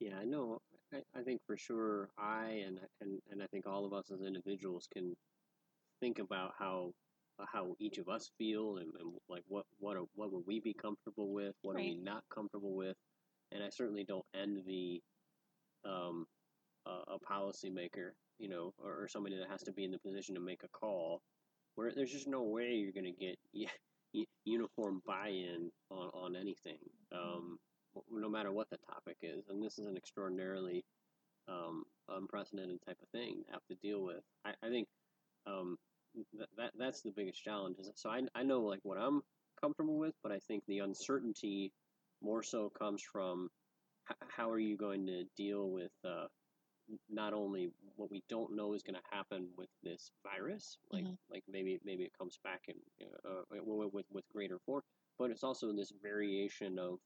Yeah, 0.00 0.16
I 0.20 0.24
know. 0.24 0.60
I, 0.92 1.02
I 1.18 1.22
think 1.22 1.40
for 1.46 1.56
sure 1.56 2.08
I 2.18 2.62
and, 2.66 2.80
and 3.00 3.20
and 3.30 3.42
I 3.42 3.46
think 3.48 3.66
all 3.66 3.84
of 3.84 3.92
us 3.92 4.10
as 4.10 4.22
individuals 4.22 4.88
can 4.92 5.14
think 6.00 6.18
about 6.18 6.52
how 6.58 6.92
how 7.52 7.74
each 7.78 7.98
of 7.98 8.08
us 8.08 8.30
feel 8.38 8.78
and, 8.78 8.90
and 9.00 9.12
like 9.28 9.44
what 9.48 9.64
what 9.78 9.96
are, 9.96 10.04
what 10.14 10.32
would 10.32 10.44
we 10.46 10.60
be 10.60 10.74
comfortable 10.74 11.32
with, 11.32 11.54
what 11.62 11.76
are 11.76 11.80
we 11.80 11.94
not 12.02 12.22
comfortable 12.34 12.74
with, 12.74 12.96
and 13.52 13.62
I 13.62 13.68
certainly 13.70 14.04
don't 14.04 14.24
envy 14.34 15.02
um, 15.88 16.26
a, 16.86 17.14
a 17.14 17.18
policymaker, 17.18 18.10
you 18.38 18.48
know, 18.48 18.74
or, 18.78 19.02
or 19.02 19.08
somebody 19.08 19.36
that 19.36 19.50
has 19.50 19.62
to 19.64 19.72
be 19.72 19.84
in 19.84 19.90
the 19.90 19.98
position 19.98 20.34
to 20.34 20.40
make 20.40 20.62
a 20.64 20.68
call, 20.68 21.22
where 21.74 21.92
there's 21.94 22.12
just 22.12 22.28
no 22.28 22.42
way 22.42 22.72
you're 22.72 22.92
going 22.92 23.14
to 23.14 23.24
get 23.24 23.38
uniform 24.44 25.02
buy-in 25.06 25.70
on 25.90 26.10
on 26.14 26.36
anything. 26.36 26.78
Um, 27.12 27.58
no 28.10 28.28
matter 28.28 28.52
what 28.52 28.68
the 28.70 28.78
topic 28.78 29.16
is. 29.22 29.48
And 29.48 29.62
this 29.62 29.78
is 29.78 29.86
an 29.86 29.96
extraordinarily 29.96 30.84
um, 31.48 31.84
unprecedented 32.08 32.78
type 32.86 32.98
of 33.02 33.08
thing 33.08 33.42
to 33.46 33.52
have 33.52 33.66
to 33.68 33.74
deal 33.76 34.02
with. 34.02 34.22
I, 34.44 34.52
I 34.62 34.68
think 34.68 34.88
um, 35.46 35.76
th- 36.14 36.48
that 36.56 36.72
that's 36.78 37.02
the 37.02 37.12
biggest 37.16 37.42
challenge. 37.42 37.76
So 37.94 38.10
I, 38.10 38.22
I 38.34 38.42
know 38.42 38.60
like 38.60 38.80
what 38.82 38.98
I'm 38.98 39.22
comfortable 39.60 39.98
with, 39.98 40.14
but 40.22 40.32
I 40.32 40.38
think 40.46 40.64
the 40.66 40.80
uncertainty 40.80 41.72
more 42.22 42.42
so 42.42 42.70
comes 42.78 43.02
from 43.02 43.48
how 44.28 44.50
are 44.50 44.58
you 44.58 44.76
going 44.76 45.06
to 45.06 45.24
deal 45.36 45.70
with 45.70 45.92
uh, 46.04 46.28
not 47.08 47.34
only 47.34 47.70
what 47.96 48.10
we 48.10 48.22
don't 48.28 48.54
know 48.56 48.74
is 48.74 48.82
going 48.82 48.96
to 48.96 49.16
happen 49.16 49.50
with 49.56 49.70
this 49.82 50.12
virus, 50.24 50.78
like 50.90 51.04
Mhm. 51.04 51.18
like 51.30 51.44
maybe 51.48 51.78
maybe 51.84 52.04
it 52.04 52.12
comes 52.18 52.38
back 52.44 52.62
in 52.68 52.76
uh, 53.26 53.28
uh, 53.28 53.42
with 53.64 53.92
with 53.92 54.06
with 54.10 54.28
greater 54.30 54.58
force, 54.60 54.84
but 55.18 55.30
it's 55.30 55.44
also 55.44 55.72
this 55.72 55.92
variation 56.02 56.78
of 56.78 57.00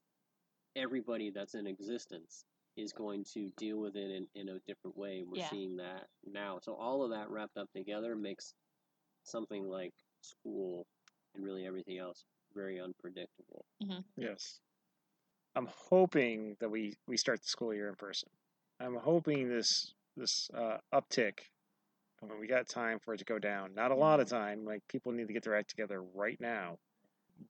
everybody 0.75 1.31
that's 1.31 1.55
in 1.55 1.67
existence 1.67 2.45
is 2.77 2.93
going 2.93 3.23
to 3.23 3.51
deal 3.57 3.79
with 3.79 3.95
it 3.95 4.11
in, 4.11 4.27
in 4.35 4.49
a 4.49 4.59
different 4.61 4.97
way. 4.97 5.19
And 5.19 5.29
we're 5.29 5.37
Yeah. 5.37 5.49
seeing 5.49 5.77
that 5.77 6.07
now. 6.25 6.59
So 6.59 6.75
all 6.75 7.03
of 7.03 7.11
that 7.11 7.29
wrapped 7.29 7.57
up 7.57 7.69
together 7.73 8.15
makes 8.15 8.55
something 9.23 9.65
like 9.67 9.93
school 10.21 10.87
and 11.35 11.43
really 11.43 11.65
everything 11.65 11.97
else 11.99 12.25
very 12.53 12.79
unpredictable. 12.79 13.65
Yes. 14.17 14.61
I'm 15.55 15.67
hoping 15.89 16.55
that 16.59 16.69
we, 16.69 16.95
we 17.07 17.17
start 17.17 17.41
the 17.41 17.47
school 17.47 17.73
year 17.73 17.89
in 17.89 17.95
person. 17.95 18.29
I'm 18.79 18.95
hoping 18.95 19.49
this 19.49 19.93
this 20.17 20.49
uh, 20.55 20.77
uptick. 20.93 21.39
I 22.21 22.27
mean, 22.27 22.39
we 22.39 22.47
got 22.47 22.67
time 22.67 22.99
for 22.99 23.13
it 23.13 23.17
to 23.17 23.25
go 23.25 23.39
down. 23.39 23.73
Not 23.75 23.91
a 23.91 23.95
lot 23.95 24.19
of 24.19 24.29
time. 24.29 24.63
Like 24.65 24.81
people 24.87 25.11
need 25.11 25.27
to 25.27 25.33
get 25.33 25.43
their 25.43 25.55
act 25.55 25.69
together 25.69 26.03
right 26.13 26.39
now. 26.39 26.77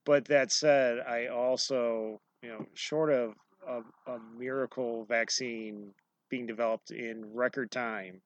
But 0.04 0.24
that 0.26 0.50
said, 0.50 1.00
I 1.00 1.26
also, 1.26 2.20
you 2.42 2.48
know, 2.48 2.66
short 2.74 3.12
of 3.12 3.34
a, 3.66 3.80
a 4.10 4.18
miracle 4.38 5.04
vaccine 5.04 5.92
being 6.30 6.46
developed 6.46 6.90
in 6.90 7.32
record 7.34 7.70
time, 7.70 8.20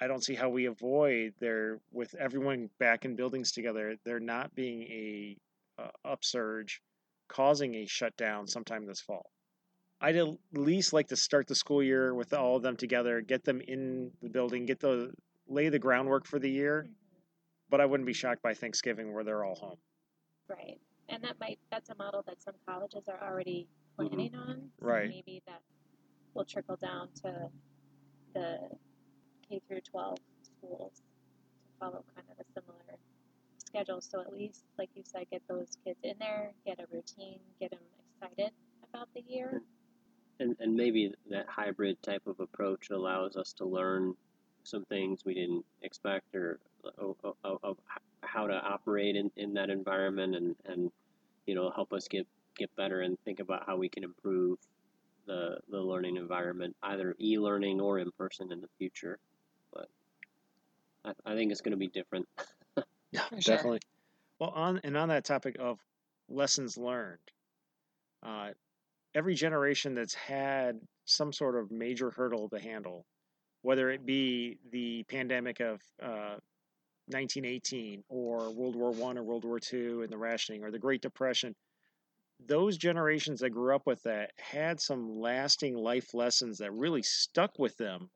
I 0.00 0.08
don't 0.08 0.24
see 0.24 0.34
how 0.34 0.48
we 0.48 0.66
avoid 0.66 1.34
there 1.38 1.78
with 1.92 2.14
everyone 2.16 2.70
back 2.80 3.04
in 3.04 3.14
buildings 3.14 3.52
together. 3.52 3.96
There 4.04 4.18
not 4.18 4.54
being 4.54 4.82
a 4.82 5.36
uh, 5.78 5.90
upsurge 6.04 6.80
causing 7.32 7.74
a 7.76 7.86
shutdown 7.86 8.46
sometime 8.46 8.84
this 8.86 9.00
fall. 9.00 9.30
I'd 10.00 10.16
at 10.16 10.28
least 10.52 10.92
like 10.92 11.08
to 11.08 11.16
start 11.16 11.46
the 11.46 11.54
school 11.54 11.82
year 11.82 12.14
with 12.14 12.34
all 12.34 12.56
of 12.56 12.62
them 12.62 12.76
together, 12.76 13.20
get 13.20 13.44
them 13.44 13.60
in 13.60 14.10
the 14.20 14.28
building, 14.28 14.66
get 14.66 14.80
the 14.80 15.12
lay 15.46 15.68
the 15.68 15.78
groundwork 15.78 16.26
for 16.26 16.38
the 16.38 16.50
year. 16.50 16.84
Mhm. 16.84 16.94
But 17.70 17.80
I 17.80 17.86
wouldn't 17.86 18.06
be 18.06 18.12
shocked 18.12 18.42
by 18.42 18.52
Thanksgiving 18.54 19.12
where 19.12 19.24
they're 19.24 19.44
all 19.44 19.54
home. 19.54 19.78
Right. 20.48 20.80
And 21.08 21.22
that 21.24 21.38
might 21.40 21.58
that's 21.70 21.90
a 21.90 21.94
model 21.94 22.22
that 22.26 22.42
some 22.42 22.54
colleges 22.66 23.08
are 23.08 23.22
already 23.22 23.68
planning 23.96 24.34
on. 24.34 24.70
So 24.78 24.86
Right. 24.86 25.08
maybe 25.08 25.42
that 25.46 25.62
will 26.34 26.44
trickle 26.44 26.76
down 26.76 27.12
to 27.22 27.50
the 28.34 28.78
K 29.48 29.60
through 29.60 29.82
twelve 29.82 30.18
schools 30.42 31.00
to 31.00 31.72
follow 31.78 32.04
kind 32.14 32.28
of 32.30 32.38
a 32.40 32.44
similar 32.52 32.82
schedule. 33.72 34.00
So 34.00 34.20
at 34.20 34.32
least, 34.32 34.64
like 34.78 34.90
you 34.94 35.02
said, 35.04 35.26
get 35.30 35.42
those 35.48 35.76
kids 35.84 35.98
in 36.02 36.14
there, 36.18 36.52
get 36.66 36.78
a 36.78 36.84
routine, 36.92 37.40
get 37.60 37.70
them 37.70 37.80
excited 38.20 38.52
about 38.88 39.08
the 39.14 39.22
year. 39.26 39.62
And, 40.40 40.56
and 40.60 40.74
maybe 40.74 41.12
that 41.30 41.46
hybrid 41.48 42.02
type 42.02 42.26
of 42.26 42.40
approach 42.40 42.90
allows 42.90 43.36
us 43.36 43.52
to 43.54 43.64
learn 43.64 44.14
some 44.64 44.84
things 44.84 45.24
we 45.24 45.34
didn't 45.34 45.64
expect 45.82 46.34
or 46.34 46.60
of, 46.98 47.76
how 48.22 48.46
to 48.46 48.54
operate 48.54 49.16
in, 49.16 49.30
in 49.36 49.52
that 49.54 49.68
environment 49.68 50.36
and, 50.36 50.54
and 50.64 50.90
you 51.46 51.54
know 51.54 51.70
help 51.74 51.92
us 51.92 52.06
get 52.08 52.26
get 52.56 52.74
better 52.76 53.00
and 53.00 53.18
think 53.24 53.40
about 53.40 53.64
how 53.66 53.76
we 53.76 53.88
can 53.88 54.04
improve 54.04 54.58
the 55.26 55.58
the 55.70 55.80
learning 55.80 56.16
environment 56.16 56.74
either 56.84 57.16
e-learning 57.20 57.80
or 57.80 57.98
in 57.98 58.10
person 58.12 58.52
in 58.52 58.60
the 58.60 58.68
future 58.78 59.18
but 59.74 59.88
I, 61.04 61.32
I 61.32 61.34
think 61.34 61.50
it's 61.50 61.60
going 61.60 61.72
to 61.72 61.76
be 61.76 61.88
different 61.88 62.28
Yeah, 63.12 63.28
For 63.28 63.40
sure. 63.40 63.56
definitely. 63.56 63.80
Well, 64.40 64.50
on 64.50 64.80
and 64.84 64.96
on 64.96 65.08
that 65.10 65.24
topic 65.24 65.56
of 65.58 65.78
lessons 66.28 66.76
learned, 66.76 67.20
uh, 68.22 68.50
every 69.14 69.34
generation 69.34 69.94
that's 69.94 70.14
had 70.14 70.80
some 71.04 71.32
sort 71.32 71.56
of 71.56 71.70
major 71.70 72.10
hurdle 72.10 72.48
to 72.50 72.58
handle, 72.58 73.06
whether 73.62 73.90
it 73.90 74.06
be 74.06 74.58
the 74.70 75.04
pandemic 75.04 75.60
of 75.60 75.80
uh, 76.02 76.38
1918 77.08 78.04
or 78.08 78.50
World 78.50 78.76
War 78.76 78.92
One 78.92 79.18
or 79.18 79.22
World 79.24 79.44
War 79.44 79.60
Two 79.60 80.02
and 80.02 80.10
the 80.10 80.18
rationing 80.18 80.64
or 80.64 80.70
the 80.70 80.78
Great 80.78 81.02
Depression, 81.02 81.54
those 82.46 82.76
generations 82.76 83.40
that 83.40 83.50
grew 83.50 83.74
up 83.74 83.86
with 83.86 84.02
that 84.04 84.32
had 84.38 84.80
some 84.80 85.20
lasting 85.20 85.76
life 85.76 86.14
lessons 86.14 86.58
that 86.58 86.72
really 86.72 87.02
stuck 87.02 87.58
with 87.58 87.76
them 87.76 88.10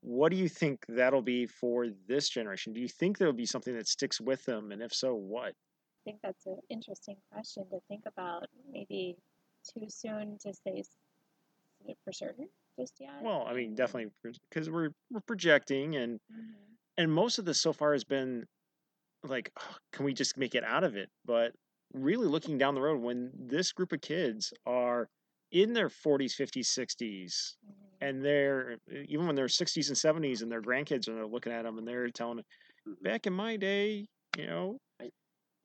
what 0.00 0.30
do 0.30 0.36
you 0.36 0.48
think 0.48 0.84
that'll 0.88 1.22
be 1.22 1.46
for 1.46 1.88
this 2.06 2.28
generation? 2.28 2.72
Do 2.72 2.80
you 2.80 2.88
think 2.88 3.18
there'll 3.18 3.32
be 3.34 3.46
something 3.46 3.74
that 3.74 3.88
sticks 3.88 4.20
with 4.20 4.44
them? 4.44 4.72
And 4.72 4.82
if 4.82 4.92
so, 4.94 5.14
what? 5.14 5.54
I 6.06 6.10
think 6.10 6.20
that's 6.22 6.46
an 6.46 6.58
interesting 6.70 7.16
question 7.30 7.68
to 7.70 7.80
think 7.88 8.04
about. 8.06 8.46
Maybe 8.70 9.16
too 9.64 9.88
soon 9.88 10.38
to 10.38 10.54
say 10.54 10.82
for 12.04 12.12
certain 12.12 12.48
just 12.78 12.94
yet. 13.00 13.22
Well, 13.22 13.44
I 13.46 13.54
mean, 13.54 13.74
definitely 13.74 14.12
because 14.50 14.70
we're 14.70 14.90
we're 15.10 15.20
projecting, 15.20 15.96
and 15.96 16.20
Mhm. 16.30 16.78
and 16.96 17.12
most 17.12 17.38
of 17.38 17.44
this 17.44 17.60
so 17.60 17.72
far 17.72 17.92
has 17.92 18.04
been 18.04 18.46
like, 19.24 19.52
"Oh, 19.60 19.76
can 19.92 20.04
we 20.04 20.14
just 20.14 20.36
make 20.38 20.54
it 20.54 20.64
out 20.64 20.84
of 20.84 20.96
it? 20.96 21.10
But 21.24 21.54
really 21.94 22.26
looking 22.28 22.58
down 22.58 22.74
the 22.74 22.82
road, 22.82 23.00
when 23.02 23.32
this 23.34 23.72
group 23.72 23.92
of 23.92 24.00
kids 24.02 24.52
are 24.66 25.08
in 25.52 25.72
their 25.72 25.88
40s, 25.88 26.34
50s, 26.34 26.68
60s, 26.68 27.56
Mhm. 27.64 27.74
and 28.00 28.24
they're 28.24 28.78
even 29.06 29.26
when 29.26 29.36
they're 29.36 29.48
60s 29.48 29.88
and 29.88 29.98
70s, 29.98 30.42
and 30.42 30.50
their 30.52 30.62
grandkids 30.62 31.08
are 31.08 31.26
looking 31.26 31.52
at 31.52 31.62
them 31.62 31.78
and 31.78 31.86
they're 31.88 32.08
telling 32.10 32.44
Mhm. 32.86 32.96
back 33.02 33.26
in 33.26 33.32
my 33.32 33.56
day, 33.56 34.06
you 34.36 34.46
know, 34.46 34.78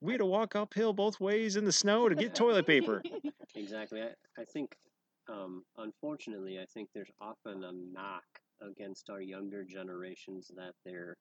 we 0.02 0.14
had 0.14 0.20
to 0.20 0.26
walk 0.26 0.56
uphill 0.56 0.94
both 0.94 1.20
ways 1.20 1.56
in 1.56 1.66
the 1.66 1.72
snow 1.72 2.10
to 2.10 2.16
get 2.16 2.36
toilet 2.36 2.68
paper. 2.68 3.04
Exactly. 3.56 4.02
I, 4.02 4.14
I 4.38 4.46
think, 4.46 4.76
um, 5.30 5.64
unfortunately, 5.78 6.60
I 6.60 6.66
think 6.66 6.90
there's 6.94 7.12
often 7.22 7.64
a 7.64 7.72
knock 7.72 8.26
against 8.62 9.10
our 9.10 9.22
younger 9.22 9.64
generations 9.64 10.52
that 10.56 10.74
they're, 10.84 11.16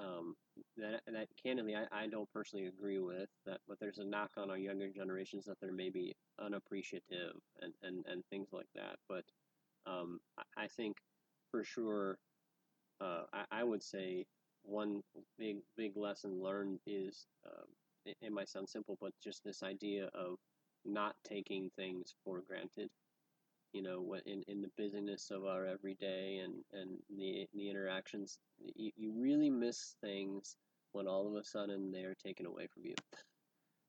um, 0.00 0.34
that, 0.76 1.00
that 1.06 1.28
candidly, 1.42 1.74
I, 1.76 2.04
I 2.04 2.06
don't 2.06 2.30
personally 2.32 2.66
agree 2.66 2.98
with 2.98 3.28
that, 3.46 3.60
but 3.68 3.78
there's 3.80 3.98
a 3.98 4.04
knock 4.04 4.30
on 4.36 4.50
our 4.50 4.58
younger 4.58 4.88
generations 4.88 5.44
that 5.46 5.56
they're 5.60 5.72
maybe 5.72 6.14
unappreciative 6.40 7.36
and, 7.60 7.72
and, 7.82 8.04
and 8.06 8.24
things 8.30 8.48
like 8.52 8.68
that. 8.74 8.96
But, 9.08 9.24
um, 9.86 10.20
I, 10.38 10.64
I 10.64 10.68
think 10.68 10.96
for 11.50 11.64
sure, 11.64 12.18
uh, 13.00 13.22
I, 13.32 13.44
I 13.60 13.64
would 13.64 13.82
say 13.82 14.26
one 14.62 15.02
big, 15.38 15.58
big 15.76 15.96
lesson 15.96 16.42
learned 16.42 16.80
is, 16.86 17.26
um, 17.46 17.66
it, 18.04 18.16
it 18.20 18.32
might 18.32 18.48
sound 18.48 18.68
simple, 18.68 18.96
but 19.00 19.12
just 19.22 19.44
this 19.44 19.62
idea 19.62 20.10
of 20.14 20.36
not 20.84 21.14
taking 21.24 21.70
things 21.76 22.14
for 22.24 22.42
granted. 22.46 22.90
You 23.74 23.82
know, 23.82 24.00
what 24.00 24.22
in, 24.24 24.42
in 24.48 24.62
the 24.62 24.70
busyness 24.78 25.30
of 25.30 25.44
our 25.44 25.66
everyday 25.66 26.40
and, 26.44 26.54
and 26.72 26.96
the 27.18 27.46
the 27.54 27.68
interactions, 27.68 28.38
you, 28.76 28.92
you 28.96 29.12
really 29.12 29.50
miss 29.50 29.96
things 30.00 30.56
when 30.92 31.08
all 31.08 31.26
of 31.26 31.34
a 31.34 31.44
sudden 31.44 31.90
they 31.90 32.04
are 32.04 32.14
taken 32.14 32.46
away 32.46 32.68
from 32.72 32.84
you. 32.84 32.94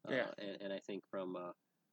Yeah. 0.09 0.23
Uh, 0.23 0.31
and, 0.39 0.57
and 0.61 0.73
I 0.73 0.79
think 0.79 1.03
from 1.09 1.35
uh, 1.35 1.51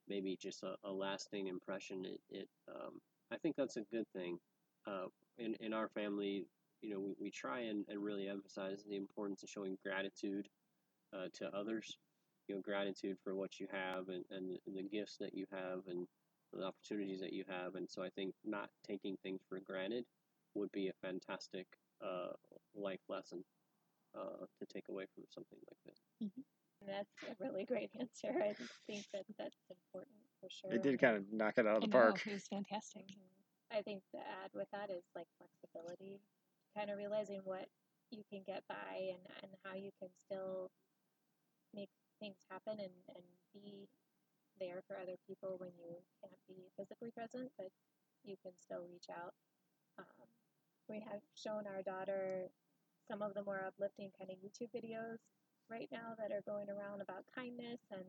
maybe 0.09 0.39
just 0.41 0.63
a, 0.63 0.75
a 0.85 0.91
lasting 0.91 1.49
impression, 1.49 2.07
it, 2.07 2.21
it 2.31 2.49
um, 2.69 2.99
I 3.31 3.37
think 3.37 3.57
that's 3.57 3.77
a 3.77 3.85
good 3.93 4.07
thing. 4.17 4.39
Uh, 4.87 5.07
in, 5.39 5.55
in 5.61 5.75
our 5.75 5.89
family, 5.89 6.47
you 6.81 6.91
know, 6.95 7.01
we, 7.01 7.13
we 7.21 7.31
try 7.31 7.61
and, 7.61 7.85
and 7.89 8.03
really 8.03 8.27
emphasize 8.27 8.83
the 8.89 8.97
importance 8.97 9.43
of 9.43 9.51
showing 9.51 9.77
gratitude 9.85 10.49
uh, 11.15 11.27
to 11.35 11.55
others 11.55 11.99
you 12.49 12.55
know 12.55 12.61
gratitude 12.61 13.17
for 13.23 13.35
what 13.35 13.61
you 13.61 13.67
have 13.71 14.09
and, 14.09 14.25
and 14.31 14.59
the 14.77 14.83
gifts 14.83 15.17
that 15.19 15.35
you 15.35 15.47
have 15.51 15.81
and 15.89 16.07
the 16.59 16.65
opportunities 16.65 17.21
that 17.21 17.33
you 17.33 17.45
have 17.49 17.75
and 17.75 17.89
so 17.91 18.03
i 18.03 18.11
think 18.11 18.35
not 18.45 18.71
taking 18.83 19.17
things 19.19 19.41
for 19.49 19.61
granted 19.61 20.05
would 20.55 20.71
be 20.73 20.89
a 20.89 20.93
fantastic 20.93 21.67
uh, 22.03 22.33
life 22.75 23.01
lesson 23.09 23.45
uh, 24.15 24.47
to 24.59 24.67
take 24.67 24.89
away 24.89 25.07
from 25.15 25.25
something 25.29 25.59
like 25.71 25.79
this 25.87 26.03
And 26.21 26.91
that's 26.91 27.23
a 27.23 27.37
really 27.45 27.65
great 27.65 27.91
answer. 27.99 28.31
I 28.43 28.55
think 28.87 29.07
that 29.13 29.25
that's 29.39 29.57
important 29.71 30.17
for 30.41 30.49
sure. 30.51 30.73
It 30.73 30.83
did 30.83 30.99
kind 31.01 31.17
of 31.17 31.33
knock 31.33 31.59
it 31.59 31.67
out 31.67 31.77
of 31.77 31.83
I 31.83 31.87
the 31.87 31.89
know, 31.89 31.99
park. 31.99 32.27
it 32.27 32.33
was 32.33 32.49
fantastic. 32.49 33.05
I 33.71 33.83
think 33.83 34.03
the 34.13 34.19
add 34.19 34.51
with 34.53 34.69
that 34.73 34.91
is 34.91 35.05
like 35.15 35.29
flexibility, 35.39 36.21
kind 36.77 36.91
of 36.91 36.99
realizing 36.99 37.41
what 37.45 37.69
you 38.11 38.23
can 38.29 38.43
get 38.43 38.67
by 38.69 39.13
and, 39.15 39.27
and 39.43 39.53
how 39.65 39.75
you 39.75 39.91
can 39.99 40.11
still 40.13 40.71
make 41.73 41.91
things 42.21 42.45
happen 42.51 42.79
and, 42.81 42.93
and 43.15 43.25
be 43.53 43.89
there 44.59 44.83
for 44.87 44.97
other 44.97 45.17
people 45.27 45.57
when 45.59 45.71
you 45.79 46.01
can't 46.21 46.43
be 46.49 46.69
physically 46.77 47.11
present, 47.11 47.51
but 47.57 47.71
you 48.25 48.37
can 48.43 48.53
still 48.59 48.85
reach 48.91 49.09
out. 49.11 49.35
Um, 49.99 50.29
we 50.89 51.01
have 51.01 51.21
shown 51.35 51.65
our 51.67 51.83
daughter 51.83 52.49
some 53.09 53.23
of 53.23 53.35
the 53.35 53.43
more 53.43 53.61
uplifting 53.67 54.11
kind 54.19 54.31
of 54.31 54.39
YouTube 54.39 54.71
videos 54.71 55.19
right 55.71 55.89
now 55.91 56.15
that 56.19 56.33
are 56.33 56.45
going 56.47 56.71
around 56.71 57.01
about 57.01 57.25
kindness 57.35 57.81
and 57.91 58.05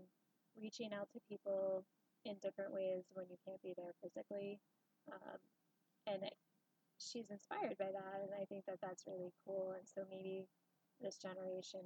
reaching 0.60 0.94
out 0.94 1.10
to 1.14 1.20
people 1.30 1.84
in 2.26 2.36
different 2.42 2.74
ways 2.74 3.04
when 3.14 3.26
you 3.30 3.38
can't 3.46 3.62
be 3.62 3.74
there 3.76 3.94
physically. 4.02 4.60
Um, 5.12 5.40
and 6.08 6.24
it, 6.24 6.36
she's 6.98 7.30
inspired 7.30 7.78
by 7.80 7.92
that, 7.92 8.18
and 8.24 8.32
I 8.36 8.46
think 8.46 8.66
that 8.66 8.80
that's 8.82 9.08
really 9.08 9.32
cool. 9.46 9.76
And 9.78 9.88
so 9.88 10.04
maybe 10.10 10.48
this 11.02 11.18
generation 11.18 11.84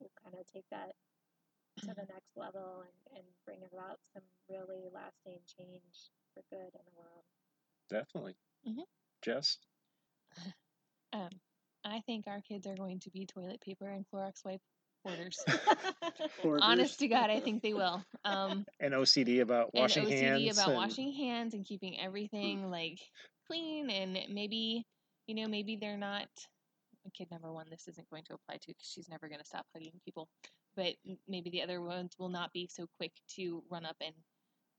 will 0.00 0.12
kind 0.22 0.36
of 0.38 0.46
take 0.46 0.68
that 0.70 0.92
to 1.80 1.86
the 1.86 2.06
next 2.08 2.36
level 2.36 2.82
and, 2.82 3.18
and 3.18 3.24
bring 3.44 3.58
about 3.72 3.98
some 4.12 4.22
really 4.48 4.88
lasting 4.92 5.40
change 5.58 6.10
for 6.34 6.42
good 6.50 6.72
in 6.74 6.80
the 6.86 6.96
world. 6.96 7.24
Definitely. 7.90 8.36
Mhm. 8.68 8.84
Jess? 9.22 9.58
Um, 11.12 11.30
I 11.84 12.00
think 12.00 12.26
our 12.26 12.40
kids 12.42 12.66
are 12.66 12.74
going 12.74 12.98
to 13.00 13.10
be 13.10 13.26
toilet 13.26 13.60
paper 13.60 13.88
and 13.88 14.04
Clorox 14.12 14.44
wipe 14.44 14.60
Hoarders. 15.04 15.38
Hoarders. 16.42 16.60
Honest 16.62 16.98
to 16.98 17.08
God, 17.08 17.30
I 17.30 17.38
think 17.40 17.62
they 17.62 17.72
will. 17.72 18.04
Um, 18.24 18.66
And 18.80 18.92
OCD 18.92 19.40
about 19.40 19.72
washing 19.72 20.02
and 20.04 20.12
OCD 20.12 20.44
hands. 20.46 20.58
about 20.58 20.68
and- 20.70 20.76
washing 20.76 21.12
hands 21.12 21.54
and 21.54 21.64
keeping 21.64 21.98
everything 22.00 22.70
like 22.70 22.98
clean 23.46 23.88
and 23.88 24.18
maybe 24.34 24.84
you 25.28 25.36
know 25.36 25.46
maybe 25.46 25.76
they're 25.76 25.96
not 25.96 26.26
kid 27.10 27.28
number 27.30 27.52
one 27.52 27.66
this 27.70 27.88
isn't 27.88 28.10
going 28.10 28.24
to 28.24 28.34
apply 28.34 28.56
to 28.56 28.68
because 28.68 28.88
she's 28.88 29.08
never 29.08 29.28
going 29.28 29.40
to 29.40 29.46
stop 29.46 29.66
hugging 29.74 30.00
people. 30.04 30.28
But 30.76 30.94
maybe 31.26 31.50
the 31.50 31.62
other 31.62 31.80
ones 31.80 32.14
will 32.18 32.28
not 32.28 32.52
be 32.52 32.68
so 32.70 32.86
quick 32.98 33.12
to 33.36 33.62
run 33.70 33.84
up 33.84 33.96
and 34.00 34.14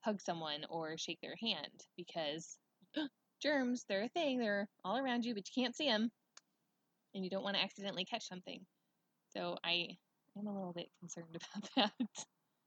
hug 0.01 0.21
someone 0.21 0.65
or 0.69 0.97
shake 0.97 1.19
their 1.21 1.35
hand 1.41 1.85
because 1.95 2.57
germs 3.41 3.85
they're 3.87 4.03
a 4.03 4.09
thing 4.09 4.39
they're 4.39 4.67
all 4.83 4.97
around 4.97 5.25
you 5.25 5.33
but 5.33 5.43
you 5.47 5.63
can't 5.63 5.75
see 5.75 5.87
them 5.87 6.09
and 7.13 7.23
you 7.23 7.29
don't 7.29 7.43
want 7.43 7.55
to 7.55 7.63
accidentally 7.63 8.05
catch 8.05 8.27
something. 8.27 8.61
So 9.33 9.57
i 9.63 9.87
i'm 10.37 10.47
a 10.47 10.53
little 10.53 10.73
bit 10.73 10.89
concerned 10.99 11.27
about 11.75 11.91
that. 11.99 12.07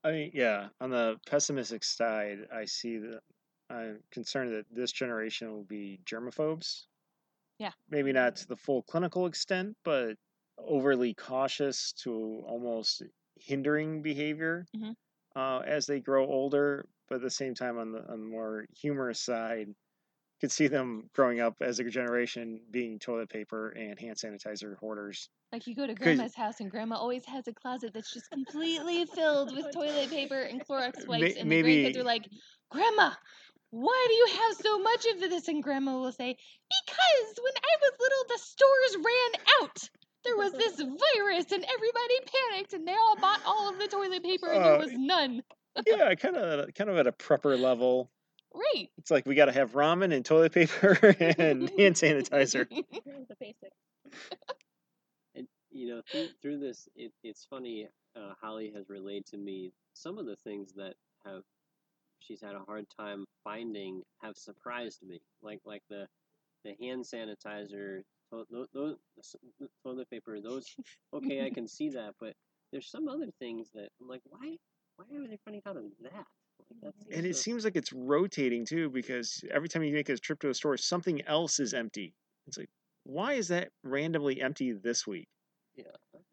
I 0.02 0.12
mean, 0.12 0.30
yeah, 0.34 0.68
on 0.80 0.90
the 0.90 1.16
pessimistic 1.26 1.84
side, 1.84 2.38
I 2.54 2.64
see 2.64 2.98
that 2.98 3.20
I'm 3.68 4.00
concerned 4.10 4.52
that 4.54 4.64
this 4.70 4.92
generation 4.92 5.52
will 5.52 5.64
be 5.64 6.00
germaphobes. 6.04 6.84
Yeah. 7.60 7.72
Maybe 7.90 8.10
not 8.12 8.36
to 8.36 8.48
the 8.48 8.56
full 8.56 8.82
clinical 8.82 9.26
extent, 9.26 9.76
but 9.84 10.16
overly 10.58 11.12
cautious 11.14 11.92
to 12.04 12.42
almost 12.46 13.02
hindering 13.38 14.00
behavior 14.02 14.64
Mhm. 14.74 14.94
uh, 15.36 15.58
as 15.60 15.84
they 15.86 16.00
grow 16.00 16.26
older. 16.26 16.86
But 17.08 17.16
at 17.16 17.20
the 17.22 17.30
same 17.30 17.54
time, 17.54 17.76
on 17.78 17.92
the, 17.92 17.98
on 18.10 18.20
the 18.20 18.26
more 18.26 18.64
humorous 18.74 19.20
side, 19.20 19.68
could 20.40 20.50
see 20.50 20.68
them 20.68 21.10
growing 21.12 21.40
up 21.40 21.54
as 21.60 21.78
a 21.80 21.84
generation 21.84 22.62
being 22.70 22.98
toilet 22.98 23.28
paper 23.28 23.70
and 23.70 23.98
hand 23.98 24.16
sanitizer 24.16 24.78
hoarders. 24.78 25.28
Like 25.52 25.66
you 25.66 25.74
go 25.74 25.86
to 25.86 25.94
grandma's 25.94 26.34
house 26.34 26.60
and 26.60 26.70
grandma 26.70 26.96
always 26.96 27.26
has 27.26 27.46
a 27.46 27.52
closet 27.52 27.92
that's 27.92 28.14
just 28.14 28.30
completely 28.30 29.04
filled 29.04 29.54
with 29.54 29.66
toilet 29.74 30.08
paper 30.08 30.40
and 30.40 30.64
Clorox 30.66 31.06
wipes, 31.08 31.36
and 31.36 31.50
the 31.50 31.62
maybe- 31.62 31.84
grandkids 31.84 31.96
are 31.98 32.04
like, 32.04 32.26
"Grandma, 32.70 33.10
why 33.70 34.06
do 34.08 34.14
you 34.14 34.26
have 34.40 34.56
so 34.56 34.78
much 34.80 35.06
of 35.06 35.20
this?" 35.20 35.48
And 35.48 35.62
grandma 35.62 35.98
will 35.98 36.12
say, 36.12 36.36
"Because 36.36 37.34
when 37.42 37.52
I 37.56 37.74
was 37.80 37.92
little, 38.00 38.24
the 38.28 38.38
stores 38.38 38.96
ran 39.04 39.42
out. 39.62 39.90
There 40.24 40.36
was 40.36 40.52
this 40.52 40.76
virus, 41.16 41.52
and 41.52 41.64
everybody 41.64 42.14
panicked, 42.50 42.72
and 42.74 42.86
they 42.86 42.92
all 42.94 43.16
bought 43.16 43.40
all 43.46 43.68
of 43.70 43.78
the 43.78 43.88
toilet 43.88 44.22
paper, 44.22 44.48
and 44.50 44.64
there 44.64 44.74
Uh, 44.74 44.78
was 44.78 44.92
none." 44.92 45.42
yeah, 45.86 46.14
kind 46.14 46.36
of, 46.36 46.74
kind 46.74 46.90
of 46.90 46.96
at 46.98 47.06
a 47.06 47.12
prepper 47.12 47.58
level. 47.58 48.10
Right. 48.52 48.88
It's 48.98 49.10
like 49.12 49.24
we 49.26 49.36
got 49.36 49.44
to 49.44 49.52
have 49.52 49.72
ramen 49.72 50.12
and 50.12 50.24
toilet 50.24 50.52
paper 50.52 50.98
and 51.20 51.70
hand 51.78 51.94
sanitizer. 51.94 52.68
the 52.68 53.36
basics. 53.38 53.76
And 55.36 55.46
you 55.70 55.88
know, 55.88 56.02
through, 56.10 56.28
through 56.42 56.58
this, 56.58 56.88
it, 56.96 57.12
it's 57.22 57.44
funny. 57.44 57.88
Uh, 58.16 58.32
Holly 58.42 58.72
has 58.74 58.88
relayed 58.88 59.24
to 59.26 59.36
me 59.38 59.72
some 59.94 60.18
of 60.18 60.26
the 60.26 60.34
things 60.34 60.72
that 60.74 60.94
have 61.24 61.42
she's 62.20 62.40
had 62.42 62.54
a 62.54 62.60
hard 62.66 62.86
time 62.98 63.24
finding 63.44 64.02
have 64.22 64.36
surprised 64.36 65.02
me. 65.02 65.20
Like 65.42 65.60
like 65.64 65.82
the 65.88 66.06
the 66.64 66.74
hand 66.80 67.04
sanitizer, 67.04 68.02
to, 68.32 68.66
those 68.74 68.96
toilet 69.82 70.10
paper. 70.10 70.40
Those 70.40 70.66
okay, 71.14 71.44
I 71.44 71.50
can 71.50 71.66
see 71.66 71.88
that, 71.90 72.14
but 72.20 72.34
there's 72.72 72.90
some 72.90 73.08
other 73.08 73.28
things 73.38 73.70
that 73.74 73.88
I'm 74.00 74.08
like, 74.08 74.22
why 74.28 74.56
why 74.96 75.04
are 75.18 75.26
they 75.28 75.38
finding 75.44 75.62
out 75.66 75.76
of 75.76 75.84
that? 76.02 76.26
Like, 76.82 76.94
And 77.10 77.26
it 77.26 77.36
so- 77.36 77.40
seems 77.42 77.64
like 77.64 77.76
it's 77.76 77.92
rotating 77.92 78.64
too, 78.64 78.90
because 78.90 79.42
every 79.50 79.68
time 79.68 79.82
you 79.82 79.92
make 79.94 80.08
a 80.08 80.16
trip 80.16 80.40
to 80.40 80.50
a 80.50 80.54
store, 80.54 80.76
something 80.76 81.22
else 81.26 81.58
is 81.58 81.72
empty. 81.74 82.14
It's 82.46 82.58
like, 82.58 82.68
why 83.04 83.32
is 83.34 83.48
that 83.48 83.70
randomly 83.82 84.40
empty 84.40 84.72
this 84.72 85.06
week? 85.06 85.28
yeah. 85.74 85.84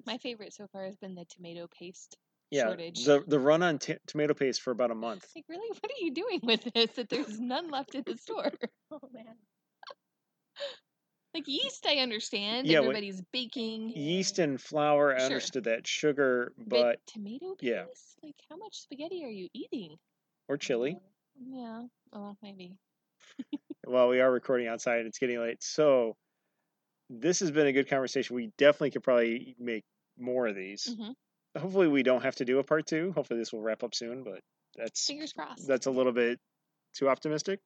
My 0.06 0.18
favorite 0.18 0.54
so 0.54 0.68
far 0.68 0.86
has 0.86 0.96
been 0.98 1.16
the 1.16 1.26
tomato 1.26 1.68
paste 1.68 2.18
Yeah, 2.52 2.64
shortage. 2.70 3.04
the 3.06 3.24
the 3.28 3.40
run 3.40 3.62
on 3.64 3.78
t- 3.80 3.98
tomato 4.08 4.34
paste 4.34 4.62
for 4.62 4.72
about 4.72 4.92
a 4.92 4.96
month. 4.96 5.28
Like, 5.36 5.46
really, 5.50 5.68
what 5.70 5.92
are 5.92 6.04
you 6.06 6.12
doing 6.12 6.40
with 6.44 6.64
this? 6.74 6.92
That 6.96 7.10
there's 7.10 7.40
none 7.40 7.70
left 7.70 7.96
in 7.96 8.04
the 8.06 8.18
store. 8.18 8.52
Oh 8.90 9.02
man. 9.12 9.36
Like 11.34 11.48
yeast, 11.48 11.86
I 11.86 11.98
understand. 11.98 12.68
Yeah, 12.68 12.80
what- 12.80 12.96
Everybody's 12.96 13.22
baking. 13.34 13.90
Yeast 13.90 14.40
and 14.40 14.60
flour, 14.62 15.14
I 15.14 15.20
Sure. 15.20 15.26
understood 15.28 15.66
that. 15.66 15.86
Sugar, 15.86 16.54
But, 16.58 16.68
but 16.70 17.08
tomato 17.08 17.56
paste? 17.56 17.62
yeah. 17.62 17.86
Like, 18.24 18.36
how 18.50 18.56
much 18.56 18.80
spaghetti 18.80 19.24
are 19.26 19.30
you 19.30 19.50
eating? 19.54 19.98
or 20.48 20.58
chili. 20.58 20.98
Yeah. 21.38 21.84
Oh, 22.14 22.38
maybe. 22.42 22.78
Well, 23.86 24.10
we 24.10 24.20
are 24.20 24.32
recording 24.32 24.68
outside. 24.68 25.06
It's 25.06 25.18
getting 25.20 25.40
late, 25.40 25.62
so 25.64 26.18
this 27.10 27.40
has 27.40 27.52
been 27.52 27.68
a 27.68 27.74
good 27.74 27.90
conversation. 27.90 28.36
We 28.36 28.52
definitely 28.58 28.92
could 28.92 29.04
probably 29.04 29.56
make 29.60 29.86
more 30.18 30.48
of 30.48 30.56
these. 30.56 30.86
hmm 30.98 31.12
Hopefully, 31.58 31.88
we 31.88 32.04
don't 32.04 32.24
have 32.24 32.36
to 32.36 32.46
do 32.46 32.60
a 32.60 32.64
part 32.64 32.86
two. 32.88 33.12
Hopefully, 33.14 33.40
this 33.40 33.52
will 33.52 33.62
wrap 33.62 33.84
up 33.84 33.94
soon. 33.96 34.24
But 34.24 34.42
that's 34.76 35.06
Fingers 35.06 35.34
crossed. 35.34 35.68
that's 35.68 35.86
a 35.88 35.92
little 35.92 36.12
bit 36.14 36.40
too 36.96 37.10
optimistic. 37.10 37.60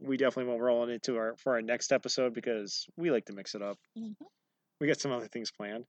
We 0.00 0.16
definitely 0.16 0.50
won't 0.50 0.62
roll 0.62 0.84
it 0.84 0.90
into 0.92 1.16
our 1.16 1.36
for 1.36 1.54
our 1.54 1.62
next 1.62 1.92
episode 1.92 2.34
because 2.34 2.86
we 2.96 3.10
like 3.10 3.26
to 3.26 3.32
mix 3.32 3.54
it 3.54 3.62
up. 3.62 3.78
Mhm. 3.98 4.14
We 4.80 4.86
got 4.86 5.00
some 5.00 5.12
other 5.12 5.28
things 5.28 5.50
planned. 5.50 5.86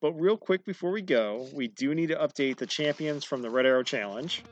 But 0.00 0.12
real 0.14 0.38
quick 0.38 0.64
before 0.64 0.90
we 0.90 1.02
go, 1.02 1.46
we 1.52 1.68
do 1.68 1.94
need 1.94 2.06
to 2.08 2.16
update 2.16 2.56
the 2.56 2.66
champions 2.66 3.24
from 3.24 3.42
the 3.42 3.50
Red 3.50 3.66
Arrow 3.66 3.82
Challenge. 3.82 4.42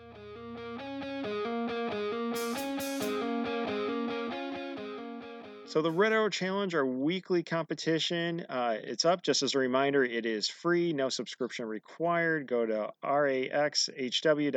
So 5.68 5.82
the 5.82 5.90
Red 5.90 6.14
Arrow 6.14 6.30
Challenge, 6.30 6.74
our 6.74 6.86
weekly 6.86 7.42
competition, 7.42 8.40
uh, 8.48 8.78
it's 8.82 9.04
up. 9.04 9.22
Just 9.22 9.42
as 9.42 9.54
a 9.54 9.58
reminder, 9.58 10.02
it 10.02 10.24
is 10.24 10.48
free, 10.48 10.94
no 10.94 11.10
subscription 11.10 11.66
required. 11.66 12.46
Go 12.46 12.64
to 12.64 12.90
raxhw.org. 13.04 14.50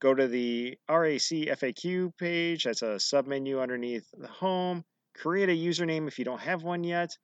Go 0.00 0.14
to 0.14 0.28
the 0.28 0.78
RAC 0.88 1.18
FAQ 1.18 2.16
page. 2.16 2.62
That's 2.62 2.82
a 2.82 3.00
submenu 3.00 3.60
underneath 3.60 4.06
the 4.16 4.28
home. 4.28 4.84
Create 5.16 5.48
a 5.48 5.56
username 5.56 6.06
if 6.06 6.20
you 6.20 6.24
don't 6.24 6.40
have 6.40 6.62
one 6.62 6.84
yet. 6.84 7.18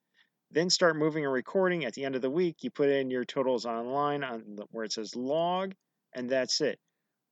Then 0.51 0.69
start 0.69 0.97
moving 0.97 1.23
and 1.23 1.31
recording. 1.31 1.85
At 1.85 1.93
the 1.93 2.03
end 2.03 2.17
of 2.17 2.21
the 2.21 2.29
week, 2.29 2.57
you 2.63 2.69
put 2.69 2.89
in 2.89 3.09
your 3.09 3.23
totals 3.23 3.65
online 3.65 4.25
on 4.25 4.43
the, 4.57 4.65
where 4.71 4.83
it 4.83 4.91
says 4.91 5.15
log, 5.15 5.73
and 6.13 6.29
that's 6.29 6.59
it. 6.59 6.79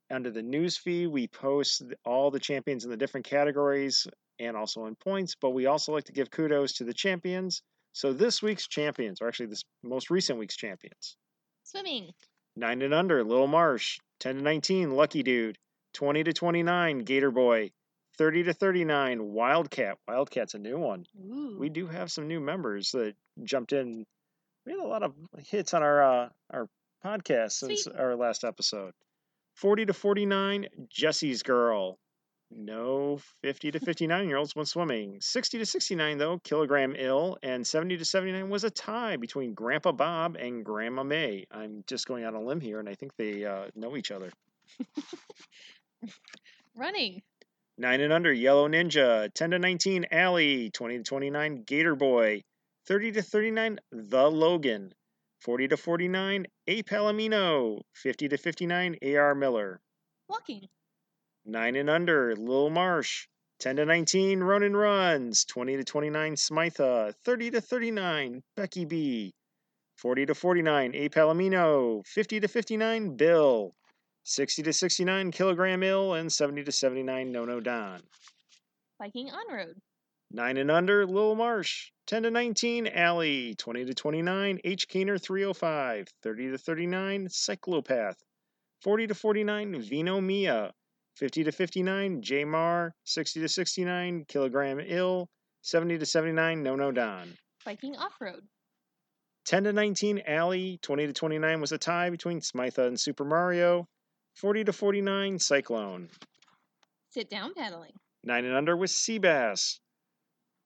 Under 0.10 0.32
the 0.32 0.44
news 0.44 0.78
feed, 0.78 1.08
we 1.08 1.28
post 1.28 1.84
all 2.06 2.32
the 2.32 2.40
champions 2.40 2.86
in 2.86 2.90
the 2.90 2.96
different 2.96 3.26
categories 3.26 4.08
and 4.40 4.58
also 4.58 4.86
in 4.86 4.96
points, 4.96 5.36
but 5.40 5.52
we 5.52 5.66
also 5.66 5.92
like 5.92 6.06
to 6.06 6.12
give 6.14 6.32
kudos 6.32 6.74
to 6.74 6.84
the 6.84 6.94
champions. 6.94 7.62
So 7.94 8.14
this 8.14 8.42
week's 8.42 8.68
champions, 8.68 9.22
or 9.22 9.28
actually 9.28 9.48
this 9.48 9.64
most 9.84 10.10
recent 10.10 10.40
week's 10.40 10.56
champions, 10.56 11.16
Swimming. 11.64 12.12
nine 12.56 12.82
and 12.82 12.94
under, 12.94 13.24
Little 13.24 13.48
Marsh, 13.48 14.00
ten 14.20 14.36
to 14.38 14.42
nineteen, 14.42 14.92
Lucky 14.96 15.22
Dude, 15.24 15.58
twenty 15.94 16.24
to 16.24 16.34
twenty-nine, 16.34 17.00
Gator 17.00 17.30
Boy, 17.32 17.72
thirty 18.18 18.44
to 18.44 18.54
thirty-nine, 18.54 19.24
Wildcat. 19.24 19.98
Wildcat's 20.10 20.56
a 20.56 20.60
new 20.60 20.80
one. 20.80 21.06
Ooh. 21.20 21.58
We 21.60 21.70
do 21.70 21.86
have 21.86 22.12
some 22.12 22.28
new 22.28 22.40
members 22.40 22.92
that 22.92 23.14
jumped 23.44 23.74
in. 23.74 24.06
We 24.66 24.72
had 24.72 24.82
a 24.82 24.88
lot 24.88 25.04
of 25.04 25.14
hits 25.38 25.74
on 25.74 25.84
our 25.84 26.04
uh, 26.04 26.30
our 26.52 26.68
podcast 27.06 27.52
since 27.52 27.84
Sweet. 27.84 27.96
our 27.96 28.16
last 28.16 28.44
episode. 28.44 28.94
Forty 29.56 29.86
to 29.86 29.94
forty-nine, 29.94 30.68
Jesse's 30.90 31.44
Girl. 31.44 32.00
No 32.56 33.20
50 33.42 33.72
to 33.72 33.80
59 33.80 34.28
year 34.28 34.38
olds 34.38 34.56
went 34.56 34.68
swimming. 34.68 35.18
60 35.22 35.60
to 35.60 35.66
69, 35.66 36.18
though, 36.18 36.40
Kilogram 36.40 36.96
Ill. 36.98 37.38
And 37.42 37.66
70 37.66 37.98
to 37.98 38.06
79 38.06 38.50
was 38.50 38.64
a 38.64 38.70
tie 38.70 39.18
between 39.18 39.54
Grandpa 39.54 39.92
Bob 39.92 40.36
and 40.36 40.64
Grandma 40.64 41.04
May. 41.04 41.46
I'm 41.52 41.84
just 41.88 42.08
going 42.08 42.24
out 42.24 42.36
on 42.36 42.44
a 42.44 42.46
limb 42.46 42.62
here, 42.62 42.80
and 42.80 42.88
I 42.88 42.96
think 42.96 43.14
they 43.18 43.46
uh, 43.46 43.68
know 43.76 43.98
each 43.98 44.12
other. 44.12 44.32
Running. 46.76 47.22
9 47.78 48.02
and 48.02 48.14
under, 48.14 48.32
Yellow 48.32 48.68
Ninja. 48.68 49.34
10 49.34 49.52
to 49.52 49.60
19, 49.60 50.06
Allie. 50.12 50.70
20 50.70 50.98
to 50.98 51.04
29, 51.04 51.64
Gator 51.64 51.96
Boy. 51.96 52.44
30 52.88 53.14
to 53.14 53.22
39, 53.22 53.80
The 53.92 54.30
Logan. 54.30 54.94
40 55.42 55.70
to 55.70 55.78
49, 55.78 56.46
A 56.68 56.84
Palomino. 56.84 57.82
50 57.96 58.30
to 58.30 58.38
59, 58.38 58.98
A.R. 59.02 59.36
Miller. 59.36 59.82
Walking. 60.30 60.68
9 61.46 61.76
and 61.76 61.90
under, 61.90 62.36
Lil 62.36 62.70
Marsh. 62.70 63.28
10 63.60 63.76
to 63.76 63.86
19, 63.86 64.40
Ronan 64.40 64.76
Runs. 64.76 65.46
20 65.46 65.78
to 65.78 65.84
29, 65.84 66.36
Smitha. 66.36 67.14
30 67.26 67.52
to 67.52 67.62
39, 67.62 68.44
Becky 68.56 68.86
B. 68.86 69.34
40 69.98 70.26
to 70.28 70.36
49, 70.36 70.96
A 70.96 71.10
Palomino. 71.10 72.06
50 72.08 72.40
to 72.40 72.48
59, 72.48 73.16
Bill. 73.18 73.76
60 74.24 74.64
to 74.64 74.74
69, 74.74 75.32
Kilogram 75.32 75.84
Ill. 75.84 76.14
And 76.14 76.32
70 76.32 76.64
to 76.64 76.72
79, 76.72 77.32
No 77.32 77.46
No 77.46 77.60
Don. 77.60 78.02
Biking 79.00 79.30
on 79.30 79.54
road. 79.54 79.76
9 80.32 80.58
and 80.58 80.72
under, 80.72 81.06
Lil 81.06 81.36
Marsh. 81.36 81.92
10 82.08 82.24
to 82.24 82.32
19, 82.32 82.88
Allie. 82.88 83.54
20 83.56 83.86
to 83.86 83.94
29, 83.94 84.60
H. 84.64 84.88
Kaner 84.88 85.22
305. 85.22 86.08
30 86.22 86.52
to 86.52 86.58
39, 86.58 87.28
Cyclopath. 87.28 88.16
40 88.82 89.08
to 89.08 89.16
49, 89.16 89.82
Vino 89.82 90.20
Mia. 90.22 90.74
50 91.16 91.44
to 91.44 91.52
59, 91.52 92.22
J 92.22 92.44
Mar. 92.46 92.96
60 93.06 93.42
to 93.42 93.50
69, 93.50 94.26
Kilogram 94.28 94.80
Ill. 94.84 95.30
70 95.62 96.00
to 96.00 96.06
79, 96.06 96.64
No 96.64 96.76
No 96.76 96.92
Don. 96.92 97.38
Biking 97.66 97.96
off 97.96 98.14
road. 98.20 98.42
10 99.46 99.66
to 99.66 99.74
19 99.74 100.24
Alley, 100.26 100.80
20 100.82 101.08
to 101.08 101.14
29 101.14 101.62
was 101.62 101.72
a 101.72 101.78
tie 101.78 102.10
between 102.10 102.40
Smytha 102.40 102.88
and 102.88 103.00
Super 103.00 103.26
Mario. 103.26 103.88
40 104.36 104.64
to 104.66 104.74
49 104.74 105.40
Cyclone. 105.40 106.10
Sit 107.10 107.30
down 107.30 107.54
paddling. 107.54 107.92
9 108.24 108.46
and 108.46 108.56
under 108.56 108.76
was 108.76 108.92
Seabass. 108.92 109.80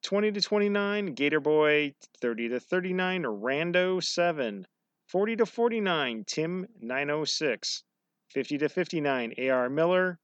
20 0.03 0.31
to 0.31 0.41
29 0.41 1.13
Gator 1.15 1.39
Boy, 1.39 1.93
30 2.21 2.49
to 2.49 2.59
39 2.59 3.23
Rando 3.23 4.01
7. 4.01 4.65
40 5.09 5.35
to 5.37 5.45
49 5.45 6.23
Tim 6.25 6.67
906. 6.79 7.83
50 8.31 8.57
to 8.59 8.69
59 8.69 9.33
AR 9.49 9.69
Miller. 9.69 10.19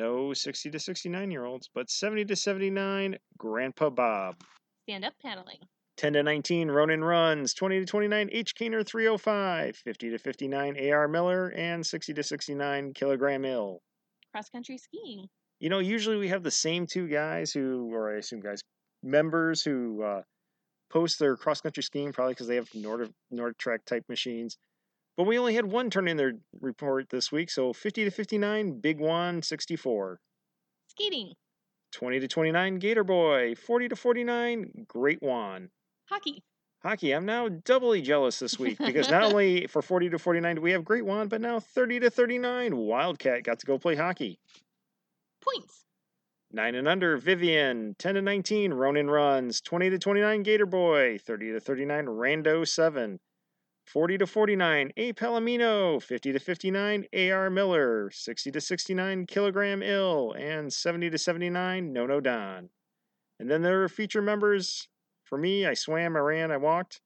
No 0.00 0.32
60 0.32 0.70
to 0.70 0.78
69 0.78 1.30
year 1.30 1.44
olds, 1.44 1.68
but 1.74 1.90
70 1.90 2.24
to 2.24 2.34
79 2.34 3.18
Grandpa 3.36 3.90
Bob. 3.90 4.36
Stand 4.84 5.04
up 5.04 5.12
paddling. 5.20 5.58
10 5.98 6.14
to 6.14 6.22
19 6.22 6.70
Ronin 6.70 7.04
Runs, 7.04 7.52
20 7.52 7.80
to 7.80 7.84
29 7.84 8.30
H 8.32 8.54
Keener 8.54 8.82
305, 8.82 9.76
50 9.76 10.10
to 10.10 10.18
59 10.18 10.90
AR 10.90 11.06
Miller, 11.06 11.48
and 11.48 11.84
60 11.84 12.14
to 12.14 12.22
69 12.22 12.94
Kilogram 12.94 13.44
Ill. 13.44 13.82
Cross 14.32 14.48
country 14.48 14.78
skiing. 14.78 15.26
You 15.58 15.68
know, 15.68 15.80
usually 15.80 16.16
we 16.16 16.28
have 16.28 16.42
the 16.42 16.50
same 16.50 16.86
two 16.86 17.06
guys 17.06 17.52
who, 17.52 17.92
or 17.92 18.14
I 18.14 18.20
assume 18.20 18.40
guys, 18.40 18.62
members 19.02 19.60
who 19.60 20.02
uh, 20.02 20.22
post 20.90 21.18
their 21.18 21.36
cross 21.36 21.60
country 21.60 21.82
skiing 21.82 22.14
probably 22.14 22.32
because 22.32 22.46
they 22.46 22.56
have 22.56 22.74
Nord 22.74 23.12
NordicTrack 23.30 23.84
type 23.84 24.04
machines. 24.08 24.56
But 25.20 25.26
we 25.26 25.38
only 25.38 25.54
had 25.54 25.66
one 25.66 25.90
turn 25.90 26.08
in 26.08 26.16
their 26.16 26.32
report 26.62 27.10
this 27.10 27.30
week, 27.30 27.50
so 27.50 27.74
50 27.74 28.04
to 28.04 28.10
59 28.10 28.80
Big 28.80 28.98
One 28.98 29.42
64. 29.42 30.18
Skating. 30.88 31.34
20 31.92 32.20
to 32.20 32.26
29 32.26 32.78
Gator 32.78 33.04
Boy, 33.04 33.54
40 33.54 33.88
to 33.90 33.96
49 33.96 34.86
Great 34.88 35.20
One. 35.20 35.68
Hockey. 36.08 36.42
Hockey, 36.82 37.12
I'm 37.12 37.26
now 37.26 37.50
doubly 37.50 38.00
jealous 38.00 38.38
this 38.38 38.58
week 38.58 38.78
because 38.78 39.10
not 39.10 39.22
only 39.30 39.66
for 39.66 39.82
40 39.82 40.08
to 40.08 40.18
49 40.18 40.56
do 40.56 40.62
we 40.62 40.72
have 40.72 40.86
Great 40.86 41.04
One, 41.04 41.28
but 41.28 41.42
now 41.42 41.60
30 41.60 42.00
to 42.00 42.08
39 42.08 42.74
Wildcat 42.74 43.42
got 43.42 43.58
to 43.58 43.66
go 43.66 43.78
play 43.78 43.96
hockey. 43.96 44.38
Points. 45.42 45.84
9 46.50 46.74
and 46.74 46.88
under 46.88 47.18
Vivian, 47.18 47.94
10 47.98 48.14
to 48.14 48.22
19 48.22 48.72
Ronin 48.72 49.10
runs, 49.10 49.60
20 49.60 49.90
to 49.90 49.98
29 49.98 50.42
Gator 50.44 50.64
Boy, 50.64 51.18
30 51.18 51.52
to 51.52 51.60
39 51.60 52.06
Rando 52.06 52.66
7, 52.66 53.20
40 53.92 54.18
to 54.18 54.26
49 54.26 54.92
A 54.96 55.12
Palomino, 55.14 56.00
50 56.00 56.32
to 56.32 56.38
59 56.38 57.06
AR 57.12 57.50
Miller, 57.50 58.10
60 58.12 58.50
to 58.52 58.60
69 58.60 59.26
Kilogram 59.26 59.82
Ill, 59.82 60.32
and 60.38 60.72
70 60.72 61.10
to 61.10 61.18
79 61.18 61.92
No 61.92 62.06
No 62.06 62.20
Don. 62.20 62.68
And 63.40 63.50
then 63.50 63.62
there 63.62 63.82
are 63.82 63.88
feature 63.88 64.22
members. 64.22 64.86
For 65.24 65.36
me, 65.36 65.66
I 65.66 65.74
swam, 65.74 66.16
I 66.16 66.20
ran, 66.20 66.52
I 66.52 66.56
walked. 66.56 67.00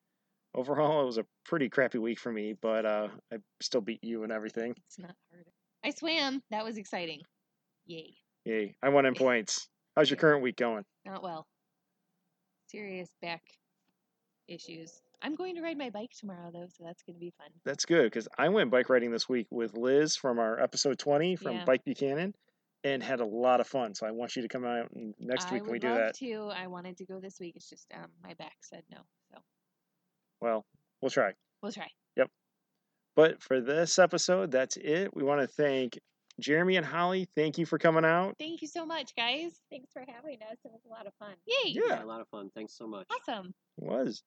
Overall, 0.55 1.02
it 1.02 1.06
was 1.06 1.19
a 1.19 1.27
pretty 1.47 1.70
crappy 1.70 1.98
week 1.98 2.19
for 2.19 2.31
me, 2.31 2.55
but 2.61 2.85
uh, 2.85 3.09
I 3.32 3.36
still 3.61 3.81
beat 3.81 4.05
you 4.05 4.23
and 4.23 4.32
everything. 4.32 4.74
It's 4.86 4.98
not 4.98 5.15
hard. 5.32 5.47
I 5.85 5.90
swam. 5.90 6.43
That 6.51 6.65
was 6.65 6.77
exciting. 6.77 7.23
Yay. 7.86 8.15
Yay, 8.44 8.77
I 8.82 8.90
won 8.90 9.06
in 9.06 9.15
points. 9.15 9.69
How's 9.97 10.11
your 10.11 10.19
current 10.19 10.43
week 10.43 10.56
going? 10.56 10.85
Not 11.06 11.23
well. 11.23 11.47
Serious 12.66 13.09
back 13.23 13.43
issues. 14.48 15.01
I'm 15.24 15.34
going 15.34 15.56
to 15.56 15.62
ride 15.62 15.78
my 15.78 15.88
bike 15.90 16.10
tomorrow 16.18 16.51
though, 16.52 16.68
so 16.68 16.84
that's 16.84 17.02
going 17.02 17.14
to 17.14 17.20
be 17.20 17.32
fun. 17.38 17.48
That's 17.64 17.86
good 17.86 18.05
because 18.05 18.28
I 18.38 18.51
went 18.51 18.70
bike 18.70 18.90
riding 18.90 19.10
this 19.10 19.28
week 19.28 19.46
with 19.51 19.74
Liz 19.74 20.14
from 20.16 20.38
our 20.38 20.60
episode 20.60 20.98
20 20.98 21.36
from 21.36 21.52
Yeah. 21.56 21.64
Bike 21.64 21.82
Buchanan 21.84 22.34
and 22.84 23.02
had 23.02 23.20
a 23.20 23.24
lot 23.24 23.60
of 23.60 23.66
fun. 23.66 23.94
So 23.94 24.06
I 24.06 24.10
want 24.10 24.36
you 24.36 24.42
to 24.42 24.48
come 24.48 24.64
out 24.66 24.88
next 25.18 25.48
I 25.48 25.55
week 25.55 25.62
when 25.62 25.70
we 25.70 25.74
would 25.76 25.82
do 25.82 25.88
love 25.88 25.98
that. 25.98 26.14
to. 26.18 26.51
I 26.55 26.66
wanted 26.66 26.98
to 26.98 27.06
go 27.06 27.20
this 27.20 27.40
week. 27.40 27.55
It's 27.56 27.68
just 27.70 27.86
um, 27.94 28.10
my 28.22 28.34
back 28.34 28.52
said 28.60 28.82
no. 28.90 28.98
So 29.32 29.38
Well, 30.42 30.66
we'll 31.01 31.10
try. 31.10 31.32
we'll 31.62 31.72
try. 31.72 31.88
Yep. 32.16 32.28
But 33.16 33.42
for 33.42 33.62
this 33.62 33.98
episode, 33.98 34.51
that's 34.51 34.76
it. 34.76 35.14
We 35.14 35.22
want 35.22 35.40
to 35.40 35.46
thank 35.46 35.98
Jeremy 36.40 36.76
and 36.76 36.84
Holly. 36.84 37.28
Thank 37.34 37.56
you 37.56 37.64
for 37.64 37.78
coming 37.78 38.05
out. 38.05 38.34
Thank 38.38 38.60
you 38.60 38.68
so 38.68 38.84
much, 38.84 39.14
guys. 39.16 39.52
Thanks 39.70 39.90
for 39.92 40.01
having 40.06 40.38
us. 40.42 40.59
It 40.64 40.70
was 40.70 40.82
a 40.84 40.90
lot 40.90 41.06
of 41.06 41.14
fun. 41.18 41.34
Yay. 41.46 41.72
Yeah. 41.88 42.02
a 42.02 42.05
lot 42.05 42.20
of 42.20 42.28
fun. 42.28 42.51
Thanks 42.55 42.76
so 42.76 42.86
much. 42.86 43.06
Awesome. 43.10 43.55
It 43.78 43.84
was. 43.84 44.22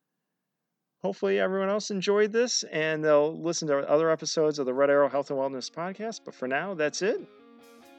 Hopefully, 1.07 1.39
everyone 1.39 1.69
else 1.69 1.89
enjoyed 1.89 2.34
this 2.34 2.63
and 2.63 3.01
they'll 3.01 3.41
listen 3.41 3.65
to 3.69 3.77
other 3.89 4.09
episodes 4.11 4.59
of 4.59 4.65
the 4.65 4.73
Red 4.73 4.89
Arrow 4.89 5.07
Health 5.07 5.31
and 5.31 5.39
Wellness 5.39 5.71
podcast. 5.71 6.19
But 6.25 6.35
for 6.35 6.49
now, 6.49 6.73
that's 6.73 7.01
it. 7.01 7.21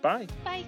Bye. 0.02 0.26
Bye. 0.44 0.66